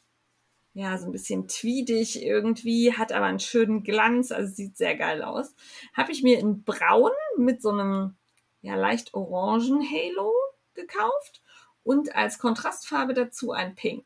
ja, 0.75 0.97
so 0.97 1.07
ein 1.07 1.12
bisschen 1.12 1.49
tweedig 1.49 2.23
irgendwie, 2.23 2.95
hat 2.95 3.12
aber 3.12 3.27
einen 3.27 3.41
schönen 3.41 3.83
Glanz, 3.83 4.33
also 4.33 4.53
sieht 4.53 4.77
sehr 4.77 4.97
geil 4.97 5.23
aus. 5.23 5.55
Habe 5.93 6.12
ich 6.12 6.23
mir 6.23 6.39
in 6.39 6.64
Braun 6.64 7.11
mit 7.37 7.61
so 7.61 7.70
einem, 7.70 8.16
ja, 8.62 8.75
leicht 8.75 9.12
orangen 9.12 9.83
Halo 9.83 10.33
gekauft 10.75 11.43
und 11.83 12.14
als 12.14 12.39
Kontrastfarbe 12.39 13.12
dazu 13.12 13.53
ein 13.53 13.75
Pink. 13.75 14.05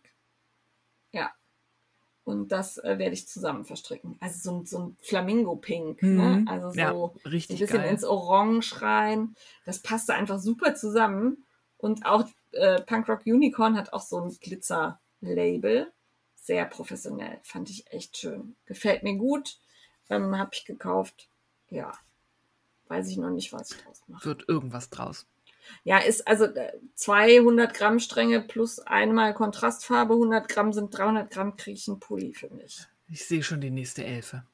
Ja. 1.12 1.31
Und 2.25 2.51
das 2.51 2.79
äh, 2.79 2.99
werde 2.99 3.12
ich 3.12 3.29
zusammen 3.29 3.64
verstricken. 3.64 4.17
Also 4.19 4.51
so, 4.51 4.64
so 4.64 4.79
ein 4.81 4.97
Flamingo-Pink. 5.01 6.03
Ne? 6.03 6.09
Mhm. 6.09 6.45
Ne? 6.45 6.51
Also 6.51 6.71
so 6.71 6.79
ja, 6.79 7.31
richtig 7.31 7.57
ein 7.57 7.61
bisschen 7.61 7.83
geil. 7.83 7.91
ins 7.91 8.03
Orange 8.03 8.83
rein. 8.83 9.37
Das 9.64 9.79
passte 9.81 10.14
einfach 10.14 10.41
super 10.41 10.75
zusammen. 10.75 11.45
Und 11.77 12.05
auch 12.05 12.25
äh, 12.51 12.81
Punkrock 12.83 13.21
Unicorn 13.27 13.77
hat 13.77 13.93
auch 13.93 14.01
so 14.01 14.21
ein 14.21 14.37
Glitzer-Label. 14.41 15.93
Sehr 16.47 16.64
professionell. 16.64 17.40
Fand 17.42 17.70
ich 17.70 17.92
echt 17.92 18.16
schön. 18.16 18.55
Gefällt 18.66 19.03
mir 19.03 19.16
gut. 19.16 19.59
Ähm, 20.09 20.38
Habe 20.38 20.51
ich 20.53 20.64
gekauft. 20.64 21.28
Ja. 21.70 21.90
Weiß 22.86 23.09
ich 23.09 23.16
noch 23.16 23.30
nicht, 23.30 23.53
was 23.53 23.72
ich 23.72 23.82
draus 23.82 24.05
mache. 24.07 24.24
Wird 24.24 24.49
irgendwas 24.49 24.88
draus. 24.88 25.26
Ja, 25.82 25.99
ist 25.99 26.28
also 26.28 26.47
200 26.94 27.68
äh, 27.68 27.76
Gramm 27.76 27.99
Stränge 27.99 28.40
plus 28.40 28.78
einmal 28.78 29.34
Kontrastfarbe, 29.34 30.14
100 30.14 30.49
Gramm 30.49 30.72
sind 30.72 30.97
300 30.97 31.32
Gramm, 31.32 31.57
kriege 31.57 31.76
ich 31.76 31.88
einen 31.88 31.99
Pulli 31.99 32.32
für 32.32 32.51
mich. 32.51 32.86
Ich 33.09 33.24
sehe 33.24 33.42
schon 33.42 33.61
die 33.61 33.72
nächste 33.72 34.05
Elfe. 34.05 34.44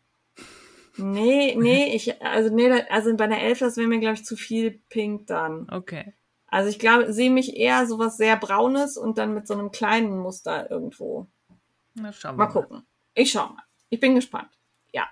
Nee, 0.97 1.55
nee, 1.59 1.95
ich, 1.95 2.23
also 2.23 2.49
nee, 2.55 2.71
also 2.89 3.15
bei 3.19 3.27
der 3.27 3.43
Elf, 3.43 3.59
das 3.59 3.77
wäre 3.77 3.89
mir, 3.89 4.01
glaube 4.01 4.15
ich, 4.15 4.25
zu 4.25 4.37
viel 4.37 4.81
pink 4.89 5.27
dann. 5.27 5.69
Okay. 5.71 6.15
Also 6.47 6.71
ich 6.71 6.79
glaube, 6.79 7.13
sehe 7.13 7.31
mich 7.31 7.55
eher 7.55 7.87
so 7.87 7.99
was 7.99 8.17
sehr 8.17 8.39
Braunes 8.39 8.97
und 8.97 9.19
dann 9.19 9.35
mit 9.35 9.47
so 9.47 9.53
einem 9.53 9.73
kleinen 9.73 10.19
Muster 10.19 10.71
irgendwo. 10.71 11.27
Na, 11.95 12.13
schauen 12.13 12.37
wir 12.37 12.47
Mal 12.47 12.53
gucken. 12.53 12.87
Ich 13.15 13.33
schau 13.33 13.49
mal. 13.49 13.63
Ich 13.91 14.01
bin 14.01 14.15
gespannt. 14.15 14.51
Ja. 14.93 15.09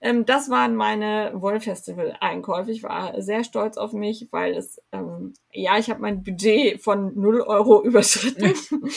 Ähm, 0.00 0.26
das 0.26 0.50
waren 0.50 0.76
meine 0.76 1.32
Wollfestival-Einkäufe. 1.34 2.70
Ich 2.70 2.82
war 2.82 3.20
sehr 3.22 3.42
stolz 3.42 3.76
auf 3.78 3.92
mich, 3.92 4.28
weil 4.30 4.54
es, 4.54 4.80
ähm, 4.92 5.32
ja, 5.50 5.78
ich 5.78 5.88
habe 5.88 6.00
mein 6.00 6.22
Budget 6.22 6.82
von 6.82 7.18
0 7.18 7.40
Euro 7.40 7.82
überschritten. 7.84 8.54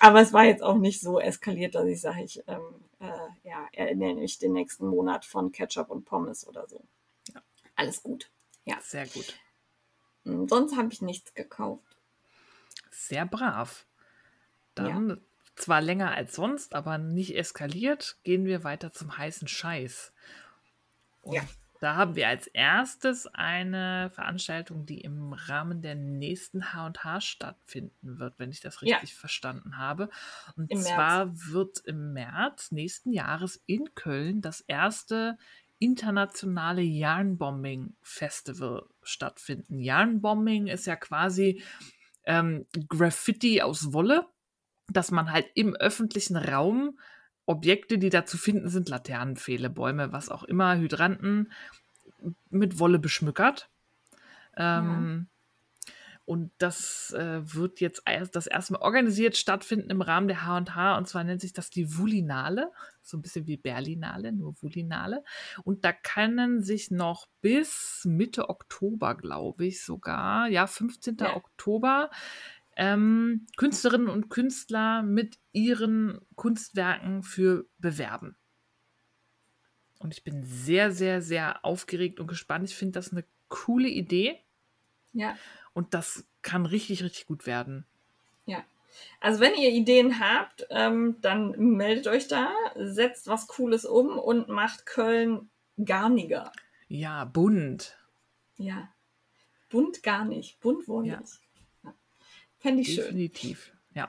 Aber 0.00 0.20
es 0.20 0.32
war 0.32 0.44
jetzt 0.44 0.62
auch 0.62 0.76
nicht 0.76 1.00
so 1.00 1.20
eskaliert, 1.20 1.74
dass 1.76 1.86
ich 1.86 2.00
sage, 2.00 2.24
ich 2.24 2.42
ähm, 2.48 2.84
äh, 2.98 3.48
ja, 3.48 3.66
erinnere 3.72 4.14
mich 4.14 4.38
den 4.38 4.52
nächsten 4.52 4.86
Monat 4.86 5.24
von 5.24 5.52
Ketchup 5.52 5.88
und 5.90 6.04
Pommes 6.04 6.46
oder 6.46 6.66
so. 6.66 6.84
Ja. 7.32 7.40
Alles 7.76 8.02
gut. 8.02 8.30
Ja. 8.64 8.76
Sehr 8.82 9.06
gut. 9.06 9.38
Hm, 10.24 10.48
Sonst 10.48 10.76
habe 10.76 10.92
ich 10.92 11.00
nichts 11.00 11.32
gekauft. 11.34 11.96
Sehr 12.90 13.24
brav. 13.24 13.86
Dann 14.74 15.20
zwar 15.60 15.80
länger 15.80 16.12
als 16.14 16.34
sonst, 16.34 16.74
aber 16.74 16.98
nicht 16.98 17.36
eskaliert, 17.36 18.18
gehen 18.24 18.44
wir 18.46 18.64
weiter 18.64 18.92
zum 18.92 19.16
heißen 19.18 19.48
Scheiß. 19.48 20.12
Und 21.22 21.34
Ja. 21.34 21.42
Da 21.82 21.96
haben 21.96 22.14
wir 22.14 22.28
als 22.28 22.46
erstes 22.46 23.26
eine 23.26 24.10
Veranstaltung, 24.10 24.84
die 24.84 25.00
im 25.00 25.32
Rahmen 25.32 25.80
der 25.80 25.94
nächsten 25.94 26.74
H&H 26.74 27.22
stattfinden 27.22 28.18
wird, 28.18 28.38
wenn 28.38 28.50
ich 28.50 28.60
das 28.60 28.82
Ja. 28.82 28.98
richtig 28.98 29.14
verstanden 29.14 29.78
habe. 29.78 30.10
Und 30.56 30.70
Im 30.70 30.82
März. 30.82 30.88
zwar 30.92 31.34
wird 31.48 31.78
im 31.86 32.12
März 32.12 32.70
nächsten 32.70 33.12
Jahres 33.14 33.62
in 33.64 33.94
Köln 33.94 34.42
das 34.42 34.60
erste 34.60 35.38
internationale 35.78 36.82
Yarnbombing 36.82 37.96
Festival 38.02 38.86
stattfinden. 39.02 39.78
Yarnbombing 39.78 40.66
ist 40.66 40.84
ja 40.86 40.96
quasi 40.96 41.62
ähm, 42.24 42.66
Graffiti 42.88 43.62
aus 43.62 43.92
Wolle, 43.94 44.26
dass 44.92 45.10
man 45.10 45.32
halt 45.32 45.46
im 45.54 45.74
öffentlichen 45.74 46.36
Raum 46.36 46.98
Objekte, 47.46 47.98
die 47.98 48.10
da 48.10 48.24
zu 48.24 48.38
finden 48.38 48.68
sind, 48.68 48.88
Laternenpfähle, 48.88 49.70
Bäume, 49.70 50.12
was 50.12 50.28
auch 50.28 50.44
immer, 50.44 50.76
Hydranten, 50.76 51.50
mit 52.50 52.78
Wolle 52.78 52.98
beschmückert. 52.98 53.68
Ähm, 54.56 55.28
Und 56.26 56.52
das 56.58 57.12
äh, 57.18 57.40
wird 57.54 57.80
jetzt 57.80 58.02
erst, 58.06 58.36
das 58.36 58.46
erste 58.46 58.74
Mal 58.74 58.82
organisiert 58.82 59.36
stattfinden 59.36 59.90
im 59.90 60.00
Rahmen 60.00 60.28
der 60.28 60.46
H&H 60.46 60.96
und 60.96 61.08
zwar 61.08 61.24
nennt 61.24 61.40
sich 61.40 61.52
das 61.52 61.70
die 61.70 61.98
Vulinale, 61.98 62.70
so 63.02 63.16
ein 63.16 63.22
bisschen 63.22 63.48
wie 63.48 63.56
Berlinale, 63.56 64.30
nur 64.30 64.54
Vulinale. 64.62 65.24
Und 65.64 65.84
da 65.84 65.92
können 65.92 66.62
sich 66.62 66.92
noch 66.92 67.26
bis 67.40 68.02
Mitte 68.04 68.48
Oktober, 68.48 69.16
glaube 69.16 69.66
ich 69.66 69.82
sogar, 69.84 70.46
ja, 70.46 70.68
15. 70.68 71.16
Ja. 71.18 71.34
Oktober, 71.34 72.10
ähm, 72.80 73.46
Künstlerinnen 73.58 74.08
und 74.08 74.30
Künstler 74.30 75.02
mit 75.02 75.38
ihren 75.52 76.18
Kunstwerken 76.34 77.22
für 77.22 77.66
bewerben. 77.76 78.36
Und 79.98 80.14
ich 80.14 80.24
bin 80.24 80.42
sehr, 80.44 80.90
sehr, 80.90 81.20
sehr 81.20 81.62
aufgeregt 81.62 82.20
und 82.20 82.26
gespannt. 82.26 82.70
Ich 82.70 82.74
finde 82.74 82.92
das 82.92 83.12
eine 83.12 83.24
coole 83.48 83.88
Idee 83.88 84.40
Ja. 85.12 85.36
und 85.74 85.92
das 85.92 86.24
kann 86.40 86.64
richtig, 86.64 87.02
richtig 87.04 87.26
gut 87.26 87.44
werden. 87.46 87.84
Ja. 88.46 88.64
Also 89.20 89.40
wenn 89.40 89.54
ihr 89.56 89.68
Ideen 89.70 90.18
habt, 90.18 90.66
ähm, 90.70 91.16
dann 91.20 91.50
meldet 91.76 92.06
euch 92.06 92.28
da, 92.28 92.50
setzt 92.76 93.26
was 93.28 93.46
Cooles 93.46 93.84
um 93.84 94.18
und 94.18 94.48
macht 94.48 94.86
Köln 94.86 95.50
garniger. 95.84 96.50
Ja, 96.88 97.26
bunt. 97.26 97.98
Ja. 98.56 98.88
Bunt 99.68 100.02
gar 100.02 100.24
nicht. 100.24 100.58
Bunt 100.60 100.88
wohl 100.88 101.06
Ja. 101.06 101.20
Fände 102.60 102.82
ich 102.82 102.94
schön. 102.94 103.04
Definitiv. 103.04 103.72
Ja. 103.94 104.08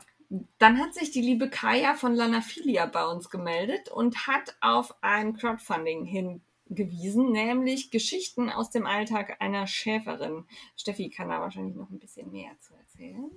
Dann 0.59 0.77
hat 0.79 0.93
sich 0.93 1.11
die 1.11 1.21
liebe 1.21 1.49
Kaya 1.49 1.95
von 1.95 2.13
Lanafilia 2.13 2.85
bei 2.85 3.05
uns 3.05 3.29
gemeldet 3.29 3.89
und 3.89 4.27
hat 4.27 4.55
auf 4.61 4.95
ein 5.01 5.35
Crowdfunding 5.35 6.05
hingewiesen, 6.05 7.31
nämlich 7.31 7.91
Geschichten 7.91 8.49
aus 8.49 8.69
dem 8.69 8.85
Alltag 8.85 9.37
einer 9.39 9.67
Schäferin. 9.67 10.45
Steffi 10.77 11.09
kann 11.09 11.29
da 11.29 11.41
wahrscheinlich 11.41 11.75
noch 11.75 11.89
ein 11.89 11.99
bisschen 11.99 12.31
mehr 12.31 12.51
zu 12.59 12.75
erzählen. 12.75 13.29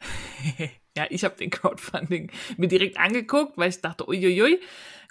ja, 0.96 1.06
ich 1.10 1.24
habe 1.24 1.36
den 1.36 1.50
Crowdfunding 1.50 2.30
mir 2.56 2.68
direkt 2.68 2.98
angeguckt, 2.98 3.58
weil 3.58 3.70
ich 3.70 3.80
dachte, 3.80 4.08
uiuiui, 4.08 4.60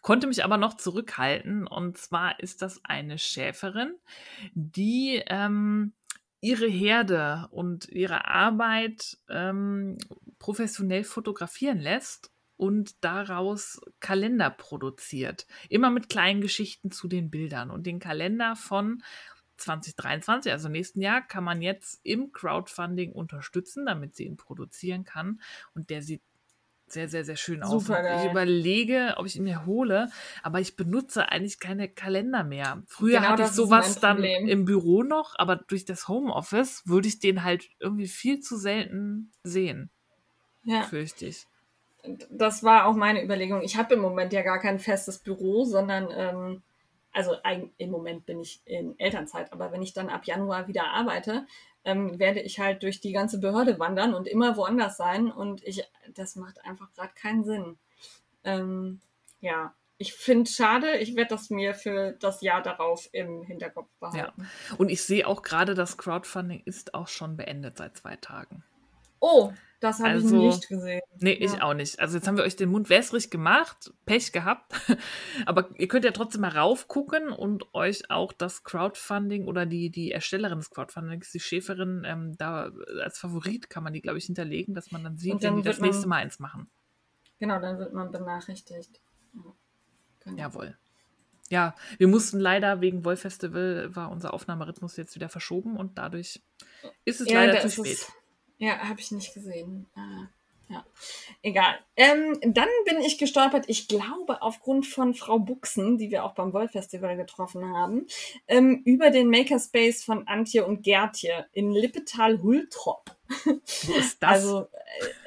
konnte 0.02 0.28
mich 0.28 0.44
aber 0.44 0.58
noch 0.58 0.78
zurückhalten. 0.78 1.68
Und 1.68 1.98
zwar 1.98 2.40
ist 2.40 2.62
das 2.62 2.84
eine 2.86 3.18
Schäferin, 3.18 3.94
die 4.54 5.22
ähm, 5.28 5.94
ihre 6.42 6.68
Herde 6.68 7.48
und 7.52 7.90
ihre 7.90 8.26
Arbeit 8.26 9.18
ähm, 9.30 9.98
professionell 10.40 11.04
fotografieren 11.04 11.80
lässt 11.80 12.32
und 12.56 13.04
daraus 13.04 13.80
Kalender 14.00 14.50
produziert. 14.50 15.48
Immer 15.70 15.90
mit 15.90 16.10
kleinen 16.10 16.42
Geschichten 16.42 16.92
zu 16.92 17.08
den 17.08 17.30
Bildern. 17.30 17.72
Und 17.72 17.86
den 17.86 18.00
Kalender 18.00 18.56
von 18.56 19.02
2023, 19.58 20.52
also 20.52 20.70
nächsten 20.70 21.02
Jahr, 21.02 21.22
kann 21.22 21.44
man 21.44 21.62
jetzt 21.62 22.00
im 22.04 22.32
Crowdfunding 22.32 23.12
unterstützen, 23.12 23.86
damit 23.86 24.16
sie 24.16 24.26
ihn 24.26 24.38
produzieren 24.38 25.04
kann. 25.04 25.42
Und 25.74 25.90
der 25.90 26.02
sieht 26.02 26.22
sehr, 26.94 27.08
sehr, 27.10 27.24
sehr 27.24 27.36
schön 27.36 27.64
aus. 27.64 27.86
Supergeil. 27.86 28.18
Ich 28.26 28.32
überlege, 28.32 29.16
ob 29.18 29.26
ich 29.26 29.36
ihn 29.36 29.44
mir 29.44 29.66
hole, 29.66 30.10
aber 30.44 30.60
ich 30.60 30.76
benutze 30.76 31.30
eigentlich 31.30 31.60
keine 31.60 31.90
Kalender 31.90 32.44
mehr. 32.44 32.84
Früher 32.88 33.20
Genau 33.20 33.30
hatte 33.32 33.44
ich 33.44 33.50
sowas 33.50 34.00
dann 34.00 34.24
im 34.24 34.66
Büro 34.66 35.04
noch, 35.04 35.36
aber 35.38 35.56
durch 35.56 35.86
das 35.86 36.08
Homeoffice 36.08 36.84
würde 36.86 37.08
ich 37.08 37.20
den 37.20 37.44
halt 37.44 37.70
irgendwie 37.80 38.08
viel 38.08 38.40
zu 38.40 38.58
selten 38.58 39.32
sehen, 39.44 39.90
Ja. 40.64 40.84
fürchte 40.84 41.26
ich. 41.26 41.46
das 42.30 42.64
war 42.64 42.86
auch 42.86 42.96
meine 42.96 43.24
Überlegung. 43.24 43.62
Ich 43.62 43.78
habe 43.78 43.94
im 43.96 44.00
Moment 44.02 44.32
ja 44.34 44.42
gar 44.42 44.60
kein 44.60 44.80
festes 44.80 45.20
Büro, 45.20 45.66
sondern 45.66 46.08
ähm, 46.12 46.62
also 47.12 47.36
im 47.78 47.90
Moment 47.92 48.26
bin 48.26 48.40
ich 48.40 48.62
in 48.66 48.98
Elternzeit, 49.00 49.52
aber 49.52 49.72
wenn 49.72 49.82
ich 49.82 49.94
dann 49.94 50.10
ab 50.10 50.26
Januar 50.26 50.68
wieder 50.68 50.86
arbeite, 50.92 51.46
ähm, 51.84 52.20
werde 52.20 52.42
ich 52.42 52.60
halt 52.60 52.84
durch 52.84 53.00
die 53.00 53.12
ganze 53.12 53.40
Behörde 53.40 53.80
wandern 53.80 54.14
und 54.14 54.28
immer 54.28 54.58
woanders 54.58 54.98
sein 54.98 55.32
und 55.32 55.64
ich, 55.64 55.84
das 56.14 56.36
macht 56.36 56.64
einfach 56.66 56.92
gerade 56.94 57.14
keinen 57.16 57.44
Sinn. 57.44 57.78
Ähm, 58.44 59.02
ja, 59.42 59.74
ich 59.98 60.14
finde 60.14 60.50
schade. 60.50 60.98
Ich 60.98 61.16
werde 61.16 61.30
das 61.30 61.50
mir 61.50 61.74
für 61.74 62.14
das 62.14 62.42
Jahr 62.42 62.62
darauf 62.62 63.10
im 63.12 63.44
Hinterkopf 63.44 63.90
behalten. 64.00 64.48
Und 64.78 64.90
ich 64.90 65.04
sehe 65.04 65.28
auch 65.28 65.42
gerade, 65.42 65.76
das 65.76 65.98
Crowdfunding 65.98 66.62
ist 66.64 66.94
auch 66.94 67.10
schon 67.10 67.36
beendet 67.36 67.78
seit 67.78 67.98
zwei 67.98 68.16
Tagen. 68.16 68.64
Oh, 69.20 69.52
das 69.80 70.00
habe 70.00 70.10
Also- 70.10 70.36
ich 70.50 70.56
nicht 70.56 70.68
gesehen. 70.68 71.02
Nee, 71.20 71.32
ich 71.34 71.54
Ja. 71.54 71.62
auch 71.64 71.74
nicht. 71.74 72.00
Also 72.00 72.18
jetzt 72.18 72.28
haben 72.28 72.38
wir 72.38 72.44
euch 72.44 72.56
den 72.56 72.70
Mund 72.70 72.90
wässrig 72.90 73.30
gemacht, 73.30 73.92
Pech 74.06 74.32
gehabt. 74.32 74.72
Aber 75.46 75.70
ihr 75.78 75.88
könnt 75.88 76.06
ja 76.06 76.12
trotzdem 76.12 76.42
mal 76.42 76.50
raufgucken 76.58 77.30
und 77.30 77.74
euch 77.74 78.10
auch 78.12 78.34
das 78.34 78.64
Crowdfunding 78.64 79.46
oder 79.48 79.66
die, 79.66 79.90
die 79.90 80.12
Erstellerin 80.12 80.60
des 80.60 80.70
Crowdfundings, 80.70 81.32
die 81.32 81.40
Schäferin, 81.40 82.04
ähm, 82.06 82.36
da 82.38 82.72
als 83.02 83.20
Favorit 83.20 83.70
kann 83.70 83.84
man 83.84 83.94
die, 83.94 84.02
glaube 84.02 84.18
ich, 84.18 84.26
hinterlegen, 84.26 84.74
dass 84.76 84.92
man 84.92 85.04
dann 85.04 85.18
sieht, 85.18 85.42
wenn 85.42 85.56
die 85.58 85.62
das 85.64 85.80
man- 85.80 85.90
nächste 85.90 86.08
Mal 86.08 86.18
eins 86.18 86.40
machen. 86.40 86.70
Genau, 87.40 87.60
dann 87.62 87.80
wird 87.80 87.94
man 87.94 88.12
benachrichtigt. 88.12 89.00
Ja. 89.34 89.42
Genau. 90.26 90.38
Jawohl. 90.38 90.78
Ja, 91.52 91.74
wir 91.98 92.08
mussten 92.08 92.40
leider 92.40 92.80
wegen 92.82 93.06
Wolf 93.06 93.22
Festival 93.22 93.96
war 93.96 94.12
unser 94.12 94.34
Aufnahmerhythmus 94.36 94.98
jetzt 94.98 95.16
wieder 95.16 95.30
verschoben 95.30 95.78
und 95.78 95.98
dadurch 95.98 96.44
ist 97.06 97.22
es 97.22 97.30
Ja, 97.32 97.46
leider 97.46 97.62
zu 97.62 97.68
ist 97.68 97.74
spät. 97.76 97.94
es- 97.94 98.12
Ja, 98.60 98.78
habe 98.78 99.00
ich 99.00 99.12
nicht 99.12 99.34
gesehen. 99.34 99.88
Ah, 99.96 100.28
ja, 100.70 100.86
egal. 101.42 101.80
Ähm, 101.96 102.38
dann 102.42 102.68
bin 102.86 103.02
ich 103.02 103.18
gestolpert, 103.18 103.66
ich 103.68 103.88
glaube, 103.88 104.44
aufgrund 104.44 104.86
von 104.86 105.16
Frau 105.16 105.40
Buchsen, 105.40 105.98
die 105.98 106.12
wir 106.12 106.24
auch 106.24 106.36
beim 106.36 106.54
Wolf 106.54 106.72
Festival 106.72 107.18
getroffen 107.18 107.66
haben, 107.74 108.06
ähm, 108.48 108.84
über 108.86 109.10
den 109.10 109.30
Makerspace 109.30 110.04
von 110.04 110.28
Antje 110.28 110.66
und 110.66 110.84
Gertje 110.84 111.48
in 111.54 111.72
Lippetal-Hultrop. 111.72 113.16
Wo 113.46 113.94
ist 113.94 114.22
das? 114.22 114.30
Also 114.30 114.68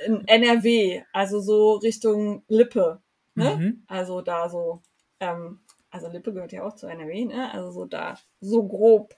äh, 0.04 0.06
in 0.06 0.28
NRW, 0.28 1.02
also 1.12 1.40
so 1.40 1.72
Richtung 1.72 2.44
Lippe. 2.46 3.02
Ne? 3.34 3.56
Mhm. 3.56 3.82
Also 3.88 4.20
da 4.20 4.48
so, 4.48 4.82
ähm, 5.18 5.60
also 5.90 6.08
Lippe 6.08 6.32
gehört 6.32 6.52
ja 6.52 6.64
auch 6.64 6.76
zu 6.76 6.86
NRW, 6.86 7.24
ne? 7.24 7.52
Also 7.52 7.70
so 7.72 7.84
da, 7.86 8.18
so 8.40 8.62
grob. 8.66 9.16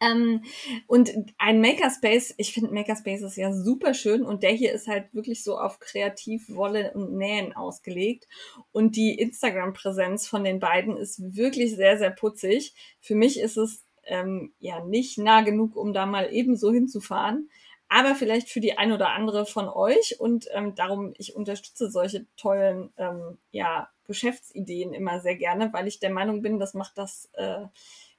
Ähm, 0.00 0.44
und 0.86 1.10
ein 1.38 1.60
Makerspace, 1.60 2.34
ich 2.36 2.52
finde 2.52 2.72
Makerspace 2.72 3.22
ist 3.22 3.36
ja 3.36 3.52
super 3.52 3.94
schön 3.94 4.22
und 4.24 4.42
der 4.42 4.50
hier 4.50 4.72
ist 4.72 4.88
halt 4.88 5.12
wirklich 5.14 5.42
so 5.42 5.58
auf 5.58 5.78
Kreativwolle 5.80 6.92
und 6.92 7.14
Nähen 7.14 7.54
ausgelegt. 7.54 8.28
Und 8.72 8.96
die 8.96 9.18
Instagram-Präsenz 9.18 10.26
von 10.26 10.44
den 10.44 10.60
beiden 10.60 10.96
ist 10.96 11.36
wirklich 11.36 11.76
sehr, 11.76 11.96
sehr 11.98 12.10
putzig. 12.10 12.74
Für 13.00 13.14
mich 13.14 13.40
ist 13.40 13.56
es 13.56 13.84
ähm, 14.04 14.52
ja 14.58 14.84
nicht 14.84 15.18
nah 15.18 15.40
genug, 15.40 15.76
um 15.76 15.92
da 15.92 16.06
mal 16.06 16.28
ebenso 16.32 16.72
hinzufahren. 16.72 17.48
aber 17.88 18.14
vielleicht 18.14 18.48
für 18.50 18.60
die 18.60 18.76
ein 18.78 18.92
oder 18.92 19.10
andere 19.10 19.46
von 19.46 19.68
euch. 19.68 20.16
Und 20.18 20.48
ähm, 20.52 20.74
darum, 20.74 21.14
ich 21.18 21.36
unterstütze 21.36 21.90
solche 21.90 22.26
tollen 22.36 22.92
ähm, 22.96 23.38
ja, 23.50 23.88
Geschäftsideen 24.06 24.92
immer 24.92 25.20
sehr 25.20 25.36
gerne, 25.36 25.72
weil 25.72 25.86
ich 25.86 26.00
der 26.00 26.10
Meinung 26.10 26.42
bin, 26.42 26.58
das 26.58 26.74
macht 26.74 26.98
das, 26.98 27.30
äh, 27.34 27.64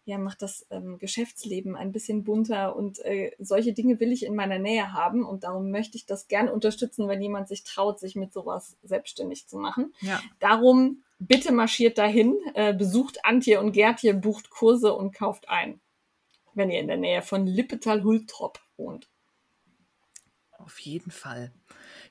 ja, 0.07 0.17
macht 0.17 0.41
das 0.41 0.65
ähm, 0.69 0.99
Geschäftsleben 0.99 1.75
ein 1.75 1.91
bisschen 1.91 2.23
bunter 2.23 2.77
und 2.77 2.99
äh, 2.99 3.35
solche 3.39 3.73
Dinge 3.73 3.99
will 3.99 4.13
ich 4.13 4.25
in 4.25 4.35
meiner 4.35 4.57
Nähe 4.57 4.93
haben 4.93 5.25
und 5.25 5.43
darum 5.43 5.69
möchte 5.69 5.97
ich 5.97 6.05
das 6.05 6.29
gern 6.29 6.47
unterstützen, 6.47 7.09
wenn 7.09 7.21
jemand 7.21 7.49
sich 7.49 7.65
traut, 7.65 7.99
sich 7.99 8.15
mit 8.15 8.31
sowas 8.31 8.77
selbstständig 8.83 9.49
zu 9.49 9.57
machen. 9.57 9.93
Ja. 9.99 10.21
Darum 10.39 11.03
bitte 11.19 11.51
marschiert 11.51 11.97
dahin, 11.97 12.37
äh, 12.53 12.73
besucht 12.73 13.25
Antje 13.25 13.59
und 13.59 13.73
Gertje, 13.73 14.13
bucht 14.13 14.49
Kurse 14.49 14.93
und 14.93 15.13
kauft 15.13 15.49
ein, 15.49 15.81
wenn 16.53 16.71
ihr 16.71 16.79
in 16.79 16.87
der 16.87 16.95
Nähe 16.95 17.21
von 17.21 17.45
Lippetal-Hultrop 17.45 18.61
wohnt. 18.77 19.09
Auf 20.57 20.79
jeden 20.79 21.11
Fall. 21.11 21.51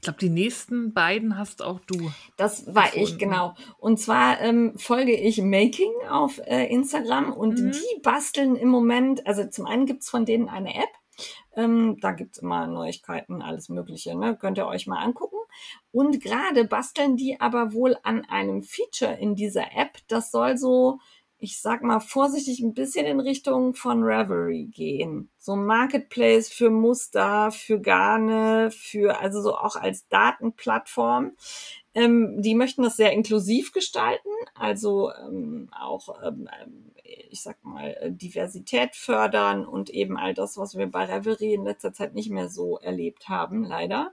Ich 0.07 0.09
glaube, 0.17 0.21
die 0.21 0.29
nächsten 0.41 0.93
beiden 0.93 1.37
hast 1.37 1.63
auch 1.63 1.81
du. 1.81 2.13
Das 2.37 2.73
war 2.73 2.85
gefunden. 2.85 3.05
ich, 3.05 3.19
genau. 3.19 3.55
Und 3.79 3.99
zwar 3.99 4.41
ähm, 4.41 4.75
folge 4.79 5.11
ich 5.17 5.43
Making 5.43 5.91
auf 6.09 6.39
äh, 6.47 6.67
Instagram 6.73 7.33
und 7.33 7.59
Mhm. 7.59 7.73
die 7.73 8.01
basteln 8.03 8.55
im 8.55 8.69
Moment, 8.69 9.27
also 9.27 9.45
zum 9.49 9.67
einen 9.67 9.85
gibt's 9.85 10.09
von 10.09 10.25
denen 10.25 10.49
eine 10.49 10.77
App. 10.77 10.91
Ähm, 11.57 11.97
da 12.01 12.13
gibt's 12.13 12.39
immer 12.39 12.69
Neuigkeiten, 12.69 13.43
alles 13.43 13.69
Mögliche, 13.69 14.17
ne? 14.17 14.37
Könnt 14.37 14.59
ihr 14.59 14.67
euch 14.69 14.87
mal 14.87 15.03
angucken. 15.03 15.39
Und 15.91 16.23
gerade 16.23 16.65
basteln 16.67 17.17
die 17.17 17.41
aber 17.41 17.73
wohl 17.73 17.97
an 18.05 18.25
einem 18.29 18.63
Feature 18.63 19.15
in 19.15 19.35
dieser 19.35 19.75
App. 19.75 19.99
Das 20.07 20.31
soll 20.31 20.57
so, 20.57 21.01
ich 21.39 21.61
sag 21.61 21.83
mal 21.83 22.01
vorsichtig, 22.01 22.61
ein 22.61 22.75
bisschen 22.75 23.07
in 23.07 23.21
Richtung 23.21 23.75
von 23.75 24.03
Reverie 24.03 24.67
gehen. 24.67 25.31
So 25.39 25.55
Marketplace 25.55 26.49
für 26.49 26.71
Muster, 26.71 27.51
für 27.51 27.81
Garne, 27.81 28.71
für, 28.71 29.21
also 29.21 29.43
so 29.43 29.57
auch 29.57 29.77
als 29.77 30.09
Datenplattform. 30.09 31.33
Ähm, 31.95 32.43
die 32.43 32.55
möchten 32.55 32.83
das 32.83 32.97
sehr 32.97 33.13
inklusiv 33.13 33.73
gestalten, 33.73 34.29
also 34.55 35.11
ähm, 35.13 35.71
auch, 35.73 36.23
ähm, 36.23 36.49
ähm, 36.63 36.93
ich 37.03 37.43
sag 37.43 37.63
mal, 37.65 37.97
äh, 38.01 38.13
Diversität 38.13 38.95
fördern 38.95 39.65
und 39.65 39.89
eben 39.91 40.19
all 40.19 40.35
das, 40.35 40.59
was 40.59 40.77
wir 40.77 40.87
bei 40.89 41.05
Reverie 41.05 41.55
in 41.55 41.65
letzter 41.65 41.95
Zeit 41.95 42.15
nicht 42.15 42.31
mehr 42.31 42.51
so 42.51 42.79
erlebt 42.79 43.31
haben, 43.31 43.65
leider. 43.65 44.13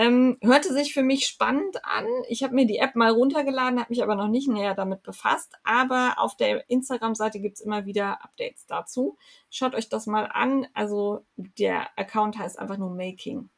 Ähm, 0.00 0.38
hörte 0.42 0.72
sich 0.72 0.94
für 0.94 1.02
mich 1.02 1.26
spannend 1.26 1.84
an. 1.84 2.06
Ich 2.28 2.44
habe 2.44 2.54
mir 2.54 2.66
die 2.66 2.78
App 2.78 2.94
mal 2.94 3.10
runtergeladen, 3.10 3.80
habe 3.80 3.90
mich 3.90 4.00
aber 4.02 4.14
noch 4.14 4.28
nicht 4.28 4.46
näher 4.48 4.74
damit 4.74 5.02
befasst. 5.02 5.54
Aber 5.64 6.14
auf 6.18 6.36
der 6.36 6.70
Instagram-Seite 6.70 7.40
gibt's 7.40 7.60
immer 7.60 7.84
wieder 7.84 8.22
Updates 8.24 8.64
dazu. 8.66 9.18
Schaut 9.50 9.74
euch 9.74 9.88
das 9.88 10.06
mal 10.06 10.26
an. 10.32 10.68
Also 10.72 11.24
der 11.36 11.88
Account 11.98 12.38
heißt 12.38 12.60
einfach 12.60 12.76
nur 12.78 12.90
Making. 12.90 13.50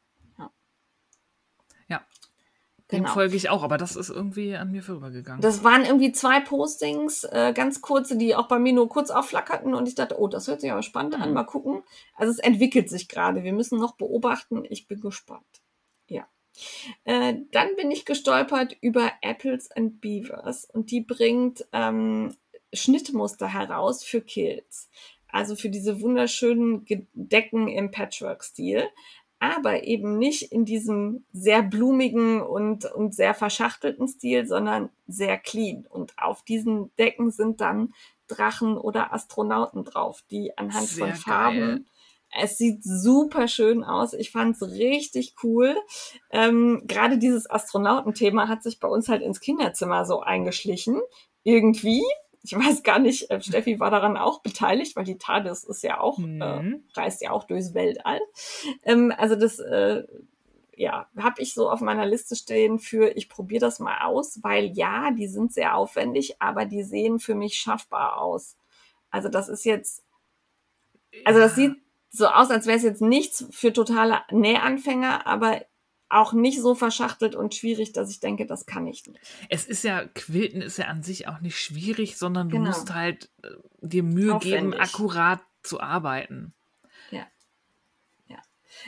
Ja. 1.87 2.01
Dem 2.91 3.03
Genau. 3.03 3.13
folge 3.13 3.35
ich 3.35 3.49
auch, 3.49 3.63
aber 3.63 3.77
das 3.77 3.95
ist 3.95 4.09
irgendwie 4.09 4.55
an 4.55 4.71
mir 4.71 4.81
vorübergegangen. 4.83 5.41
Das 5.41 5.63
waren 5.63 5.85
irgendwie 5.85 6.11
zwei 6.11 6.39
Postings, 6.41 7.23
äh, 7.23 7.53
ganz 7.53 7.81
kurze, 7.81 8.17
die 8.17 8.35
auch 8.35 8.47
bei 8.47 8.59
mir 8.59 8.73
nur 8.73 8.89
kurz 8.89 9.11
aufflackerten 9.11 9.73
und 9.75 9.87
ich 9.87 9.95
dachte, 9.95 10.19
oh, 10.19 10.27
das 10.27 10.47
hört 10.47 10.59
sich 10.61 10.71
aber 10.71 10.81
spannend 10.83 11.15
an, 11.15 11.29
Mhm. 11.29 11.35
mal 11.35 11.43
gucken. 11.45 11.83
Also 12.15 12.31
es 12.31 12.39
entwickelt 12.39 12.89
sich 12.89 13.07
gerade. 13.07 13.43
Wir 13.43 13.53
müssen 13.53 13.77
noch 13.79 13.95
beobachten. 13.95 14.65
Ich 14.69 14.87
bin 14.87 14.99
gespannt. 15.01 15.60
Ja. 16.11 16.27
Äh, 17.05 17.35
dann 17.51 17.75
bin 17.77 17.91
ich 17.91 18.05
gestolpert 18.05 18.75
über 18.81 19.11
Apples 19.21 19.71
and 19.71 20.01
Beavers 20.01 20.65
und 20.65 20.91
die 20.91 21.01
bringt 21.01 21.65
ähm, 21.71 22.35
Schnittmuster 22.73 23.47
heraus 23.47 24.03
für 24.03 24.21
Kills. 24.21 24.89
Also 25.29 25.55
für 25.55 25.69
diese 25.69 26.01
wunderschönen 26.01 26.85
Decken 27.13 27.69
im 27.69 27.91
Patchwork-Stil 27.91 28.89
aber 29.41 29.85
eben 29.85 30.19
nicht 30.19 30.51
in 30.51 30.65
diesem 30.65 31.25
sehr 31.33 31.63
blumigen 31.63 32.43
und, 32.43 32.85
und 32.85 33.15
sehr 33.15 33.33
verschachtelten 33.33 34.07
Stil, 34.07 34.45
sondern 34.45 34.91
sehr 35.07 35.39
clean. 35.39 35.87
Und 35.89 36.13
auf 36.19 36.43
diesen 36.43 36.95
Decken 36.97 37.31
sind 37.31 37.59
dann 37.59 37.95
Drachen 38.27 38.77
oder 38.77 39.13
Astronauten 39.13 39.83
drauf, 39.83 40.23
die 40.29 40.55
anhand 40.59 40.87
Sehr 40.87 41.07
von 41.07 41.15
Farben. 41.15 41.59
geil. 41.59 41.85
Es 42.39 42.57
sieht 42.57 42.83
super 42.83 43.47
schön 43.47 43.83
aus. 43.83 44.13
Ich 44.13 44.31
fand's 44.31 44.61
richtig 44.61 45.35
cool. 45.43 45.75
Ähm, 46.29 46.83
Gerade 46.85 47.17
dieses 47.17 47.49
Astronautenthema 47.49 48.47
hat 48.47 48.63
sich 48.63 48.79
bei 48.79 48.87
uns 48.87 49.09
halt 49.09 49.21
ins 49.21 49.39
Kinderzimmer 49.41 50.05
so 50.05 50.21
eingeschlichen. 50.21 51.01
Irgendwie. 51.43 52.03
Ich 52.43 52.53
weiß 52.57 52.81
gar 52.83 52.97
nicht, 52.99 53.29
äh, 53.29 53.39
Steffi 53.41 53.79
war 53.79 53.91
daran 53.91 54.17
auch 54.17 54.41
beteiligt, 54.41 54.95
weil 54.95 55.03
die 55.03 55.17
TARDIS 55.17 55.63
ist 55.63 55.83
ja 55.83 55.99
auch, 55.99 56.17
äh, 56.17 56.21
Mhm. 56.21 56.83
reist 56.95 57.21
ja 57.21 57.31
auch 57.31 57.43
durchs 57.43 57.73
Weltall. 57.73 58.19
Ähm, 58.83 59.13
also 59.15 59.35
das, 59.35 59.59
äh, 59.59 60.03
ja, 60.75 61.07
habe 61.17 61.41
ich 61.41 61.53
so 61.53 61.69
auf 61.69 61.81
meiner 61.81 62.05
Liste 62.07 62.35
stehen 62.35 62.79
für, 62.79 63.09
ich 63.15 63.29
probiere 63.29 63.59
das 63.59 63.79
mal 63.79 63.99
aus, 64.05 64.39
weil 64.41 64.71
ja, 64.73 65.11
die 65.11 65.27
sind 65.27 65.53
sehr 65.53 65.75
aufwendig, 65.75 66.41
aber 66.41 66.65
die 66.65 66.81
sehen 66.83 67.19
für 67.19 67.35
mich 67.35 67.55
schaffbar 67.59 68.19
aus. 68.19 68.57
Also 69.11 69.29
das 69.29 69.47
ist 69.49 69.63
jetzt, 69.65 70.03
also 71.25 71.39
das 71.39 71.55
sieht 71.55 71.75
so 72.11 72.27
aus, 72.27 72.51
als 72.51 72.67
wäre 72.67 72.77
es 72.77 72.83
jetzt 72.83 73.01
nichts 73.01 73.47
für 73.51 73.73
totale 73.73 74.21
Nähanfänger, 74.31 75.25
aber 75.25 75.65
auch 76.09 76.33
nicht 76.33 76.61
so 76.61 76.75
verschachtelt 76.75 77.35
und 77.35 77.55
schwierig, 77.55 77.93
dass 77.93 78.11
ich 78.11 78.19
denke, 78.19 78.45
das 78.45 78.65
kann 78.65 78.85
ich 78.85 79.07
nicht. 79.07 79.19
Es 79.49 79.65
ist 79.65 79.83
ja, 79.83 80.05
Quilten 80.05 80.61
ist 80.61 80.77
ja 80.77 80.85
an 80.87 81.03
sich 81.03 81.27
auch 81.29 81.39
nicht 81.39 81.57
schwierig, 81.57 82.17
sondern 82.17 82.49
du 82.49 82.57
Genau. 82.57 82.67
musst 82.67 82.93
halt 82.93 83.29
äh, 83.43 83.47
dir 83.81 84.03
Mühe 84.03 84.37
geben, 84.39 84.73
Aufwendig. 84.73 84.81
akkurat 84.81 85.39
zu 85.63 85.79
arbeiten. 85.79 86.53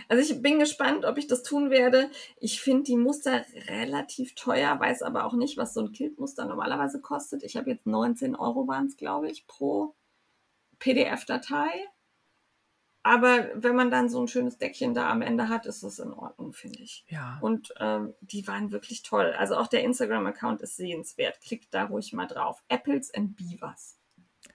Also 0.08 0.34
ich 0.34 0.42
bin 0.42 0.60
gespannt, 0.60 1.06
ob 1.06 1.18
ich 1.18 1.28
das 1.28 1.44
tun 1.44 1.70
werde. 1.70 2.10
Ich 2.40 2.62
finde 2.62 2.84
die 2.84 2.98
Muster 2.98 3.46
relativ 3.68 4.34
teuer, 4.36 4.80
weiß 4.80 5.04
aber 5.04 5.26
auch 5.26 5.34
nicht, 5.34 5.58
was 5.58 5.74
so 5.74 5.82
ein 5.82 5.92
Kiltmuster 5.92 6.46
normalerweise 6.46 7.02
kostet. 7.02 7.44
Ich 7.44 7.56
habe 7.58 7.70
jetzt 7.70 7.86
19 7.86 8.36
Euro 8.36 8.68
waren 8.68 8.88
es, 8.88 8.98
glaube 8.98 9.30
ich, 9.30 9.46
pro 9.46 9.94
PDF-Datei. 10.80 11.70
Aber 13.04 13.50
wenn 13.54 13.76
man 13.76 13.92
dann 13.92 14.08
so 14.10 14.22
ein 14.22 14.30
schönes 14.30 14.58
Deckchen 14.58 14.94
da 14.94 15.10
am 15.10 15.22
Ende 15.22 15.50
hat, 15.50 15.66
ist 15.66 15.84
das 15.84 16.00
in 16.00 16.14
Ordnung, 16.14 16.54
finde 16.54 16.80
ich. 16.80 17.04
Ja. 17.10 17.38
Und 17.42 17.74
ähm, 17.80 18.14
die 18.22 18.48
waren 18.48 18.72
wirklich 18.72 19.04
toll. 19.04 19.34
Also 19.38 19.58
auch 19.58 19.68
der 19.68 19.84
Instagram-Account 19.84 20.62
ist 20.62 20.78
sehenswert. 20.78 21.42
Klickt 21.42 21.74
da 21.74 21.84
ruhig 21.86 22.14
mal 22.14 22.28
drauf. 22.28 22.64
Apples 22.70 23.14
and 23.14 23.36
Beavers. 23.36 24.00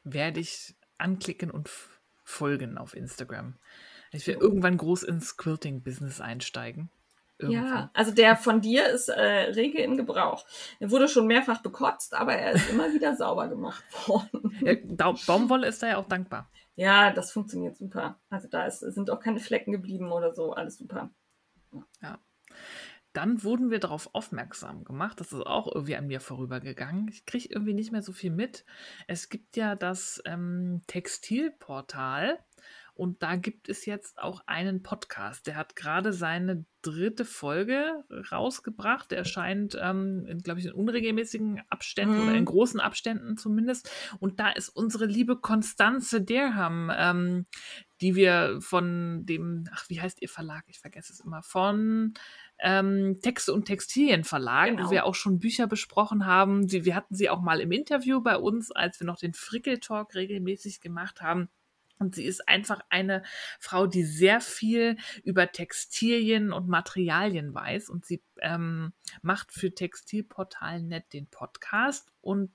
Werde 0.03 0.41
ich 0.41 0.75
anklicken 0.97 1.51
und 1.51 1.71
folgen 2.25 2.79
auf 2.79 2.97
Instagram. 2.97 3.57
Ich 4.13 4.27
will 4.27 4.35
Jo. 4.35 4.41
irgendwann 4.41 4.79
groß 4.79 5.03
ins 5.03 5.37
Quilting-Business 5.37 6.23
einsteigen. 6.23 6.91
Irgendwann. 7.39 7.67
Ja, 7.67 7.91
also 7.93 8.13
der 8.13 8.37
von 8.37 8.63
dir 8.63 8.89
ist 8.89 9.09
äh, 9.09 9.21
rege 9.21 9.81
in 9.81 9.97
Gebrauch. 9.97 10.45
Er 10.81 10.91
wurde 10.91 11.07
schon 11.07 11.27
mehrfach 11.27 11.63
bekotzt, 11.63 12.15
aber 12.15 12.35
er 12.35 12.53
ist 12.53 12.71
immer 12.71 12.93
wieder 12.93 13.15
sauber 13.17 13.49
gemacht 13.49 13.85
worden. 14.09 14.57
Ja, 14.61 15.13
Baumwolle 15.27 15.69
ist 15.69 15.83
da 15.83 15.89
ja 15.89 15.97
auch 15.99 16.09
dankbar. 16.09 16.51
Ja, 16.79 17.11
das 17.13 17.33
funktioniert 17.33 17.77
super. 17.77 18.21
Also 18.31 18.47
da 18.47 18.65
ist, 18.65 18.79
sind 18.79 19.11
auch 19.11 19.19
keine 19.19 19.41
Flecken 19.41 19.73
geblieben 19.73 20.13
oder 20.13 20.33
so. 20.33 20.53
Alles 20.53 20.79
super. 20.79 21.11
Dann 23.13 23.43
wurden 23.43 23.73
wir 23.73 23.81
darauf 23.81 24.15
aufmerksam 24.15 24.85
gemacht. 24.85 25.19
Das 25.19 25.33
ist 25.33 25.45
auch 25.45 25.67
irgendwie 25.75 25.97
an 25.97 26.07
mir 26.07 26.21
vorübergegangen. 26.21 27.09
Ich 27.09 27.27
kriege 27.27 27.49
irgendwie 27.51 27.75
nicht 27.75 27.91
mehr 27.91 28.03
so 28.03 28.13
viel 28.13 28.31
mit. 28.31 28.65
Es 29.09 29.29
gibt 29.29 29.57
ja 29.57 29.75
das 29.75 30.23
ähm, 30.25 30.83
Textilportal 30.87 32.39
und 32.99 33.23
da 33.23 33.37
gibt 33.37 33.69
es 33.69 33.87
jetzt 33.87 34.19
auch 34.19 34.43
einen 34.47 34.83
Podcast. 34.83 35.47
Der 35.47 35.55
hat 35.57 35.77
gerade 35.77 36.13
seine 36.13 36.65
dritte 36.83 37.25
Folge 37.25 38.05
rausgebracht. 38.33 39.11
Der 39.11 39.19
erscheint, 39.19 39.77
ähm, 39.81 40.41
glaube 40.43 40.61
ich, 40.61 40.67
in 40.67 40.73
unregelmäßigen 40.73 41.63
Abständen 41.71 42.17
Mhm. 42.17 42.23
oder 42.29 42.37
in 42.37 42.45
großen 42.45 42.81
Abständen 42.81 43.37
zumindest. 43.37 43.91
Und 44.19 44.41
da 44.41 44.51
ist 44.51 44.69
unsere 44.69 45.07
liebe 45.07 45.37
Konstanze 45.37 46.21
Derham, 46.23 46.91
ähm, 46.95 47.47
die 48.01 48.17
wir 48.17 48.59
von 48.61 49.25
dem, 49.27 49.65
ach, 49.73 49.89
wie 49.89 50.01
heißt 50.01 50.21
ihr 50.23 50.29
Verlag? 50.29 50.65
Ich 50.67 50.81
vergesse 50.81 51.13
es 51.13 51.21
immer. 51.21 51.43
Von 51.43 52.15
ähm, 52.61 53.21
Texte 53.23 53.53
und 53.55 53.67
Textilien 53.67 54.25
Verlag, 54.25 54.71
Genau. 54.71 54.87
wo 54.87 54.91
wir 54.91 55.05
auch 55.05 55.15
schon 55.15 55.39
Bücher 55.39 55.69
besprochen 55.69 56.27
haben. 56.27 56.67
Sie, 56.69 56.85
wir 56.85 56.97
hatten 56.97 57.15
sie 57.15 57.31
auch 57.31 57.41
mal 57.41 57.61
im 57.61 57.71
Interview 57.71 58.21
bei 58.21 58.37
uns, 58.37 58.73
als 58.73 58.99
wir 58.99 59.07
noch 59.07 59.19
den 59.19 59.35
Frickel-Talk 59.35 60.17
regelmäßig 60.17 60.81
gemacht 60.81 61.23
haben. 61.23 61.49
Und 61.99 62.15
sie 62.15 62.25
ist 62.25 62.49
einfach 62.49 62.81
eine 62.91 63.23
Frau, 63.59 63.87
die 63.87 64.05
sehr 64.05 64.41
viel 64.41 64.97
über 65.25 65.51
Textilien 65.51 66.53
und 66.53 66.69
Materialien 66.69 67.55
weiß. 67.55 67.91
Und 67.91 68.05
sie 68.05 68.23
ähm, 68.41 68.93
macht 69.23 69.53
für 69.53 69.75
Textilportal.net 69.75 71.13
den 71.13 71.27
Podcast. 71.27 72.13
Und 72.21 72.53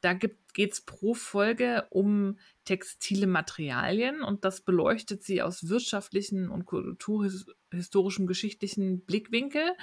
da 0.00 0.14
geht 0.14 0.72
es 0.72 0.80
pro 0.80 1.14
Folge 1.14 1.86
um 1.90 2.38
textile 2.64 3.26
Materialien. 3.26 4.22
Und 4.22 4.44
das 4.44 4.62
beleuchtet 4.62 5.22
sie 5.22 5.42
aus 5.42 5.68
wirtschaftlichen 5.68 6.48
und 6.48 6.66
kulturhistorischen, 6.66 8.26
geschichtlichen 8.26 9.04
Blickwinkel. 9.04 9.74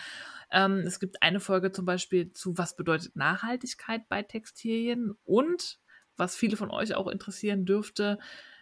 Ähm, 0.52 0.80
es 0.80 1.00
gibt 1.00 1.22
eine 1.22 1.40
Folge 1.40 1.72
zum 1.72 1.86
Beispiel 1.86 2.34
zu, 2.34 2.58
was 2.58 2.76
bedeutet 2.76 3.16
Nachhaltigkeit 3.16 4.10
bei 4.10 4.24
Textilien 4.24 5.14
und 5.24 5.80
was 6.18 6.36
viele 6.36 6.58
von 6.58 6.70
euch 6.70 6.96
auch 6.96 7.08
interessieren 7.08 7.66
dürfte, 7.66 8.20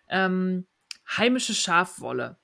ähm, 0.10 0.66
heimische 1.18 1.54
Schafwolle. 1.54 2.38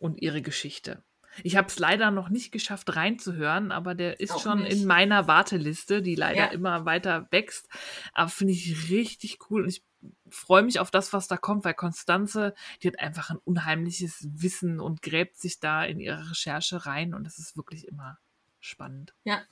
und 0.00 0.22
ihre 0.22 0.42
Geschichte. 0.42 1.02
Ich 1.42 1.56
habe 1.56 1.66
es 1.66 1.78
leider 1.80 2.12
noch 2.12 2.28
nicht 2.28 2.52
geschafft 2.52 2.94
reinzuhören, 2.94 3.72
aber 3.72 3.96
der 3.96 4.20
ist 4.20 4.30
Auch 4.30 4.40
schon 4.42 4.62
nicht. 4.62 4.72
in 4.72 4.86
meiner 4.86 5.26
Warteliste, 5.26 6.02
die 6.02 6.14
leider 6.14 6.36
Ja. 6.38 6.46
immer 6.52 6.84
weiter 6.84 7.26
wächst. 7.32 7.68
Aber 8.12 8.28
finde 8.28 8.52
ich 8.54 8.90
richtig 8.90 9.38
cool 9.50 9.62
und 9.64 9.68
ich 9.68 9.82
freue 10.30 10.62
mich 10.62 10.78
auf 10.78 10.92
das, 10.92 11.12
was 11.12 11.26
da 11.26 11.36
kommt, 11.36 11.64
weil 11.64 11.74
Konstanze, 11.74 12.54
die 12.82 12.86
hat 12.88 13.00
einfach 13.00 13.30
ein 13.30 13.38
unheimliches 13.38 14.28
Wissen 14.40 14.78
und 14.78 15.02
gräbt 15.02 15.36
sich 15.36 15.58
da 15.58 15.84
in 15.84 15.98
ihre 15.98 16.30
Recherche 16.30 16.86
rein 16.86 17.12
und 17.12 17.24
das 17.24 17.38
ist 17.40 17.56
wirklich 17.56 17.88
immer 17.88 18.18
spannend. 18.60 19.14
Ja, 19.24 19.42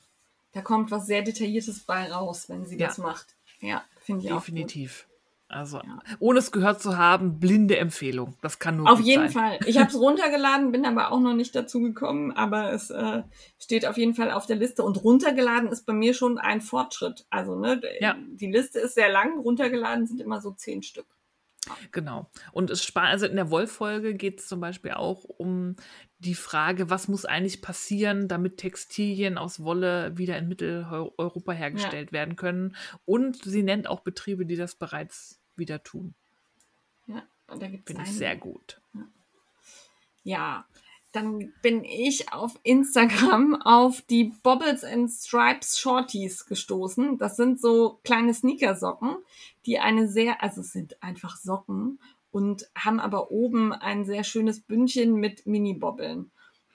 da 0.52 0.60
kommt 0.62 0.92
was 0.92 1.06
sehr 1.06 1.22
Detailliertes 1.22 1.80
bei 1.80 2.10
raus, 2.12 2.48
wenn 2.48 2.64
sie 2.66 2.78
Ja. 2.78 2.86
das 2.86 2.98
macht. 2.98 3.34
Ja, 3.60 3.84
finde 4.00 4.24
ich 4.24 4.30
auch. 4.30 4.36
Gut. 4.36 4.46
Definitiv. 4.46 5.08
Also, 5.48 5.78
Ja. 5.78 6.00
ohne 6.18 6.40
es 6.40 6.50
gehört 6.50 6.82
zu 6.82 6.96
haben, 6.98 7.38
blinde 7.38 7.76
Empfehlung. 7.76 8.34
Das 8.42 8.58
kann 8.58 8.76
nur 8.78 8.90
Auf 8.90 9.00
jeden 9.00 9.28
sein. 9.28 9.58
Fall. 9.58 9.58
Ich 9.66 9.78
habe 9.78 9.88
es 9.88 9.94
runtergeladen, 10.00 10.72
bin 10.72 10.84
aber 10.84 11.12
auch 11.12 11.20
noch 11.20 11.34
nicht 11.34 11.54
dazu 11.54 11.80
gekommen, 11.80 12.32
aber 12.32 12.72
es 12.72 12.90
äh, 12.90 13.22
steht 13.58 13.86
auf 13.86 13.96
jeden 13.96 14.14
Fall 14.14 14.32
auf 14.32 14.46
der 14.46 14.56
Liste. 14.56 14.82
Und 14.82 15.02
runtergeladen 15.04 15.68
ist 15.68 15.86
bei 15.86 15.92
mir 15.92 16.14
schon 16.14 16.38
ein 16.38 16.60
Fortschritt. 16.60 17.26
Also, 17.30 17.54
ne, 17.56 17.80
Ja. 18.00 18.16
die 18.32 18.50
Liste 18.50 18.80
ist 18.80 18.94
sehr 18.94 19.10
lang, 19.10 19.38
runtergeladen 19.38 20.06
sind 20.06 20.20
immer 20.20 20.40
so 20.40 20.50
zehn 20.50 20.82
Stück. 20.82 21.06
Genau. 21.92 22.30
Und 22.52 22.70
es 22.70 22.84
spa- 22.84 23.08
also 23.08 23.26
in 23.26 23.36
der 23.36 23.50
Wolf-Folge 23.50 24.14
geht 24.14 24.40
es 24.40 24.48
zum 24.48 24.60
Beispiel 24.60 24.92
auch 24.92 25.24
um 25.24 25.76
die 26.18 26.34
Frage, 26.34 26.88
was 26.90 27.08
muss 27.08 27.24
eigentlich 27.24 27.60
passieren, 27.60 28.28
damit 28.28 28.56
Textilien 28.58 29.36
aus 29.38 29.62
Wolle 29.62 30.16
wieder 30.16 30.38
in 30.38 30.48
Mitteleuropa 30.48 31.52
hergestellt 31.52 32.12
werden 32.12 32.36
können. 32.36 32.76
Und 33.04 33.36
sie 33.44 33.62
nennt 33.62 33.86
auch 33.88 34.00
Betriebe, 34.00 34.46
die 34.46 34.56
das 34.56 34.74
bereits 34.74 35.38
wieder 35.56 35.82
tun. 35.82 36.14
Ja, 37.06 37.22
und 37.48 37.62
da 37.62 37.68
gibt's 37.68 37.86
Finde 37.90 38.02
ich 38.04 38.12
sehr 38.12 38.36
gut. 38.36 38.80
Ja, 40.24 40.66
dann 41.16 41.52
bin 41.62 41.82
ich 41.82 42.32
auf 42.32 42.60
Instagram 42.62 43.54
auf 43.62 44.02
die 44.02 44.34
Bobbles 44.42 44.84
and 44.84 45.10
Stripes 45.10 45.78
Shorties 45.78 46.44
gestoßen. 46.44 47.16
Das 47.16 47.36
sind 47.36 47.58
so 47.58 48.00
kleine 48.04 48.34
Sneakersocken, 48.34 49.16
die 49.64 49.78
eine 49.78 50.08
sehr, 50.08 50.42
also 50.42 50.60
es 50.60 50.72
sind 50.72 51.02
einfach 51.02 51.36
Socken 51.36 51.98
und 52.30 52.68
haben 52.76 53.00
aber 53.00 53.30
oben 53.30 53.72
ein 53.72 54.04
sehr 54.04 54.24
schönes 54.24 54.60
Bündchen 54.60 55.14
mit 55.14 55.46
Mini-Bobbeln. 55.46 56.30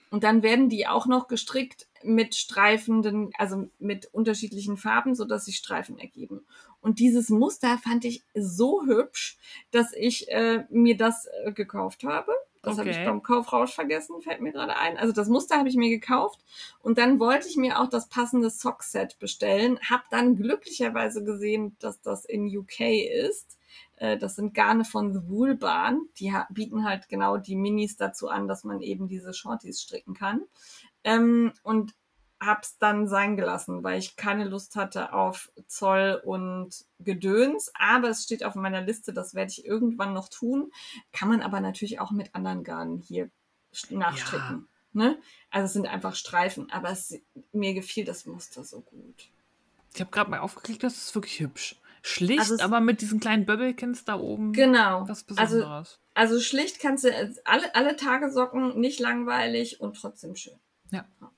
Und 0.09 0.23
dann 0.23 0.41
werden 0.41 0.69
die 0.69 0.87
auch 0.87 1.05
noch 1.05 1.27
gestrickt 1.27 1.87
mit 2.03 2.33
streifenden, 2.33 3.29
also 3.37 3.69
mit 3.77 4.07
unterschiedlichen 4.11 4.75
Farben, 4.75 5.13
so 5.13 5.23
dass 5.23 5.45
sich 5.45 5.57
Streifen 5.57 5.99
ergeben. 5.99 6.41
Und 6.81 6.97
dieses 6.97 7.29
Muster 7.29 7.77
fand 7.77 8.05
ich 8.05 8.23
so 8.33 8.83
hübsch, 8.85 9.37
dass 9.69 9.93
ich 9.93 10.29
äh, 10.29 10.65
mir 10.71 10.97
das 10.97 11.27
äh, 11.45 11.53
gekauft 11.53 12.03
habe. 12.03 12.33
Das 12.63 12.77
habe 12.77 12.89
ich 12.91 12.97
Okay. 12.97 13.03
beim 13.03 13.23
Kaufrausch 13.23 13.73
vergessen, 13.73 14.21
fällt 14.21 14.41
mir 14.41 14.51
gerade 14.51 14.75
ein. 14.77 14.97
Also 14.97 15.13
das 15.13 15.29
Muster 15.29 15.57
habe 15.57 15.69
ich 15.69 15.75
mir 15.75 15.89
gekauft 15.89 16.39
und 16.81 16.97
dann 16.97 17.19
wollte 17.19 17.47
ich 17.47 17.57
mir 17.57 17.79
auch 17.79 17.89
das 17.89 18.07
passende 18.07 18.49
Sockset 18.49 19.17
bestellen. 19.19 19.79
Hab 19.89 20.09
dann 20.11 20.35
glücklicherweise 20.35 21.23
gesehen, 21.23 21.75
dass 21.79 22.01
das 22.01 22.25
in 22.25 22.45
UK 22.55 22.81
ist. 23.25 23.57
Äh, 23.97 24.17
Das 24.17 24.35
sind 24.35 24.53
Garne 24.53 24.85
von 24.85 25.13
The 25.13 25.27
Wool 25.29 25.55
Barn. 25.55 26.07
Die 26.19 26.33
bieten 26.51 26.85
halt 26.85 27.09
genau 27.09 27.37
die 27.37 27.55
Minis 27.55 27.97
dazu 27.97 28.29
an, 28.29 28.47
dass 28.47 28.63
man 28.63 28.81
eben 28.81 29.07
diese 29.07 29.33
Shorties 29.33 29.81
stricken 29.81 30.13
kann. 30.13 30.43
Ähm, 31.03 31.53
und 31.63 31.93
hab's 32.41 32.77
dann 32.79 33.07
sein 33.07 33.37
gelassen, 33.37 33.83
weil 33.83 33.99
ich 33.99 34.15
keine 34.15 34.45
Lust 34.45 34.75
hatte 34.75 35.13
auf 35.13 35.51
Zoll 35.67 36.19
und 36.25 36.85
Gedöns. 36.99 37.71
Aber 37.75 38.09
es 38.09 38.23
steht 38.23 38.43
auf 38.43 38.55
meiner 38.55 38.81
Liste, 38.81 39.13
das 39.13 39.35
werde 39.35 39.51
ich 39.51 39.63
irgendwann 39.65 40.13
noch 40.13 40.27
tun. 40.27 40.71
Kann 41.13 41.29
man 41.29 41.41
aber 41.41 41.59
natürlich 41.61 41.99
auch 41.99 42.09
mit 42.11 42.33
anderen 42.33 42.63
Garnen 42.63 42.97
hier 42.99 43.29
st- 43.73 43.95
nachstricken. 43.97 44.67
Ne? 44.93 45.17
Also 45.51 45.65
es 45.67 45.73
sind 45.73 45.87
einfach 45.87 46.15
Streifen, 46.15 46.69
aber 46.71 46.89
es, 46.89 47.17
mir 47.53 47.73
gefiel 47.73 48.03
das 48.05 48.25
Muster 48.25 48.63
so 48.63 48.81
gut. 48.81 49.29
Ich 49.93 50.01
habe 50.01 50.09
gerade 50.11 50.29
mal 50.31 50.39
aufgeklickt, 50.39 50.83
das 50.83 50.97
ist 50.97 51.15
wirklich 51.15 51.39
hübsch. 51.39 51.75
Schlicht, 52.01 52.39
Also 52.39 52.55
es- 52.55 52.61
aber 52.61 52.79
mit 52.79 53.01
diesen 53.01 53.19
kleinen 53.19 53.45
Böbbelkins 53.45 54.03
da 54.03 54.19
oben. 54.19 54.51
Genau. 54.53 55.07
Was 55.07 55.23
Also, 55.37 55.57
Besonderes. 55.57 55.99
also 56.15 56.39
schlicht 56.39 56.79
kannst 56.79 57.03
du 57.03 57.09
äh, 57.11 57.31
alle, 57.45 57.75
alle 57.75 57.95
Tage 57.95 58.31
socken, 58.31 58.79
nicht 58.79 58.99
langweilig 58.99 59.79
und 59.79 59.95
trotzdem 59.95 60.35
schön. 60.35 60.55
Ja. 60.89 61.05
Ja. 61.21 61.31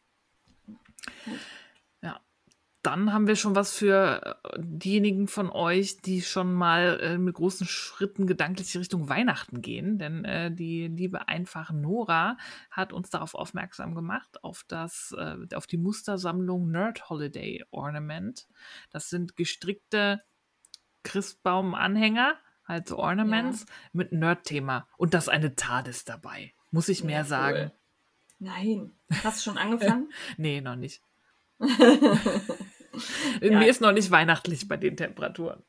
Dann 2.83 3.13
haben 3.13 3.27
wir 3.27 3.37
schon 3.37 3.55
was 3.55 3.73
für 3.73 4.37
äh, 4.43 4.59
diejenigen 4.59 5.29
von 5.29 5.49
euch, 5.49 6.01
die 6.01 6.21
schon 6.21 6.53
mal 6.53 6.99
äh, 6.99 7.17
mit 7.17 7.33
großen 7.33 7.65
Schritten 7.65 8.27
gedanklich 8.27 8.75
Richtung 8.75 9.07
Weihnachten 9.07 9.61
gehen. 9.61 9.97
Denn 9.97 10.25
äh, 10.25 10.51
die 10.51 10.89
liebe 10.89 11.29
einfache 11.29 11.73
Nora 11.73 12.37
hat 12.69 12.91
uns 12.91 13.09
darauf 13.09 13.35
aufmerksam 13.35 13.95
gemacht, 13.95 14.43
auf, 14.43 14.65
das, 14.67 15.15
äh, 15.17 15.55
auf 15.55 15.65
die 15.65 15.77
Mustersammlung 15.77 16.71
Nerd 16.71 17.09
Holiday 17.09 17.63
Ornament. 17.71 18.49
Das 18.89 19.09
sind 19.09 19.37
gestrickte 19.37 20.21
Christbaum-Anhänger, 21.03 22.35
halt 22.65 22.89
so 22.89 22.97
Ornaments 22.97 23.65
mit 23.93 24.11
Nerd-Thema. 24.11 24.89
Und 24.97 25.13
da 25.13 25.19
ist 25.19 25.29
eine 25.29 25.55
TARDIS 25.55 26.03
dabei. 26.03 26.53
Muss 26.69 26.89
ich 26.89 27.05
mehr 27.05 27.23
Ja, 27.55 27.61
cool. 27.63 27.71
Nein. 28.43 28.91
Hast 29.23 29.39
du 29.39 29.49
schon 29.49 29.57
angefangen? 29.63 30.11
Nee, 30.37 30.61
noch 30.61 30.75
nicht. 30.75 31.01
Ja. 33.41 33.57
Mir 33.57 33.67
ist 33.67 33.81
noch 33.81 33.91
nicht 33.91 34.11
weihnachtlich 34.11 34.67
bei 34.67 34.77
den 34.77 34.95
Temperaturen. 34.95 35.63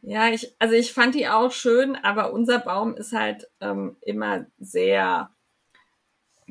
Ja, 0.00 0.30
ich, 0.30 0.56
also 0.58 0.74
ich 0.74 0.94
fand 0.94 1.14
die 1.14 1.28
auch 1.28 1.52
schön, 1.52 1.96
aber 1.96 2.32
unser 2.32 2.58
Baum 2.60 2.94
ist 2.96 3.12
halt 3.12 3.46
ähm, 3.60 3.98
immer 4.00 4.46
sehr 4.58 5.28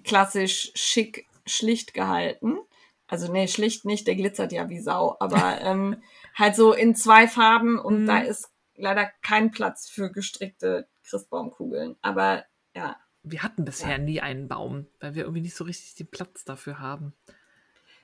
klassisch 0.03 0.71
schick, 0.75 1.27
schlicht 1.47 1.95
gehalten. 1.95 2.59
Also 3.07 3.31
nee, 3.31 3.47
schlicht 3.47 3.83
nicht, 3.85 4.05
der 4.05 4.15
glitzert 4.15 4.51
ja 4.51 4.69
wie 4.69 4.79
Sau, 4.79 5.17
aber 5.19 5.59
ähm, 5.61 6.03
halt 6.35 6.55
so 6.55 6.71
in 6.73 6.93
zwei 6.95 7.27
Farben 7.27 7.79
und 7.79 8.03
Mhm. 8.03 8.05
da 8.05 8.19
ist 8.19 8.51
leider 8.75 9.09
kein 9.23 9.49
Platz 9.49 9.89
für 9.89 10.11
gestrickte 10.11 10.87
Christbaumkugeln. 11.03 11.95
Aber 12.03 12.45
ja, 12.75 12.95
Wir 13.23 13.43
hatten 13.43 13.65
bisher 13.65 13.91
Ja. 13.91 13.97
nie 13.97 14.21
einen 14.21 14.47
Baum, 14.47 14.87
weil 14.99 15.15
wir 15.15 15.23
irgendwie 15.23 15.41
nicht 15.41 15.55
so 15.55 15.63
richtig 15.63 15.95
den 15.95 16.07
Platz 16.07 16.45
dafür 16.45 16.79
haben. 16.79 17.13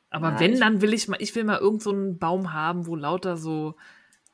Aber 0.10 0.32
Ja, 0.34 0.40
wenn, 0.40 0.60
dann 0.60 0.82
will 0.82 0.94
ich 0.94 1.08
mal, 1.08 1.22
ich 1.22 1.34
will 1.36 1.44
mal 1.44 1.58
irgend 1.60 1.82
so 1.82 1.92
einen 1.92 2.18
Baum 2.20 2.54
haben, 2.54 2.86
wo 2.88 2.96
lauter 2.96 3.38
so 3.38 3.76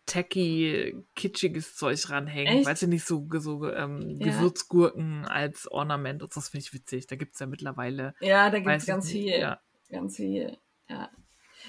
tacky, 0.06 0.96
kitschiges 1.16 1.76
Zeug 1.76 2.10
ranhängt. 2.10 2.50
Echt? 2.50 2.66
Weißt 2.66 2.82
du, 2.84 2.88
nicht 2.88 3.06
so, 3.06 3.28
so 3.38 3.70
ähm, 3.72 4.18
Ja. 4.20 4.28
Gewürzgurken 4.28 5.26
als 5.26 5.70
Ornament. 5.72 6.22
Und 6.24 6.36
das 6.36 6.50
finde 6.50 6.66
ich 6.66 6.74
witzig. 6.74 7.08
Da 7.08 7.16
gibt 7.16 7.34
es 7.36 7.40
ja 7.40 7.46
mittlerweile. 7.46 8.14
ja, 8.20 8.50
da 8.50 8.60
gibt's 8.60 8.84
ich 8.84 8.88
ganz 8.88 9.06
nicht. 9.06 9.14
viel. 9.14 9.40
Ja. 9.40 9.60
Ganz 9.90 10.16
viel. 10.18 10.58
Ja. 10.90 11.10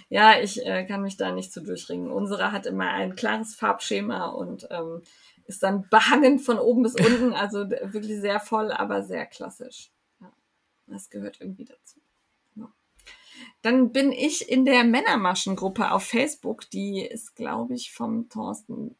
Ja, 0.09 0.40
ich 0.40 0.64
äh, 0.64 0.86
kann 0.86 1.02
mich 1.02 1.18
da 1.18 1.32
nicht 1.32 1.52
so 1.52 1.62
durchringen. 1.62 2.10
Unsere 2.10 2.51
hat 2.51 2.64
immer 2.66 2.90
ein 2.90 3.14
klares 3.14 3.55
Farbschema 3.55 4.28
und 4.28 4.66
ähm, 4.70 5.02
ist 5.47 5.62
dann 5.62 5.89
behangen 5.89 6.39
von 6.39 6.59
oben 6.59 6.82
bis 6.82 6.94
unten. 6.94 7.32
Also 7.32 7.69
wirklich 7.70 8.20
sehr 8.20 8.40
voll, 8.40 8.73
aber 8.73 9.02
sehr 9.02 9.27
klassisch. 9.27 9.90
Ja, 10.20 10.32
das 10.86 11.10
gehört 11.10 11.40
irgendwie 11.40 11.64
dazu. 11.64 12.01
Ja. 12.56 12.73
Dann 13.62 13.93
bin 13.93 14.12
ich 14.12 14.48
in 14.48 14.64
der 14.64 14.85
Männermaschengruppe 14.85 15.90
auf 15.90 16.05
Facebook. 16.05 16.69
Die 16.70 17.01
ist, 17.01 17.35
glaube 17.35 17.74
ich, 17.74 17.93
vom 17.93 18.28
Thorsten 18.28 18.97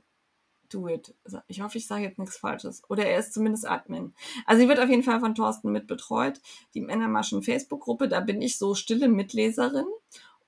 Do 0.69 0.89
It. 0.89 1.15
Ich 1.49 1.61
hoffe, 1.61 1.79
ich 1.79 1.87
sage 1.87 2.05
jetzt 2.05 2.19
nichts 2.19 2.39
Falsches. 2.39 2.83
Oder 2.89 3.05
er 3.07 3.19
ist 3.19 3.35
zumindest 3.35 3.67
Admin. 3.67 4.15
Also 4.47 4.63
sie 4.63 4.69
wird 4.69 4.81
auf 4.81 4.89
jeden 4.89 5.03
Fall 5.03 5.21
von 5.21 5.35
Thorsten 5.35 5.71
mit 5.71 5.87
betreut. 5.87 6.41
Die 6.75 6.81
Männermaschen 6.81 7.43
Facebook-Gruppe, 7.43 8.09
da 8.09 8.21
bin 8.21 8.41
ich 8.41 8.59
so 8.59 8.75
stille 8.75 9.09
Mitleserin. 9.09 9.87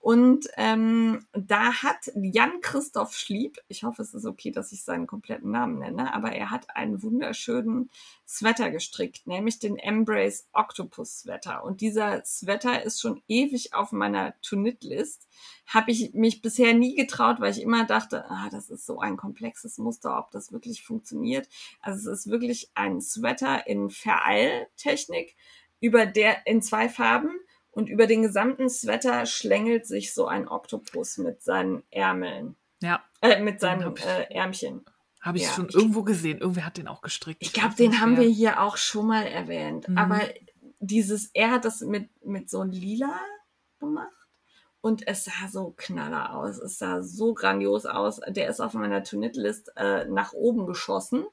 Und 0.05 0.49
ähm, 0.59 1.25
da 1.33 1.83
hat 1.83 2.13
Jan 2.15 2.61
Christoph 2.61 3.15
Schlieb, 3.15 3.59
ich 3.69 3.85
hoffe, 3.85 4.03
es 4.03 4.13
ist 4.13 4.27
okay, 4.27 4.51
dass 4.51 4.71
ich 4.71 4.85
seinen 4.85 5.07
kompletten 5.07 5.51
Namen 5.51 5.79
nenne, 5.79 6.13
aber 6.13 6.33
er 6.33 6.51
hat 6.51 6.77
einen 6.77 7.03
wunderschönen 7.03 7.89
Sweater 8.29 8.71
gestrickt, 8.71 9.27
nämlich 9.27 9.61
den 9.61 9.79
Embrace 9.79 10.47
Octopus 10.53 11.21
Sweater. 11.21 11.65
Und 11.65 11.81
dieser 11.81 12.23
Sweater 12.23 12.83
ist 12.83 13.01
schon 13.01 13.23
ewig 13.29 13.73
auf 13.73 13.93
meiner 13.93 14.39
To-Knit-List. 14.43 15.27
Habe 15.69 15.91
ich 15.91 16.13
mich 16.13 16.43
bisher 16.43 16.75
nie 16.75 16.97
getraut, 16.97 17.41
weil 17.41 17.53
ich 17.53 17.63
immer 17.63 17.87
dachte, 17.87 18.27
ah, 18.29 18.51
das 18.51 18.69
ist 18.69 18.85
so 18.85 19.01
ein 19.01 19.17
komplexes 19.17 19.79
Muster, 19.79 20.19
ob 20.19 20.31
das 20.33 20.53
wirklich 20.53 20.85
funktioniert. 20.85 21.49
Also 21.81 22.11
es 22.11 22.27
ist 22.27 22.31
wirklich 22.31 22.71
ein 22.75 23.01
Sweater 23.01 23.67
in 23.67 23.89
Vereiltechnik 23.89 25.35
über 25.81 26.05
der 26.05 26.47
in 26.47 26.61
zwei 26.61 26.91
Farben 26.91 27.41
und 27.75 27.89
über 27.89 28.07
den 28.07 28.23
gesamten 28.23 28.69
Sweater 28.71 29.27
schlängelt 29.27 29.87
sich 29.87 30.15
so 30.15 30.27
ein 30.27 30.49
Oktopus 30.49 31.19
mit 31.19 31.43
seinen 31.43 31.83
Ärmeln, 31.91 32.57
Ja, 32.83 33.03
äh, 33.21 33.41
mit 33.43 33.61
seinen 33.61 33.85
hab 33.85 33.99
ich- 33.99 34.05
äh, 34.05 34.33
Ärmchen. 34.35 34.85
habe 35.21 35.39
ich 35.39 35.45
Ja, 35.45 35.51
schon 35.51 35.69
irgendwo 35.69 36.03
gesehen. 36.03 36.39
Irgendwer 36.39 36.67
hat 36.67 36.77
den 36.77 36.89
auch 36.89 37.03
gestrickt. 37.03 37.43
Ich 37.43 37.53
glaube, 37.53 37.75
den 37.75 38.01
haben 38.01 38.17
wir 38.17 38.29
hier 38.29 38.61
auch 38.63 38.77
schon 38.77 39.07
mal 39.07 39.27
erwähnt. 39.27 39.89
Mhm. 39.89 39.99
Aber 39.99 40.21
dieses, 40.81 41.31
er 41.33 41.51
hat 41.51 41.65
das 41.65 41.81
mit, 41.81 42.09
mit 42.25 42.51
so 42.51 42.63
lila 42.63 43.19
gemacht 43.81 44.24
und 44.85 45.09
es 45.09 45.25
sah 45.25 45.49
so 45.51 45.73
knaller 45.79 46.37
aus. 46.37 46.59
Es 46.59 46.77
sah 46.77 47.03
so 47.03 47.33
grandios 47.33 47.87
aus. 47.87 48.21
Der 48.29 48.51
ist 48.51 48.61
auf 48.61 48.75
meiner 48.75 49.03
To-Knit-List 49.03 49.73
äh, 49.77 50.05
nach 50.05 50.35
oben 50.35 50.67
geschossen. 50.67 51.25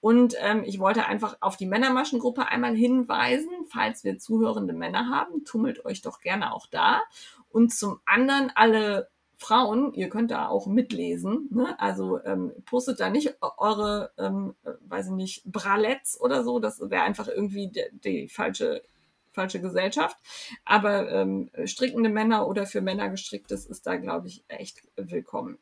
Und 0.00 0.36
ähm, 0.38 0.62
ich 0.64 0.78
wollte 0.78 1.06
einfach 1.06 1.36
auf 1.40 1.56
die 1.56 1.66
Männermaschengruppe 1.66 2.46
einmal 2.46 2.76
hinweisen. 2.76 3.50
Falls 3.68 4.04
wir 4.04 4.18
zuhörende 4.18 4.72
Männer 4.72 5.08
haben, 5.10 5.44
tummelt 5.44 5.84
euch 5.84 6.02
doch 6.02 6.20
gerne 6.20 6.54
auch 6.54 6.68
da. 6.68 7.02
Und 7.50 7.74
zum 7.74 7.98
anderen 8.04 8.52
alle 8.54 9.08
Frauen, 9.36 9.92
ihr 9.94 10.08
könnt 10.08 10.30
da 10.30 10.46
auch 10.46 10.68
mitlesen. 10.68 11.48
Ne? 11.50 11.74
Also 11.80 12.22
ähm, 12.24 12.52
postet 12.66 13.00
da 13.00 13.10
nicht 13.10 13.34
eure, 13.58 14.12
ähm, 14.16 14.54
äh, 14.64 14.74
weiß 14.86 15.06
ich 15.06 15.14
nicht, 15.14 15.42
Bralettes 15.44 16.20
oder 16.20 16.44
so. 16.44 16.60
Das 16.60 16.78
wäre 16.88 17.02
einfach 17.02 17.26
irgendwie 17.26 17.66
die, 17.66 17.82
die 18.04 18.28
falsche 18.28 18.84
falsche 19.32 19.60
Gesellschaft. 19.60 20.16
Aber 20.64 21.10
ähm, 21.10 21.50
strickende 21.64 22.10
Männer 22.10 22.46
oder 22.46 22.66
für 22.66 22.80
Männer 22.80 23.08
gestricktes 23.08 23.66
ist 23.66 23.86
da, 23.86 23.96
glaube 23.96 24.28
ich, 24.28 24.44
echt 24.48 24.82
willkommen. 24.96 25.58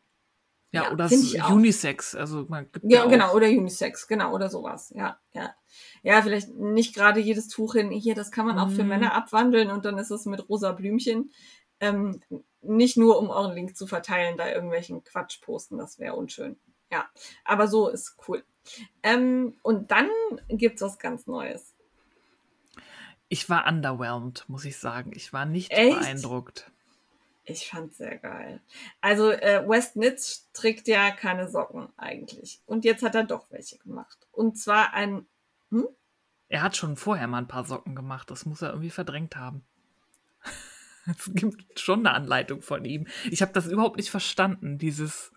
Ja, 0.72 0.84
ja 0.84 0.92
oder 0.92 1.08
Unisex, 1.50 2.14
also 2.14 2.46
man 2.48 2.70
gibt 2.70 2.84
ja, 2.88 3.00
ja 3.00 3.06
genau, 3.06 3.34
oder 3.34 3.48
Unisex, 3.48 4.06
genau, 4.06 4.32
oder 4.32 4.48
sowas. 4.48 4.92
Ja, 4.94 5.18
ja. 5.32 5.54
Ja, 6.02 6.22
vielleicht 6.22 6.54
nicht 6.54 6.94
gerade 6.94 7.20
jedes 7.20 7.48
Tuch 7.48 7.74
hin, 7.74 7.90
hier, 7.90 8.14
das 8.14 8.30
kann 8.30 8.46
man 8.46 8.58
auch 8.58 8.70
für 8.70 8.82
mhm. 8.82 8.90
Männer 8.90 9.14
abwandeln 9.14 9.70
und 9.70 9.84
dann 9.84 9.98
ist 9.98 10.10
es 10.10 10.26
mit 10.26 10.48
rosa 10.48 10.72
Blümchen. 10.72 11.32
Ähm, 11.80 12.20
nicht 12.62 12.96
nur, 12.96 13.18
um 13.18 13.30
euren 13.30 13.54
Link 13.54 13.76
zu 13.76 13.86
verteilen, 13.86 14.36
da 14.36 14.50
irgendwelchen 14.50 15.02
Quatsch 15.02 15.40
posten, 15.40 15.78
das 15.78 15.98
wäre 15.98 16.14
unschön. 16.14 16.56
Ja, 16.92 17.08
aber 17.44 17.68
so 17.68 17.88
ist 17.88 18.16
cool. 18.28 18.44
Ähm, 19.02 19.56
und 19.62 19.90
dann 19.90 20.08
gibt's 20.48 20.82
was 20.82 20.98
ganz 20.98 21.26
Neues. 21.26 21.69
Ich 23.32 23.48
war 23.48 23.68
underwhelmed, 23.68 24.44
muss 24.48 24.64
ich 24.64 24.76
sagen. 24.76 25.12
Ich 25.14 25.32
war 25.32 25.46
nicht 25.46 25.70
Echt? 25.70 26.00
beeindruckt. 26.00 26.68
Ich 27.44 27.68
fand's 27.68 27.96
sehr 27.96 28.18
geil. 28.18 28.60
Also 29.00 29.30
äh, 29.30 29.62
West 29.68 29.94
Nitz 29.94 30.50
trägt 30.52 30.88
ja 30.88 31.12
keine 31.12 31.48
Socken 31.48 31.88
eigentlich. 31.96 32.60
Und 32.66 32.84
jetzt 32.84 33.04
hat 33.04 33.14
er 33.14 33.22
doch 33.22 33.46
welche 33.52 33.78
gemacht. 33.78 34.26
Und 34.32 34.58
zwar 34.58 34.94
ein. 34.94 35.26
Hm? 35.70 35.86
Er 36.48 36.62
hat 36.62 36.76
schon 36.76 36.96
vorher 36.96 37.28
mal 37.28 37.38
ein 37.38 37.46
paar 37.46 37.64
Socken 37.64 37.94
gemacht. 37.94 38.32
Das 38.32 38.46
muss 38.46 38.62
er 38.62 38.70
irgendwie 38.70 38.90
verdrängt 38.90 39.36
haben. 39.36 39.64
es 41.06 41.30
gibt 41.32 41.78
schon 41.78 42.00
eine 42.00 42.16
Anleitung 42.16 42.62
von 42.62 42.84
ihm. 42.84 43.06
Ich 43.30 43.42
habe 43.42 43.52
das 43.52 43.68
überhaupt 43.68 43.96
nicht 43.96 44.10
verstanden, 44.10 44.76
dieses 44.76 45.30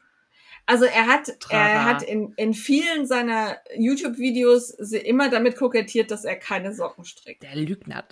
also 0.66 0.86
er 0.86 1.08
hat, 1.08 1.30
er 1.50 1.86
hat 1.86 2.04
in, 2.04 2.34
in 2.38 2.54
vielen 2.54 3.06
seiner 3.06 3.58
YouTube-Videos 3.78 4.72
immer 4.92 5.30
damit 5.30 5.58
kokettiert, 5.58 6.12
dass 6.12 6.24
er 6.24 6.36
keine 6.36 6.74
Socken 6.74 7.06
strickt. 7.06 7.44
Der 7.44 7.56
Lügner. 7.56 8.06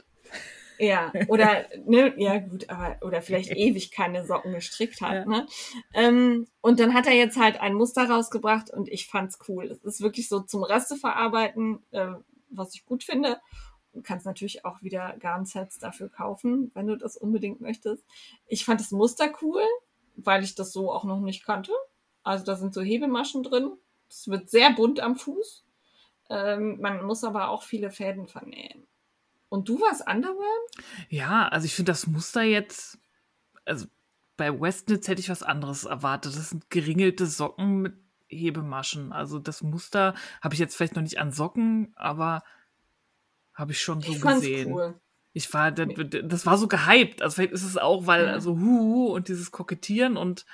Ja, 0.81 1.13
oder, 1.27 1.65
ne, 1.85 2.13
ja 2.17 2.39
gut, 2.39 2.67
aber, 2.69 2.97
oder 3.05 3.21
vielleicht 3.21 3.51
ewig 3.55 3.91
keine 3.91 4.25
Socken 4.25 4.53
gestrickt 4.53 4.99
hat, 5.01 5.13
ja. 5.13 5.25
ne? 5.25 5.45
Ähm, 5.93 6.47
und 6.61 6.79
dann 6.79 6.93
hat 6.93 7.05
er 7.05 7.13
jetzt 7.13 7.37
halt 7.37 7.61
ein 7.61 7.75
Muster 7.75 8.09
rausgebracht 8.09 8.71
und 8.71 8.89
ich 8.89 9.07
fand's 9.07 9.37
cool. 9.47 9.65
Es 9.65 9.83
ist 9.83 10.01
wirklich 10.01 10.27
so 10.27 10.39
zum 10.39 10.63
Reste 10.63 10.95
verarbeiten, 10.95 11.79
äh, 11.91 12.13
was 12.49 12.73
ich 12.73 12.85
gut 12.85 13.03
finde. 13.03 13.39
Du 13.93 14.01
kannst 14.01 14.25
natürlich 14.25 14.65
auch 14.65 14.81
wieder 14.81 15.15
Garnsets 15.19 15.77
dafür 15.77 16.09
kaufen, 16.09 16.71
wenn 16.73 16.87
du 16.87 16.95
das 16.95 17.15
unbedingt 17.15 17.61
möchtest. 17.61 18.03
Ich 18.47 18.65
fand 18.65 18.79
das 18.79 18.91
Muster 18.91 19.31
cool, 19.41 19.61
weil 20.15 20.43
ich 20.43 20.55
das 20.55 20.71
so 20.71 20.91
auch 20.91 21.03
noch 21.03 21.19
nicht 21.19 21.45
kannte. 21.45 21.73
Also 22.23 22.45
da 22.45 22.55
sind 22.55 22.73
so 22.73 22.81
Hebemaschen 22.81 23.43
drin. 23.43 23.71
Es 24.09 24.27
wird 24.27 24.49
sehr 24.49 24.73
bunt 24.73 24.99
am 24.99 25.15
Fuß. 25.15 25.63
Ähm, 26.29 26.79
man 26.79 27.03
muss 27.03 27.23
aber 27.23 27.49
auch 27.49 27.63
viele 27.63 27.91
Fäden 27.91 28.27
vernähen. 28.27 28.87
Und 29.49 29.67
du 29.67 29.81
warst 29.81 30.01
underwhelmed? 30.07 30.71
Ja, 31.09 31.47
also 31.49 31.65
ich 31.65 31.75
finde 31.75 31.91
das 31.91 32.07
Muster 32.07 32.41
jetzt, 32.41 32.97
also 33.65 33.85
bei 34.37 34.59
Westnitz 34.59 35.07
hätte 35.07 35.19
ich 35.19 35.29
was 35.29 35.43
anderes 35.43 35.83
erwartet. 35.83 36.35
Das 36.35 36.49
sind 36.49 36.69
geringelte 36.69 37.25
Socken 37.25 37.81
mit 37.81 37.95
Hebemaschen. 38.29 39.11
Also 39.11 39.39
das 39.39 39.61
Muster 39.61 40.15
habe 40.41 40.53
ich 40.53 40.59
jetzt 40.59 40.75
vielleicht 40.75 40.95
noch 40.95 41.03
nicht 41.03 41.19
an 41.19 41.31
Socken, 41.31 41.93
aber 41.95 42.43
habe 43.53 43.73
ich 43.73 43.81
schon 43.81 44.01
so 44.01 44.13
ich 44.13 44.21
gesehen. 44.21 44.71
Cool. 44.71 44.99
Ich 45.33 45.53
war, 45.53 45.71
das, 45.71 45.87
das, 46.23 46.45
war 46.45 46.57
so 46.57 46.67
gehypt. 46.67 47.21
Also 47.21 47.35
vielleicht 47.35 47.53
ist 47.53 47.63
es 47.63 47.77
auch, 47.77 48.07
weil 48.07 48.25
ja. 48.25 48.31
also 48.31 48.57
Huhu 48.57 49.13
und 49.13 49.27
dieses 49.27 49.51
Kokettieren 49.51 50.17
und 50.17 50.45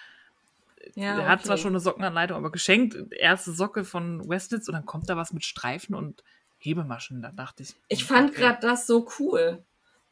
ja, 0.96 1.20
er 1.20 1.28
hat 1.28 1.46
zwar 1.46 1.58
schon 1.58 1.72
eine 1.72 1.80
Sockenanleitung, 1.80 2.38
aber 2.38 2.52
geschenkt, 2.52 2.96
erste 3.12 3.52
Socke 3.52 3.84
von 3.84 4.28
Westnitz 4.28 4.68
und 4.68 4.74
dann 4.74 4.86
kommt 4.86 5.10
da 5.10 5.18
was 5.18 5.34
mit 5.34 5.44
Streifen 5.44 5.96
und 5.96 6.24
Hebemaschen. 6.58 7.22
Da 7.22 7.32
dachte 7.32 7.64
ich. 7.64 7.76
Ich 7.88 8.06
fand 8.06 8.32
okay. 8.32 8.42
gerade 8.42 8.60
das 8.62 8.88
so 8.88 9.08
cool, 9.20 9.64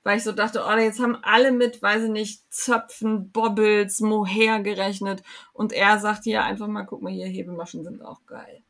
weil 0.03 0.17
ich 0.17 0.23
so 0.23 0.31
dachte, 0.31 0.63
oh, 0.67 0.77
jetzt 0.77 0.99
haben 0.99 1.17
alle 1.23 1.51
mit, 1.51 1.81
weiß 1.81 2.03
ich 2.03 2.11
nicht, 2.11 2.53
Zöpfen, 2.53 3.31
Bobbles, 3.31 3.99
Mohair 3.99 4.59
gerechnet 4.59 5.23
und 5.53 5.73
er 5.73 5.99
sagt 5.99 6.23
hier 6.23 6.43
einfach 6.43 6.67
mal, 6.67 6.83
guck 6.83 7.01
mal 7.01 7.11
hier, 7.11 7.27
Hebemaschen 7.27 7.83
sind 7.83 8.01
auch 8.01 8.25
geil. 8.25 8.63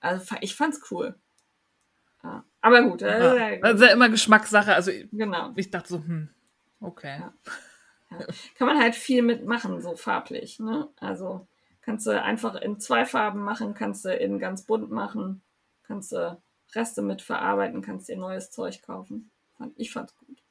Also 0.00 0.36
ich 0.40 0.54
fand's 0.54 0.80
cool. 0.90 1.14
Ja. 2.22 2.44
Aber 2.60 2.82
gut. 2.82 3.02
Ja, 3.02 3.36
äh, 3.36 3.60
das 3.60 3.74
ist 3.74 3.86
ja 3.86 3.92
immer 3.92 4.08
Geschmackssache. 4.08 4.74
Also 4.74 4.90
genau. 5.12 5.52
ich 5.56 5.70
dachte 5.70 5.88
so, 5.88 5.98
hm, 5.98 6.28
okay. 6.80 7.18
Ja. 7.20 7.34
Kann 8.56 8.66
man 8.66 8.78
halt 8.78 8.94
viel 8.94 9.22
mitmachen, 9.22 9.80
so 9.80 9.96
farblich. 9.96 10.60
Ne? 10.60 10.88
Also 11.00 11.46
kannst 11.80 12.06
du 12.06 12.20
einfach 12.20 12.54
in 12.56 12.80
zwei 12.80 13.04
Farben 13.04 13.42
machen, 13.42 13.74
kannst 13.74 14.04
du 14.04 14.14
in 14.14 14.38
ganz 14.38 14.64
bunt 14.64 14.90
machen, 14.90 15.42
kannst 15.82 16.12
du 16.12 16.40
Reste 16.74 17.02
mit 17.02 17.22
verarbeiten, 17.22 17.82
kannst 17.82 18.08
dir 18.08 18.16
neues 18.16 18.50
Zeug 18.50 18.82
kaufen. 18.82 19.30
Ich 19.76 19.92
fand's 19.92 20.16
gut. 20.16 20.44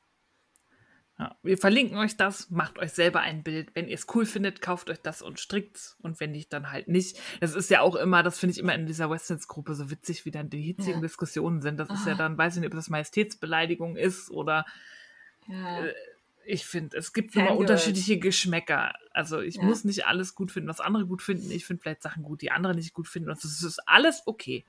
Ja, 1.20 1.38
wir 1.44 1.60
verlinken 1.60 1.98
euch 1.98 2.18
das, 2.18 2.50
macht 2.50 2.80
euch 2.80 2.92
selber 2.92 3.20
ein 3.20 3.44
Bild. 3.44 3.76
Wenn 3.76 3.88
ihr 3.88 3.94
es 3.94 4.08
cool 4.16 4.26
findet, 4.26 4.62
kauft 4.62 4.90
euch 4.90 5.00
das 5.00 5.22
und 5.22 5.40
strickt 5.40 5.96
und 6.02 6.20
wenn 6.20 6.32
nicht, 6.32 6.52
dann 6.52 6.72
halt 6.72 6.88
nicht. 6.88 7.20
Das 7.40 7.54
ist 7.54 7.70
ja 7.70 7.82
auch 7.82 7.96
immer, 7.96 8.24
das 8.24 8.40
finde 8.40 8.54
ich 8.54 8.60
immer 8.60 8.74
in 8.74 8.88
dieser 8.88 9.12
Western's-Gruppe 9.12 9.76
so 9.76 9.92
witzig, 9.92 10.26
wie 10.26 10.32
dann 10.32 10.50
die 10.50 10.62
hitzigen 10.62 10.96
ja. 10.96 11.02
Diskussionen 11.02 11.62
sind. 11.62 11.80
Das 11.80 11.90
oh. 11.92 11.94
ist 11.94 12.08
ja 12.08 12.14
ah. 12.14 12.18
dann, 12.18 12.38
weiß 12.38 12.56
ich 12.56 12.62
nicht, 12.62 12.72
ob 12.72 12.76
das 12.76 12.90
Majestätsbeleidigung 12.90 13.96
ist 13.96 14.32
oder 14.32 14.66
ja. 15.48 15.86
äh, 15.86 15.94
ich 16.46 16.66
finde, 16.66 16.98
es 16.98 17.14
gibt 17.14 17.36
immer 17.36 17.56
unterschiedliche 17.58 18.18
Geschmäcker. 18.20 18.94
Also 19.12 19.40
ich 19.40 19.56
ja. 19.56 19.64
muss 19.64 19.84
nicht 19.84 20.06
alles 20.06 20.36
gut 20.36 20.52
finden, 20.52 20.70
was 20.70 20.80
andere 20.80 21.06
gut 21.06 21.22
finden. 21.22 21.52
Ich 21.52 21.66
finde 21.66 21.82
vielleicht 21.82 22.02
Sachen 22.02 22.24
gut, 22.24 22.42
die 22.42 22.52
andere 22.52 22.76
nicht 22.76 22.94
gut 22.94 23.08
finden. 23.08 23.30
Und 23.30 23.44
das 23.44 23.64
ist 23.64 23.80
alles 23.88 24.24
okay. 24.26 24.66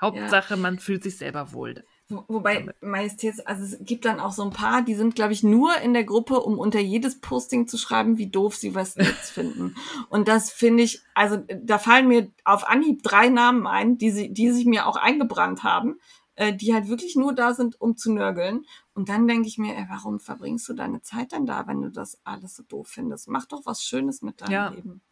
Hauptsache, 0.00 0.54
ja. 0.54 0.60
man 0.60 0.78
fühlt 0.78 1.02
sich 1.02 1.16
selber 1.16 1.52
wohl. 1.52 1.84
Wobei 2.08 2.66
Majestäts, 2.82 3.40
also 3.40 3.64
es 3.64 3.78
gibt 3.80 4.04
dann 4.04 4.20
auch 4.20 4.32
so 4.32 4.42
ein 4.42 4.50
paar, 4.50 4.82
die 4.82 4.94
sind, 4.94 5.14
glaube 5.14 5.32
ich, 5.32 5.42
nur 5.42 5.74
in 5.78 5.94
der 5.94 6.04
Gruppe, 6.04 6.40
um 6.40 6.58
unter 6.58 6.80
jedes 6.80 7.20
Posting 7.20 7.66
zu 7.66 7.78
schreiben, 7.78 8.18
wie 8.18 8.26
doof 8.26 8.56
sie 8.56 8.74
was 8.74 8.96
jetzt 8.96 9.30
finden. 9.32 9.74
Und 10.10 10.28
das 10.28 10.50
finde 10.50 10.82
ich, 10.82 11.00
also 11.14 11.38
da 11.62 11.78
fallen 11.78 12.08
mir 12.08 12.30
auf 12.44 12.68
Anhieb 12.68 13.02
drei 13.02 13.28
Namen 13.28 13.66
ein, 13.66 13.96
die, 13.96 14.10
sie, 14.10 14.32
die 14.32 14.50
sich 14.50 14.66
mir 14.66 14.86
auch 14.86 14.96
eingebrannt 14.96 15.62
haben, 15.62 15.98
äh, 16.36 16.54
die 16.54 16.74
halt 16.74 16.88
wirklich 16.88 17.16
nur 17.16 17.34
da 17.34 17.54
sind, 17.54 17.80
um 17.80 17.96
zu 17.96 18.12
nörgeln. 18.12 18.64
Und 18.94 19.08
dann 19.08 19.26
denke 19.26 19.48
ich 19.48 19.58
mir, 19.58 19.76
ey, 19.76 19.86
warum 19.88 20.20
verbringst 20.20 20.68
du 20.68 20.74
deine 20.74 21.02
Zeit 21.02 21.32
dann 21.32 21.46
da, 21.46 21.66
wenn 21.66 21.80
du 21.80 21.90
das 21.90 22.20
alles 22.24 22.56
so 22.56 22.62
doof 22.62 22.88
findest? 22.88 23.28
Mach 23.28 23.46
doch 23.46 23.66
was 23.66 23.82
Schönes 23.82 24.22
mit 24.22 24.40
deinem 24.40 24.52
ja. 24.52 24.68
Leben. 24.68 25.02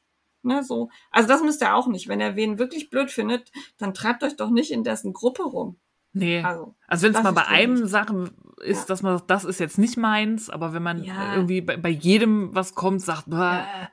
Ne, 0.43 0.65
so. 0.65 0.91
Also 1.11 1.29
das 1.29 1.43
müsst 1.43 1.63
ihr 1.63 1.75
auch 1.75 1.87
nicht. 1.87 2.09
Wenn 2.09 2.21
er 2.21 2.35
wen 2.35 2.59
wirklich 2.59 2.91
blöd 2.91 3.11
findet, 3.11 3.53
dann 3.79 3.95
treibt 3.95 4.25
euch 4.25 4.37
doch 4.37 4.51
nicht 4.51 4.73
in 4.73 4.83
dessen 4.83 5.13
Gruppe 5.13 5.45
rum. 5.45 5.79
Nee. 6.13 6.43
Also, 6.43 6.75
also 6.89 7.07
wenn 7.07 7.15
es 7.15 7.23
mal 7.23 7.33
bei 7.33 7.47
einem 7.47 7.87
Sachen 7.87 8.31
ist, 8.61 8.81
ja. 8.81 8.87
dass 8.87 9.03
man 9.03 9.23
das 9.29 9.45
ist 9.45 9.61
jetzt 9.61 9.79
nicht 9.79 9.97
meins, 9.97 10.51
aber 10.51 10.75
wenn 10.75 10.83
man 10.83 11.05
ja. 11.05 11.35
irgendwie 11.35 11.61
bei, 11.61 11.77
bei, 11.77 11.89
jedem 11.89 12.55
was 12.55 12.75
kommt, 12.75 13.01
sagt, 13.01 13.29
ja. 13.29 13.89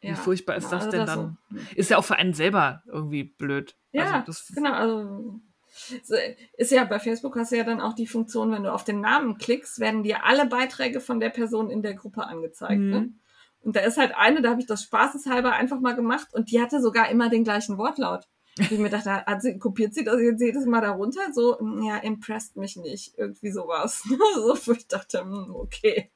wie 0.00 0.14
furchtbar 0.14 0.56
ist 0.56 0.70
das 0.70 0.88
denn 0.88 1.04
das 1.04 1.14
dann? 1.14 1.38
So. 1.50 1.58
Ist 1.74 1.90
ja 1.90 1.98
auch 1.98 2.04
für 2.04 2.16
einen 2.16 2.32
selber 2.32 2.82
irgendwie 2.86 3.24
blöd. 3.24 3.76
Ja, 3.90 4.24
also 4.24 4.54
genau. 4.54 4.72
Also 4.72 5.40
ist 6.56 6.72
ja 6.72 6.84
bei 6.84 6.98
Facebook 6.98 7.36
hast 7.36 7.52
du 7.52 7.56
ja 7.56 7.64
dann 7.64 7.80
auch 7.80 7.94
die 7.94 8.06
Funktion, 8.06 8.52
wenn 8.52 8.64
du 8.64 8.72
auf 8.72 8.84
den 8.84 9.00
Namen 9.00 9.38
klickst, 9.38 9.80
werden 9.80 10.02
dir 10.02 10.24
alle 10.24 10.46
Beiträge 10.46 11.00
von 11.00 11.20
der 11.20 11.30
Person 11.30 11.70
in 11.70 11.82
der 11.82 11.94
Gruppe 11.94 12.26
angezeigt. 12.26 12.80
Ne? 12.80 13.00
Mhm. 13.00 13.06
Ne? 13.06 13.14
Und 13.62 13.76
da 13.76 13.80
ist 13.80 13.96
halt 13.96 14.14
eine, 14.16 14.42
da 14.42 14.50
habe 14.50 14.60
ich 14.60 14.66
das 14.66 14.82
spaßeshalber 14.82 15.52
einfach 15.52 15.80
mal 15.80 15.94
gemacht 15.94 16.28
und 16.32 16.50
die 16.50 16.60
hatte 16.60 16.80
sogar 16.80 17.08
immer 17.10 17.28
den 17.28 17.44
gleichen 17.44 17.78
Wortlaut. 17.78 18.26
Und 18.58 18.70
ich 18.70 18.78
mir 18.78 18.90
dachte, 18.90 19.24
hat 19.24 19.40
sie, 19.40 19.58
kopiert 19.58 19.94
sie 19.94 20.04
das 20.04 20.20
jetzt 20.20 20.42
jedes 20.42 20.66
Mal 20.66 20.82
darunter? 20.82 21.32
So, 21.32 21.58
ja, 21.82 21.96
impressed 21.98 22.56
mich 22.56 22.76
nicht. 22.76 23.16
Irgendwie 23.16 23.50
sowas. 23.50 24.02
so, 24.34 24.56
wo 24.66 24.72
ich 24.72 24.86
dachte, 24.86 25.20
hm, 25.20 25.54
okay. 25.54 26.12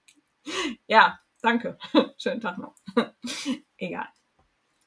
Ja, 0.87 1.19
danke. 1.41 1.79
Schönen 2.19 2.41
Tag 2.41 2.59
noch. 2.59 2.75
Egal. 3.79 4.09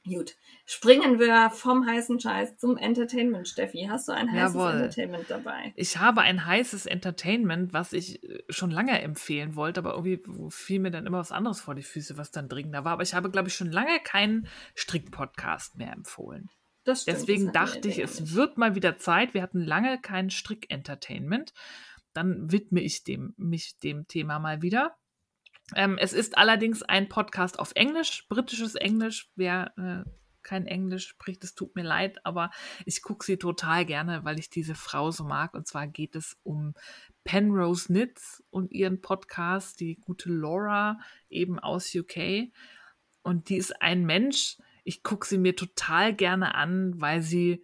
Gut. 0.05 0.35
Springen 0.65 1.19
wir 1.19 1.49
vom 1.49 1.85
heißen 1.85 2.19
Scheiß 2.19 2.57
zum 2.57 2.77
Entertainment, 2.77 3.47
Steffi. 3.47 3.87
Hast 3.89 4.07
du 4.07 4.13
ein 4.13 4.31
heißes 4.31 4.53
Jawohl. 4.55 4.71
Entertainment 4.71 5.25
dabei? 5.29 5.73
Ich 5.75 5.97
habe 5.97 6.21
ein 6.21 6.45
heißes 6.45 6.85
Entertainment, 6.85 7.73
was 7.73 7.91
ich 7.93 8.23
äh, 8.23 8.43
schon 8.49 8.71
lange 8.71 9.01
empfehlen 9.01 9.55
wollte, 9.55 9.81
aber 9.81 9.95
irgendwie 9.95 10.21
fiel 10.49 10.79
mir 10.79 10.91
dann 10.91 11.05
immer 11.05 11.19
was 11.19 11.31
anderes 11.31 11.59
vor 11.59 11.75
die 11.75 11.83
Füße, 11.83 12.17
was 12.17 12.31
dann 12.31 12.47
dringender 12.47 12.85
war. 12.85 12.93
Aber 12.93 13.03
ich 13.03 13.13
habe, 13.13 13.29
glaube 13.29 13.49
ich, 13.49 13.55
schon 13.55 13.71
lange 13.71 13.99
keinen 14.03 14.47
Strick-Podcast 14.75 15.75
mehr 15.77 15.91
empfohlen. 15.91 16.49
Das 16.85 17.03
stimmt, 17.03 17.17
Deswegen 17.17 17.45
das 17.51 17.53
dachte 17.53 17.87
ich, 17.89 17.99
es 17.99 18.19
nicht. 18.21 18.35
wird 18.35 18.57
mal 18.57 18.75
wieder 18.75 18.97
Zeit. 18.97 19.33
Wir 19.33 19.41
hatten 19.41 19.61
lange 19.61 19.99
kein 19.99 20.29
Strick-Entertainment. 20.29 21.53
Dann 22.13 22.51
widme 22.51 22.79
ich 22.81 23.03
dem, 23.03 23.33
mich 23.37 23.77
dem 23.83 24.07
Thema 24.07 24.39
mal 24.39 24.61
wieder. 24.61 24.95
Ähm, 25.75 25.97
es 25.99 26.13
ist 26.13 26.37
allerdings 26.37 26.83
ein 26.83 27.09
Podcast 27.09 27.59
auf 27.59 27.71
Englisch, 27.75 28.27
britisches 28.29 28.75
Englisch. 28.75 29.29
Wer 29.35 29.73
äh, 29.77 30.09
kein 30.41 30.67
Englisch 30.67 31.07
spricht, 31.07 31.43
es 31.43 31.53
tut 31.53 31.75
mir 31.75 31.83
leid, 31.83 32.25
aber 32.25 32.49
ich 32.85 33.01
gucke 33.01 33.25
sie 33.25 33.37
total 33.37 33.85
gerne, 33.85 34.23
weil 34.23 34.39
ich 34.39 34.49
diese 34.49 34.75
Frau 34.75 35.11
so 35.11 35.23
mag. 35.23 35.53
Und 35.53 35.67
zwar 35.67 35.87
geht 35.87 36.15
es 36.15 36.37
um 36.43 36.73
Penrose 37.23 37.87
Knits 37.87 38.43
und 38.49 38.71
ihren 38.71 39.01
Podcast, 39.01 39.79
die 39.79 39.95
gute 39.95 40.29
Laura, 40.29 40.99
eben 41.29 41.59
aus 41.59 41.93
UK. 41.93 42.49
Und 43.21 43.49
die 43.49 43.57
ist 43.57 43.81
ein 43.81 44.05
Mensch, 44.05 44.57
ich 44.83 45.03
gucke 45.03 45.27
sie 45.27 45.37
mir 45.37 45.55
total 45.55 46.15
gerne 46.15 46.55
an, 46.55 46.99
weil 46.99 47.21
sie 47.21 47.63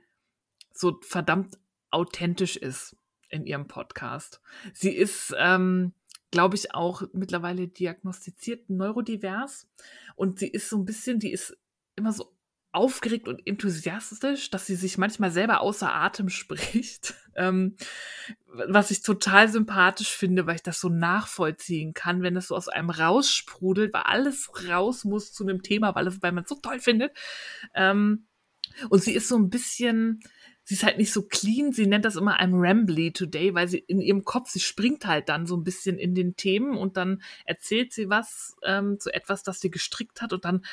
so 0.72 1.00
verdammt 1.02 1.58
authentisch 1.90 2.58
ist 2.58 2.98
in 3.30 3.46
ihrem 3.46 3.68
Podcast. 3.68 4.42
Sie 4.74 4.92
ist, 4.92 5.34
ähm, 5.38 5.94
glaube 6.36 6.58
ich, 6.58 6.76
auch 6.76 7.04
mittlerweile 7.14 7.70
diagnostiziert 7.70 8.70
neurodivers 8.70 9.70
und 10.18 10.38
sie 10.38 10.50
ist 10.50 10.70
so 10.70 10.76
ein 10.78 10.84
bisschen, 10.84 11.18
die 11.18 11.32
ist 11.32 11.58
immer 11.96 12.12
so 12.12 12.36
aufgeregt 12.74 13.30
und 13.30 13.48
enthusiastisch, 13.48 14.50
dass 14.50 14.66
sie 14.66 14.76
sich 14.76 14.98
manchmal 14.98 15.32
selber 15.32 15.62
außer 15.62 15.96
Atem 15.96 16.28
spricht. 16.42 17.14
Ähm, 17.38 17.78
was 18.48 18.92
ich 18.92 19.02
total 19.02 19.48
sympathisch 19.48 20.14
finde, 20.14 20.46
weil 20.46 20.56
ich 20.56 20.64
das 20.64 20.82
so 20.82 20.90
nachvollziehen 20.90 21.94
kann, 21.94 22.22
wenn 22.22 22.36
es 22.36 22.50
so 22.50 22.56
aus 22.58 22.68
einem 22.68 22.90
raussprudelt, 22.90 23.94
weil 23.94 24.04
alles 24.04 24.52
raus 24.68 25.06
muss 25.06 25.32
zu 25.32 25.46
einem 25.46 25.64
Thema, 25.64 25.96
weil, 25.96 26.08
es, 26.08 26.22
weil 26.22 26.34
man 26.34 26.44
es 26.44 26.50
so 26.50 26.56
toll 26.56 26.82
findet. 26.82 27.16
Ähm, 27.74 28.28
und 28.90 29.02
sie 29.02 29.14
ist 29.14 29.30
so 29.30 29.38
ein 29.38 29.50
bisschen, 29.50 30.20
sie 30.66 30.74
ist 30.74 30.84
halt 30.84 30.98
nicht 30.98 31.14
so 31.14 31.22
clean. 31.22 31.72
Sie 31.72 31.86
nennt 31.86 32.06
das 32.06 32.16
immer 32.16 32.40
I'm 32.40 32.54
rambly 32.54 33.12
today, 33.12 33.54
weil 33.54 33.68
sie 33.68 33.78
in 33.78 34.02
ihrem 34.02 34.26
Kopf, 34.26 34.50
sie 34.50 34.60
springt 34.60 35.06
halt 35.06 35.30
dann 35.30 35.46
so 35.46 35.56
ein 35.56 35.64
bisschen 35.64 35.98
in 35.98 36.16
den 36.16 36.36
Themen 36.36 36.76
und 36.76 36.98
dann 36.98 37.22
erzählt 37.46 37.94
sie 37.94 38.10
was 38.10 38.56
ähm, 38.64 39.00
zu 39.00 39.14
etwas, 39.14 39.44
das 39.44 39.62
sie 39.62 39.70
gestrickt 39.70 40.22
hat 40.22 40.34
und 40.34 40.44
dann 40.44 40.64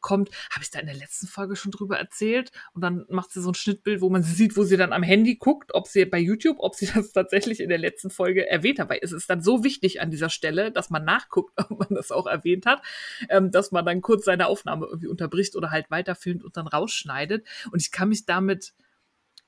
kommt, 0.00 0.30
habe 0.50 0.62
ich 0.62 0.70
da 0.70 0.78
in 0.78 0.86
der 0.86 0.94
letzten 0.94 1.26
Folge 1.26 1.56
schon 1.56 1.72
drüber 1.72 1.98
erzählt? 1.98 2.52
Und 2.74 2.82
dann 2.82 3.06
macht 3.08 3.32
sie 3.32 3.40
so 3.40 3.50
ein 3.50 3.54
Schnittbild, 3.54 4.02
wo 4.02 4.10
man 4.10 4.22
sie 4.22 4.32
sieht, 4.34 4.56
wo 4.56 4.64
sie 4.64 4.76
dann 4.76 4.92
am 4.92 5.02
Handy 5.02 5.36
guckt, 5.36 5.72
ob 5.74 5.88
sie 5.88 6.04
bei 6.04 6.18
YouTube, 6.18 6.58
ob 6.60 6.74
sie 6.74 6.86
das 6.94 7.12
tatsächlich 7.12 7.60
in 7.60 7.70
der 7.70 7.78
letzten 7.78 8.10
Folge 8.10 8.48
erwähnt 8.48 8.78
hat, 8.78 8.90
weil 8.90 9.00
es 9.02 9.12
ist 9.12 9.30
dann 9.30 9.42
so 9.42 9.64
wichtig 9.64 10.00
an 10.00 10.10
dieser 10.10 10.30
Stelle, 10.30 10.70
dass 10.70 10.90
man 10.90 11.04
nachguckt, 11.04 11.52
ob 11.70 11.78
man 11.78 11.94
das 11.94 12.12
auch 12.12 12.26
erwähnt 12.26 12.66
hat, 12.66 12.82
ähm, 13.30 13.50
dass 13.50 13.72
man 13.72 13.86
dann 13.86 14.02
kurz 14.02 14.26
seine 14.26 14.46
Aufnahme 14.46 14.86
irgendwie 14.86 15.08
unterbricht 15.08 15.56
oder 15.56 15.70
halt 15.70 15.90
weiterfilmt 15.90 16.44
und 16.44 16.56
dann 16.56 16.66
rausschneidet. 16.66 17.46
Und 17.72 17.80
ich 17.80 17.90
kann 17.90 18.10
mich 18.10 18.26
damit 18.26 18.74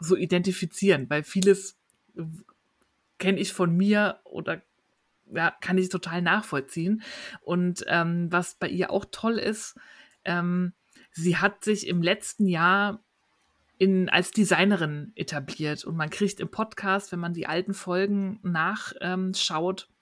so 0.03 0.17
identifizieren, 0.17 1.09
weil 1.09 1.23
vieles 1.23 1.79
kenne 3.19 3.41
ich 3.41 3.53
von 3.53 3.77
mir 3.77 4.21
oder 4.25 4.63
ja, 5.33 5.51
kann 5.61 5.79
ich 5.79 5.89
total 5.89 6.23
nachvollziehen. 6.23 7.03
Und 7.41 7.85
ähm, 7.89 8.31
was 8.31 8.55
bei 8.55 8.69
ihr 8.69 8.91
auch 8.91 9.07
toll 9.11 9.39
ist, 9.39 9.79
ähm, 10.25 10.73
sie 11.13 11.37
hat 11.37 11.65
sich 11.65 11.87
im 11.87 12.03
letzten 12.03 12.47
Jahr 12.47 13.03
in, 13.79 14.09
als 14.09 14.31
Designerin 14.31 15.13
etabliert 15.15 15.85
und 15.85 15.97
man 15.97 16.11
kriegt 16.11 16.41
im 16.41 16.51
Podcast, 16.51 17.13
wenn 17.13 17.19
man 17.19 17.33
die 17.33 17.47
alten 17.47 17.75
Folgen 17.75 18.39
nachschaut, 18.43 19.89
ähm, 19.89 19.95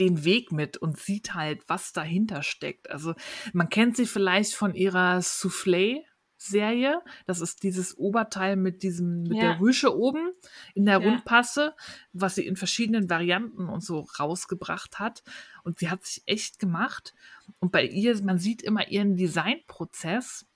den 0.00 0.24
Weg 0.24 0.52
mit 0.52 0.78
und 0.78 0.98
sieht 0.98 1.34
halt, 1.34 1.62
was 1.68 1.92
dahinter 1.92 2.42
steckt. 2.42 2.90
Also 2.90 3.14
man 3.52 3.68
kennt 3.68 3.96
sie 3.96 4.06
vielleicht 4.06 4.54
von 4.54 4.74
ihrer 4.74 5.18
Soufflé 5.18 6.02
Serie. 6.46 7.00
Das 7.26 7.40
ist 7.40 7.62
dieses 7.62 7.96
Oberteil 7.96 8.56
mit 8.56 8.82
diesem, 8.82 9.22
mit 9.22 9.36
ja. 9.36 9.42
der 9.42 9.60
Rüsche 9.60 9.96
oben 9.96 10.32
in 10.74 10.86
der 10.86 11.00
ja. 11.00 11.08
Rundpasse, 11.08 11.74
was 12.12 12.34
sie 12.34 12.46
in 12.46 12.56
verschiedenen 12.56 13.08
Varianten 13.08 13.68
und 13.68 13.82
so 13.82 14.06
rausgebracht 14.18 14.98
hat. 14.98 15.22
Und 15.64 15.78
sie 15.78 15.90
hat 15.90 16.04
sich 16.04 16.22
echt 16.26 16.58
gemacht. 16.58 17.14
Und 17.58 17.72
bei 17.72 17.84
ihr, 17.84 18.22
man 18.22 18.38
sieht 18.38 18.62
immer 18.62 18.88
ihren 18.88 19.16
Designprozess 19.16 20.46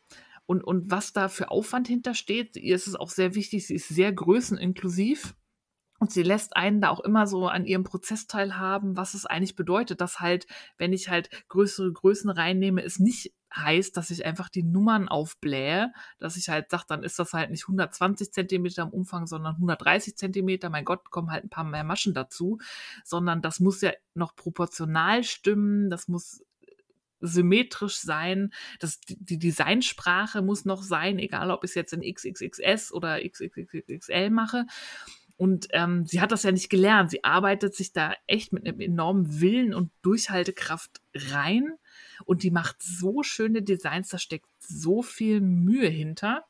und, 0.46 0.62
und 0.62 0.90
was 0.90 1.12
da 1.12 1.28
für 1.28 1.50
Aufwand 1.50 1.88
hintersteht. 1.88 2.56
Ihr 2.56 2.74
ist 2.74 2.86
es 2.86 2.94
auch 2.94 3.10
sehr 3.10 3.34
wichtig, 3.34 3.66
sie 3.66 3.74
ist 3.74 3.88
sehr 3.88 4.12
größeninklusiv. 4.12 5.34
Und 5.98 6.12
sie 6.12 6.22
lässt 6.22 6.56
einen 6.56 6.82
da 6.82 6.90
auch 6.90 7.00
immer 7.00 7.26
so 7.26 7.48
an 7.48 7.64
ihrem 7.64 7.84
Prozess 7.84 8.26
teilhaben, 8.26 8.96
was 8.96 9.14
es 9.14 9.24
eigentlich 9.24 9.56
bedeutet, 9.56 10.00
dass 10.00 10.20
halt, 10.20 10.46
wenn 10.76 10.92
ich 10.92 11.08
halt 11.08 11.30
größere 11.48 11.90
Größen 11.90 12.28
reinnehme, 12.28 12.82
es 12.82 12.98
nicht 12.98 13.32
heißt, 13.56 13.96
dass 13.96 14.10
ich 14.10 14.24
einfach 14.26 14.48
die 14.48 14.62
Nummern 14.62 15.08
aufblähe, 15.08 15.92
dass 16.18 16.36
ich 16.36 16.48
halt 16.48 16.70
sage, 16.70 16.84
dann 16.88 17.02
ist 17.02 17.18
das 17.18 17.32
halt 17.32 17.50
nicht 17.50 17.64
120 17.64 18.32
Zentimeter 18.32 18.82
im 18.82 18.90
Umfang, 18.90 19.26
sondern 19.26 19.56
130 19.56 20.16
Zentimeter. 20.16 20.70
Mein 20.70 20.84
Gott, 20.84 21.10
kommen 21.10 21.30
halt 21.30 21.44
ein 21.44 21.50
paar 21.50 21.64
mehr 21.64 21.84
Maschen 21.84 22.14
dazu, 22.14 22.58
sondern 23.04 23.42
das 23.42 23.60
muss 23.60 23.80
ja 23.80 23.92
noch 24.14 24.36
proportional 24.36 25.24
stimmen, 25.24 25.90
das 25.90 26.08
muss 26.08 26.42
symmetrisch 27.20 27.96
sein, 27.96 28.52
das, 28.78 29.00
die 29.00 29.38
Designsprache 29.38 30.42
muss 30.42 30.64
noch 30.64 30.82
sein, 30.82 31.18
egal 31.18 31.50
ob 31.50 31.64
ich 31.64 31.70
es 31.70 31.74
jetzt 31.74 31.92
in 31.92 32.02
XXXS 32.02 32.92
oder 32.92 33.20
XXXL 33.26 34.30
mache. 34.30 34.66
Und 35.36 35.68
ähm, 35.72 36.06
sie 36.06 36.20
hat 36.20 36.32
das 36.32 36.44
ja 36.44 36.52
nicht 36.52 36.70
gelernt. 36.70 37.10
Sie 37.10 37.24
arbeitet 37.24 37.74
sich 37.74 37.92
da 37.92 38.14
echt 38.26 38.52
mit 38.52 38.66
einem 38.66 38.80
enormen 38.80 39.40
Willen 39.40 39.74
und 39.74 39.92
Durchhaltekraft 40.02 41.02
rein. 41.14 41.74
Und 42.26 42.42
die 42.42 42.50
macht 42.50 42.82
so 42.82 43.22
schöne 43.22 43.62
Designs, 43.62 44.10
da 44.10 44.18
steckt 44.18 44.50
so 44.58 45.00
viel 45.02 45.40
Mühe 45.40 45.88
hinter. 45.88 46.44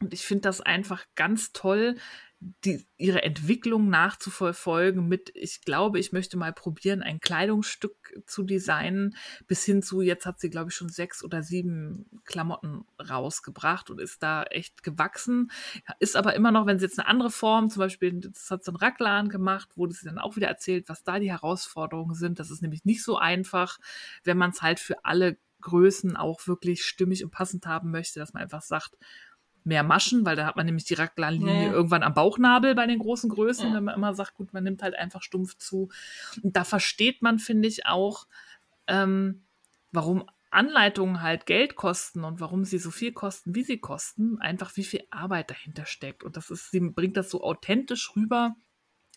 Und 0.00 0.14
ich 0.14 0.24
finde 0.24 0.42
das 0.42 0.62
einfach 0.62 1.04
ganz 1.14 1.52
toll, 1.52 1.96
die, 2.40 2.86
ihre 2.96 3.22
Entwicklung 3.22 3.90
nachzuverfolgen 3.90 5.06
mit, 5.06 5.30
ich 5.34 5.60
glaube, 5.60 5.98
ich 5.98 6.12
möchte 6.12 6.38
mal 6.38 6.54
probieren, 6.54 7.02
ein 7.02 7.20
Kleidungsstück 7.20 8.22
zu 8.26 8.44
designen, 8.44 9.14
bis 9.46 9.64
hin 9.64 9.82
zu, 9.82 10.00
jetzt 10.00 10.24
hat 10.24 10.40
sie, 10.40 10.48
glaube 10.48 10.70
ich, 10.70 10.74
schon 10.74 10.88
sechs 10.88 11.22
oder 11.22 11.42
sieben 11.42 12.06
Klamotten 12.24 12.86
rausgebracht 12.98 13.90
und 13.90 14.00
ist 14.00 14.22
da 14.22 14.44
echt 14.44 14.82
gewachsen. 14.82 15.50
Ist 15.98 16.16
aber 16.16 16.34
immer 16.34 16.50
noch, 16.50 16.64
wenn 16.64 16.78
sie 16.78 16.86
jetzt 16.86 16.98
eine 16.98 17.08
andere 17.08 17.30
Form, 17.30 17.68
zum 17.68 17.80
Beispiel, 17.80 18.20
das 18.20 18.50
hat 18.50 18.64
so 18.64 18.72
ein 18.72 18.76
Racklan 18.76 19.28
gemacht, 19.28 19.68
wo 19.76 19.86
sie 19.88 20.06
dann 20.06 20.18
auch 20.18 20.36
wieder 20.36 20.48
erzählt, 20.48 20.88
was 20.88 21.04
da 21.04 21.18
die 21.18 21.30
Herausforderungen 21.30 22.14
sind. 22.14 22.38
Das 22.38 22.50
ist 22.50 22.62
nämlich 22.62 22.86
nicht 22.86 23.04
so 23.04 23.18
einfach, 23.18 23.78
wenn 24.24 24.38
man 24.38 24.50
es 24.50 24.62
halt 24.62 24.80
für 24.80 25.04
alle 25.04 25.36
Größen 25.60 26.16
auch 26.16 26.46
wirklich 26.46 26.84
stimmig 26.84 27.22
und 27.22 27.30
passend 27.30 27.66
haben 27.66 27.90
möchte, 27.90 28.18
dass 28.18 28.32
man 28.32 28.42
einfach 28.42 28.62
sagt, 28.62 28.96
mehr 29.64 29.82
Maschen, 29.82 30.24
weil 30.24 30.36
da 30.36 30.46
hat 30.46 30.56
man 30.56 30.66
nämlich 30.66 30.84
die 30.84 30.94
Raglanlinie 30.94 31.66
ja. 31.66 31.72
irgendwann 31.72 32.02
am 32.02 32.14
Bauchnabel 32.14 32.74
bei 32.74 32.86
den 32.86 32.98
großen 32.98 33.30
Größen, 33.30 33.68
ja. 33.68 33.74
wenn 33.74 33.84
man 33.84 33.94
immer 33.94 34.14
sagt, 34.14 34.34
gut, 34.34 34.52
man 34.52 34.64
nimmt 34.64 34.82
halt 34.82 34.94
einfach 34.94 35.22
stumpf 35.22 35.56
zu. 35.56 35.90
Und 36.42 36.56
da 36.56 36.64
versteht 36.64 37.22
man, 37.22 37.38
finde 37.38 37.68
ich, 37.68 37.86
auch, 37.86 38.26
ähm, 38.86 39.42
warum 39.92 40.24
Anleitungen 40.50 41.22
halt 41.22 41.46
Geld 41.46 41.76
kosten 41.76 42.24
und 42.24 42.40
warum 42.40 42.64
sie 42.64 42.78
so 42.78 42.90
viel 42.90 43.12
kosten, 43.12 43.54
wie 43.54 43.62
sie 43.62 43.78
kosten, 43.78 44.38
einfach 44.40 44.76
wie 44.76 44.84
viel 44.84 45.04
Arbeit 45.10 45.50
dahinter 45.50 45.86
steckt. 45.86 46.24
Und 46.24 46.36
das 46.36 46.50
ist, 46.50 46.70
sie 46.70 46.80
bringt 46.80 47.16
das 47.16 47.30
so 47.30 47.42
authentisch 47.42 48.14
rüber, 48.16 48.56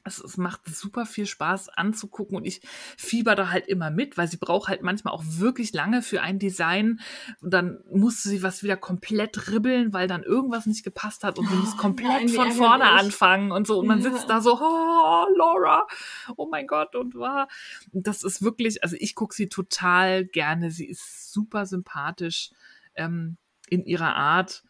es, 0.06 0.20
es, 0.20 0.38
macht 0.38 0.62
super 0.68 1.06
viel 1.06 1.26
Spaß 1.26 1.70
anzugucken 1.70 2.36
und 2.36 2.46
ich 2.46 2.62
fieber 2.98 3.36
da 3.36 3.50
halt 3.50 3.68
immer 3.68 3.90
mit, 3.90 4.18
weil 4.18 4.28
sie 4.28 4.38
braucht 4.38 4.68
halt 4.68 4.82
manchmal 4.82 5.14
auch 5.14 5.24
wirklich 5.26 5.74
lange 5.74 6.02
für 6.02 6.22
ein 6.22 6.40
Design. 6.40 7.00
Und 7.42 7.54
dann 7.54 7.80
musste 7.90 8.30
sie 8.30 8.44
was 8.44 8.64
wieder 8.64 8.76
komplett 8.76 9.52
ribbeln, 9.52 9.94
weil 9.94 10.08
dann 10.08 10.24
irgendwas 10.24 10.66
nicht 10.66 10.84
gepasst 10.84 11.24
hat 11.24 11.40
und 11.40 11.48
sie 11.48 11.56
muss 11.56 11.74
oh, 11.74 11.78
komplett 11.78 12.32
von 12.32 12.52
vorne 12.52 12.90
anfangen 12.90 13.52
und 13.52 13.66
so. 13.66 13.80
Und 13.80 13.88
man 13.88 14.02
sitzt 14.02 14.30
da 14.30 14.42
so, 14.42 14.60
oh, 14.60 15.26
Laura, 15.38 15.88
oh 16.36 16.48
mein 16.48 16.68
Gott 16.68 16.96
und 16.96 17.16
war. 17.16 17.48
Das 17.92 18.24
ist 18.24 18.42
wirklich, 18.42 18.84
also 18.84 18.96
ich 19.00 19.16
gucke 19.16 19.34
sie 19.34 19.48
total 19.48 20.26
gerne, 20.26 20.72
sie 20.72 20.86
ist 20.86 21.32
super 21.32 21.66
sympathisch 21.66 22.52
ähm, 22.96 23.38
in 23.70 23.86
ihrer 23.86 24.16
Art. 24.16 24.64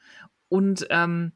Und 0.50 0.86
ähm, 0.92 1.32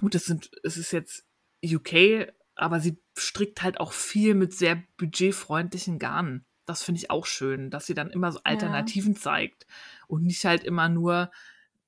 gut, 0.00 0.14
es 0.14 0.26
sind, 0.26 0.50
es 0.62 0.76
ist 0.76 0.92
jetzt 0.92 1.24
UK, 1.64 2.28
aber 2.58 2.80
sie 2.80 2.98
strickt 3.16 3.62
halt 3.62 3.80
auch 3.80 3.92
viel 3.92 4.34
mit 4.34 4.52
sehr 4.52 4.82
budgetfreundlichen 4.96 5.98
Garnen. 5.98 6.44
Das 6.66 6.82
finde 6.82 6.98
ich 6.98 7.10
auch 7.10 7.24
schön, 7.24 7.70
dass 7.70 7.86
sie 7.86 7.94
dann 7.94 8.10
immer 8.10 8.30
so 8.30 8.40
Alternativen 8.44 9.14
ja. 9.14 9.20
zeigt 9.20 9.66
und 10.06 10.24
nicht 10.24 10.44
halt 10.44 10.64
immer 10.64 10.88
nur 10.88 11.30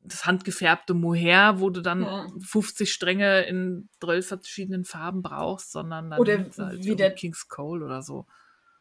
das 0.02 0.24
handgefärbte 0.24 0.94
Mohair, 0.94 1.60
wo 1.60 1.68
du 1.68 1.82
dann 1.82 2.02
ja. 2.02 2.26
50 2.40 2.90
Stränge 2.90 3.42
in 3.42 3.88
12 4.00 4.26
verschiedenen 4.26 4.84
Farben 4.84 5.22
brauchst, 5.22 5.72
sondern 5.72 6.10
dann 6.10 6.20
oder 6.20 6.38
halt 6.56 6.84
wie 6.84 6.96
der 6.96 7.10
King's 7.10 7.48
Cole 7.48 7.84
oder 7.84 8.00
so. 8.00 8.26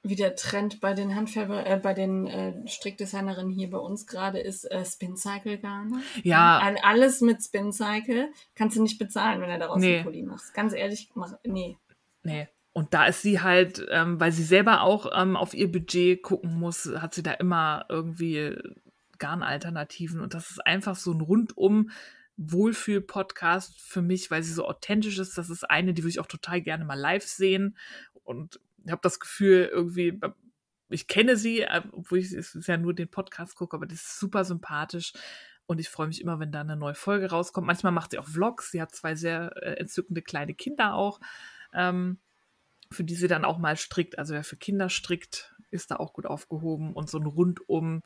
Wie 0.01 0.15
der 0.15 0.35
Trend 0.35 0.79
bei 0.79 0.93
den 0.93 1.15
Handfärber, 1.15 1.65
äh, 1.65 1.77
bei 1.77 1.93
den 1.93 2.25
äh, 2.27 2.67
Strickdesignerinnen 2.67 3.51
hier 3.51 3.69
bei 3.69 3.77
uns 3.77 4.07
gerade 4.07 4.39
ist, 4.39 4.63
äh, 4.63 4.85
Spin 4.85 5.17
Cycle 5.17 5.57
Garne. 5.57 6.01
Ja. 6.23 6.73
Alles 6.83 7.19
mit 7.19 7.43
Spin 7.43 7.73
Cycle 7.73 8.29
kannst 8.55 8.77
du 8.77 8.81
nicht 8.81 8.97
bezahlen, 8.97 9.41
wenn 9.41 9.49
er 9.49 9.59
daraus 9.59 9.81
nee. 9.81 9.95
einen 9.95 10.03
Pulli 10.05 10.23
machst. 10.23 10.53
Ganz 10.53 10.73
ehrlich, 10.73 11.09
mach, 11.15 11.33
nee. 11.43 11.77
Nee. 12.23 12.47
Und 12.71 12.93
da 12.93 13.07
ist 13.07 13.21
sie 13.23 13.41
halt, 13.41 13.85
ähm, 13.89 14.19
weil 14.19 14.31
sie 14.31 14.43
selber 14.43 14.83
auch 14.83 15.11
ähm, 15.13 15.35
auf 15.35 15.53
ihr 15.53 15.69
Budget 15.69 16.21
gucken 16.21 16.55
muss, 16.57 16.85
hat 16.85 17.13
sie 17.13 17.23
da 17.23 17.33
immer 17.33 17.85
irgendwie 17.89 18.55
Garnalternativen. 19.17 20.21
Und 20.21 20.33
das 20.33 20.51
ist 20.51 20.65
einfach 20.65 20.95
so 20.95 21.11
ein 21.11 21.19
rundum 21.19 21.89
Wohlfühl-Podcast 22.37 23.81
für 23.81 24.01
mich, 24.01 24.31
weil 24.31 24.43
sie 24.43 24.53
so 24.53 24.65
authentisch 24.65 25.19
ist. 25.19 25.37
Das 25.37 25.49
ist 25.49 25.69
eine, 25.69 25.93
die 25.93 26.03
würde 26.03 26.11
ich 26.11 26.19
auch 26.21 26.25
total 26.25 26.61
gerne 26.61 26.85
mal 26.85 26.97
live 26.97 27.25
sehen. 27.25 27.75
Und 28.23 28.61
habe 28.91 29.01
das 29.03 29.19
Gefühl, 29.19 29.69
irgendwie 29.71 30.19
ich 30.89 31.07
kenne 31.07 31.37
sie, 31.37 31.61
äh, 31.61 31.81
obwohl 31.91 32.19
ich 32.19 32.31
es 32.33 32.55
ja 32.65 32.77
nur 32.77 32.93
den 32.93 33.09
Podcast 33.09 33.55
gucke, 33.55 33.75
aber 33.75 33.85
das 33.85 33.99
ist 33.99 34.19
super 34.19 34.43
sympathisch. 34.43 35.13
Und 35.65 35.79
ich 35.79 35.89
freue 35.89 36.07
mich 36.07 36.19
immer, 36.19 36.39
wenn 36.39 36.51
da 36.51 36.61
eine 36.61 36.75
neue 36.75 36.95
Folge 36.95 37.29
rauskommt. 37.29 37.67
Manchmal 37.67 37.91
macht 37.91 38.11
sie 38.11 38.17
auch 38.17 38.27
Vlogs. 38.27 38.71
Sie 38.71 38.81
hat 38.81 38.95
zwei 38.95 39.13
sehr 39.13 39.55
äh, 39.57 39.73
entzückende 39.75 40.23
kleine 40.23 40.55
Kinder 40.55 40.95
auch, 40.95 41.19
ähm, 41.73 42.17
für 42.91 43.03
die 43.03 43.13
sie 43.13 43.27
dann 43.27 43.45
auch 43.45 43.59
mal 43.59 43.77
strickt. 43.77 44.17
Also 44.17 44.33
wer 44.33 44.43
für 44.43 44.57
Kinder 44.57 44.89
strickt, 44.89 45.55
ist 45.69 45.91
da 45.91 45.97
auch 45.97 46.13
gut 46.13 46.25
aufgehoben. 46.25 46.93
Und 46.93 47.07
so 47.07 47.19
ein 47.19 47.27
rundum 47.27 48.01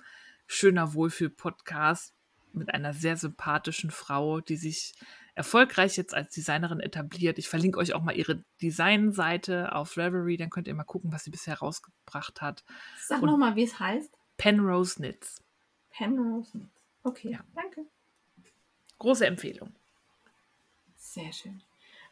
schöner 0.46 0.94
Wohlfühl-Podcast 0.94 2.14
mit 2.52 2.74
einer 2.74 2.94
sehr 2.94 3.16
sympathischen 3.16 3.92
Frau, 3.92 4.42
die 4.42 4.58
sich 4.58 4.94
erfolgreich 5.36 5.98
jetzt 5.98 6.14
als 6.14 6.34
Designerin 6.34 6.80
etabliert. 6.80 7.38
Ich 7.40 7.50
verlinke 7.50 7.80
euch 7.80 7.94
auch 7.94 8.02
mal 8.04 8.16
ihre 8.16 8.44
Designseite 8.62 9.74
auf 9.76 9.98
Reverie, 9.98 10.38
dann 10.38 10.50
könnt 10.50 10.68
ihr 10.68 10.76
mal 10.76 10.84
gucken, 10.84 11.12
was 11.12 11.24
sie 11.24 11.32
bisher 11.32 11.58
rausgebracht 11.60 12.42
hat. 12.42 12.64
Sag 13.08 13.22
nochmal, 13.22 13.56
wie 13.56 13.64
es 13.64 13.80
heißt. 13.80 14.14
Penrose 14.38 14.96
Knits. 14.96 15.42
Penrose 15.90 16.52
Knits. 16.52 16.70
Okay, 17.04 17.32
Ja. 17.32 17.40
danke. 17.56 17.86
Große 19.00 19.26
Empfehlung. 19.26 19.74
Sehr 20.96 21.34
schön. 21.34 21.62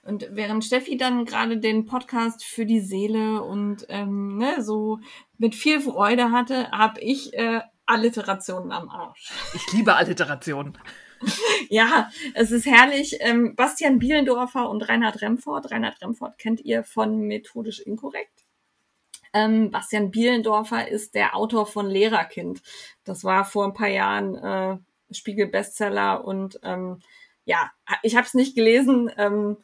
Und 0.04 0.28
während 0.32 0.66
Steffi 0.66 0.98
dann 0.98 1.26
gerade 1.26 1.58
den 1.60 1.86
Podcast 1.86 2.44
für 2.44 2.66
die 2.66 2.80
Seele 2.80 3.44
und 3.44 3.86
ähm, 3.90 4.38
ne, 4.38 4.64
so 4.64 5.00
mit 5.38 5.54
viel 5.56 5.80
Freude 5.80 6.32
hatte, 6.32 6.72
habe 6.72 7.00
ich 7.02 7.34
äh, 7.36 7.62
Alliterationen 7.86 8.72
am 8.72 8.90
Arsch. 8.90 9.32
Ich 9.54 9.72
liebe 9.74 9.94
Alliterationen. 9.96 10.78
Ja, 11.70 12.10
es 12.34 12.52
ist 12.52 12.66
herrlich. 12.66 13.18
Ähm, 13.22 13.56
Bastian 13.56 14.00
Bielendorfer 14.00 14.70
und 14.70 14.88
Reinhard 14.90 15.22
Remford. 15.22 15.72
Reinhard 15.72 16.02
Remford 16.02 16.38
kennt 16.38 16.62
ihr 16.62 16.84
von 16.84 17.20
Methodisch 17.22 17.80
Inkorrekt. 17.80 18.44
Ähm, 19.34 19.72
Bastian 19.72 20.12
Bielendorfer 20.12 20.88
ist 20.90 21.16
der 21.16 21.36
Autor 21.36 21.66
von 21.66 21.90
Lehrerkind. 21.90 22.62
Das 23.06 23.24
war 23.24 23.46
vor 23.46 23.66
ein 23.66 23.74
paar 23.74 23.88
Jahren 23.88 24.36
äh, 24.36 24.78
Spiegel-Bestseller 25.14 26.26
und 26.26 26.60
ähm, 26.64 27.00
ja, 27.46 27.72
ich 28.04 28.16
habe 28.16 28.26
es 28.28 28.34
nicht 28.34 28.56
gelesen, 28.56 29.10
ähm, 29.18 29.58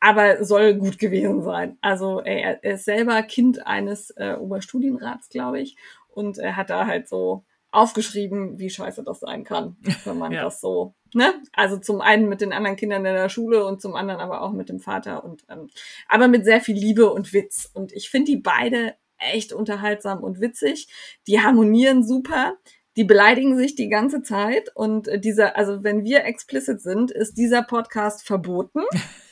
aber 0.00 0.44
soll 0.44 0.74
gut 0.74 0.98
gewesen 0.98 1.42
sein. 1.42 1.78
Also 1.80 2.20
er, 2.20 2.62
er 2.64 2.74
ist 2.74 2.84
selber 2.84 3.22
Kind 3.22 3.64
eines 3.66 4.10
äh, 4.10 4.34
Oberstudienrats, 4.34 5.28
glaube 5.28 5.60
ich, 5.60 5.76
und 6.08 6.38
er 6.38 6.56
hat 6.56 6.70
da 6.70 6.86
halt 6.86 7.08
so 7.08 7.44
aufgeschrieben, 7.70 8.58
wie 8.58 8.68
scheiße 8.70 9.02
das 9.04 9.20
sein 9.20 9.44
kann, 9.44 9.76
wenn 10.04 10.18
man 10.18 10.32
Ja. 10.32 10.42
das 10.42 10.60
so, 10.60 10.94
ne? 11.14 11.34
Also 11.52 11.76
zum 11.76 12.00
einen 12.00 12.28
mit 12.28 12.40
den 12.40 12.52
anderen 12.52 12.76
Kindern 12.76 13.04
in 13.04 13.14
der 13.14 13.28
Schule 13.28 13.64
und 13.64 13.80
zum 13.80 13.94
anderen 13.94 14.20
aber 14.20 14.42
auch 14.42 14.52
mit 14.52 14.68
dem 14.68 14.80
Vater 14.80 15.24
und 15.24 15.44
ähm, 15.48 15.68
aber 16.08 16.28
mit 16.28 16.44
sehr 16.44 16.60
viel 16.60 16.76
Liebe 16.76 17.10
und 17.12 17.32
Witz. 17.32 17.70
Und 17.72 17.92
ich 17.92 18.10
finde 18.10 18.32
die 18.32 18.38
beide 18.38 18.94
echt 19.18 19.52
unterhaltsam 19.52 20.22
und 20.22 20.40
witzig. 20.40 20.88
Die 21.26 21.40
harmonieren 21.40 22.04
super. 22.04 22.56
Die 22.96 23.04
beleidigen 23.04 23.56
sich 23.56 23.74
die 23.74 23.88
ganze 23.88 24.22
Zeit 24.22 24.70
und 24.74 25.08
äh, 25.08 25.18
dieser, 25.18 25.56
also 25.56 25.82
wenn 25.82 26.04
wir 26.04 26.24
explicit 26.24 26.82
sind, 26.82 27.10
ist 27.10 27.38
dieser 27.38 27.62
Podcast 27.62 28.26
verboten. 28.26 28.82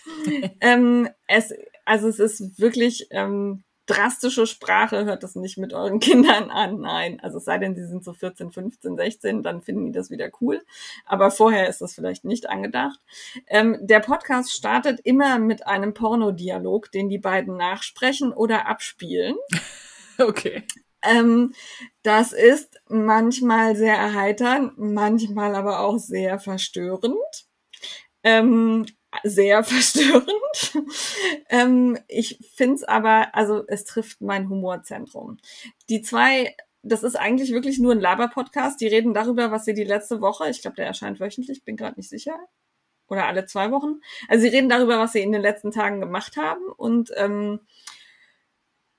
ähm, 0.60 1.10
es, 1.26 1.52
also 1.84 2.08
es 2.08 2.18
ist 2.18 2.58
wirklich 2.58 3.08
ähm, 3.10 3.62
drastische 3.90 4.46
Sprache, 4.46 5.04
hört 5.04 5.22
das 5.22 5.34
nicht 5.34 5.58
mit 5.58 5.72
euren 5.72 6.00
Kindern 6.00 6.50
an, 6.50 6.80
nein. 6.80 7.20
Also 7.20 7.38
es 7.38 7.44
sei 7.44 7.58
denn, 7.58 7.74
sie 7.74 7.86
sind 7.86 8.04
so 8.04 8.12
14, 8.12 8.52
15, 8.52 8.96
16, 8.96 9.42
dann 9.42 9.62
finden 9.62 9.86
die 9.86 9.92
das 9.92 10.10
wieder 10.10 10.30
cool. 10.40 10.62
Aber 11.06 11.30
vorher 11.30 11.68
ist 11.68 11.80
das 11.80 11.94
vielleicht 11.94 12.24
nicht 12.24 12.48
angedacht. 12.48 13.00
Ähm, 13.46 13.78
der 13.80 14.00
Podcast 14.00 14.52
startet 14.52 15.00
immer 15.04 15.38
mit 15.38 15.66
einem 15.66 15.94
Pornodialog, 15.94 16.92
den 16.92 17.08
die 17.08 17.18
beiden 17.18 17.56
nachsprechen 17.56 18.32
oder 18.32 18.66
abspielen. 18.66 19.36
Okay. 20.18 20.64
Ähm, 21.02 21.54
das 22.02 22.32
ist 22.34 22.78
manchmal 22.90 23.74
sehr 23.74 23.94
erheiternd, 23.94 24.76
manchmal 24.76 25.54
aber 25.54 25.80
auch 25.80 25.96
sehr 25.96 26.38
verstörend. 26.38 27.16
Ähm, 28.22 28.84
sehr 29.24 29.64
verstörend. 29.64 30.30
ähm, 31.48 31.98
ich 32.08 32.38
find's 32.54 32.84
aber, 32.84 33.34
also 33.34 33.64
es 33.68 33.84
trifft 33.84 34.20
mein 34.20 34.48
Humorzentrum. 34.48 35.38
Die 35.88 36.02
zwei, 36.02 36.54
das 36.82 37.02
ist 37.02 37.16
eigentlich 37.16 37.52
wirklich 37.52 37.78
nur 37.78 37.92
ein 37.92 38.00
Laber-Podcast. 38.00 38.80
Die 38.80 38.88
reden 38.88 39.14
darüber, 39.14 39.50
was 39.50 39.64
sie 39.64 39.74
die 39.74 39.84
letzte 39.84 40.20
Woche, 40.20 40.48
ich 40.48 40.62
glaube, 40.62 40.76
der 40.76 40.86
erscheint 40.86 41.20
wöchentlich, 41.20 41.64
bin 41.64 41.76
gerade 41.76 41.96
nicht 41.96 42.08
sicher, 42.08 42.38
oder 43.08 43.26
alle 43.26 43.44
zwei 43.44 43.70
Wochen. 43.70 44.00
Also 44.28 44.42
sie 44.42 44.48
reden 44.48 44.68
darüber, 44.68 44.98
was 44.98 45.12
sie 45.12 45.20
in 45.20 45.32
den 45.32 45.42
letzten 45.42 45.72
Tagen 45.72 46.00
gemacht 46.00 46.36
haben 46.36 46.64
und 46.76 47.10
ähm, 47.16 47.60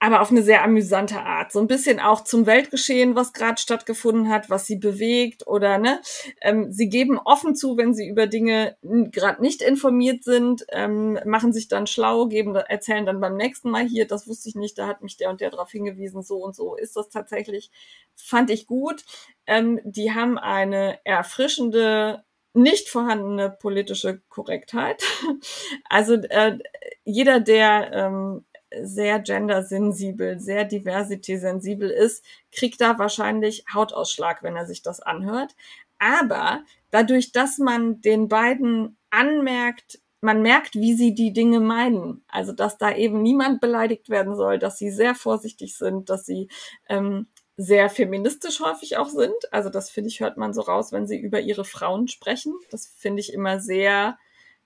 aber 0.03 0.21
auf 0.21 0.31
eine 0.31 0.41
sehr 0.41 0.63
amüsante 0.63 1.21
Art. 1.21 1.51
So 1.51 1.59
ein 1.59 1.67
bisschen 1.67 1.99
auch 1.99 2.23
zum 2.23 2.47
Weltgeschehen, 2.47 3.15
was 3.15 3.33
gerade 3.33 3.61
stattgefunden 3.61 4.29
hat, 4.29 4.49
was 4.49 4.65
sie 4.65 4.77
bewegt 4.77 5.45
oder 5.45 5.77
ne. 5.77 6.01
Ähm, 6.41 6.71
sie 6.71 6.89
geben 6.89 7.19
offen 7.19 7.55
zu, 7.55 7.77
wenn 7.77 7.93
sie 7.93 8.07
über 8.07 8.25
Dinge 8.25 8.75
gerade 8.81 9.43
nicht 9.43 9.61
informiert 9.61 10.23
sind, 10.23 10.65
ähm, 10.71 11.19
machen 11.25 11.53
sich 11.53 11.67
dann 11.67 11.85
schlau, 11.85 12.25
geben, 12.25 12.55
erzählen 12.55 13.05
dann 13.05 13.21
beim 13.21 13.37
nächsten 13.37 13.69
Mal 13.69 13.87
hier, 13.87 14.07
das 14.07 14.27
wusste 14.27 14.49
ich 14.49 14.55
nicht, 14.55 14.75
da 14.79 14.87
hat 14.87 15.03
mich 15.03 15.17
der 15.17 15.29
und 15.29 15.39
der 15.39 15.51
darauf 15.51 15.69
hingewiesen, 15.69 16.23
so 16.23 16.37
und 16.37 16.55
so 16.55 16.75
ist 16.75 16.95
das 16.95 17.09
tatsächlich. 17.09 17.69
Fand 18.15 18.49
ich 18.49 18.65
gut. 18.65 19.05
Ähm, 19.45 19.79
die 19.83 20.13
haben 20.15 20.39
eine 20.39 20.97
erfrischende 21.05 22.23
nicht 22.53 22.89
vorhandene 22.89 23.51
politische 23.51 24.21
Korrektheit. 24.29 25.03
Also 25.89 26.15
äh, 26.15 26.57
jeder, 27.03 27.39
der 27.39 27.91
ähm, 27.93 28.45
sehr 28.81 29.19
gendersensibel, 29.19 30.39
sehr 30.39 30.65
diversity-sensibel 30.65 31.89
ist, 31.89 32.23
kriegt 32.51 32.81
da 32.81 32.97
wahrscheinlich 32.99 33.65
Hautausschlag, 33.73 34.43
wenn 34.43 34.55
er 34.55 34.65
sich 34.65 34.81
das 34.81 35.01
anhört. 35.01 35.55
Aber 35.99 36.63
dadurch, 36.89 37.31
dass 37.31 37.57
man 37.57 38.01
den 38.01 38.27
beiden 38.27 38.97
anmerkt, 39.09 39.99
man 40.21 40.41
merkt, 40.41 40.75
wie 40.75 40.93
sie 40.93 41.13
die 41.13 41.33
Dinge 41.33 41.59
meinen. 41.59 42.23
Also, 42.27 42.53
dass 42.53 42.77
da 42.77 42.95
eben 42.95 43.21
niemand 43.21 43.59
beleidigt 43.59 44.09
werden 44.09 44.35
soll, 44.35 44.59
dass 44.59 44.77
sie 44.77 44.91
sehr 44.91 45.15
vorsichtig 45.15 45.75
sind, 45.77 46.09
dass 46.09 46.25
sie 46.25 46.47
ähm, 46.89 47.27
sehr 47.57 47.89
feministisch 47.89 48.59
häufig 48.59 48.97
auch 48.97 49.09
sind. 49.09 49.33
Also, 49.51 49.69
das 49.69 49.89
finde 49.89 50.09
ich, 50.09 50.19
hört 50.19 50.37
man 50.37 50.53
so 50.53 50.61
raus, 50.61 50.91
wenn 50.91 51.07
sie 51.07 51.19
über 51.19 51.41
ihre 51.41 51.65
Frauen 51.65 52.07
sprechen. 52.07 52.53
Das 52.69 52.87
finde 52.97 53.19
ich 53.19 53.33
immer 53.33 53.59
sehr, 53.59 54.17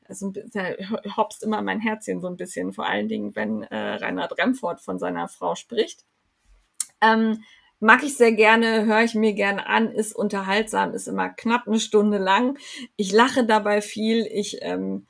also 0.07 0.31
hopst 1.17 1.43
immer 1.43 1.61
mein 1.61 1.79
Herzchen 1.79 2.21
so 2.21 2.27
ein 2.27 2.37
bisschen, 2.37 2.73
vor 2.73 2.85
allen 2.85 3.07
Dingen, 3.07 3.35
wenn 3.35 3.63
äh, 3.63 3.95
Reinhard 3.95 4.37
Remford 4.37 4.81
von 4.81 4.99
seiner 4.99 5.27
Frau 5.27 5.55
spricht. 5.55 6.05
Ähm, 7.01 7.43
mag 7.79 8.03
ich 8.03 8.17
sehr 8.17 8.31
gerne, 8.31 8.85
höre 8.85 9.03
ich 9.03 9.15
mir 9.15 9.33
gerne 9.33 9.67
an, 9.67 9.91
ist 9.91 10.15
unterhaltsam, 10.15 10.93
ist 10.93 11.07
immer 11.07 11.29
knapp 11.29 11.67
eine 11.67 11.79
Stunde 11.79 12.17
lang. 12.17 12.57
Ich 12.95 13.11
lache 13.11 13.45
dabei 13.45 13.81
viel, 13.81 14.25
ich 14.31 14.59
ähm, 14.61 15.05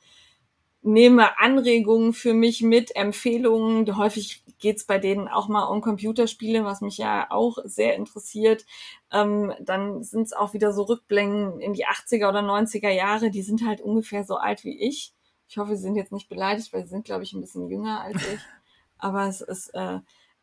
nehme 0.86 1.38
Anregungen 1.38 2.12
für 2.12 2.32
mich 2.32 2.62
mit, 2.62 2.94
Empfehlungen. 2.94 3.96
Häufig 3.96 4.44
geht's 4.58 4.84
bei 4.84 4.98
denen 4.98 5.26
auch 5.26 5.48
mal 5.48 5.64
um 5.64 5.80
Computerspiele, 5.80 6.64
was 6.64 6.80
mich 6.80 6.96
ja 6.96 7.26
auch 7.30 7.58
sehr 7.64 7.96
interessiert. 7.96 8.64
Ähm, 9.12 9.52
dann 9.60 10.04
sind's 10.04 10.32
auch 10.32 10.54
wieder 10.54 10.72
so 10.72 10.82
Rückblenden 10.82 11.60
in 11.60 11.74
die 11.74 11.86
80er 11.86 12.28
oder 12.28 12.40
90er 12.40 12.90
Jahre. 12.90 13.30
Die 13.30 13.42
sind 13.42 13.66
halt 13.66 13.80
ungefähr 13.80 14.24
so 14.24 14.36
alt 14.36 14.64
wie 14.64 14.80
ich. 14.80 15.12
Ich 15.48 15.58
hoffe, 15.58 15.76
sie 15.76 15.82
sind 15.82 15.96
jetzt 15.96 16.12
nicht 16.12 16.28
beleidigt, 16.28 16.72
weil 16.72 16.84
sie 16.84 16.90
sind, 16.90 17.04
glaube 17.04 17.24
ich, 17.24 17.32
ein 17.32 17.40
bisschen 17.40 17.68
jünger 17.68 18.00
als 18.00 18.22
ich. 18.22 18.40
Aber 18.98 19.26
es 19.26 19.40
ist, 19.40 19.70
äh, 19.74 19.98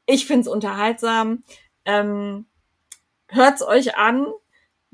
ich 0.05 0.27
find's 0.27 0.49
unterhaltsam. 0.49 1.43
Ähm, 1.85 2.45
hört's 3.29 3.63
euch 3.63 3.95
an. 3.95 4.27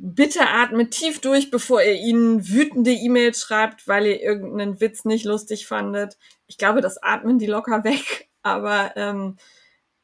Bitte 0.01 0.47
atmet 0.47 0.91
tief 0.91 1.19
durch, 1.19 1.51
bevor 1.51 1.81
ihr 1.83 1.95
ihnen 1.95 2.47
wütende 2.47 2.91
E-Mails 2.91 3.41
schreibt, 3.41 3.85
weil 3.85 4.05
ihr 4.05 4.21
irgendeinen 4.21 4.79
Witz 4.79 5.03
nicht 5.03 5.25
lustig 5.25 5.67
fandet. 5.67 6.17
Ich 6.47 6.57
glaube, 6.57 6.79
das 6.79 7.03
atmen 7.03 7.37
die 7.37 7.47
locker 7.47 7.83
weg. 7.83 8.29
Aber 8.41 8.93
ähm, 8.95 9.35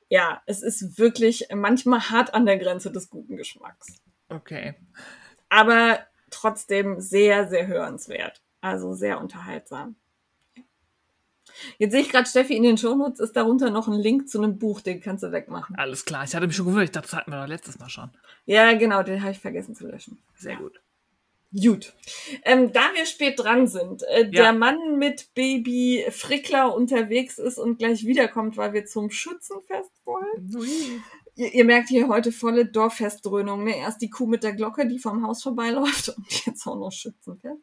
ja, 0.10 0.42
es 0.48 0.62
ist 0.62 1.00
wirklich 1.00 1.48
manchmal 1.54 2.10
hart 2.10 2.34
an 2.34 2.46
der 2.46 2.58
Grenze 2.58 2.92
des 2.92 3.10
guten 3.10 3.38
Geschmacks. 3.38 4.02
Okay. 4.28 4.76
Aber 5.48 6.00
trotzdem 6.30 7.00
sehr, 7.00 7.48
sehr 7.48 7.68
hörenswert. 7.68 8.42
Also 8.60 8.94
sehr 8.94 9.22
unterhaltsam. 9.22 9.96
Jetzt 11.78 11.92
sehe 11.92 12.02
ich 12.02 12.10
gerade, 12.10 12.28
Steffi, 12.28 12.56
in 12.56 12.64
den 12.64 12.78
Shownotes 12.78 13.20
ist 13.20 13.36
darunter 13.36 13.70
noch 13.70 13.88
ein 13.88 13.94
Link 14.00 14.30
zu 14.30 14.40
einem 14.42 14.58
Buch, 14.58 14.82
den 14.82 15.02
kannst 15.02 15.24
du 15.24 15.32
wegmachen. 15.32 15.76
Alles 15.78 16.06
klar. 16.06 16.24
Ich 16.24 16.36
hatte 16.36 16.48
mich 16.48 16.56
schon 16.56 16.66
gewundert. 16.66 16.86
Ich 16.86 16.92
dachte, 16.92 17.08
das 17.10 17.18
hatten 17.18 17.32
wir 17.32 17.42
doch 17.42 17.48
letztes 17.48 17.80
Mal 17.80 17.90
schon. 17.90 18.10
Ja, 18.46 18.74
genau, 18.74 19.04
den 19.04 19.22
habe 19.22 19.32
ich 19.32 19.40
vergessen 19.40 19.76
zu 19.76 19.88
löschen. 19.88 20.18
Sehr 20.38 20.56
gut. 20.58 20.80
Gut. 21.58 21.94
Ähm, 22.44 22.74
da 22.74 22.82
wir 22.96 23.06
spät 23.06 23.40
dran 23.40 23.68
sind, 23.68 24.04
äh, 24.04 24.24
Ja. 24.24 24.44
der 24.44 24.54
Mann 24.54 24.98
mit 24.98 25.34
Baby 25.36 26.06
Frickler 26.12 26.76
unterwegs 26.76 27.38
ist 27.38 27.58
und 27.58 27.80
gleich 27.80 28.06
wiederkommt, 28.06 28.58
weil 28.58 28.74
wir 28.74 28.86
zum 28.86 29.10
Schützenfest 29.10 29.92
wollen. 30.04 30.54
Ui. 30.54 31.02
Ihr, 31.36 31.54
ihr 31.54 31.66
merkt 31.66 31.90
hier 31.90 32.08
heute 32.08 32.32
volle 32.32 32.66
Dorffestdröhnung. 32.66 33.66
Ne? 33.66 33.78
Erst 33.78 34.02
die 34.02 34.10
Kuh 34.10 34.26
mit 34.26 34.44
der 34.44 34.54
Glocke, 34.54 34.88
die 34.88 35.00
vom 35.00 35.26
Haus 35.26 35.44
vorbeiläuft 35.44 36.10
und 36.18 36.46
jetzt 36.46 36.66
auch 36.66 36.78
noch 36.78 36.92
Schützenfest. 36.92 37.62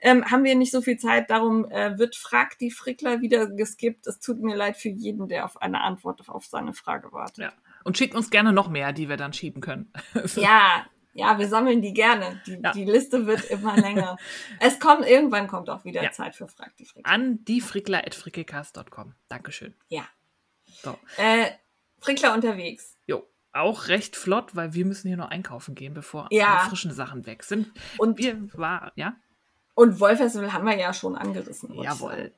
Ähm, 0.00 0.30
haben 0.30 0.44
wir 0.44 0.54
nicht 0.54 0.72
so 0.72 0.80
viel 0.80 0.96
Zeit, 0.98 1.30
darum 1.30 1.70
äh, 1.70 1.98
wird 1.98 2.16
Frag 2.16 2.58
die 2.58 2.70
Frickler 2.70 3.20
wieder 3.20 3.46
geskippt. 3.46 4.06
Es 4.06 4.18
tut 4.18 4.40
mir 4.40 4.56
leid 4.56 4.76
für 4.76 4.88
jeden, 4.88 5.28
der 5.28 5.44
auf 5.44 5.60
eine 5.60 5.82
Antwort 5.82 6.26
auf 6.28 6.46
seine 6.46 6.72
Frage 6.72 7.12
wartet. 7.12 7.38
Ja. 7.38 7.52
Und 7.84 7.98
schickt 7.98 8.14
uns 8.14 8.30
gerne 8.30 8.52
noch 8.52 8.68
mehr, 8.70 8.92
die 8.92 9.08
wir 9.08 9.16
dann 9.16 9.32
schieben 9.32 9.60
können. 9.60 9.92
Ja, 10.36 10.86
ja, 11.14 11.38
wir 11.38 11.46
sammeln 11.48 11.82
die 11.82 11.92
gerne. 11.92 12.40
Die, 12.46 12.58
Ja. 12.62 12.72
die 12.72 12.84
Liste 12.86 13.26
wird 13.26 13.44
immer 13.50 13.76
länger. 13.76 14.16
es 14.60 14.80
kommt, 14.80 15.06
irgendwann 15.06 15.46
kommt 15.46 15.68
auch 15.68 15.84
wieder 15.84 16.02
Ja. 16.02 16.10
Zeit 16.10 16.34
für 16.34 16.48
Frag 16.48 16.74
die 16.78 16.86
Frickler. 16.86 17.12
An 17.12 17.44
diefrickler.frickecast.com. 17.44 19.14
Dankeschön. 19.28 19.74
Ja. 19.88 20.08
So. 20.64 20.96
Äh, 21.18 21.50
Frickler 22.00 22.32
unterwegs. 22.34 22.96
Auch 23.52 23.88
recht 23.88 24.16
flott, 24.16 24.56
weil 24.56 24.72
wir 24.74 24.86
müssen 24.86 25.08
hier 25.08 25.16
noch 25.16 25.28
einkaufen 25.30 25.74
gehen, 25.74 25.94
bevor 25.94 26.28
Ja. 26.30 26.56
alle 26.56 26.68
frischen 26.70 26.92
Sachen 26.92 27.26
weg 27.26 27.42
sind. 27.44 27.70
Und, 27.98 28.18
Wir 28.18 28.48
war, 28.54 28.92
ja? 28.96 29.14
und 29.74 30.00
Wollfestival 30.00 30.52
haben 30.52 30.66
wir 30.66 30.76
ja 30.78 30.92
schon 30.94 31.16
angerissen. 31.16 31.72
Jawohl. 31.74 32.32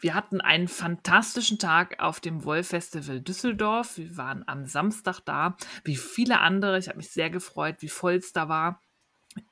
Wir 0.00 0.14
hatten 0.14 0.40
einen 0.40 0.66
fantastischen 0.66 1.58
Tag 1.60 2.00
auf 2.02 2.18
dem 2.20 2.44
Woll-Festival 2.44 3.20
Düsseldorf. 3.20 3.98
Wir 3.98 4.16
waren 4.16 4.42
am 4.48 4.66
Samstag 4.66 5.20
da, 5.20 5.56
wie 5.84 5.96
viele 5.96 6.40
andere. 6.40 6.76
Ich 6.78 6.88
habe 6.88 6.96
mich 6.98 7.10
sehr 7.10 7.30
gefreut, 7.30 7.76
wie 7.80 7.88
voll 7.88 8.14
es 8.14 8.32
da 8.32 8.48
war. 8.48 8.82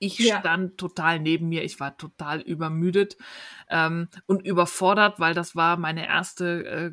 Ich 0.01 0.19
Ja. 0.19 0.41
stand 0.41 0.77
total 0.79 1.21
neben 1.21 1.49
mir. 1.51 1.63
Ich 1.63 1.79
war 1.79 1.97
total 1.99 2.41
übermüdet 2.41 3.17
ähm, 3.69 4.09
und 4.27 4.45
überfordert, 4.45 5.21
weil 5.21 5.35
das 5.35 5.55
war 5.55 5.77
meine 5.77 6.07
erste 6.07 6.65
äh, 6.65 6.93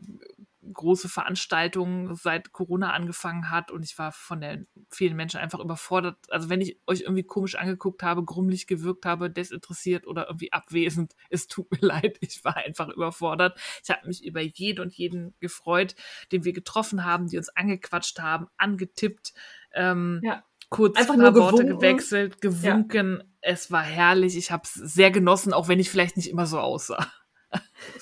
große 0.73 1.09
Veranstaltung 1.09 2.15
seit 2.15 2.51
Corona 2.51 2.91
angefangen 2.93 3.49
hat 3.49 3.71
und 3.71 3.83
ich 3.83 3.97
war 3.97 4.11
von 4.11 4.41
den 4.41 4.67
vielen 4.89 5.15
Menschen 5.15 5.39
einfach 5.39 5.59
überfordert. 5.59 6.17
Also 6.29 6.49
wenn 6.49 6.61
ich 6.61 6.79
euch 6.87 7.01
irgendwie 7.01 7.23
komisch 7.23 7.55
angeguckt 7.55 8.03
habe, 8.03 8.23
grummelig 8.23 8.67
gewirkt 8.67 9.05
habe, 9.05 9.29
desinteressiert 9.31 10.05
oder 10.05 10.27
irgendwie 10.27 10.53
abwesend, 10.53 11.13
es 11.29 11.47
tut 11.47 11.71
mir 11.71 11.79
leid, 11.81 12.17
ich 12.21 12.43
war 12.43 12.57
einfach 12.57 12.89
überfordert. 12.89 13.59
Ich 13.83 13.89
habe 13.89 14.07
mich 14.07 14.23
über 14.23 14.41
jeden 14.41 14.81
und 14.81 14.93
jeden 14.93 15.33
gefreut, 15.39 15.95
den 16.31 16.43
wir 16.45 16.53
getroffen 16.53 17.05
haben, 17.05 17.27
die 17.27 17.37
uns 17.37 17.49
angequatscht 17.49 18.19
haben, 18.19 18.47
angetippt, 18.57 19.33
ähm, 19.73 20.21
Ja. 20.23 20.43
kurz 20.69 20.97
Einfach 20.97 21.15
ein 21.15 21.21
paar 21.21 21.35
Worte 21.35 21.63
gewunken. 21.65 21.79
gewechselt, 21.79 22.41
gewunken. 22.41 23.23
Es 23.41 23.71
war 23.71 23.81
herrlich. 23.83 24.37
Ich 24.37 24.51
habe 24.51 24.63
es 24.65 24.73
sehr 24.73 25.09
genossen, 25.09 25.53
auch 25.53 25.67
wenn 25.67 25.79
ich 25.79 25.89
vielleicht 25.89 26.17
nicht 26.17 26.29
immer 26.29 26.45
so 26.45 26.59
aussah. 26.59 27.07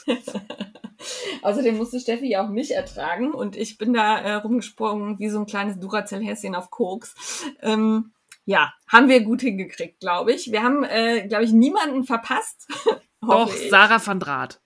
Außerdem 1.41 1.77
musste 1.77 1.99
Steffi 1.99 2.29
ja 2.29 2.43
auch 2.45 2.49
mich 2.49 2.71
ertragen 2.71 3.31
und 3.33 3.55
ich 3.55 3.77
bin 3.77 3.93
da 3.93 4.19
äh, 4.19 4.33
rumgesprungen 4.35 5.17
wie 5.19 5.29
so 5.29 5.39
ein 5.39 5.45
kleines 5.45 5.79
Duracell-Häschen 5.79 6.55
auf 6.55 6.69
Koks. 6.69 7.45
Ähm, 7.61 8.11
ja, 8.45 8.73
haben 8.87 9.07
wir 9.07 9.21
gut 9.21 9.41
hingekriegt, 9.41 9.99
glaube 9.99 10.33
ich. 10.33 10.51
Wir 10.51 10.63
haben, 10.63 10.83
äh, 10.83 11.27
glaube 11.27 11.43
ich, 11.45 11.51
niemanden 11.53 12.03
verpasst. 12.03 12.67
Doch, 13.21 13.53
ich. 13.53 13.69
Sarah 13.69 14.05
van 14.05 14.19
Draht. 14.19 14.59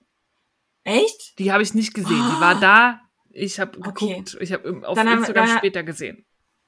Echt? 0.84 1.38
Die 1.38 1.52
habe 1.52 1.62
ich 1.62 1.74
nicht 1.74 1.94
gesehen. 1.94 2.16
Die 2.36 2.40
war 2.40 2.58
da. 2.58 3.00
Ich 3.30 3.58
habe 3.60 3.78
Okay. 3.86 4.08
geguckt. 4.08 4.36
Ich 4.40 4.52
habe 4.52 4.86
auf 4.86 4.96
Dann 4.96 5.08
haben 5.08 5.18
Instagram 5.18 5.46
dann- 5.48 5.58
später 5.58 5.82
gesehen. 5.82 6.24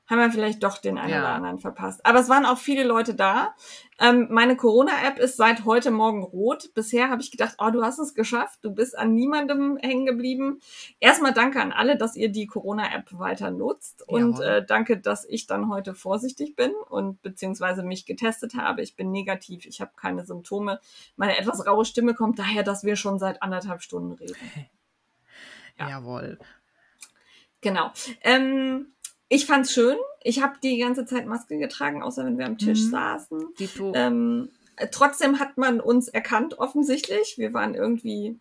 Haben 0.08 0.20
wir 0.20 0.30
vielleicht 0.30 0.62
doch 0.62 0.78
den 0.78 0.98
einen 0.98 1.10
Ja. 1.10 1.18
oder 1.18 1.28
anderen 1.30 1.58
verpasst. 1.58 2.04
Aber 2.06 2.20
es 2.20 2.28
waren 2.28 2.46
auch 2.46 2.58
viele 2.58 2.84
Leute 2.84 3.14
da. 3.14 3.54
Ähm, 3.98 4.28
meine 4.30 4.56
Corona-App 4.56 5.18
ist 5.18 5.36
seit 5.36 5.64
heute 5.64 5.90
Morgen 5.90 6.22
rot. 6.22 6.72
Bisher 6.74 7.08
habe 7.10 7.22
ich 7.22 7.30
gedacht, 7.32 7.56
oh, 7.58 7.70
du 7.70 7.82
hast 7.82 7.98
es 7.98 8.14
geschafft. 8.14 8.60
Du 8.62 8.70
bist 8.70 8.96
an 8.96 9.14
niemandem 9.14 9.78
hängen 9.78 10.06
geblieben. 10.06 10.60
Erstmal 11.00 11.32
danke 11.32 11.60
an 11.60 11.72
alle, 11.72 11.96
dass 11.96 12.14
ihr 12.14 12.28
die 12.30 12.46
Corona-App 12.46 13.18
weiter 13.18 13.50
nutzt. 13.50 14.06
Und 14.06 14.38
äh, 14.40 14.64
danke, 14.64 14.98
dass 15.00 15.24
ich 15.24 15.46
dann 15.48 15.70
heute 15.70 15.94
vorsichtig 15.94 16.54
bin 16.54 16.72
und 16.88 17.20
beziehungsweise 17.22 17.82
mich 17.82 18.06
getestet 18.06 18.54
habe. 18.54 18.82
Ich 18.82 18.94
bin 18.94 19.10
negativ. 19.10 19.66
Ich 19.66 19.80
habe 19.80 19.90
keine 19.96 20.24
Symptome. 20.24 20.78
Meine 21.16 21.36
etwas 21.36 21.66
raue 21.66 21.84
Stimme 21.84 22.14
kommt 22.14 22.38
daher, 22.38 22.62
dass 22.62 22.84
wir 22.84 22.94
schon 22.96 23.18
seit 23.18 23.42
anderthalb 23.42 23.82
Stunden 23.82 24.12
reden. 24.12 24.36
Ja. 25.78 25.90
Jawohl. 25.90 26.38
Genau. 27.60 27.90
Ähm, 28.22 28.94
ich 29.28 29.46
fand's 29.46 29.72
schön. 29.72 29.96
Ich 30.22 30.42
habe 30.42 30.54
die 30.62 30.78
ganze 30.78 31.04
Zeit 31.06 31.26
Maske 31.26 31.58
getragen, 31.58 32.02
außer 32.02 32.24
wenn 32.24 32.38
wir 32.38 32.46
am 32.46 32.58
Tisch 32.58 32.84
Mhm. 32.84 32.90
saßen. 32.90 33.48
Ähm, 33.94 34.48
äh, 34.76 34.88
trotzdem 34.90 35.38
hat 35.38 35.56
man 35.58 35.80
uns 35.80 36.08
erkannt, 36.08 36.58
offensichtlich. 36.58 37.34
Wir 37.38 37.52
waren 37.52 37.74
irgendwie 37.74 38.38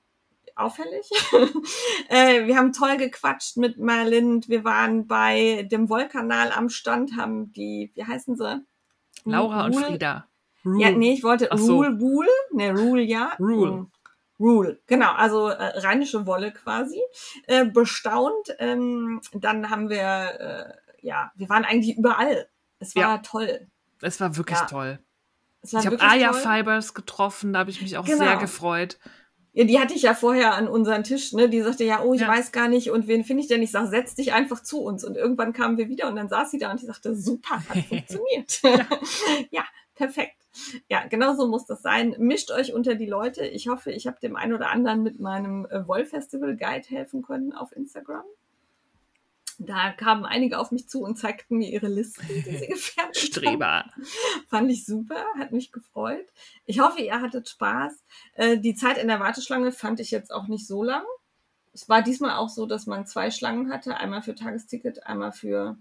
auffällig. 0.56 1.10
äh, 2.10 2.46
wir 2.48 2.58
haben 2.58 2.72
toll 2.74 2.98
gequatscht 2.98 3.58
mit 3.58 3.78
Merlind. 3.78 4.48
Wir 4.50 4.64
waren 4.64 5.08
bei 5.08 5.68
dem 5.72 5.90
Wollkanal 5.90 6.52
am 6.52 6.70
Stand, 6.70 7.18
haben 7.18 7.52
die, 7.54 7.92
wie 7.96 8.04
heißen 8.06 8.36
sie? 8.36 8.64
Laura 9.26 9.66
und 9.66 9.76
Rule- 9.76 9.86
Frieda. 9.88 10.28
Ja, 10.78 10.90
nee, 10.90 11.14
ich 11.14 11.24
wollte 11.24 11.52
Ach 11.52 11.60
so. 11.60 11.76
Rule 11.78 12.00
Wool. 12.02 12.28
Ne, 12.52 12.72
Rule, 12.72 13.04
ja. 13.04 13.34
Rule. 13.40 13.86
Rule, 14.40 14.80
genau, 14.88 15.14
also 15.14 15.48
äh, 15.48 15.80
rheinische 15.80 16.26
Wolle 16.26 16.52
quasi. 16.52 17.02
Äh, 17.48 17.66
bestaunt. 17.66 18.54
Ähm, 18.60 19.22
dann 19.34 19.70
haben 19.70 19.90
wir, 19.90 20.00
äh, 20.00 20.74
ja, 21.06 21.32
wir 21.36 21.48
waren 21.50 21.64
eigentlich 21.66 21.98
überall. 21.98 22.48
Es 22.80 22.96
war 22.96 23.02
Ja. 23.04 23.18
toll. 23.20 23.68
Es 24.02 24.20
war 24.20 24.36
wirklich 24.36 24.60
Ja. 24.60 24.66
toll. 24.66 25.00
War 25.72 25.80
Ich 25.80 25.86
habe 25.88 26.00
Aya 26.02 26.32
toll. 26.32 26.42
Fibers 26.42 26.94
getroffen, 26.94 27.54
da 27.54 27.60
habe 27.60 27.70
ich 27.72 27.82
mich 27.82 27.98
auch 27.98 28.06
Genau. 28.06 28.18
sehr 28.18 28.38
gefreut. 28.38 29.00
Ja, 29.54 29.64
die 29.64 29.80
hatte 29.80 29.94
ich 29.94 30.02
ja 30.02 30.14
vorher 30.14 30.54
an 30.54 30.68
unseren 30.68 31.06
Tisch, 31.06 31.32
ne? 31.32 31.48
Die 31.48 31.62
sagte 31.62 31.86
ja, 31.86 32.04
oh, 32.04 32.14
ich 32.14 32.20
Ja. 32.22 32.28
weiß 32.28 32.52
gar 32.52 32.68
nicht 32.68 32.92
und 32.92 33.08
wen 33.08 33.24
finde 33.24 33.42
ich 33.42 33.48
denn? 33.48 33.62
Ich 33.64 33.72
sag, 33.72 33.88
setz 33.88 34.14
dich 34.14 34.34
einfach 34.34 34.62
zu 34.62 34.82
uns. 34.84 35.06
Und 35.06 35.16
irgendwann 35.16 35.54
kamen 35.54 35.78
wir 35.78 35.88
wieder 35.88 36.10
und 36.10 36.18
dann 36.18 36.28
saß 36.28 36.52
sie 36.52 36.58
da 36.60 36.72
und 36.72 36.82
die 36.82 36.86
sagte, 36.86 37.16
super, 37.16 37.64
hat 37.70 37.78
funktioniert. 37.88 38.60
ja, 39.52 39.64
perfekt. 39.96 40.36
Ja, 40.90 41.06
genau 41.08 41.36
so 41.36 41.48
muss 41.48 41.66
das 41.66 41.82
sein. 41.82 42.16
Mischt 42.18 42.52
euch 42.52 42.74
unter 42.74 42.96
die 42.96 43.06
Leute. 43.06 43.46
Ich 43.46 43.68
hoffe, 43.68 43.92
ich 43.92 44.08
habe 44.08 44.20
dem 44.20 44.36
einen 44.36 44.54
oder 44.54 44.70
anderen 44.70 45.04
mit 45.04 45.20
meinem 45.20 45.66
äh, 45.66 45.88
Woll-Festival 45.88 46.56
Guide 46.56 46.88
helfen 46.88 47.22
können 47.24 47.54
auf 47.54 47.76
Instagram. 47.76 48.24
Da 49.58 49.92
kamen 49.92 50.26
einige 50.26 50.60
auf 50.60 50.72
mich 50.72 50.90
zu 50.90 51.02
und 51.02 51.18
zeigten 51.18 51.58
mir 51.58 51.70
ihre 51.70 51.88
Listen, 51.88 52.28
die 52.28 52.42
sie 52.42 52.68
gefertigt 52.68 52.98
haben. 52.98 53.14
Streber. 53.14 53.86
Fand 54.50 54.70
ich 54.70 54.86
super, 54.86 55.24
hat 55.38 55.52
mich 55.52 55.72
gefreut. 55.72 56.28
Ich 56.66 56.80
hoffe, 56.80 57.02
ihr 57.02 57.22
hattet 57.22 57.50
Spaß. 57.50 57.94
Äh, 58.34 58.58
die 58.58 58.76
Zeit 58.76 58.98
in 58.98 59.08
der 59.08 59.20
Warteschlange 59.20 59.72
fand 59.72 60.00
ich 60.00 60.12
jetzt 60.12 60.32
auch 60.32 60.48
nicht 60.48 60.68
so 60.68 60.84
lang. 60.84 61.04
Es 61.74 61.90
war 61.90 62.02
diesmal 62.02 62.38
auch 62.38 62.50
so, 62.50 62.66
dass 62.66 62.86
man 62.86 63.06
zwei 63.06 63.32
Schlangen 63.32 63.72
hatte, 63.72 63.98
einmal 63.98 64.22
für 64.22 64.36
Tagesticket, 64.36 65.06
einmal 65.06 65.32
für 65.32 65.78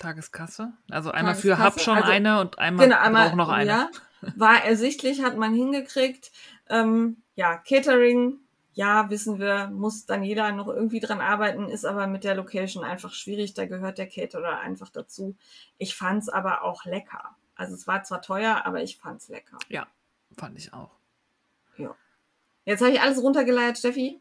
Tageskasse. 0.00 0.72
Also 0.90 1.10
einmal 1.12 1.34
für 1.34 1.50
Tageskasse, 1.50 1.64
hab 1.64 1.80
schon 1.80 1.96
also- 1.98 2.10
eine 2.10 2.40
und 2.40 2.58
einmal, 2.58 2.86
genau, 2.86 2.98
einmal 2.98 3.28
brauch 3.28 3.36
noch 3.36 3.48
eine. 3.48 3.70
Ja, 3.70 3.90
war 4.36 4.64
ersichtlich, 4.64 5.22
hat 5.22 5.36
man 5.36 5.54
hingekriegt. 5.54 6.32
Ähm, 6.68 7.18
ja, 7.36 7.56
Catering, 7.56 8.38
ja, 8.74 9.08
wissen 9.10 9.38
wir, 9.38 9.68
muss 9.68 10.06
dann 10.06 10.22
jeder 10.22 10.52
noch 10.52 10.68
irgendwie 10.68 11.00
dran 11.00 11.20
arbeiten, 11.20 11.68
ist 11.68 11.84
aber 11.84 12.06
mit 12.06 12.24
der 12.24 12.34
Location 12.34 12.84
einfach 12.84 13.12
schwierig. 13.12 13.54
Da 13.54 13.66
gehört 13.66 13.98
der 13.98 14.08
Caterer 14.08 14.58
einfach 14.60 14.90
dazu. 14.90 15.36
Ich 15.78 15.94
fand's 15.94 16.28
aber 16.28 16.62
auch 16.62 16.84
lecker. 16.84 17.36
Also 17.54 17.74
es 17.74 17.86
war 17.86 18.02
zwar 18.04 18.22
teuer, 18.22 18.62
aber 18.64 18.82
ich 18.82 18.96
fand's 18.98 19.28
lecker. 19.28 19.58
Ja, 19.68 19.86
fand 20.36 20.58
ich 20.58 20.72
auch. 20.72 20.90
Jetzt 22.64 22.82
habe 22.82 22.92
ich 22.92 23.00
alles 23.00 23.20
runtergeleiert, 23.22 23.78
Steffi. 23.78 24.20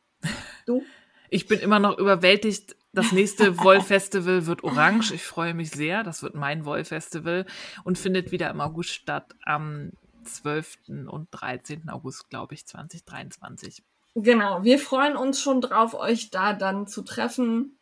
Du? 0.65 0.83
Ich 1.31 1.45
bin 1.45 1.59
immer 1.59 1.77
noch 1.77 1.99
überwältigt. 1.99 2.75
Das 2.91 3.11
nächste 3.11 3.59
Woll-Festival 3.59 4.45
wird 4.47 4.63
orange. 4.63 5.13
Ich 5.13 5.23
freue 5.23 5.53
mich 5.53 5.71
sehr. 5.71 6.03
Das 6.03 6.23
wird 6.23 6.35
mein 6.35 6.65
Woll-Festival 6.65 7.45
und 7.83 7.97
findet 7.97 8.31
wieder 8.31 8.49
im 8.49 8.61
August 8.61 8.89
statt, 8.89 9.35
am 9.45 9.91
12. 10.23 10.77
und 11.07 11.27
13. 11.31 11.89
August, 11.89 12.29
glaube 12.29 12.55
ich, 12.55 12.65
2023. 12.65 13.83
Genau, 14.15 14.63
wir 14.63 14.79
freuen 14.79 15.15
uns 15.15 15.41
schon 15.41 15.61
drauf, 15.61 15.93
euch 15.93 16.29
da 16.29 16.53
dann 16.53 16.87
zu 16.87 17.03
treffen. 17.03 17.78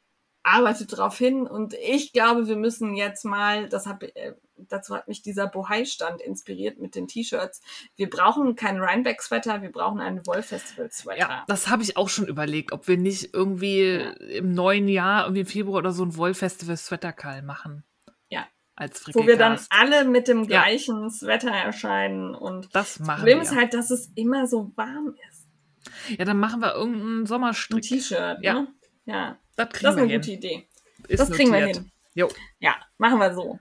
Arbeitet 0.48 0.96
drauf 0.98 1.18
hin 1.18 1.46
und 1.46 1.74
ich 1.74 2.14
glaube, 2.14 2.48
wir 2.48 2.56
müssen 2.56 2.96
jetzt 2.96 3.26
mal, 3.26 3.68
das 3.68 3.86
hab, 3.86 4.02
äh, 4.04 4.34
dazu 4.56 4.96
hat 4.96 5.08
mich 5.08 5.22
dieser 5.22 5.48
Bohai-Stand 5.48 6.22
inspiriert 6.22 6.80
mit 6.80 6.96
den 6.96 7.08
T-Shirts. 7.08 7.62
Wir 7.98 8.10
brauchen 8.10 8.56
keinen 8.56 8.82
Rhinebeck-Sweater, 8.82 9.62
wir 9.62 9.72
brauchen 9.72 10.00
einen 10.00 10.26
Woll-Festival-Sweater. 10.26 11.20
Ja, 11.20 11.44
das 11.48 11.68
habe 11.70 11.84
ich 11.84 11.98
auch 11.98 12.08
schon 12.10 12.28
überlegt, 12.28 12.72
ob 12.72 12.88
wir 12.88 12.98
nicht 12.98 13.34
irgendwie 13.34 13.92
Ja. 13.96 14.10
im 14.12 14.54
neuen 14.54 14.88
Jahr, 14.88 15.24
irgendwie 15.26 15.42
im 15.42 15.48
Februar 15.48 15.80
oder 15.80 15.92
so 15.92 16.04
ein 16.06 16.16
Woll-Festival-Sweatercall 16.16 17.42
machen. 17.44 17.84
Ja. 18.30 18.48
Als 18.76 19.06
Wo 19.14 19.26
wir 19.28 19.38
dann 19.38 19.60
alle 19.70 20.06
mit 20.06 20.28
dem 20.28 20.40
Ja. 20.44 20.62
gleichen 20.64 21.10
Sweater 21.10 21.52
erscheinen 21.52 22.36
und 22.36 22.74
Das 22.76 22.96
das 23.00 23.08
Problem 23.08 23.38
wir. 23.40 23.44
ist 23.44 23.56
halt, 23.56 23.74
dass 23.74 23.92
es 23.92 24.12
immer 24.16 24.48
so 24.48 24.72
warm 24.76 25.14
ist. 25.30 25.48
ja, 26.18 26.26
dann 26.26 26.40
machen 26.40 26.62
wir 26.62 26.74
irgendeinen 26.74 27.24
Ein 27.24 27.26
Sommerstrick. 27.26 27.82
T-Shirt, 27.84 28.38
Ja. 28.42 28.54
ne? 28.54 28.68
Ja, 29.06 29.38
Das 29.58 29.70
das 29.70 29.76
ist 29.78 29.84
wir 29.84 29.90
eine 30.04 30.12
hin. 30.12 30.22
gute 30.22 30.32
Idee. 30.32 30.68
Ist 31.10 31.20
das 31.20 31.30
kriegen 31.32 31.52
wir 31.52 31.60
notiert. 31.60 31.78
hin. 31.78 31.92
Jo. 32.16 32.30
Ja, 32.60 32.76
machen 32.98 33.20
wir 33.20 33.34
so. 33.34 33.60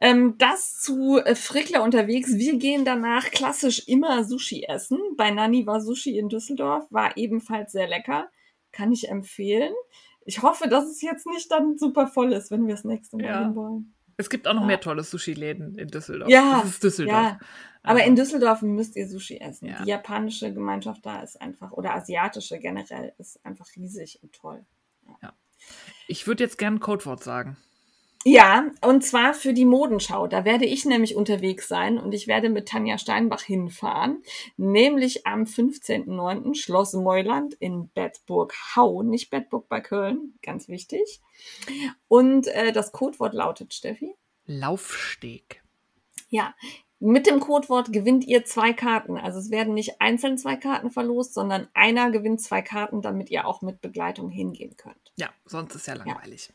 Ähm, 0.00 0.34
das 0.38 0.78
zu 0.80 1.18
äh, 1.18 1.34
Frickler 1.34 1.82
unterwegs. 1.82 2.34
Wir 2.36 2.58
gehen 2.58 2.84
danach 2.84 3.30
klassisch 3.30 3.86
immer 3.86 4.24
Sushi 4.24 4.64
essen. 4.68 4.98
Bei 5.16 5.30
Nani 5.30 5.66
war 5.66 5.80
Sushi 5.80 6.18
in 6.18 6.28
Düsseldorf, 6.28 6.84
war 6.90 7.16
ebenfalls 7.16 7.72
sehr 7.72 7.88
lecker. 7.88 8.28
Kann 8.72 8.92
ich 8.92 9.08
empfehlen. 9.08 9.72
Ich 10.26 10.42
hoffe, 10.42 10.68
dass 10.68 10.84
es 10.86 11.00
jetzt 11.00 11.26
nicht 11.26 11.50
dann 11.50 11.78
super 11.78 12.08
voll 12.08 12.32
ist, 12.34 12.50
wenn 12.50 12.66
wir 12.66 12.74
das 12.74 12.84
nächste 12.84 13.16
Mal 13.16 13.24
Ja. 13.24 13.40
hin 13.44 13.54
wollen. 13.54 13.94
Es 14.18 14.28
gibt 14.28 14.46
auch 14.48 14.54
noch 14.54 14.62
Ja. 14.62 14.66
mehr 14.66 14.80
tolle 14.80 15.02
Sushi-Läden 15.02 15.78
in 15.78 15.88
Düsseldorf. 15.88 16.28
Ja, 16.30 16.60
Das 16.62 16.70
ist 16.72 16.82
Düsseldorf. 16.84 17.14
Ja, 17.16 17.38
aber 17.82 18.00
Also, 18.00 18.08
in 18.10 18.16
Düsseldorf 18.16 18.62
müsst 18.62 18.96
ihr 18.96 19.08
Sushi 19.08 19.38
essen. 19.38 19.68
Ja. 19.68 19.82
Die 19.82 19.88
japanische 19.90 20.52
Gemeinschaft 20.52 21.06
da 21.06 21.20
ist 21.22 21.40
einfach, 21.40 21.72
oder 21.72 21.94
asiatische 21.94 22.58
generell, 22.58 23.12
ist 23.18 23.38
einfach 23.46 23.66
riesig 23.76 24.18
und 24.22 24.32
toll. 24.34 24.64
Ich 26.08 26.26
würde 26.26 26.44
jetzt 26.44 26.58
gerne 26.58 26.76
ein 26.76 26.80
Codewort 26.80 27.22
sagen. 27.22 27.56
Ja, 28.28 28.72
und 28.80 29.04
zwar 29.04 29.34
für 29.34 29.52
die 29.52 29.64
Modenschau. 29.64 30.26
Da 30.26 30.44
werde 30.44 30.66
ich 30.66 30.84
nämlich 30.84 31.14
unterwegs 31.14 31.68
sein 31.68 31.96
und 31.96 32.12
ich 32.12 32.26
werde 32.26 32.48
mit 32.48 32.66
Tanja 32.66 32.98
Steinbach 32.98 33.42
hinfahren, 33.42 34.24
nämlich 34.56 35.28
am 35.28 35.44
15.09. 35.44 36.56
Schloss 36.56 36.92
Meuland 36.94 37.54
in 37.54 37.88
Bedburg-Hau, 37.94 39.04
nicht 39.04 39.30
Bedburg 39.30 39.68
bei 39.68 39.80
Köln, 39.80 40.34
ganz 40.42 40.66
wichtig. 40.68 41.20
Und 42.08 42.48
äh, 42.48 42.72
das 42.72 42.90
Codewort 42.90 43.32
lautet, 43.32 43.74
Steffi? 43.74 44.16
Laufsteg. 44.46 45.62
Ja, 46.28 46.52
mit 46.98 47.26
dem 47.26 47.40
Codewort 47.40 47.92
gewinnt 47.92 48.24
ihr 48.24 48.44
zwei 48.44 48.72
Karten. 48.72 49.18
Also 49.18 49.38
es 49.38 49.50
werden 49.50 49.74
nicht 49.74 50.00
einzeln 50.00 50.38
zwei 50.38 50.56
Karten 50.56 50.90
verlost, 50.90 51.34
sondern 51.34 51.68
einer 51.74 52.10
gewinnt 52.10 52.40
zwei 52.40 52.62
Karten, 52.62 53.02
damit 53.02 53.30
ihr 53.30 53.46
auch 53.46 53.62
mit 53.62 53.80
Begleitung 53.80 54.30
hingehen 54.30 54.76
könnt. 54.76 55.12
Ja, 55.16 55.28
sonst 55.44 55.74
ist 55.74 55.86
ja 55.86 55.94
langweilig. 55.94 56.48
Ja 56.48 56.54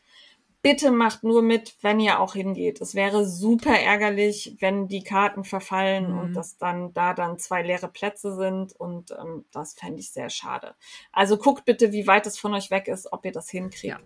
bitte 0.62 0.92
macht 0.92 1.24
nur 1.24 1.42
mit, 1.42 1.76
wenn 1.82 2.00
ihr 2.00 2.20
auch 2.20 2.34
hingeht. 2.34 2.80
Es 2.80 2.94
wäre 2.94 3.26
super 3.26 3.78
ärgerlich, 3.78 4.56
wenn 4.60 4.86
die 4.88 5.02
Karten 5.02 5.44
verfallen 5.44 6.12
Mhm. 6.12 6.18
und 6.18 6.34
dass 6.34 6.56
dann 6.56 6.94
da 6.94 7.14
dann 7.14 7.38
zwei 7.38 7.62
leere 7.62 7.88
Plätze 7.88 8.34
sind 8.36 8.72
und 8.78 9.10
ähm, 9.10 9.44
das 9.50 9.74
fände 9.74 9.98
ich 10.00 10.12
sehr 10.12 10.30
schade. 10.30 10.74
Also 11.10 11.36
guckt 11.36 11.64
bitte, 11.64 11.92
wie 11.92 12.06
weit 12.06 12.26
es 12.26 12.38
von 12.38 12.54
euch 12.54 12.70
weg 12.70 12.86
ist, 12.88 13.12
ob 13.12 13.24
ihr 13.24 13.32
das 13.32 13.50
hinkriegt. 13.50 13.84
Ja. 13.84 13.98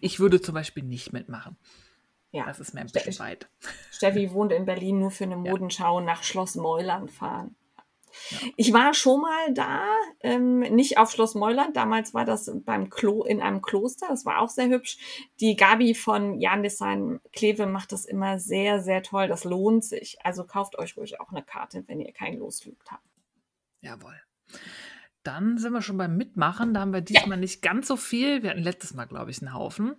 Ich 0.00 0.18
würde 0.18 0.40
zum 0.40 0.54
Beispiel 0.54 0.82
nicht 0.82 1.12
mitmachen. 1.12 1.58
Ja. 2.32 2.44
Das 2.46 2.60
ist 2.60 2.74
mir 2.74 2.80
ein 2.80 2.90
bisschen 2.90 3.18
weit. 3.18 3.48
Steffi 3.90 4.30
wohnt 4.32 4.52
in 4.52 4.64
Berlin, 4.64 5.00
nur 5.00 5.10
für 5.10 5.24
eine 5.24 5.36
Modenschau 5.36 6.00
nach 6.00 6.22
Schloss 6.22 6.54
Meuland 6.54 7.10
fahren. 7.10 7.56
Ja. 8.30 8.38
Ich 8.56 8.72
war 8.72 8.94
schon 8.94 9.20
mal 9.20 9.52
da, 9.54 9.84
ähm, 10.20 10.60
nicht 10.60 10.98
auf 10.98 11.10
Schloss 11.10 11.34
Meuland. 11.34 11.76
Damals 11.76 12.14
war 12.14 12.24
das 12.24 12.50
beim 12.64 12.90
Klo 12.90 13.24
in 13.24 13.40
einem 13.40 13.62
Kloster. 13.62 14.06
Das 14.08 14.24
war 14.24 14.40
auch 14.40 14.48
sehr 14.48 14.68
hübsch. 14.68 14.98
Die 15.40 15.56
Gabi 15.56 15.94
von 15.94 16.40
Jan 16.40 16.62
Design 16.62 17.20
Kleve 17.32 17.66
macht 17.66 17.92
das 17.92 18.04
immer 18.04 18.38
sehr, 18.38 18.80
sehr 18.80 19.02
toll. 19.02 19.28
Das 19.28 19.44
lohnt 19.44 19.84
sich. 19.84 20.18
Also 20.24 20.44
kauft 20.44 20.78
euch 20.78 20.96
ruhig 20.96 21.20
auch 21.20 21.30
eine 21.30 21.42
Karte, 21.42 21.84
wenn 21.86 22.00
ihr 22.00 22.12
keinen 22.12 22.38
Losflug 22.38 22.78
habt. 22.88 23.02
Jawohl. 23.80 24.20
Dann 25.22 25.58
sind 25.58 25.72
wir 25.72 25.82
schon 25.82 25.98
beim 25.98 26.16
Mitmachen. 26.16 26.72
Da 26.72 26.80
haben 26.80 26.92
wir 26.92 27.02
diesmal 27.02 27.38
nicht 27.38 27.60
ganz 27.60 27.88
so 27.88 27.96
viel. 27.96 28.42
Wir 28.42 28.50
hatten 28.50 28.62
letztes 28.62 28.94
Mal, 28.94 29.04
glaube 29.04 29.30
ich, 29.30 29.42
einen 29.42 29.52
Haufen. 29.52 29.96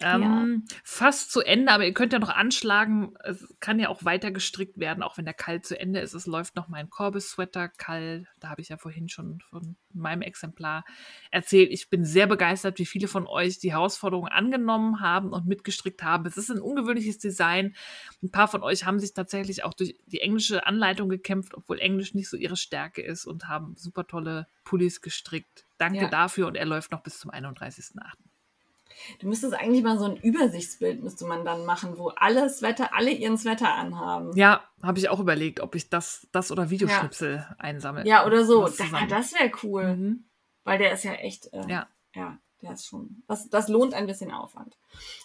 Ähm, 0.00 0.64
Fast 0.82 1.30
zu 1.30 1.42
Ende, 1.42 1.72
aber 1.72 1.84
ihr 1.84 1.92
könnt 1.92 2.12
ja 2.12 2.18
noch 2.18 2.34
anschlagen. 2.34 3.14
Es 3.22 3.46
kann 3.60 3.78
ja 3.78 3.88
auch 3.88 4.04
weiter 4.04 4.30
gestrickt 4.30 4.78
werden, 4.78 5.02
auch 5.02 5.18
wenn 5.18 5.26
der 5.26 5.34
Kall 5.34 5.60
zu 5.60 5.78
Ende 5.78 6.00
ist. 6.00 6.14
Es 6.14 6.26
läuft 6.26 6.56
noch 6.56 6.68
mein 6.68 6.88
Corbis-Sweater 6.88 7.68
Kall. 7.68 8.26
Da 8.40 8.48
habe 8.48 8.62
ich 8.62 8.70
ja 8.70 8.78
vorhin 8.78 9.08
schon 9.08 9.40
von 9.50 9.76
meinem 9.94 10.22
Exemplar 10.22 10.84
erzählt. 11.30 11.70
Ich 11.72 11.90
bin 11.90 12.04
sehr 12.04 12.26
begeistert, 12.26 12.78
wie 12.78 12.86
viele 12.86 13.08
von 13.08 13.26
euch 13.26 13.58
die 13.58 13.72
Herausforderung 13.72 14.28
angenommen 14.28 15.00
haben 15.00 15.32
und 15.32 15.46
mitgestrickt 15.46 16.02
haben. 16.02 16.26
Es 16.26 16.36
ist 16.36 16.50
ein 16.50 16.60
ungewöhnliches 16.60 17.18
Design. 17.18 17.74
Ein 18.22 18.30
paar 18.30 18.48
von 18.48 18.62
euch 18.62 18.84
haben 18.84 18.98
sich 18.98 19.14
tatsächlich 19.14 19.64
auch 19.64 19.74
durch 19.74 19.96
die 20.06 20.20
englische 20.20 20.66
Anleitung 20.66 21.08
gekämpft, 21.08 21.54
obwohl 21.54 21.78
Englisch 21.78 22.14
nicht 22.14 22.28
so 22.28 22.36
ihre 22.36 22.56
Stärke 22.56 23.02
ist 23.02 23.26
und 23.26 23.48
haben 23.48 23.74
super 23.76 24.06
tolle 24.06 24.46
Pullis 24.64 25.00
gestrickt. 25.00 25.66
Danke 25.78 26.02
Ja. 26.02 26.08
dafür 26.08 26.46
und 26.46 26.54
er 26.56 26.66
läuft 26.66 26.92
noch 26.92 27.02
bis 27.02 27.18
zum 27.18 27.30
31.8. 27.30 28.21
Du 29.20 29.28
müsstest 29.28 29.54
eigentlich 29.54 29.82
mal 29.82 29.98
so 29.98 30.04
ein 30.04 30.16
Übersichtsbild 30.16 31.02
müsste 31.02 31.24
man 31.26 31.44
dann 31.44 31.64
machen, 31.64 31.98
wo 31.98 32.08
alle 32.10 32.48
Sweater, 32.50 32.94
alle 32.94 33.10
ihren 33.10 33.38
Sweater 33.38 33.74
anhaben. 33.74 34.36
Ja, 34.36 34.62
habe 34.82 34.98
ich 34.98 35.08
auch 35.08 35.20
überlegt, 35.20 35.60
ob 35.60 35.74
ich 35.74 35.88
das, 35.90 36.26
das 36.32 36.50
oder 36.52 36.70
Videoschnipsel 36.70 37.46
einsammle. 37.58 38.06
Ja, 38.06 38.26
oder 38.26 38.44
so. 38.44 38.62
Was 38.62 38.76
Da, 38.76 38.84
zusammen. 38.84 39.08
das 39.08 39.32
wäre 39.34 39.50
cool. 39.62 39.96
Mhm. 39.96 40.24
Weil 40.64 40.78
der 40.78 40.92
ist 40.92 41.04
ja 41.04 41.12
echt, 41.14 41.52
äh, 41.52 41.66
Ja. 41.68 41.88
ja, 42.14 42.38
der 42.62 42.72
ist 42.72 42.86
schon, 42.86 43.22
das, 43.26 43.48
das 43.48 43.68
lohnt 43.68 43.94
ein 43.94 44.06
bisschen 44.06 44.30
Aufwand. 44.30 44.76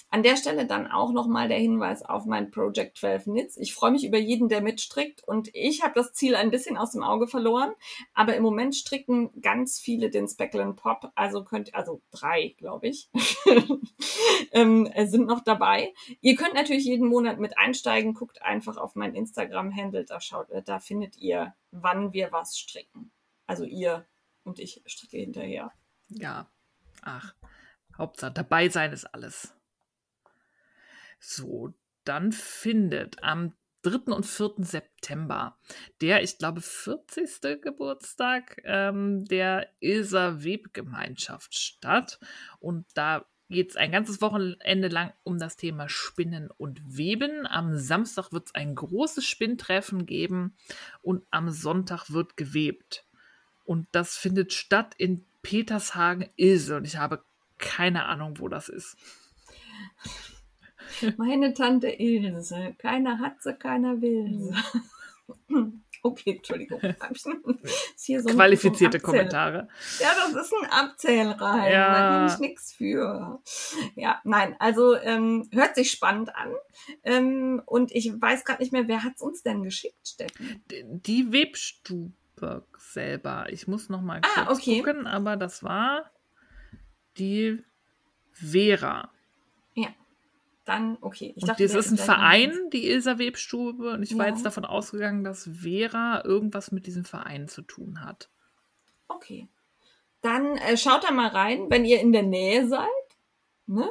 An 0.09 0.23
der 0.23 0.37
Stelle 0.37 0.65
dann 0.65 0.89
auch 0.89 1.11
nochmal 1.11 1.49
der 1.49 1.57
Hinweis 1.57 2.01
auf 2.01 2.25
mein 2.25 2.49
Project 2.49 2.97
12 2.97 3.23
Knits. 3.25 3.57
Ich 3.57 3.73
freue 3.73 3.91
mich 3.91 4.05
über 4.05 4.17
jeden, 4.17 4.47
der 4.47 4.61
mitstrickt 4.61 5.21
und 5.27 5.49
ich 5.53 5.83
habe 5.83 5.93
das 5.95 6.13
Ziel 6.13 6.35
ein 6.35 6.49
bisschen 6.49 6.77
aus 6.77 6.91
dem 6.91 7.03
Auge 7.03 7.27
verloren, 7.27 7.73
aber 8.13 8.35
im 8.35 8.43
Moment 8.43 8.75
stricken 8.75 9.41
ganz 9.41 9.79
viele 9.79 10.09
den 10.09 10.27
Speckle 10.27 10.73
Pop, 10.73 11.11
also 11.15 11.43
könnt, 11.43 11.75
also 11.75 12.01
drei, 12.11 12.55
glaube 12.57 12.87
ich, 12.87 13.09
ähm, 14.51 14.85
äh, 14.87 15.07
sind 15.07 15.27
noch 15.27 15.41
dabei. 15.41 15.93
Ihr 16.21 16.35
könnt 16.35 16.53
natürlich 16.53 16.85
jeden 16.85 17.07
Monat 17.07 17.37
mit 17.39 17.57
einsteigen, 17.57 18.13
guckt 18.13 18.41
einfach 18.41 18.77
auf 18.77 18.95
mein 18.95 19.13
Instagram-Handle, 19.13 20.05
da 20.05 20.21
schaut, 20.21 20.49
äh, 20.51 20.63
da 20.63 20.79
findet 20.79 21.17
ihr, 21.17 21.53
wann 21.71 22.13
wir 22.13 22.31
was 22.31 22.57
stricken. 22.57 23.11
Also 23.45 23.65
ihr 23.65 24.05
und 24.43 24.59
ich 24.59 24.81
stricke 24.85 25.17
hinterher. 25.17 25.71
Ja. 26.07 26.49
Ach, 27.01 27.35
Hauptsache 27.97 28.31
dabei 28.31 28.69
sein 28.69 28.91
ist 28.93 29.05
alles. 29.05 29.56
So, 31.19 31.73
dann 32.03 32.31
findet 32.31 33.21
am 33.23 33.53
3. 33.83 34.11
und 34.13 34.25
4. 34.25 34.53
September 34.59 35.57
der, 36.01 36.23
ich 36.23 36.37
glaube, 36.37 36.61
40. 36.61 37.61
Geburtstag 37.61 38.61
ähm, 38.65 39.25
der 39.25 39.69
Ilser 39.79 40.43
Webgemeinschaft 40.43 41.55
statt. 41.55 42.19
Und 42.59 42.85
da 42.95 43.25
geht 43.49 43.69
es 43.71 43.77
ein 43.77 43.91
ganzes 43.91 44.21
Wochenende 44.21 44.89
lang 44.89 45.13
um 45.23 45.37
das 45.37 45.55
Thema 45.55 45.87
Spinnen 45.87 46.49
und 46.57 46.81
Weben. 46.85 47.47
Am 47.47 47.77
Samstag 47.77 48.31
wird 48.31 48.47
es 48.47 48.55
ein 48.55 48.75
großes 48.75 49.25
Spinntreffen 49.25 50.05
geben 50.05 50.57
und 51.01 51.25
am 51.31 51.49
Sonntag 51.49 52.09
wird 52.11 52.35
gewebt. 52.35 53.05
Und 53.63 53.87
das 53.91 54.17
findet 54.17 54.53
statt 54.53 54.95
in 54.97 55.25
Petershagen-Ilse. 55.43 56.77
Und 56.77 56.85
ich 56.85 56.97
habe 56.97 57.23
keine 57.57 58.05
Ahnung, 58.05 58.39
wo 58.39 58.47
das 58.49 58.69
ist. 58.69 58.97
Meine 61.17 61.53
Tante 61.53 61.89
Ilse. 61.89 62.75
Keiner 62.77 63.19
hat 63.19 63.41
sie, 63.41 63.53
keiner 63.53 64.01
will 64.01 64.27
sie. 64.31 64.53
Okay, 66.03 66.35
Entschuldigung. 66.37 66.79
So 67.97 68.23
Qualifizierte 68.29 68.99
Kommentare. 68.99 69.67
Ja, 69.99 70.09
das 70.15 70.45
ist 70.45 70.53
ein 70.53 70.69
Abzählreim. 70.69 71.71
Ja. 71.71 71.91
Da 71.91 71.99
kann 71.99 72.27
ich 72.27 72.39
nichts 72.39 72.73
für. 72.73 73.41
Ja, 73.95 74.21
nein, 74.23 74.55
also 74.59 74.95
ähm, 74.95 75.49
hört 75.51 75.75
sich 75.75 75.91
spannend 75.91 76.33
an. 76.35 76.53
Ähm, 77.03 77.61
und 77.65 77.91
ich 77.91 78.13
weiß 78.13 78.45
gerade 78.45 78.61
nicht 78.61 78.71
mehr, 78.71 78.87
wer 78.87 79.03
hat's 79.03 79.21
uns 79.21 79.43
denn 79.43 79.63
geschickt, 79.63 80.07
Steffen? 80.07 80.63
Die 80.69 81.33
Webstube 81.33 82.13
selber. 82.77 83.47
Ich 83.49 83.67
muss 83.67 83.89
noch 83.89 84.01
mal 84.01 84.21
Ah, 84.23 84.45
kurz 84.45 84.59
okay. 84.59 84.77
gucken, 84.77 85.07
aber 85.07 85.35
das 85.35 85.63
war 85.63 86.09
die 87.17 87.61
Vera. 88.31 89.11
Dann, 90.67 90.97
okay. 90.99 91.31
Ich 91.37 91.43
und 91.43 91.47
dachte, 91.47 91.63
das 91.63 91.71
der 91.71 91.79
ist 91.79 91.91
ein 91.91 91.97
Verein, 91.97 92.51
die 92.73 92.89
Ilser 92.89 93.19
Webstube. 93.19 93.91
Und 93.91 94.03
ich 94.03 94.17
war 94.17 94.27
Ja. 94.27 94.33
jetzt 94.33 94.45
davon 94.45 94.65
ausgegangen, 94.65 95.23
dass 95.23 95.49
Vera 95.61 96.25
irgendwas 96.25 96.73
mit 96.73 96.87
diesem 96.87 97.05
Verein 97.05 97.47
zu 97.47 97.61
tun 97.61 98.03
hat. 98.03 98.29
Okay. 99.07 99.47
Dann 100.19 100.57
äh, 100.57 100.75
schaut 100.75 101.05
da 101.05 101.11
mal 101.11 101.29
rein, 101.29 101.69
wenn 101.69 101.85
ihr 101.85 102.01
in 102.01 102.11
der 102.11 102.23
Nähe 102.23 102.67
seid. 102.67 102.89
Ne? 103.65 103.89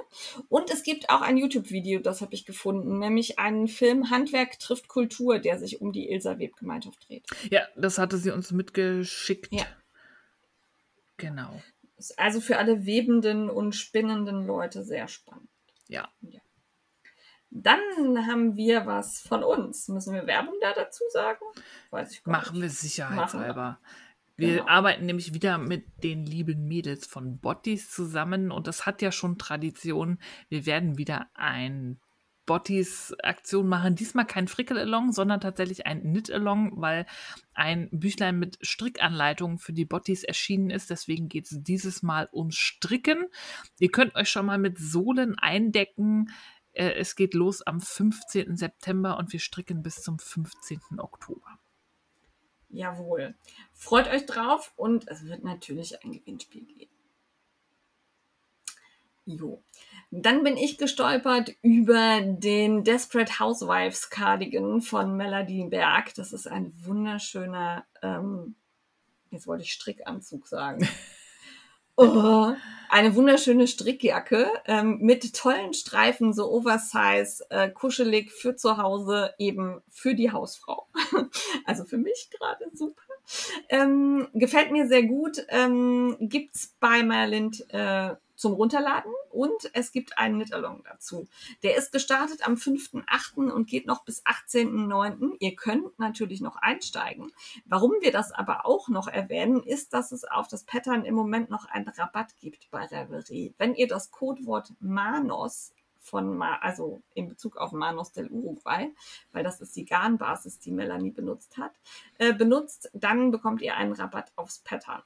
Und 0.48 0.70
es 0.70 0.82
gibt 0.82 1.08
auch 1.08 1.22
ein 1.22 1.38
YouTube-Video, 1.38 2.00
das 2.00 2.20
habe 2.20 2.34
ich 2.34 2.44
gefunden, 2.44 2.98
nämlich 2.98 3.38
einen 3.38 3.68
Film 3.68 4.10
Handwerk 4.10 4.58
trifft 4.58 4.88
Kultur, 4.88 5.38
der 5.38 5.58
sich 5.58 5.80
um 5.80 5.92
die 5.92 6.10
Ilsa 6.10 6.38
Web-Gemeinschaft 6.38 7.08
dreht. 7.08 7.24
Ja, 7.50 7.62
das 7.74 7.96
hatte 7.96 8.18
sie 8.18 8.30
uns 8.32 8.52
mitgeschickt. 8.52 9.50
Ja. 9.50 9.64
Genau. 11.16 11.62
Also 12.18 12.40
für 12.42 12.58
alle 12.58 12.84
webenden 12.84 13.48
und 13.48 13.74
spinnenden 13.74 14.46
Leute 14.46 14.84
sehr 14.84 15.08
spannend. 15.08 15.48
Ja. 15.88 16.08
Dann 17.50 17.80
haben 18.26 18.56
wir 18.56 18.86
was 18.86 19.20
von 19.20 19.42
uns. 19.42 19.88
Müssen 19.88 20.14
wir 20.14 20.26
Werbung 20.26 20.54
da 20.60 20.72
dazu 20.72 21.04
sagen? 21.12 21.40
Weiß 21.90 22.12
ich 22.12 22.22
gar 22.24 22.32
Machen 22.32 22.56
wir 22.56 22.64
nicht. 22.68 22.78
sicherheitshalber. 22.78 23.78
Wir 24.36 24.56
Genau. 24.58 24.66
arbeiten 24.68 25.06
nämlich 25.06 25.32
wieder 25.32 25.56
mit 25.56 25.86
den 26.04 26.26
lieben 26.26 26.66
Mädels 26.68 27.06
von 27.06 27.38
Bottis 27.38 27.90
zusammen 27.90 28.50
und 28.52 28.66
das 28.66 28.84
hat 28.84 29.00
ja 29.00 29.10
schon 29.10 29.38
Tradition. 29.38 30.18
Wir 30.50 30.66
werden 30.66 30.98
wieder 30.98 31.30
ein 31.34 31.98
Bottis-Aktion 32.44 33.66
machen. 33.68 33.96
Diesmal 33.96 34.26
kein 34.26 34.46
Frickel-Along, 34.46 35.12
sondern 35.12 35.40
tatsächlich 35.40 35.86
ein 35.86 36.02
Knit-Along, 36.02 36.72
weil 36.80 37.06
ein 37.54 37.88
Büchlein 37.90 38.38
mit 38.38 38.58
Strickanleitungen 38.60 39.58
für 39.58 39.72
die 39.72 39.84
Bottis 39.84 40.22
erschienen 40.22 40.70
ist. 40.70 40.90
Deswegen 40.90 41.28
geht 41.28 41.46
es 41.46 41.62
dieses 41.62 42.02
Mal 42.02 42.28
ums 42.32 42.56
Stricken. 42.56 43.26
Ihr 43.80 43.90
könnt 43.90 44.14
euch 44.14 44.28
schon 44.30 44.46
mal 44.46 44.58
mit 44.58 44.78
Sohlen 44.78 45.36
eindecken. 45.38 46.30
Äh, 46.76 46.92
Es 46.92 47.16
geht 47.16 47.34
los 47.34 47.62
am 47.62 47.80
15. 47.80 48.56
September 48.56 49.18
und 49.18 49.32
wir 49.32 49.40
stricken 49.40 49.82
bis 49.82 50.02
zum 50.02 50.18
15. 50.18 50.80
Oktober. 50.98 51.58
Jawohl. 52.68 53.34
Freut 53.72 54.08
euch 54.08 54.26
drauf 54.26 54.72
und 54.76 55.08
es 55.08 55.24
wird 55.24 55.44
natürlich 55.44 56.04
ein 56.04 56.12
Gewinnspiel 56.12 56.64
geben. 56.64 56.90
Jo. 59.24 59.62
Dann 60.10 60.44
bin 60.44 60.56
ich 60.56 60.78
gestolpert 60.78 61.52
über 61.62 62.20
den 62.20 62.84
Desperate 62.84 63.40
Housewives 63.40 64.08
Cardigan 64.08 64.80
von 64.80 65.16
Melody 65.16 65.64
Berg. 65.68 66.14
Das 66.14 66.32
ist 66.32 66.46
ein 66.46 66.72
wunderschöner, 66.84 67.84
ähm, 68.02 68.54
jetzt 69.30 69.46
wollte 69.46 69.64
ich 69.64 69.72
Strickanzug 69.72 70.46
sagen. 70.46 70.86
Oh, 71.98 72.52
eine 72.90 73.14
wunderschöne 73.14 73.66
Strickjacke 73.66 74.50
ähm, 74.66 74.98
mit 75.00 75.34
tollen 75.34 75.72
Streifen, 75.72 76.34
so 76.34 76.50
Oversize, 76.50 77.44
äh, 77.48 77.70
kuschelig 77.70 78.30
für 78.30 78.54
zu 78.54 78.76
Hause, 78.76 79.34
eben 79.38 79.80
für 79.88 80.14
die 80.14 80.30
Hausfrau. 80.30 80.86
also 81.64 81.84
für 81.84 81.96
mich 81.96 82.28
gerade 82.30 82.70
super. 82.74 83.02
Ähm, 83.70 84.28
gefällt 84.34 84.72
mir 84.72 84.86
sehr 84.88 85.04
gut. 85.04 85.44
Ähm, 85.48 86.16
gibt's 86.20 86.76
bei 86.78 87.02
Merlind 87.02 87.64
äh, 87.70 88.14
zum 88.36 88.52
Runterladen 88.52 89.12
und 89.30 89.70
es 89.72 89.92
gibt 89.92 90.18
einen 90.18 90.36
Knit-Along 90.36 90.84
dazu. 90.84 91.26
Der 91.62 91.76
ist 91.76 91.92
gestartet 91.92 92.46
am 92.46 92.54
5.8. 92.54 93.50
und 93.50 93.66
geht 93.66 93.86
noch 93.86 94.04
bis 94.04 94.24
18.9. 94.24 95.36
Ihr 95.40 95.56
könnt 95.56 95.98
natürlich 95.98 96.40
noch 96.40 96.56
einsteigen. 96.56 97.32
Warum 97.64 97.94
wir 98.00 98.12
das 98.12 98.32
aber 98.32 98.66
auch 98.66 98.88
noch 98.88 99.08
erwähnen, 99.08 99.62
ist, 99.62 99.92
dass 99.92 100.12
es 100.12 100.24
auf 100.24 100.48
das 100.48 100.64
Pattern 100.64 101.04
im 101.04 101.14
Moment 101.14 101.50
noch 101.50 101.66
einen 101.66 101.88
Rabatt 101.88 102.36
gibt 102.40 102.70
bei 102.70 102.84
Reverie. 102.84 103.54
Wenn 103.58 103.74
ihr 103.74 103.88
das 103.88 104.10
Codewort 104.10 104.72
Manos 104.80 105.72
von, 106.06 106.36
Ma 106.36 106.56
also 106.58 107.02
in 107.14 107.28
Bezug 107.28 107.56
auf 107.56 107.72
Manos 107.72 108.12
del 108.12 108.30
Uruguay, 108.30 108.94
weil 109.32 109.42
das 109.42 109.60
ist 109.60 109.74
die 109.76 109.84
Garnbasis, 109.84 110.60
die 110.60 110.70
Melanie 110.70 111.10
benutzt 111.10 111.58
hat, 111.58 111.72
äh, 112.18 112.32
benutzt, 112.32 112.90
dann 112.94 113.30
bekommt 113.32 113.60
ihr 113.60 113.76
einen 113.76 113.92
Rabatt 113.92 114.32
aufs 114.36 114.60
Pattern. 114.60 115.02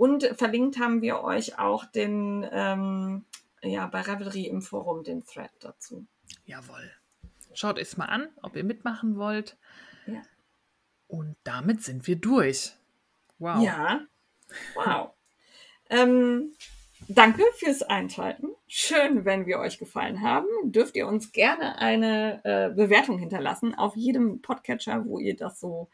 Und 0.00 0.24
verlinkt 0.38 0.78
haben 0.78 1.02
wir 1.02 1.20
euch 1.20 1.58
auch 1.58 1.84
den, 1.84 2.48
ähm, 2.52 3.26
ja, 3.60 3.86
bei 3.86 4.00
Revelry 4.00 4.46
im 4.46 4.62
Forum 4.62 5.04
den 5.04 5.26
Thread 5.26 5.50
dazu. 5.60 6.06
Jawohl. 6.46 6.90
Schaut 7.52 7.76
es 7.76 7.98
mal 7.98 8.06
an, 8.06 8.30
ob 8.40 8.56
ihr 8.56 8.64
mitmachen 8.64 9.18
wollt. 9.18 9.58
Ja. 10.06 10.22
Und 11.06 11.36
damit 11.44 11.82
sind 11.82 12.06
wir 12.06 12.16
durch. 12.16 12.72
Wow. 13.38 13.62
Ja. 13.62 14.00
Wow. 14.74 15.10
ähm, 15.90 16.54
danke 17.08 17.42
fürs 17.58 17.82
Einschalten. 17.82 18.48
Schön, 18.66 19.26
wenn 19.26 19.44
wir 19.44 19.58
euch 19.58 19.78
gefallen 19.78 20.22
haben. 20.22 20.48
Dürft 20.64 20.96
ihr 20.96 21.08
uns 21.08 21.30
gerne 21.30 21.76
eine 21.76 22.40
äh, 22.44 22.70
Bewertung 22.70 23.18
hinterlassen 23.18 23.74
auf 23.74 23.96
jedem 23.96 24.40
Podcatcher, 24.40 25.04
wo 25.04 25.18
ihr 25.18 25.36
das 25.36 25.60
so 25.60 25.90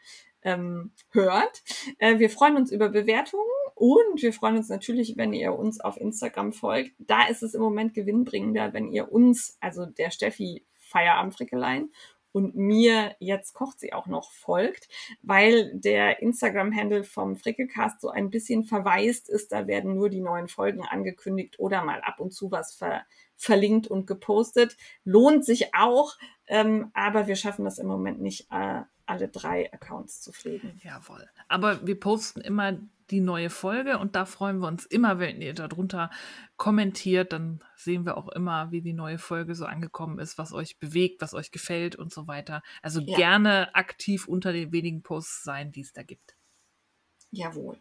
ähm, 0.47 0.91
hört. 1.11 1.61
Äh, 1.99 2.19
wir 2.19 2.29
freuen 2.29 2.55
uns 2.55 2.71
über 2.71 2.87
Bewertungen 2.89 3.43
und 3.75 4.21
wir 4.21 4.31
freuen 4.31 4.57
uns 4.57 4.69
natürlich, 4.69 5.17
wenn 5.17 5.33
ihr 5.33 5.53
uns 5.53 5.81
auf 5.81 5.97
Instagram 5.97 6.53
folgt. 6.53 6.91
Da 6.99 7.27
ist 7.27 7.43
es 7.43 7.53
im 7.53 7.61
Moment 7.61 7.93
gewinnbringender, 7.93 8.73
wenn 8.73 8.87
ihr 8.87 9.11
uns, 9.11 9.57
also 9.59 9.85
der 9.85 10.09
Steffi 10.09 10.65
Feierabendfrickelein 10.79 11.89
und 12.31 12.55
mir, 12.55 13.15
jetzt 13.19 13.53
kocht 13.53 13.79
sie 13.79 13.91
auch 13.91 14.07
noch, 14.07 14.31
folgt, 14.31 14.87
weil 15.21 15.73
der 15.73 16.21
Instagram-Handle 16.21 17.03
vom 17.03 17.35
Frickelcast 17.35 17.99
so 17.99 18.09
ein 18.09 18.29
bisschen 18.29 18.63
verwaist 18.63 19.27
ist. 19.27 19.51
Da 19.51 19.67
werden 19.67 19.95
nur 19.95 20.09
die 20.09 20.21
neuen 20.21 20.47
Folgen 20.47 20.83
angekündigt 20.83 21.59
oder 21.59 21.83
mal 21.83 21.99
ab 22.01 22.21
und 22.21 22.31
zu 22.33 22.51
was 22.51 22.73
ver 22.73 23.03
verlinkt 23.35 23.87
und 23.87 24.07
gepostet. 24.07 24.77
Lohnt 25.03 25.45
sich 25.45 25.75
auch, 25.75 26.15
ähm, 26.47 26.89
aber 26.93 27.27
wir 27.27 27.35
schaffen 27.35 27.65
das 27.65 27.77
im 27.79 27.87
Moment 27.87 28.21
nicht, 28.21 28.47
äh, 28.51 28.81
alle 29.07 29.27
drei 29.29 29.71
Accounts 29.73 30.21
zu 30.21 30.31
pflegen. 30.31 30.79
Jawohl. 30.83 31.27
Aber 31.47 31.85
wir 31.87 31.99
posten 31.99 32.41
immer 32.41 32.77
die 33.09 33.21
neue 33.21 33.49
Folge 33.49 33.97
und 33.99 34.15
da 34.15 34.25
freuen 34.25 34.59
wir 34.59 34.67
uns 34.67 34.85
immer, 34.85 35.17
wenn 35.19 35.41
ihr 35.41 35.53
darunter 35.53 36.11
kommentiert. 36.57 37.31
Dann 37.31 37.63
sehen 37.75 38.05
wir 38.05 38.17
auch 38.17 38.27
immer, 38.27 38.71
wie 38.71 38.81
die 38.81 38.93
neue 38.93 39.17
Folge 39.17 39.55
so 39.55 39.65
angekommen 39.65 40.19
ist, 40.19 40.37
was 40.37 40.51
euch 40.53 40.77
bewegt, 40.77 41.21
was 41.21 41.33
euch 41.33 41.51
gefällt 41.51 41.95
und 41.95 42.13
so 42.13 42.27
weiter. 42.27 42.61
Also 42.81 42.99
ja. 42.99 43.15
gerne 43.15 43.73
aktiv 43.75 44.27
unter 44.27 44.51
den 44.51 44.71
wenigen 44.73 45.03
Posts 45.03 45.43
sein, 45.43 45.71
die 45.71 45.81
es 45.81 45.93
da 45.93 46.03
gibt. 46.03 46.35
Jawohl. 47.31 47.79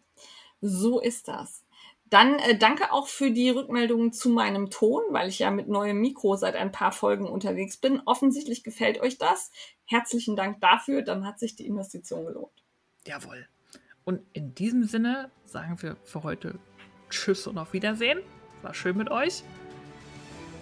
So 0.61 1.01
ist 1.01 1.29
das. 1.29 1.66
Dann 2.09 2.39
äh, 2.39 2.57
danke 2.57 2.93
auch 2.93 3.09
für 3.09 3.31
die 3.31 3.51
Rückmeldungen 3.51 4.13
zu 4.13 4.31
meinem 4.31 4.71
Ton, 4.71 5.03
weil 5.11 5.29
ich 5.29 5.41
ja 5.41 5.51
mit 5.51 5.69
neuem 5.69 6.01
Mikro 6.01 6.37
seit 6.37 6.55
ein 6.55 6.71
paar 6.71 6.93
Folgen 6.93 7.27
unterwegs 7.27 7.77
bin. 7.77 8.01
Offensichtlich 8.07 8.63
gefällt 8.63 9.01
euch 9.01 9.19
das. 9.19 9.51
Herzlichen 9.85 10.37
Dank 10.37 10.61
dafür, 10.61 11.03
dann 11.03 11.27
hat 11.27 11.39
sich 11.39 11.57
die 11.57 11.67
Investition 11.67 12.25
gelohnt. 12.25 12.63
Jawohl. 13.07 13.49
Und 14.05 14.23
in 14.33 14.55
diesem 14.55 14.85
Sinne 14.85 15.31
sagen 15.47 15.83
wir 15.83 15.97
für 16.05 16.23
heute 16.23 16.59
Tschüss 17.11 17.47
und 17.47 17.59
auf 17.59 17.73
Wiedersehen. 17.73 18.21
War 18.63 18.73
schön 18.73 18.97
mit 18.97 19.11
euch. 19.11 19.43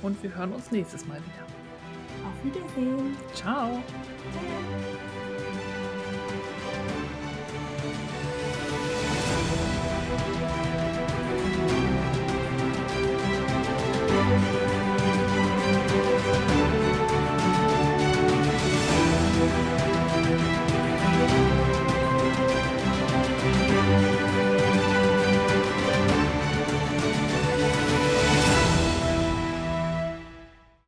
Und 0.03 0.23
wir 0.23 0.35
hören 0.35 0.53
uns 0.53 0.71
nächstes 0.71 1.07
Mal 1.07 1.19
wieder. 1.19 1.47
Auf 2.27 2.45
Wiedersehen. 2.45 3.17
Ciao. 3.35 3.83